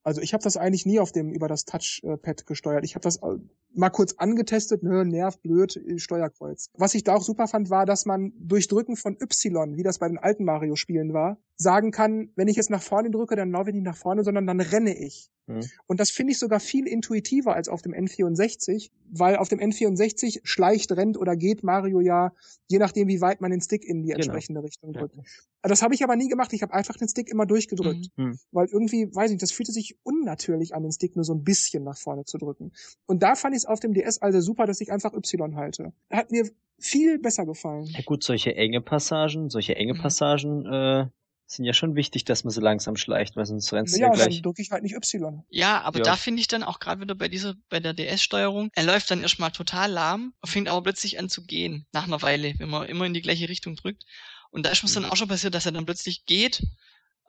Also 0.03 0.23
ich 0.23 0.33
habe 0.33 0.43
das 0.43 0.57
eigentlich 0.57 0.87
nie 0.87 1.01
auf 1.01 1.13
dem 1.13 1.33
über 1.33 1.49
das 1.49 1.65
Touchpad 1.65 2.47
gesteuert. 2.47 2.85
Ich 2.85 2.95
habe 2.95 3.03
das 3.03 3.17
äh, 3.17 3.37
mal 3.75 3.91
kurz 3.91 4.15
angetestet, 4.15 4.83
nö, 4.83 5.05
nerv, 5.05 5.39
blöd, 5.41 5.79
Steuerkreuz. 5.97 6.71
Was 6.75 6.95
ich 6.95 7.05
da 7.05 7.15
auch 7.15 7.23
super 7.23 7.47
fand, 7.47 7.69
war, 7.69 7.85
dass 7.85 8.07
man 8.07 8.33
durch 8.39 8.69
Drücken 8.69 8.97
von 8.97 9.19
Y, 9.21 9.77
wie 9.77 9.83
das 9.83 9.99
bei 9.99 10.09
den 10.09 10.19
alten 10.19 10.45
Mario-Spielen 10.45 11.13
war, 11.13 11.39
sagen 11.59 11.91
kann, 11.91 12.31
wenn 12.37 12.49
ich 12.49 12.57
jetzt 12.57 12.71
nach 12.71 12.83
vorne 12.83 13.11
drücke, 13.11 13.37
dann 13.37 13.51
laufe 13.51 13.71
ich 13.71 13.75
nicht 13.75 13.85
nach 13.85 13.97
vorne, 13.97 14.23
sondern 14.23 14.47
dann 14.47 14.61
renne 14.61 14.97
ich. 14.97 15.31
Mhm. 15.49 15.65
Und 15.87 15.99
das 15.99 16.11
finde 16.11 16.33
ich 16.33 16.39
sogar 16.39 16.61
viel 16.61 16.87
intuitiver 16.87 17.55
als 17.55 17.69
auf 17.69 17.83
dem 17.83 17.93
N64, 17.93 18.91
weil 19.11 19.37
auf 19.37 19.49
dem 19.49 19.59
N64 19.59 20.41
schleicht, 20.45 20.93
rennt 20.93 21.19
oder 21.19 21.37
geht 21.37 21.65
Mario 21.65 22.01
ja, 22.01 22.33
je 22.69 22.79
nachdem, 22.79 23.09
wie 23.09 23.21
weit 23.21 23.41
man 23.41 23.51
den 23.51 23.61
Stick 23.61 23.85
in 23.85 24.03
die 24.03 24.09
genau. 24.09 24.17
entsprechende 24.17 24.63
Richtung 24.63 24.93
drückt. 24.93 25.17
Ja. 25.17 25.23
Das 25.63 25.83
habe 25.83 25.95
ich 25.95 26.05
aber 26.05 26.15
nie 26.15 26.29
gemacht. 26.29 26.53
Ich 26.53 26.63
habe 26.63 26.75
einfach 26.75 26.97
den 26.97 27.09
Stick 27.09 27.29
immer 27.29 27.47
durchgedrückt. 27.47 28.07
Mhm. 28.17 28.25
mhm. 28.25 28.39
Weil 28.53 28.69
irgendwie, 28.71 29.13
weiß 29.13 29.31
ich, 29.33 29.39
das 29.39 29.51
fühlte 29.51 29.73
sich 29.73 29.99
unnatürlich 30.05 30.75
an, 30.75 30.83
den 30.83 30.93
Stick 30.93 31.17
nur 31.17 31.25
so 31.25 31.35
ein 31.35 31.43
bisschen 31.43 31.83
nach 31.83 31.97
vorne 31.97 32.25
zu 32.25 32.39
drücken. 32.39 32.73
Und 33.07 33.23
da 33.23 33.35
fand 33.35 33.55
ich 33.55 33.63
es 33.63 33.67
auf 33.67 33.81
dem 33.81 33.95
DS 33.95 34.23
also 34.23 34.41
super, 34.41 34.67
dass 34.67 34.81
ich 34.81 34.93
einfach 34.93 35.13
Y 35.13 35.57
halte. 35.57 35.93
Hat 36.11 36.31
mir 36.31 36.49
viel 36.79 37.19
besser 37.19 37.45
gefallen. 37.45 37.87
Ja 37.87 38.01
gut, 38.05 38.23
solche 38.23 38.55
enge 38.55 38.81
Passagen, 38.81 39.51
solche 39.51 39.75
enge 39.75 39.95
mhm. 39.95 39.99
Passagen 39.99 40.67
äh, 40.67 41.07
sind 41.51 41.65
ja 41.65 41.73
schon 41.73 41.97
wichtig, 41.97 42.25
dass 42.25 42.45
man 42.45 42.51
so 42.51 42.61
langsam 42.61 42.97
schleicht, 42.97 43.35
weil 43.35 43.47
sonst 43.47 43.73
rennst 43.73 43.97
du 43.97 44.01
ja, 44.01 44.09
ja 44.09 44.13
gleich. 44.13 44.35
dann 44.35 44.43
drücke 44.43 44.61
ich 44.61 44.71
halt 44.71 44.83
nicht 44.83 44.95
Y. 44.95 45.43
Ja, 45.49 45.81
aber 45.81 45.99
ja. 45.99 46.05
da 46.05 46.17
finde 46.17 46.41
ich 46.41 46.47
dann 46.47 46.63
auch 46.63 46.79
gerade 46.79 47.01
wieder 47.01 47.15
bei 47.15 47.29
dieser, 47.29 47.55
bei 47.71 47.81
der 47.81 47.95
DS-Steuerung, 47.95 48.71
er 48.75 48.85
läuft 48.85 49.11
dann 49.11 49.23
erstmal 49.23 49.51
total 49.51 49.91
lahm, 49.91 50.35
fängt 50.45 50.69
aber 50.69 50.83
plötzlich 50.83 51.19
an 51.19 51.31
zu 51.31 51.45
gehen, 51.45 51.87
nach 51.93 52.05
einer 52.05 52.21
Weile, 52.21 52.55
wenn 52.59 52.69
man 52.69 52.87
immer 52.87 53.07
in 53.07 53.15
die 53.15 53.23
gleiche 53.23 53.49
Richtung 53.49 53.77
drückt. 53.77 54.05
Und 54.51 54.67
da 54.67 54.71
ist 54.71 54.83
mir 54.83 54.91
dann 54.91 55.05
mhm. 55.05 55.11
auch 55.11 55.17
schon 55.17 55.29
passiert, 55.29 55.55
dass 55.55 55.65
er 55.65 55.73
dann 55.73 55.87
plötzlich 55.87 56.27
geht, 56.27 56.63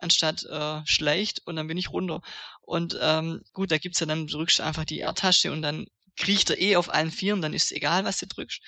anstatt 0.02 0.44
äh, 0.44 0.82
schleicht 0.86 1.46
und 1.48 1.56
dann 1.56 1.68
bin 1.68 1.78
ich 1.78 1.92
runter. 1.92 2.22
Und 2.62 2.98
ähm, 3.02 3.42
gut, 3.54 3.72
da 3.72 3.78
gibt's 3.78 4.02
ja 4.02 4.06
dann, 4.06 4.28
du 4.28 4.38
drückst 4.38 4.60
einfach 4.60 4.84
die 4.84 5.00
R-Tasche 5.00 5.52
und 5.52 5.62
dann 5.62 5.88
kriecht 6.18 6.50
er 6.50 6.60
eh 6.60 6.76
auf 6.76 6.94
allen 6.94 7.12
Vieren, 7.12 7.42
dann 7.42 7.54
ist 7.54 7.66
es 7.66 7.72
egal, 7.72 8.04
was 8.04 8.20
du 8.20 8.28
drückst. 8.28 8.62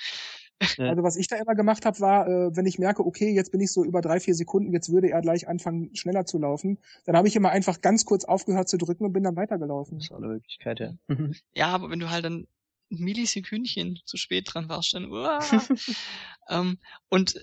Also 0.89 1.03
was 1.03 1.15
ich 1.15 1.27
da 1.27 1.37
immer 1.37 1.55
gemacht 1.55 1.85
habe, 1.85 1.99
war, 1.99 2.27
äh, 2.27 2.55
wenn 2.55 2.65
ich 2.65 2.79
merke, 2.79 3.05
okay, 3.05 3.33
jetzt 3.33 3.51
bin 3.51 3.61
ich 3.61 3.71
so 3.71 3.83
über 3.83 4.01
drei, 4.01 4.19
vier 4.19 4.35
Sekunden, 4.35 4.73
jetzt 4.73 4.91
würde 4.91 5.09
er 5.09 5.21
gleich 5.21 5.47
anfangen, 5.47 5.95
schneller 5.95 6.25
zu 6.25 6.37
laufen, 6.37 6.77
dann 7.05 7.15
habe 7.17 7.27
ich 7.27 7.35
immer 7.35 7.49
einfach 7.49 7.81
ganz 7.81 8.05
kurz 8.05 8.25
aufgehört 8.25 8.69
zu 8.69 8.77
drücken 8.77 9.05
und 9.05 9.13
bin 9.13 9.23
dann 9.23 9.35
weitergelaufen. 9.35 9.97
Das 9.97 10.05
ist 10.05 10.11
eine 10.11 10.27
Möglichkeit, 10.27 10.79
ja. 10.79 10.93
ja, 11.53 11.67
aber 11.67 11.89
wenn 11.89 11.99
du 11.99 12.09
halt 12.09 12.25
dann 12.25 12.47
Millisekündchen 12.89 13.99
zu 14.05 14.17
spät 14.17 14.49
dran 14.53 14.69
warst, 14.69 14.93
dann 14.93 15.11
uah, 15.11 15.39
ähm, 16.49 16.77
und 17.09 17.35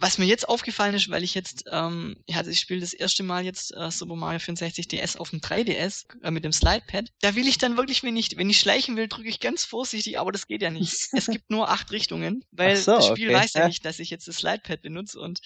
was 0.00 0.18
mir 0.18 0.26
jetzt 0.26 0.48
aufgefallen 0.48 0.94
ist, 0.94 1.10
weil 1.10 1.22
ich 1.22 1.34
jetzt, 1.34 1.64
ähm, 1.70 2.16
ja, 2.26 2.38
also 2.38 2.50
ich 2.50 2.60
spiele 2.60 2.80
das 2.80 2.92
erste 2.92 3.22
Mal 3.22 3.44
jetzt 3.44 3.74
äh, 3.74 3.90
Super 3.90 4.16
Mario 4.16 4.38
64 4.38 4.88
DS 4.88 5.16
auf 5.16 5.30
dem 5.30 5.40
3DS 5.40 6.04
äh, 6.22 6.30
mit 6.30 6.44
dem 6.44 6.52
Slidepad. 6.52 7.12
Da 7.20 7.34
will 7.34 7.46
ich 7.46 7.58
dann 7.58 7.76
wirklich, 7.76 8.02
wenn 8.02 8.16
ich, 8.16 8.36
wenn 8.36 8.50
ich 8.50 8.58
schleichen 8.58 8.96
will, 8.96 9.08
drücke 9.08 9.28
ich 9.28 9.40
ganz 9.40 9.64
vorsichtig, 9.64 10.18
aber 10.18 10.32
das 10.32 10.46
geht 10.46 10.62
ja 10.62 10.70
nicht. 10.70 11.08
es 11.12 11.26
gibt 11.26 11.50
nur 11.50 11.70
acht 11.70 11.90
Richtungen, 11.92 12.44
weil 12.50 12.76
so, 12.76 12.96
das 12.96 13.06
Spiel 13.06 13.30
okay. 13.30 13.38
weiß 13.38 13.52
ja 13.54 13.66
nicht, 13.66 13.84
dass 13.84 13.98
ich 13.98 14.10
jetzt 14.10 14.28
das 14.28 14.36
Slidepad 14.36 14.82
benutze 14.82 15.20
und 15.20 15.40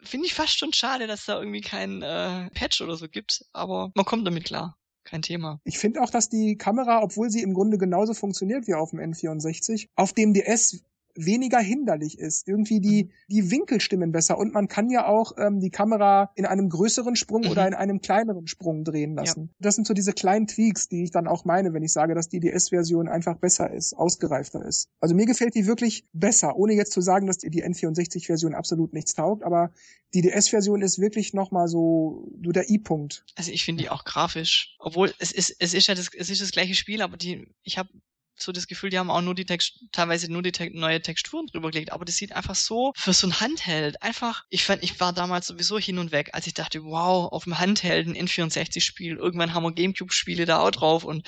finde 0.00 0.26
ich 0.26 0.34
fast 0.34 0.58
schon 0.58 0.72
schade, 0.72 1.06
dass 1.06 1.26
da 1.26 1.38
irgendwie 1.38 1.60
kein 1.60 2.02
äh, 2.02 2.50
Patch 2.50 2.80
oder 2.80 2.96
so 2.96 3.08
gibt, 3.08 3.44
aber 3.52 3.90
man 3.94 4.04
kommt 4.04 4.26
damit 4.26 4.44
klar 4.44 4.76
kein 5.04 5.22
Thema. 5.22 5.60
Ich 5.64 5.78
finde 5.78 6.02
auch, 6.02 6.10
dass 6.10 6.28
die 6.28 6.56
Kamera, 6.56 7.02
obwohl 7.02 7.30
sie 7.30 7.42
im 7.42 7.54
Grunde 7.54 7.78
genauso 7.78 8.14
funktioniert 8.14 8.66
wie 8.66 8.74
auf 8.74 8.90
dem 8.90 9.00
N64, 9.00 9.88
auf 9.94 10.12
dem 10.12 10.32
DS 10.32 10.82
weniger 11.14 11.58
hinderlich 11.58 12.18
ist. 12.18 12.46
Irgendwie 12.48 12.80
die, 12.80 13.04
mhm. 13.04 13.10
die 13.28 13.50
Winkel 13.50 13.80
stimmen 13.80 14.12
besser 14.12 14.38
und 14.38 14.52
man 14.54 14.68
kann 14.68 14.90
ja 14.90 15.06
auch 15.06 15.32
ähm, 15.38 15.60
die 15.60 15.70
Kamera 15.70 16.30
in 16.34 16.46
einem 16.46 16.68
größeren 16.68 17.16
Sprung 17.16 17.42
mhm. 17.42 17.50
oder 17.50 17.66
in 17.66 17.74
einem 17.74 18.00
kleineren 18.00 18.46
Sprung 18.46 18.84
drehen 18.84 19.14
lassen. 19.14 19.50
Ja. 19.50 19.56
Das 19.60 19.76
sind 19.76 19.86
so 19.86 19.94
diese 19.94 20.12
kleinen 20.12 20.46
Tweaks, 20.46 20.88
die 20.88 21.04
ich 21.04 21.10
dann 21.10 21.26
auch 21.26 21.44
meine, 21.44 21.72
wenn 21.72 21.82
ich 21.82 21.92
sage, 21.92 22.14
dass 22.14 22.28
die 22.28 22.40
DS-Version 22.40 23.08
einfach 23.08 23.36
besser 23.36 23.70
ist, 23.70 23.94
ausgereifter 23.94 24.64
ist. 24.64 24.88
Also 25.00 25.14
mir 25.14 25.26
gefällt 25.26 25.54
die 25.54 25.66
wirklich 25.66 26.06
besser, 26.12 26.56
ohne 26.56 26.74
jetzt 26.74 26.92
zu 26.92 27.00
sagen, 27.00 27.26
dass 27.26 27.38
die, 27.38 27.50
die 27.50 27.64
N64-Version 27.64 28.54
absolut 28.54 28.92
nichts 28.92 29.14
taugt, 29.14 29.44
aber 29.44 29.72
die 30.14 30.22
DS-Version 30.22 30.80
ist 30.82 31.00
wirklich 31.00 31.34
nochmal 31.34 31.68
so, 31.68 32.30
so 32.42 32.52
der 32.52 32.70
I-Punkt. 32.70 33.24
Also 33.34 33.50
ich 33.50 33.64
finde 33.64 33.82
die 33.82 33.90
auch 33.90 34.04
grafisch, 34.04 34.76
obwohl 34.78 35.12
es 35.18 35.32
ist, 35.32 35.56
es 35.58 35.74
ist 35.74 35.88
ja 35.88 35.94
das, 35.94 36.10
es 36.16 36.30
ist 36.30 36.40
das 36.40 36.52
gleiche 36.52 36.74
Spiel, 36.74 37.02
aber 37.02 37.16
die, 37.16 37.48
ich 37.62 37.78
habe 37.78 37.88
so 38.36 38.52
das 38.52 38.66
Gefühl, 38.66 38.90
die 38.90 38.98
haben 38.98 39.10
auch 39.10 39.20
nur 39.20 39.34
die 39.34 39.44
Text 39.44 39.84
teilweise 39.92 40.30
nur 40.30 40.42
die 40.42 40.52
Te 40.52 40.70
neue 40.72 41.00
Texturen 41.00 41.46
drüber 41.46 41.70
gelegt, 41.70 41.92
aber 41.92 42.04
das 42.04 42.16
sieht 42.16 42.32
einfach 42.32 42.54
so 42.54 42.92
für 42.96 43.12
so 43.12 43.26
ein 43.26 43.40
Handheld 43.40 44.02
einfach. 44.02 44.44
Ich 44.50 44.64
fand, 44.64 44.82
ich 44.82 44.98
war 45.00 45.12
damals 45.12 45.46
sowieso 45.46 45.78
hin 45.78 45.98
und 45.98 46.12
weg, 46.12 46.30
als 46.32 46.46
ich 46.46 46.54
dachte, 46.54 46.84
wow, 46.84 47.32
auf 47.32 47.44
dem 47.44 47.58
Handheld 47.58 48.06
ein 48.06 48.16
N64-Spiel. 48.16 49.16
Irgendwann 49.16 49.54
haben 49.54 49.62
wir 49.62 49.72
GameCube-Spiele 49.72 50.46
da 50.46 50.60
auch 50.60 50.70
drauf 50.70 51.04
und 51.04 51.26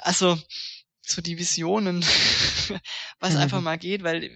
also 0.00 0.38
so 1.02 1.20
die 1.20 1.38
Visionen, 1.38 2.02
was 3.20 3.36
einfach 3.36 3.60
mal 3.60 3.76
geht, 3.76 4.02
weil 4.02 4.30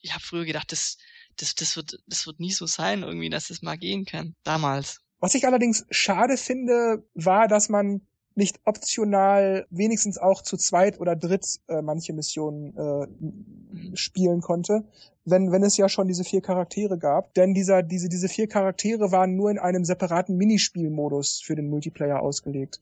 ich 0.00 0.12
habe 0.12 0.22
früher 0.22 0.44
gedacht, 0.44 0.70
das 0.70 0.98
das, 1.36 1.54
das, 1.54 1.76
wird, 1.76 1.98
das 2.06 2.26
wird 2.26 2.40
nie 2.40 2.52
so 2.52 2.66
sein, 2.66 3.02
irgendwie, 3.02 3.30
dass 3.30 3.48
das 3.48 3.62
mal 3.62 3.76
gehen 3.76 4.04
kann. 4.04 4.34
Damals. 4.44 5.00
Was 5.18 5.34
ich 5.34 5.46
allerdings 5.46 5.86
schade 5.90 6.36
finde, 6.36 7.06
war, 7.14 7.48
dass 7.48 7.68
man 7.68 8.06
nicht 8.34 8.60
optional 8.64 9.66
wenigstens 9.70 10.18
auch 10.18 10.42
zu 10.42 10.56
zweit 10.56 11.00
oder 11.00 11.16
dritt 11.16 11.60
äh, 11.68 11.82
manche 11.82 12.12
Missionen 12.12 12.76
äh, 12.76 13.96
spielen 13.96 14.40
konnte, 14.40 14.84
wenn 15.24 15.52
wenn 15.52 15.62
es 15.62 15.76
ja 15.76 15.88
schon 15.88 16.08
diese 16.08 16.24
vier 16.24 16.40
Charaktere 16.40 16.98
gab, 16.98 17.34
denn 17.34 17.54
dieser 17.54 17.82
diese 17.82 18.08
diese 18.08 18.28
vier 18.28 18.48
Charaktere 18.48 19.12
waren 19.12 19.36
nur 19.36 19.50
in 19.50 19.58
einem 19.58 19.84
separaten 19.84 20.36
Minispielmodus 20.36 21.40
für 21.40 21.54
den 21.54 21.68
Multiplayer 21.68 22.20
ausgelegt. 22.20 22.80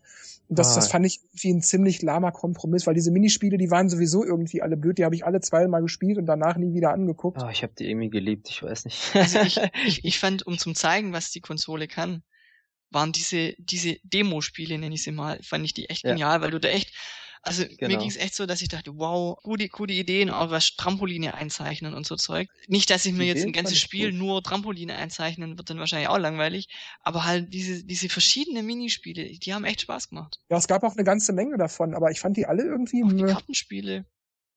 Und 0.49 0.59
das 0.59 0.73
ah. 0.73 0.77
das 0.77 0.89
fand 0.89 1.07
ich 1.07 1.21
wie 1.33 1.53
ein 1.53 1.63
ziemlich 1.63 2.03
lahmer 2.03 2.33
Kompromiss, 2.33 2.87
weil 2.87 2.95
diese 2.95 3.11
Minispiele, 3.11 3.59
die 3.59 3.71
waren 3.71 3.89
sowieso 3.89 4.25
irgendwie 4.25 4.63
alle 4.63 4.77
blöd, 4.77 4.99
die 4.99 5.05
habe 5.05 5.15
ich 5.15 5.25
alle 5.25 5.41
zweimal 5.41 5.83
gespielt 5.83 6.19
und 6.19 6.27
danach 6.27 6.57
nie 6.57 6.75
wieder 6.75 6.93
angeguckt. 6.93 7.43
Oh, 7.43 7.49
ich 7.51 7.63
habe 7.63 7.73
die 7.79 7.89
irgendwie 7.89 8.11
geliebt, 8.11 8.49
ich 8.49 8.63
weiß 8.63 8.85
nicht. 8.85 9.15
also 9.15 9.41
ich, 9.41 9.61
ich, 9.87 10.05
ich 10.05 10.19
fand, 10.19 10.47
um 10.47 10.59
zum 10.59 10.75
zeigen, 10.75 11.13
was 11.13 11.31
die 11.31 11.41
Konsole 11.41 11.89
kann, 11.89 12.23
waren 12.91 13.13
diese, 13.13 13.55
diese 13.59 13.99
Demo-Spiele, 14.03 14.79
nenne 14.79 14.95
ich 14.95 15.03
sie 15.03 15.13
mal, 15.13 15.41
fand 15.43 15.65
ich 15.65 15.75
die 15.75 15.89
echt 15.89 16.05
ja. 16.05 16.11
genial, 16.11 16.41
weil 16.41 16.51
du 16.51 16.61
da 16.61 16.69
echt, 16.69 16.93
also 17.43 17.65
genau. 17.65 17.93
mir 17.93 17.99
ging 17.99 18.11
es 18.11 18.17
echt 18.17 18.35
so, 18.35 18.45
dass 18.45 18.61
ich 18.61 18.69
dachte, 18.69 18.97
wow, 18.97 19.39
gute, 19.43 19.69
gute 19.69 19.95
Ideen, 19.95 20.29
auch 20.29 20.51
was 20.51 20.77
Trampoline 20.77 21.35
einzeichnen 21.35 21.95
und 21.95 22.07
so 22.07 22.17
Zeug. 22.17 22.49
Nicht, 22.67 22.91
dass 22.91 23.07
ich 23.07 23.13
mir 23.13 23.21
die 23.21 23.29
jetzt 23.29 23.45
ein 23.45 23.53
ganzes 23.53 23.79
Spiel 23.79 24.11
gut. 24.11 24.19
nur 24.19 24.43
Trampoline 24.43 24.95
einzeichnen, 24.95 25.57
wird 25.57 25.71
dann 25.71 25.79
wahrscheinlich 25.79 26.09
auch 26.09 26.19
langweilig, 26.19 26.69
aber 27.01 27.25
halt 27.25 27.55
diese, 27.55 27.85
diese 27.85 28.09
verschiedenen 28.09 28.67
Minispiele, 28.67 29.25
die 29.25 29.55
haben 29.55 29.65
echt 29.65 29.83
Spaß 29.83 30.11
gemacht. 30.11 30.39
Ja, 30.51 30.59
es 30.59 30.69
gab 30.69 30.83
auch 30.83 30.95
eine 30.95 31.05
ganze 31.05 31.33
Menge 31.33 31.57
davon, 31.57 31.95
aber 31.95 32.11
ich 32.11 32.21
fand 32.21 32.37
die 32.37 32.47
alle 32.47 32.65
irgendwie. 32.65 33.05
Auch 33.05 33.13
die 33.13 33.33
Kartenspiele. 33.33 34.05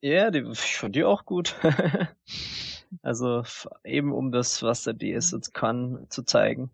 Ja, 0.02 0.32
die, 0.32 0.44
ich 0.52 0.76
fand 0.76 0.96
die 0.96 1.06
auch 1.06 1.24
gut. 1.24 1.56
also 3.02 3.44
eben 3.86 4.12
um 4.12 4.34
das, 4.34 4.62
was 4.62 4.84
der 4.84 4.94
DS 4.94 5.32
jetzt 5.32 5.54
kann, 5.54 6.06
zu 6.10 6.24
zeigen 6.24 6.72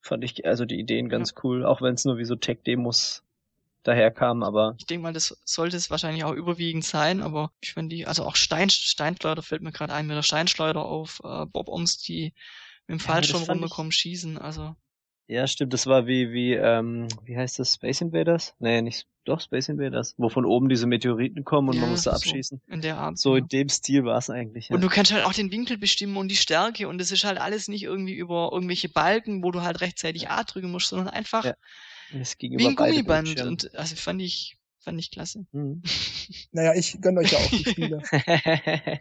fand 0.00 0.24
ich 0.24 0.46
also 0.46 0.64
die 0.64 0.78
Ideen 0.78 1.08
ganz 1.08 1.30
ja. 1.30 1.40
cool, 1.44 1.64
auch 1.64 1.82
wenn 1.82 1.94
es 1.94 2.04
nur 2.04 2.18
wie 2.18 2.24
so 2.24 2.36
Tech-Demos 2.36 3.22
daherkam, 3.82 4.42
aber. 4.42 4.74
Ich 4.78 4.86
denke 4.86 5.02
mal, 5.02 5.12
das 5.12 5.38
sollte 5.44 5.76
es 5.76 5.90
wahrscheinlich 5.90 6.24
auch 6.24 6.32
überwiegend 6.32 6.84
sein, 6.84 7.22
aber 7.22 7.52
ich 7.60 7.72
finde 7.72 7.96
die, 7.96 8.06
also 8.06 8.24
auch 8.24 8.36
Stein, 8.36 8.70
Steinschleuder 8.70 9.42
fällt 9.42 9.62
mir 9.62 9.72
gerade 9.72 9.94
ein 9.94 10.06
mit 10.06 10.16
der 10.16 10.22
Steinschleuder 10.22 10.84
auf 10.84 11.20
äh, 11.24 11.46
Bob 11.46 11.68
Oms, 11.68 11.98
die 11.98 12.34
mit 12.86 12.98
dem 12.98 13.00
Fallschirm 13.00 13.42
ja, 13.42 13.52
runterkommen, 13.52 13.92
schießen, 13.92 14.38
also. 14.38 14.76
Ja, 15.30 15.46
stimmt, 15.46 15.72
das 15.72 15.86
war 15.86 16.08
wie, 16.08 16.32
wie, 16.32 16.54
ähm, 16.54 17.06
wie 17.24 17.36
heißt 17.36 17.60
das, 17.60 17.74
Space 17.74 18.00
Invaders? 18.00 18.56
Nee, 18.58 18.82
nicht, 18.82 19.06
doch, 19.24 19.40
Space 19.40 19.68
Invaders, 19.68 20.16
wo 20.18 20.28
von 20.28 20.44
oben 20.44 20.68
diese 20.68 20.88
Meteoriten 20.88 21.44
kommen 21.44 21.68
und 21.68 21.76
ja, 21.76 21.82
man 21.82 21.90
muss 21.90 22.02
da 22.02 22.10
abschießen. 22.10 22.60
So 22.66 22.74
in 22.74 22.80
der 22.80 22.98
Art. 22.98 23.16
So 23.16 23.36
ja. 23.36 23.42
in 23.42 23.46
dem 23.46 23.68
Stil 23.68 24.04
war 24.04 24.18
es 24.18 24.28
eigentlich. 24.28 24.70
Ja. 24.70 24.74
Und 24.74 24.82
du 24.82 24.88
kannst 24.88 25.12
halt 25.12 25.24
auch 25.24 25.32
den 25.32 25.52
Winkel 25.52 25.78
bestimmen 25.78 26.16
und 26.16 26.26
die 26.32 26.36
Stärke 26.36 26.88
und 26.88 27.00
es 27.00 27.12
ist 27.12 27.22
halt 27.22 27.38
alles 27.38 27.68
nicht 27.68 27.84
irgendwie 27.84 28.14
über 28.14 28.50
irgendwelche 28.52 28.88
Balken, 28.88 29.44
wo 29.44 29.52
du 29.52 29.62
halt 29.62 29.80
rechtzeitig 29.82 30.28
A 30.30 30.42
drücken 30.42 30.72
musst, 30.72 30.88
sondern 30.88 31.06
einfach 31.06 31.44
ja. 31.44 31.54
wie 32.10 32.66
ein 32.66 32.74
Gummiband. 32.74 33.40
Und 33.40 33.72
also 33.76 33.94
fand 33.94 34.20
ich, 34.22 34.58
fand 34.80 34.98
ich 34.98 35.12
klasse. 35.12 35.46
Mhm. 35.52 35.80
naja, 36.50 36.74
ich 36.74 37.00
gönn 37.00 37.16
euch 37.16 37.30
ja 37.30 37.38
auch 37.38 37.50
die 37.50 37.70
Spiele. 37.70 38.02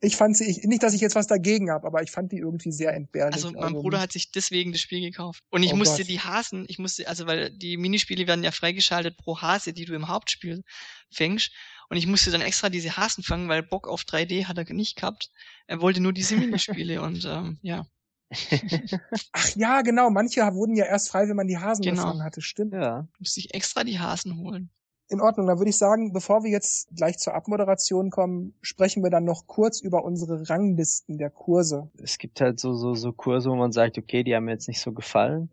ich 0.00 0.16
fand 0.16 0.36
sie, 0.36 0.44
ich, 0.44 0.64
nicht, 0.64 0.82
dass 0.82 0.94
ich 0.94 1.00
jetzt 1.00 1.14
was 1.14 1.26
dagegen 1.26 1.70
habe, 1.70 1.86
aber 1.86 2.02
ich 2.02 2.10
fand 2.10 2.32
die 2.32 2.38
irgendwie 2.38 2.72
sehr 2.72 2.94
entbehrlich. 2.94 3.34
Also 3.34 3.52
mein 3.52 3.62
also, 3.62 3.82
Bruder 3.82 4.00
hat 4.00 4.12
sich 4.12 4.30
deswegen 4.30 4.72
das 4.72 4.80
Spiel 4.80 5.00
gekauft. 5.00 5.42
Und 5.50 5.62
ich 5.62 5.72
oh 5.72 5.76
musste 5.76 6.02
Gott. 6.02 6.08
die 6.08 6.20
Hasen, 6.20 6.64
ich 6.68 6.78
musste, 6.78 7.08
also 7.08 7.26
weil 7.26 7.50
die 7.50 7.76
Minispiele 7.76 8.26
werden 8.26 8.44
ja 8.44 8.50
freigeschaltet 8.50 9.16
pro 9.16 9.40
Hase, 9.40 9.72
die 9.72 9.84
du 9.84 9.94
im 9.94 10.08
Hauptspiel 10.08 10.64
fängst. 11.10 11.50
Und 11.88 11.96
ich 11.96 12.06
musste 12.06 12.30
dann 12.30 12.40
extra 12.40 12.70
diese 12.70 12.96
Hasen 12.96 13.22
fangen, 13.22 13.48
weil 13.48 13.62
Bock 13.62 13.88
auf 13.88 14.02
3D 14.02 14.46
hat 14.46 14.58
er 14.58 14.72
nicht 14.72 14.96
gehabt. 14.96 15.30
Er 15.66 15.80
wollte 15.80 16.00
nur 16.00 16.12
diese 16.12 16.36
Minispiele 16.36 17.02
und 17.02 17.24
ähm, 17.24 17.58
ja. 17.62 17.86
Ach 19.32 19.48
ja, 19.54 19.82
genau. 19.82 20.10
Manche 20.10 20.40
wurden 20.54 20.76
ja 20.76 20.86
erst 20.86 21.10
frei, 21.10 21.28
wenn 21.28 21.36
man 21.36 21.46
die 21.46 21.58
Hasen 21.58 21.82
genau. 21.82 22.02
gefangen 22.02 22.22
hatte. 22.22 22.40
Stimmt. 22.40 22.72
Ja. 22.72 23.06
Musste 23.18 23.40
ich 23.40 23.54
extra 23.54 23.84
die 23.84 23.98
Hasen 23.98 24.38
holen. 24.38 24.70
In 25.08 25.20
Ordnung, 25.20 25.46
dann 25.46 25.58
würde 25.58 25.68
ich 25.68 25.76
sagen, 25.76 26.12
bevor 26.12 26.44
wir 26.44 26.50
jetzt 26.50 26.88
gleich 26.96 27.18
zur 27.18 27.34
Abmoderation 27.34 28.10
kommen, 28.10 28.54
sprechen 28.62 29.02
wir 29.02 29.10
dann 29.10 29.24
noch 29.24 29.46
kurz 29.46 29.80
über 29.80 30.02
unsere 30.02 30.48
Ranglisten 30.48 31.18
der 31.18 31.30
Kurse. 31.30 31.90
Es 32.02 32.18
gibt 32.18 32.40
halt 32.40 32.58
so, 32.58 32.74
so, 32.74 32.94
so 32.94 33.12
Kurse, 33.12 33.50
wo 33.50 33.54
man 33.54 33.72
sagt, 33.72 33.98
okay, 33.98 34.22
die 34.24 34.34
haben 34.34 34.44
mir 34.44 34.52
jetzt 34.52 34.68
nicht 34.68 34.80
so 34.80 34.92
gefallen, 34.92 35.50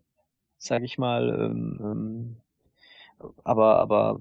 sage 0.56 0.86
ich 0.86 0.96
mal. 0.96 1.28
Ähm, 1.28 1.80
ähm, 1.82 2.36
aber, 3.44 3.78
aber 3.78 4.20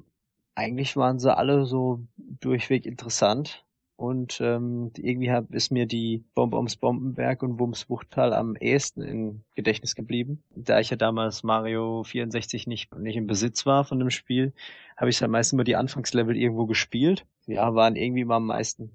eigentlich 0.53 0.97
waren 0.97 1.17
sie 1.17 1.35
alle 1.35 1.65
so 1.65 2.01
durchweg 2.17 2.85
interessant. 2.85 3.65
Und 4.01 4.41
ähm, 4.41 4.89
irgendwie 4.97 5.29
hab, 5.31 5.53
ist 5.53 5.69
mir 5.69 5.85
die 5.85 6.23
Bombe 6.33 6.57
ums 6.57 6.75
Bombenberg 6.75 7.43
und 7.43 7.59
Wums 7.59 7.87
Wuchtal 7.87 8.33
am 8.33 8.55
ehesten 8.55 9.03
im 9.03 9.43
Gedächtnis 9.53 9.93
geblieben. 9.93 10.41
Da 10.55 10.79
ich 10.79 10.89
ja 10.89 10.97
damals 10.97 11.43
Mario 11.43 12.03
64 12.03 12.65
nicht, 12.65 12.95
nicht 12.95 13.15
im 13.15 13.27
Besitz 13.27 13.67
war 13.67 13.83
von 13.83 13.99
dem 13.99 14.09
Spiel, 14.09 14.53
habe 14.97 15.11
ich 15.11 15.19
dann 15.19 15.29
meistens 15.29 15.53
immer 15.53 15.65
die 15.65 15.75
Anfangslevel 15.75 16.35
irgendwo 16.35 16.65
gespielt. 16.65 17.27
Ja, 17.45 17.75
waren 17.75 17.95
irgendwie 17.95 18.25
mal 18.25 18.37
am 18.37 18.47
meisten 18.47 18.89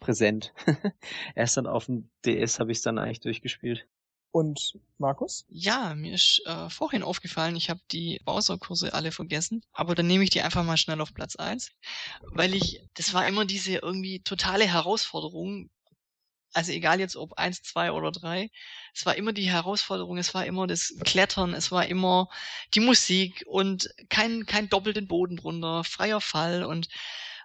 präsent. 0.00 0.54
Erst 1.34 1.58
dann 1.58 1.66
auf 1.66 1.84
dem 1.84 2.08
DS 2.24 2.58
habe 2.58 2.72
ich 2.72 2.78
es 2.78 2.82
dann 2.82 2.96
eigentlich 2.96 3.20
durchgespielt. 3.20 3.86
Und 4.32 4.78
Markus? 4.96 5.44
Ja, 5.50 5.94
mir 5.94 6.14
ist 6.14 6.42
äh, 6.46 6.70
vorhin 6.70 7.02
aufgefallen, 7.02 7.54
ich 7.54 7.68
habe 7.68 7.80
die 7.92 8.18
Bowser-Kurse 8.24 8.94
alle 8.94 9.12
vergessen, 9.12 9.62
aber 9.72 9.94
dann 9.94 10.06
nehme 10.06 10.24
ich 10.24 10.30
die 10.30 10.40
einfach 10.40 10.64
mal 10.64 10.78
schnell 10.78 11.02
auf 11.02 11.12
Platz 11.12 11.36
eins, 11.36 11.70
weil 12.32 12.54
ich, 12.54 12.80
das 12.94 13.12
war 13.12 13.26
immer 13.28 13.44
diese 13.44 13.74
irgendwie 13.74 14.20
totale 14.20 14.66
Herausforderung, 14.66 15.68
also 16.54 16.72
egal 16.72 16.98
jetzt 16.98 17.16
ob 17.16 17.34
eins, 17.34 17.62
zwei 17.62 17.92
oder 17.92 18.10
drei, 18.10 18.50
es 18.94 19.04
war 19.04 19.16
immer 19.16 19.34
die 19.34 19.50
Herausforderung, 19.50 20.16
es 20.16 20.32
war 20.32 20.46
immer 20.46 20.66
das 20.66 20.94
Klettern, 21.04 21.52
es 21.52 21.70
war 21.70 21.86
immer 21.86 22.28
die 22.74 22.80
Musik 22.80 23.44
und 23.46 23.90
kein, 24.08 24.46
kein 24.46 24.70
doppelten 24.70 25.08
Boden 25.08 25.36
drunter, 25.36 25.84
freier 25.84 26.22
Fall 26.22 26.64
und 26.64 26.88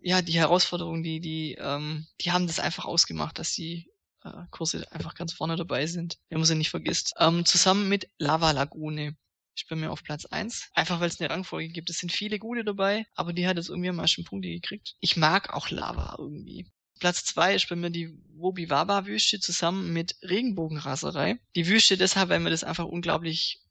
ja, 0.02 0.22
die 0.22 0.40
Herausforderungen, 0.40 1.04
die, 1.04 1.20
die, 1.20 1.58
ähm, 1.60 2.08
die 2.22 2.32
haben 2.32 2.48
das 2.48 2.60
einfach 2.60 2.86
ausgemacht, 2.86 3.40
dass 3.40 3.54
sie 3.54 3.90
äh, 4.24 4.32
Kurse 4.52 4.92
einfach 4.92 5.16
ganz 5.16 5.34
vorne 5.34 5.56
dabei 5.56 5.86
sind, 5.88 6.18
wenn 6.30 6.40
man 6.40 6.46
sie 6.46 6.56
nicht 6.56 6.70
vergisst. 6.70 7.14
Ähm, 7.20 7.46
zusammen 7.46 7.90
mit 7.90 8.10
Lava 8.18 8.52
Lagune. 8.52 9.16
Ich 9.56 9.68
bin 9.68 9.80
mir 9.80 9.92
auf 9.92 10.04
Platz 10.04 10.26
eins, 10.26 10.70
Einfach 10.76 11.00
weil 11.00 11.08
es 11.08 11.20
eine 11.20 11.32
Rangfolge 11.32 11.70
gibt. 11.70 11.90
Es 11.90 11.98
sind 11.98 12.12
viele 12.12 12.38
gute 12.38 12.64
dabei, 12.64 13.06
aber 13.16 13.34
die 13.34 13.48
hat 13.48 13.58
jetzt 13.58 13.70
irgendwie 13.70 13.90
am 13.90 13.96
meisten 13.96 14.24
Punkte 14.24 14.50
gekriegt. 14.50 14.96
Ich 15.00 15.18
mag 15.18 15.52
auch 15.54 15.72
Lava 15.72 16.16
irgendwie. 16.20 16.72
Platz 17.00 17.26
zwei 17.26 17.56
ist 17.56 17.70
bei 17.70 17.76
mir 17.76 17.90
die 17.90 18.16
Wobiwaba-Wüste 18.36 19.40
zusammen 19.40 19.94
mit 19.94 20.16
Regenbogenraserei. 20.22 21.40
Die 21.56 21.68
Wüste 21.68 21.98
deshalb, 21.98 22.30
weil 22.30 22.40
mir 22.40 22.50
das 22.50 22.64
einfach 22.64 22.86
unglaublich 22.86 23.64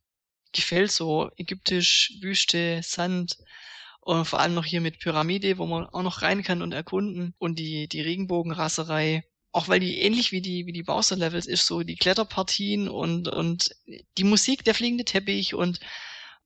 gefällt, 0.52 0.90
so 0.90 1.30
ägyptisch, 1.36 2.14
Wüste, 2.20 2.80
Sand 2.82 3.38
und 4.00 4.24
vor 4.24 4.40
allem 4.40 4.54
noch 4.54 4.64
hier 4.64 4.80
mit 4.80 5.00
Pyramide, 5.00 5.58
wo 5.58 5.66
man 5.66 5.86
auch 5.86 6.02
noch 6.02 6.22
rein 6.22 6.42
kann 6.42 6.62
und 6.62 6.72
erkunden. 6.72 7.34
Und 7.38 7.58
die, 7.58 7.88
die 7.88 8.00
Regenbogenraserei 8.00 9.24
auch 9.56 9.68
weil 9.68 9.80
die 9.80 10.00
ähnlich 10.02 10.32
wie 10.32 10.42
die 10.42 10.66
wie 10.66 10.72
die 10.72 10.82
Bowser 10.82 11.16
Levels 11.16 11.46
ist, 11.46 11.66
so 11.66 11.82
die 11.82 11.96
Kletterpartien 11.96 12.90
und 12.90 13.26
und 13.26 13.74
die 14.18 14.24
Musik, 14.24 14.64
der 14.64 14.74
fliegende 14.74 15.06
Teppich 15.06 15.54
und 15.54 15.80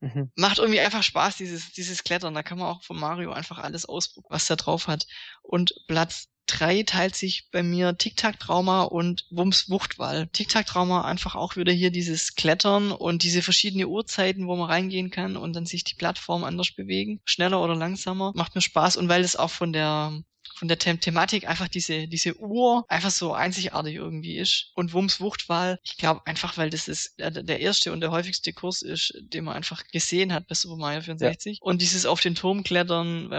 mhm. 0.00 0.30
macht 0.36 0.58
irgendwie 0.58 0.78
einfach 0.78 1.02
Spaß 1.02 1.36
dieses 1.36 1.72
dieses 1.72 2.04
Klettern. 2.04 2.34
Da 2.34 2.44
kann 2.44 2.58
man 2.58 2.68
auch 2.68 2.84
von 2.84 3.00
Mario 3.00 3.32
einfach 3.32 3.58
alles 3.58 3.84
ausprobieren, 3.84 4.30
was 4.30 4.46
da 4.46 4.54
drauf 4.54 4.86
hat. 4.86 5.08
Und 5.42 5.74
Platz 5.88 6.28
drei 6.46 6.84
teilt 6.84 7.16
sich 7.16 7.48
bei 7.50 7.64
mir 7.64 7.96
Tic-Tac-Trauma 7.98 8.82
und 8.82 9.26
Wumms 9.30 9.68
Wuchtwall. 9.68 10.28
Tic-Tac-Trauma 10.28 11.02
einfach 11.02 11.34
auch 11.34 11.56
wieder 11.56 11.72
hier 11.72 11.90
dieses 11.90 12.36
Klettern 12.36 12.92
und 12.92 13.24
diese 13.24 13.42
verschiedene 13.42 13.88
Uhrzeiten, 13.88 14.46
wo 14.46 14.54
man 14.54 14.70
reingehen 14.70 15.10
kann 15.10 15.36
und 15.36 15.54
dann 15.54 15.66
sich 15.66 15.82
die 15.82 15.96
Plattform 15.96 16.44
anders 16.44 16.70
bewegen. 16.70 17.20
Schneller 17.24 17.60
oder 17.60 17.74
langsamer. 17.74 18.32
Macht 18.36 18.54
mir 18.54 18.60
Spaß 18.60 18.96
und 18.98 19.08
weil 19.08 19.22
es 19.22 19.34
auch 19.34 19.50
von 19.50 19.72
der 19.72 20.22
von 20.60 20.68
der 20.68 20.76
The 20.78 20.98
Thematik 20.98 21.48
einfach 21.48 21.68
diese, 21.68 22.06
diese 22.06 22.38
Uhr 22.38 22.84
einfach 22.86 23.10
so 23.10 23.32
einzigartig 23.32 23.94
irgendwie 23.94 24.36
ist. 24.36 24.72
Und 24.74 24.92
Wumms 24.92 25.18
Wuchtwahl, 25.18 25.80
ich 25.82 25.96
glaube 25.96 26.20
einfach, 26.26 26.58
weil 26.58 26.68
das 26.68 26.86
ist 26.86 27.18
der, 27.18 27.30
der 27.30 27.60
erste 27.60 27.92
und 27.92 28.02
der 28.02 28.10
häufigste 28.10 28.52
Kurs 28.52 28.82
ist, 28.82 29.14
den 29.20 29.44
man 29.44 29.56
einfach 29.56 29.88
gesehen 29.88 30.34
hat 30.34 30.46
bei 30.48 30.54
Super 30.54 30.76
Mario 30.76 31.00
64. 31.00 31.56
Ja. 31.56 31.62
Und 31.62 31.80
dieses 31.80 32.04
auf 32.04 32.20
den 32.20 32.34
Turm 32.34 32.62
klettern, 32.62 33.30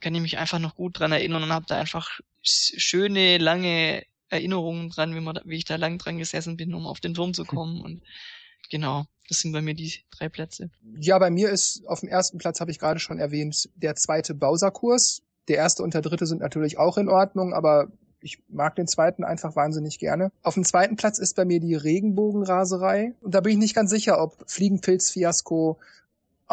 kann 0.00 0.16
ich 0.16 0.20
mich 0.20 0.36
einfach 0.36 0.58
noch 0.58 0.74
gut 0.74 0.98
dran 0.98 1.12
erinnern 1.12 1.44
und 1.44 1.52
habe 1.52 1.66
da 1.68 1.78
einfach 1.78 2.18
schöne, 2.42 3.38
lange 3.38 4.02
Erinnerungen 4.28 4.90
dran, 4.90 5.14
wie, 5.14 5.20
man, 5.20 5.38
wie 5.44 5.58
ich 5.58 5.64
da 5.64 5.76
lang 5.76 5.98
dran 5.98 6.18
gesessen 6.18 6.56
bin, 6.56 6.74
um 6.74 6.88
auf 6.88 6.98
den 6.98 7.14
Turm 7.14 7.34
zu 7.34 7.44
kommen. 7.44 7.80
Und 7.82 8.02
genau, 8.68 9.06
das 9.28 9.38
sind 9.38 9.52
bei 9.52 9.62
mir 9.62 9.74
die 9.74 9.94
drei 10.10 10.28
Plätze. 10.28 10.70
Ja, 10.98 11.20
bei 11.20 11.30
mir 11.30 11.50
ist 11.50 11.86
auf 11.86 12.00
dem 12.00 12.08
ersten 12.08 12.38
Platz, 12.38 12.58
habe 12.58 12.72
ich 12.72 12.80
gerade 12.80 12.98
schon 12.98 13.20
erwähnt, 13.20 13.68
der 13.76 13.94
zweite 13.94 14.34
Bowser-Kurs. 14.34 15.22
Der 15.48 15.56
erste 15.56 15.82
und 15.82 15.94
der 15.94 16.02
dritte 16.02 16.26
sind 16.26 16.40
natürlich 16.40 16.78
auch 16.78 16.98
in 16.98 17.08
Ordnung, 17.08 17.52
aber 17.52 17.88
ich 18.20 18.42
mag 18.48 18.76
den 18.76 18.86
zweiten 18.86 19.24
einfach 19.24 19.56
wahnsinnig 19.56 19.98
gerne. 19.98 20.30
Auf 20.42 20.54
dem 20.54 20.64
zweiten 20.64 20.96
Platz 20.96 21.18
ist 21.18 21.34
bei 21.34 21.44
mir 21.44 21.60
die 21.60 21.74
Regenbogenraserei. 21.74 23.14
Und 23.20 23.34
da 23.34 23.40
bin 23.40 23.52
ich 23.52 23.58
nicht 23.58 23.74
ganz 23.74 23.90
sicher, 23.90 24.22
ob 24.22 24.48
Fliegenpilz-Fiasko 24.48 25.78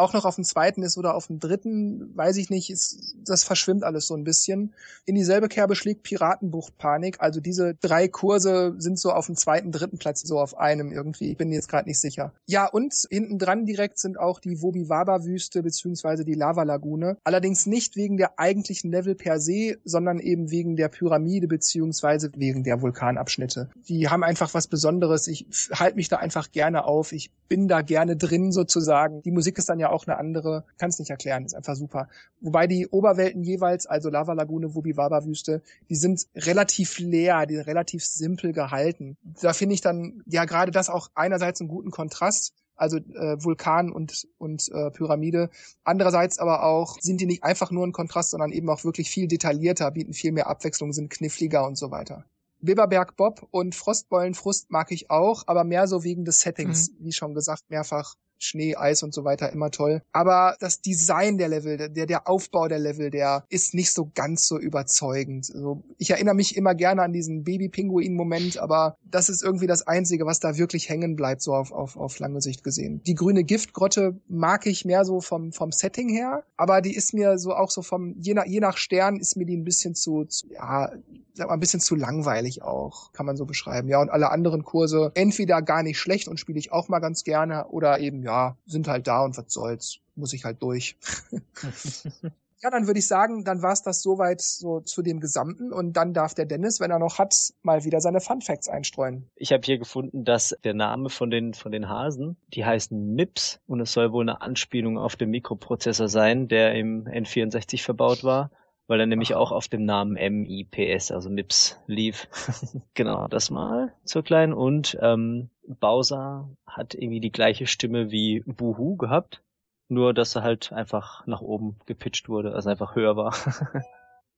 auch 0.00 0.12
noch 0.12 0.24
auf 0.24 0.34
dem 0.34 0.44
zweiten 0.44 0.82
ist 0.82 0.98
oder 0.98 1.14
auf 1.14 1.28
dem 1.28 1.38
dritten, 1.38 2.16
weiß 2.16 2.36
ich 2.36 2.50
nicht, 2.50 2.70
ist, 2.70 3.14
das 3.24 3.44
verschwimmt 3.44 3.84
alles 3.84 4.06
so 4.06 4.14
ein 4.14 4.24
bisschen. 4.24 4.74
In 5.04 5.14
dieselbe 5.14 5.48
Kerbe 5.48 5.76
schlägt 5.76 6.02
Piratenbucht 6.02 6.76
Panik. 6.78 7.18
Also 7.20 7.40
diese 7.40 7.74
drei 7.74 8.08
Kurse 8.08 8.74
sind 8.78 8.98
so 8.98 9.12
auf 9.12 9.26
dem 9.26 9.36
zweiten, 9.36 9.72
dritten 9.72 9.98
Platz, 9.98 10.22
so 10.22 10.40
auf 10.40 10.58
einem 10.58 10.92
irgendwie. 10.92 11.30
Ich 11.30 11.36
bin 11.36 11.52
jetzt 11.52 11.68
gerade 11.68 11.88
nicht 11.88 12.00
sicher. 12.00 12.32
Ja, 12.46 12.66
und 12.66 12.94
hinten 13.10 13.38
dran 13.38 13.66
direkt 13.66 13.98
sind 13.98 14.18
auch 14.18 14.40
die 14.40 14.62
Wobiwaba-Wüste 14.62 15.62
beziehungsweise 15.62 16.24
die 16.24 16.34
Lava-Lagune. 16.34 17.18
Allerdings 17.24 17.66
nicht 17.66 17.96
wegen 17.96 18.16
der 18.16 18.38
eigentlichen 18.38 18.90
Level 18.90 19.14
per 19.14 19.40
se, 19.40 19.78
sondern 19.84 20.18
eben 20.18 20.50
wegen 20.50 20.76
der 20.76 20.88
Pyramide 20.88 21.46
beziehungsweise 21.46 22.30
wegen 22.36 22.64
der 22.64 22.82
Vulkanabschnitte. 22.82 23.70
Die 23.88 24.08
haben 24.08 24.24
einfach 24.24 24.54
was 24.54 24.66
Besonderes. 24.66 25.26
Ich 25.28 25.46
halte 25.72 25.96
mich 25.96 26.08
da 26.08 26.16
einfach 26.16 26.50
gerne 26.50 26.84
auf. 26.84 27.12
Ich 27.12 27.30
bin 27.48 27.68
da 27.68 27.82
gerne 27.82 28.16
drin 28.16 28.52
sozusagen. 28.52 29.22
Die 29.22 29.32
Musik 29.32 29.58
ist 29.58 29.68
dann 29.68 29.78
ja 29.78 29.89
auch 29.90 30.06
eine 30.06 30.18
andere, 30.18 30.64
kann 30.78 30.90
es 30.90 30.98
nicht 30.98 31.10
erklären, 31.10 31.44
ist 31.44 31.54
einfach 31.54 31.76
super. 31.76 32.08
Wobei 32.40 32.66
die 32.66 32.86
Oberwelten 32.88 33.42
jeweils, 33.42 33.86
also 33.86 34.10
Lava 34.10 34.32
Lagune, 34.32 34.74
Wubiwaba 34.74 35.24
Wüste, 35.24 35.62
die 35.88 35.96
sind 35.96 36.26
relativ 36.34 36.98
leer, 36.98 37.46
die 37.46 37.56
sind 37.56 37.66
relativ 37.66 38.04
simpel 38.04 38.52
gehalten. 38.52 39.16
Da 39.22 39.52
finde 39.52 39.74
ich 39.74 39.80
dann 39.80 40.22
ja 40.26 40.44
gerade 40.44 40.70
das 40.72 40.88
auch 40.88 41.10
einerseits 41.14 41.60
einen 41.60 41.68
guten 41.68 41.90
Kontrast, 41.90 42.54
also 42.76 42.96
äh, 42.96 43.42
Vulkan 43.42 43.92
und, 43.92 44.26
und 44.38 44.70
äh, 44.72 44.90
Pyramide. 44.90 45.50
Andererseits 45.84 46.38
aber 46.38 46.64
auch 46.64 46.98
sind 47.00 47.20
die 47.20 47.26
nicht 47.26 47.44
einfach 47.44 47.70
nur 47.70 47.86
ein 47.86 47.92
Kontrast, 47.92 48.30
sondern 48.30 48.52
eben 48.52 48.70
auch 48.70 48.84
wirklich 48.84 49.10
viel 49.10 49.28
detaillierter, 49.28 49.90
bieten 49.90 50.14
viel 50.14 50.32
mehr 50.32 50.48
Abwechslung, 50.48 50.92
sind 50.92 51.10
kniffliger 51.10 51.66
und 51.66 51.76
so 51.76 51.90
weiter. 51.90 52.24
Beberberg 52.62 53.16
Bob 53.16 53.46
und 53.50 53.74
Frostbollenfrust 53.74 54.70
mag 54.70 54.92
ich 54.92 55.10
auch, 55.10 55.44
aber 55.46 55.64
mehr 55.64 55.86
so 55.86 56.04
wegen 56.04 56.24
des 56.24 56.40
Settings, 56.40 56.90
mhm. 56.90 57.04
wie 57.04 57.12
schon 57.12 57.34
gesagt, 57.34 57.64
mehrfach 57.68 58.16
Schnee, 58.42 58.76
Eis 58.76 59.02
und 59.02 59.14
so 59.14 59.24
weiter 59.24 59.52
immer 59.52 59.70
toll. 59.70 60.02
Aber 60.12 60.56
das 60.60 60.80
Design 60.80 61.38
der 61.38 61.48
Level, 61.48 61.76
der, 61.76 62.06
der 62.06 62.28
Aufbau 62.28 62.68
der 62.68 62.78
Level, 62.78 63.10
der 63.10 63.44
ist 63.48 63.74
nicht 63.74 63.92
so 63.92 64.10
ganz 64.14 64.46
so 64.46 64.58
überzeugend. 64.58 65.50
Also 65.54 65.82
ich 65.98 66.10
erinnere 66.10 66.34
mich 66.34 66.56
immer 66.56 66.74
gerne 66.74 67.02
an 67.02 67.12
diesen 67.12 67.44
Baby-Pinguin-Moment, 67.44 68.58
aber 68.58 68.96
das 69.04 69.28
ist 69.28 69.42
irgendwie 69.42 69.66
das 69.66 69.86
Einzige, 69.86 70.26
was 70.26 70.40
da 70.40 70.56
wirklich 70.56 70.88
hängen 70.88 71.16
bleibt, 71.16 71.42
so 71.42 71.54
auf, 71.54 71.72
auf, 71.72 71.96
auf 71.96 72.18
lange 72.18 72.40
Sicht 72.40 72.64
gesehen. 72.64 73.02
Die 73.06 73.14
grüne 73.14 73.44
Giftgrotte 73.44 74.18
mag 74.28 74.66
ich 74.66 74.84
mehr 74.84 75.04
so 75.04 75.20
vom, 75.20 75.52
vom 75.52 75.72
Setting 75.72 76.08
her, 76.08 76.44
aber 76.56 76.80
die 76.80 76.94
ist 76.94 77.14
mir 77.14 77.38
so 77.38 77.54
auch 77.54 77.70
so 77.70 77.82
vom, 77.82 78.14
je 78.18 78.34
nach, 78.34 78.46
je 78.46 78.60
nach 78.60 78.76
Stern 78.76 79.16
ist 79.16 79.36
mir 79.36 79.46
die 79.46 79.56
ein 79.56 79.64
bisschen 79.64 79.94
zu, 79.94 80.24
zu 80.24 80.48
ja, 80.52 80.92
sag 81.34 81.48
mal, 81.48 81.54
ein 81.54 81.60
bisschen 81.60 81.80
zu 81.80 81.94
langweilig 81.94 82.62
auch, 82.62 83.12
kann 83.12 83.26
man 83.26 83.36
so 83.36 83.46
beschreiben. 83.46 83.88
Ja, 83.88 84.00
und 84.00 84.10
alle 84.10 84.30
anderen 84.30 84.64
Kurse 84.64 85.12
entweder 85.14 85.62
gar 85.62 85.82
nicht 85.82 85.98
schlecht 85.98 86.28
und 86.28 86.40
spiele 86.40 86.58
ich 86.58 86.72
auch 86.72 86.88
mal 86.88 87.00
ganz 87.00 87.24
gerne 87.24 87.68
oder 87.68 88.00
eben, 88.00 88.22
ja, 88.22 88.56
sind 88.66 88.88
halt 88.88 89.06
da 89.06 89.24
und 89.24 89.36
was 89.36 89.52
soll's, 89.52 89.98
muss 90.14 90.32
ich 90.32 90.44
halt 90.44 90.62
durch. 90.62 90.96
ja, 92.62 92.70
dann 92.70 92.86
würde 92.86 92.98
ich 92.98 93.06
sagen, 93.06 93.44
dann 93.44 93.62
war's 93.62 93.82
das 93.82 94.02
soweit 94.02 94.40
so 94.40 94.80
zu 94.80 95.02
dem 95.02 95.20
Gesamten 95.20 95.72
und 95.72 95.94
dann 95.94 96.12
darf 96.12 96.34
der 96.34 96.46
Dennis, 96.46 96.80
wenn 96.80 96.90
er 96.90 96.98
noch 96.98 97.18
hat, 97.18 97.34
mal 97.62 97.84
wieder 97.84 98.00
seine 98.00 98.20
Fun 98.20 98.42
Facts 98.42 98.68
einstreuen. 98.68 99.30
Ich 99.36 99.52
habe 99.52 99.62
hier 99.64 99.78
gefunden, 99.78 100.24
dass 100.24 100.56
der 100.64 100.74
Name 100.74 101.08
von 101.08 101.30
den 101.30 101.54
von 101.54 101.72
den 101.72 101.88
Hasen, 101.88 102.36
die 102.48 102.64
heißen 102.64 103.14
MIPS 103.14 103.60
und 103.66 103.80
es 103.80 103.92
soll 103.92 104.12
wohl 104.12 104.24
eine 104.24 104.42
Anspielung 104.42 104.98
auf 104.98 105.16
den 105.16 105.30
Mikroprozessor 105.30 106.08
sein, 106.08 106.48
der 106.48 106.74
im 106.74 107.04
N64 107.06 107.82
verbaut 107.82 108.24
war 108.24 108.50
weil 108.90 108.98
er 108.98 109.06
nämlich 109.06 109.36
auch 109.36 109.52
auf 109.52 109.68
dem 109.68 109.84
Namen 109.84 110.14
MIPS, 110.14 111.12
also 111.12 111.30
MIPS, 111.30 111.78
lief. 111.86 112.26
genau, 112.94 113.28
das 113.28 113.48
mal 113.48 113.94
zur 114.04 114.24
kleinen. 114.24 114.52
Und 114.52 114.98
ähm, 115.00 115.48
Bowser 115.64 116.48
hat 116.66 116.94
irgendwie 116.94 117.20
die 117.20 117.30
gleiche 117.30 117.68
Stimme 117.68 118.10
wie 118.10 118.40
Buhu 118.40 118.96
gehabt, 118.96 119.44
nur 119.86 120.12
dass 120.12 120.34
er 120.34 120.42
halt 120.42 120.72
einfach 120.72 121.24
nach 121.28 121.40
oben 121.40 121.76
gepitcht 121.86 122.28
wurde, 122.28 122.52
also 122.52 122.68
einfach 122.68 122.96
höher 122.96 123.14
war. 123.14 123.32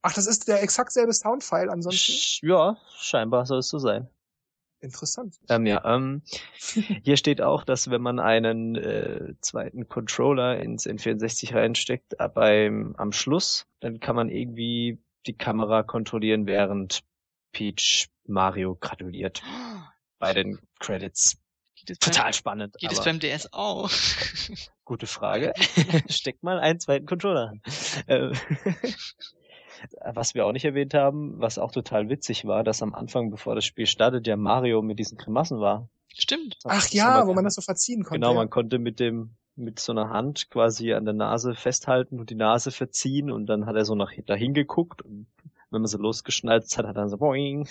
Ach, 0.03 0.13
das 0.13 0.27
ist 0.27 0.47
der 0.47 0.61
exakt 0.61 0.91
selbe 0.91 1.13
Soundfile 1.13 1.71
ansonsten? 1.71 2.47
Ja, 2.47 2.77
scheinbar 2.99 3.47
soll 3.47 3.57
es 3.57 3.69
so 3.69 3.79
sein. 3.79 4.07
Interessant. 4.83 5.39
Ähm, 5.47 5.65
ja, 5.65 5.81
ähm, 5.85 6.23
hier 7.03 7.15
steht 7.15 7.41
auch, 7.41 7.63
dass 7.63 7.89
wenn 7.89 8.01
man 8.01 8.19
einen 8.19 8.75
äh, 8.75 9.33
zweiten 9.39 9.87
Controller 9.87 10.59
ins 10.59 10.85
N64 10.85 11.55
reinsteckt, 11.55 12.15
äh, 12.19 12.27
beim 12.27 12.93
am 12.97 13.13
Schluss, 13.13 13.65
dann 13.79 14.01
kann 14.01 14.17
man 14.17 14.27
irgendwie 14.27 15.01
die 15.25 15.37
Kamera 15.37 15.83
kontrollieren, 15.83 16.47
während 16.47 17.01
Peach 17.53 18.09
Mario 18.25 18.75
gratuliert 18.75 19.41
bei 20.19 20.33
den 20.33 20.59
Credits. 20.79 21.37
Total 22.01 22.25
beim, 22.25 22.33
spannend. 22.33 22.75
Geht 22.77 22.91
es 22.91 23.03
beim 23.03 23.19
DS 23.19 23.53
auch? 23.53 23.89
Gute 24.83 25.07
Frage. 25.07 25.53
Steckt 26.09 26.43
mal 26.43 26.59
einen 26.59 26.81
zweiten 26.81 27.05
Controller 27.05 27.53
an. 27.53 27.61
Was 30.13 30.33
wir 30.35 30.45
auch 30.45 30.51
nicht 30.51 30.65
erwähnt 30.65 30.93
haben, 30.93 31.39
was 31.39 31.57
auch 31.57 31.71
total 31.71 32.09
witzig 32.09 32.45
war, 32.45 32.63
dass 32.63 32.81
am 32.81 32.93
Anfang, 32.93 33.31
bevor 33.31 33.55
das 33.55 33.65
Spiel 33.65 33.85
startet, 33.85 34.27
ja 34.27 34.37
Mario 34.37 34.81
mit 34.81 34.99
diesen 34.99 35.17
Grimassen 35.17 35.59
war. 35.59 35.89
Stimmt. 36.15 36.57
Ach 36.63 36.87
ja, 36.89 37.25
wo 37.27 37.33
man 37.33 37.43
das 37.43 37.55
so 37.55 37.61
verziehen 37.61 38.03
konnte. 38.03 38.19
Genau, 38.19 38.33
man 38.33 38.49
konnte 38.49 38.79
mit 38.79 38.99
dem 38.99 39.31
mit 39.55 39.79
so 39.79 39.91
einer 39.91 40.09
Hand 40.09 40.49
quasi 40.49 40.93
an 40.93 41.05
der 41.05 41.13
Nase 41.13 41.53
festhalten 41.53 42.19
und 42.19 42.29
die 42.29 42.35
Nase 42.35 42.71
verziehen 42.71 43.31
und 43.31 43.45
dann 43.45 43.65
hat 43.65 43.75
er 43.75 43.85
so 43.85 43.95
nach 43.95 44.11
dahin 44.25 44.53
geguckt 44.53 45.01
und 45.03 45.27
wenn 45.73 45.81
man 45.81 45.87
so 45.87 45.97
losgeschnallt 45.97 46.63
hat, 46.63 46.77
hat 46.77 46.85
er 46.85 46.93
dann 46.93 47.09
so 47.09 47.17
boing. 47.17 47.67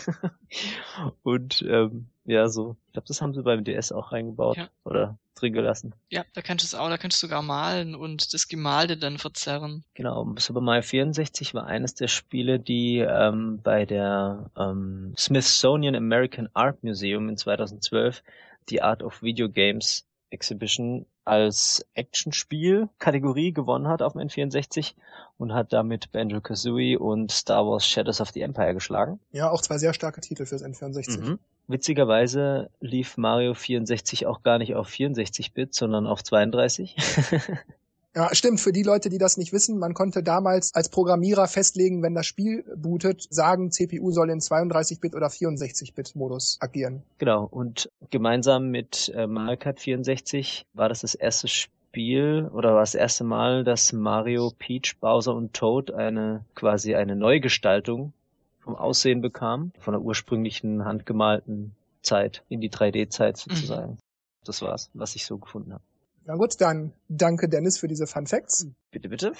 und 1.22 1.62
ähm, 1.62 2.08
ja, 2.24 2.48
so. 2.48 2.76
Ich 2.86 2.92
glaube, 2.92 3.08
das 3.08 3.22
haben 3.22 3.32
sie 3.32 3.42
beim 3.42 3.64
DS 3.64 3.92
auch 3.92 4.12
reingebaut 4.12 4.56
ja. 4.56 4.68
oder 4.84 5.18
drin 5.34 5.52
gelassen. 5.52 5.94
Ja, 6.10 6.24
da 6.34 6.42
kannst 6.42 6.64
du 6.64 6.66
es 6.66 6.74
auch, 6.74 6.88
da 6.88 6.98
kannst 6.98 7.22
du 7.22 7.26
sogar 7.26 7.42
malen 7.42 7.94
und 7.94 8.34
das 8.34 8.48
Gemalte 8.48 8.96
dann 8.96 9.18
verzerren. 9.18 9.84
Genau, 9.94 10.34
Super 10.38 10.60
Mario 10.60 10.82
64 10.82 11.54
war 11.54 11.66
eines 11.66 11.94
der 11.94 12.08
Spiele, 12.08 12.58
die 12.58 12.98
ähm, 12.98 13.60
bei 13.62 13.86
der 13.86 14.50
ähm, 14.56 15.14
Smithsonian 15.16 15.96
American 15.96 16.48
Art 16.54 16.82
Museum 16.84 17.28
in 17.28 17.36
2012 17.36 18.22
die 18.68 18.82
Art 18.82 19.02
of 19.02 19.22
Video 19.22 19.48
Games 19.48 20.06
Exhibition 20.30 21.06
als 21.24 21.86
Actionspiel 21.94 22.88
Kategorie 22.98 23.52
gewonnen 23.52 23.88
hat 23.88 24.02
auf 24.02 24.12
dem 24.12 24.22
N64 24.22 24.94
und 25.38 25.52
hat 25.52 25.72
damit 25.72 26.12
Banjo-Kazooie 26.12 26.96
und 26.98 27.30
Star 27.30 27.66
Wars 27.66 27.86
Shadows 27.86 28.20
of 28.20 28.30
the 28.30 28.42
Empire 28.42 28.74
geschlagen. 28.74 29.20
Ja, 29.30 29.50
auch 29.50 29.60
zwei 29.60 29.78
sehr 29.78 29.94
starke 29.94 30.20
Titel 30.20 30.46
fürs 30.46 30.64
N64. 30.64 31.20
Mhm. 31.20 31.38
Witzigerweise 31.68 32.70
lief 32.80 33.16
Mario 33.16 33.54
64 33.54 34.26
auch 34.26 34.42
gar 34.42 34.58
nicht 34.58 34.74
auf 34.74 34.88
64-Bit, 34.88 35.74
sondern 35.74 36.06
auf 36.06 36.22
32. 36.22 36.96
Ja, 38.14 38.34
stimmt. 38.34 38.60
Für 38.60 38.72
die 38.72 38.82
Leute, 38.82 39.08
die 39.08 39.18
das 39.18 39.38
nicht 39.38 39.52
wissen, 39.52 39.78
man 39.78 39.94
konnte 39.94 40.22
damals 40.22 40.74
als 40.74 40.90
Programmierer 40.90 41.46
festlegen, 41.46 42.02
wenn 42.02 42.14
das 42.14 42.26
Spiel 42.26 42.64
bootet, 42.76 43.26
sagen, 43.30 43.70
CPU 43.70 44.10
soll 44.10 44.30
in 44.30 44.40
32-Bit 44.40 45.14
oder 45.14 45.28
64-Bit-Modus 45.28 46.58
agieren. 46.60 47.02
Genau. 47.18 47.46
Und 47.50 47.90
gemeinsam 48.10 48.68
mit 48.70 49.10
äh, 49.14 49.26
Mario 49.26 49.56
Kart 49.56 49.80
64 49.80 50.66
war 50.74 50.90
das 50.90 51.00
das 51.00 51.14
erste 51.14 51.48
Spiel 51.48 52.50
oder 52.52 52.74
war 52.74 52.80
das 52.80 52.94
erste 52.94 53.24
Mal, 53.24 53.64
dass 53.64 53.92
Mario, 53.94 54.52
Peach, 54.58 54.98
Bowser 55.00 55.34
und 55.34 55.54
Toad 55.54 55.90
eine 55.90 56.44
quasi 56.54 56.94
eine 56.94 57.16
Neugestaltung 57.16 58.12
vom 58.60 58.76
Aussehen 58.76 59.22
bekam, 59.22 59.72
von 59.78 59.92
der 59.92 60.02
ursprünglichen 60.02 60.84
handgemalten 60.84 61.74
Zeit 62.02 62.42
in 62.48 62.60
die 62.60 62.70
3D-Zeit 62.70 63.36
mhm. 63.36 63.50
sozusagen. 63.50 63.92
Mhm. 63.92 63.98
Das 64.44 64.60
war's, 64.60 64.90
was 64.92 65.16
ich 65.16 65.24
so 65.24 65.38
gefunden 65.38 65.72
habe. 65.72 65.82
Na 66.24 66.36
gut, 66.36 66.60
dann 66.60 66.92
danke 67.08 67.48
Dennis 67.48 67.78
für 67.78 67.88
diese 67.88 68.06
Fun 68.06 68.26
Facts. 68.26 68.66
Bitte, 68.90 69.08
bitte. 69.08 69.32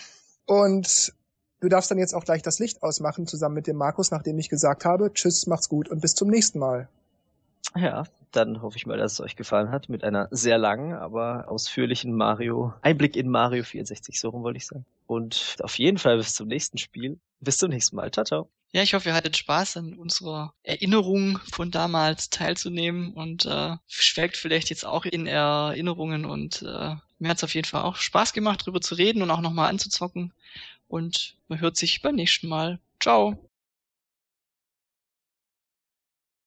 Und 0.46 1.12
du 1.60 1.68
darfst 1.68 1.90
dann 1.90 1.98
jetzt 1.98 2.14
auch 2.14 2.24
gleich 2.24 2.42
das 2.42 2.58
Licht 2.58 2.82
ausmachen, 2.82 3.26
zusammen 3.26 3.54
mit 3.54 3.66
dem 3.66 3.76
Markus, 3.76 4.10
nachdem 4.10 4.38
ich 4.38 4.48
gesagt 4.48 4.84
habe, 4.84 5.12
tschüss, 5.12 5.46
macht's 5.46 5.68
gut 5.68 5.88
und 5.88 6.00
bis 6.00 6.14
zum 6.14 6.28
nächsten 6.28 6.58
Mal. 6.58 6.88
Ja, 7.76 8.04
dann 8.32 8.60
hoffe 8.60 8.76
ich 8.76 8.86
mal, 8.86 8.98
dass 8.98 9.14
es 9.14 9.20
euch 9.20 9.36
gefallen 9.36 9.70
hat 9.70 9.88
mit 9.88 10.04
einer 10.04 10.28
sehr 10.30 10.58
langen, 10.58 10.94
aber 10.94 11.48
ausführlichen 11.48 12.14
Mario, 12.14 12.74
Einblick 12.82 13.16
in 13.16 13.28
Mario 13.28 13.62
64, 13.62 14.18
so 14.18 14.30
rum 14.30 14.42
wollte 14.42 14.58
ich 14.58 14.66
sagen. 14.66 14.84
Und 15.06 15.56
auf 15.60 15.78
jeden 15.78 15.98
Fall 15.98 16.16
bis 16.16 16.34
zum 16.34 16.48
nächsten 16.48 16.78
Spiel. 16.78 17.18
Bis 17.40 17.58
zum 17.58 17.70
nächsten 17.70 17.96
Mal. 17.96 18.10
Ciao, 18.10 18.24
ciao. 18.24 18.61
Ja, 18.74 18.82
ich 18.82 18.94
hoffe, 18.94 19.10
ihr 19.10 19.14
hattet 19.14 19.36
Spaß 19.36 19.76
an 19.76 19.94
unserer 19.94 20.54
Erinnerung 20.62 21.38
von 21.52 21.70
damals 21.70 22.30
teilzunehmen 22.30 23.12
und 23.12 23.44
äh, 23.44 23.76
schwelgt 23.86 24.38
vielleicht 24.38 24.70
jetzt 24.70 24.86
auch 24.86 25.04
in 25.04 25.26
Erinnerungen 25.26 26.24
und 26.24 26.62
äh, 26.62 26.96
mir 27.18 27.28
hat 27.28 27.36
es 27.36 27.44
auf 27.44 27.54
jeden 27.54 27.66
Fall 27.68 27.82
auch 27.82 27.96
Spaß 27.96 28.32
gemacht, 28.32 28.62
darüber 28.62 28.80
zu 28.80 28.94
reden 28.94 29.22
und 29.22 29.30
auch 29.30 29.42
nochmal 29.42 29.68
anzuzocken. 29.68 30.32
Und 30.88 31.36
man 31.48 31.60
hört 31.60 31.76
sich 31.76 32.00
beim 32.00 32.14
nächsten 32.14 32.48
Mal. 32.48 32.80
Ciao. 32.98 33.50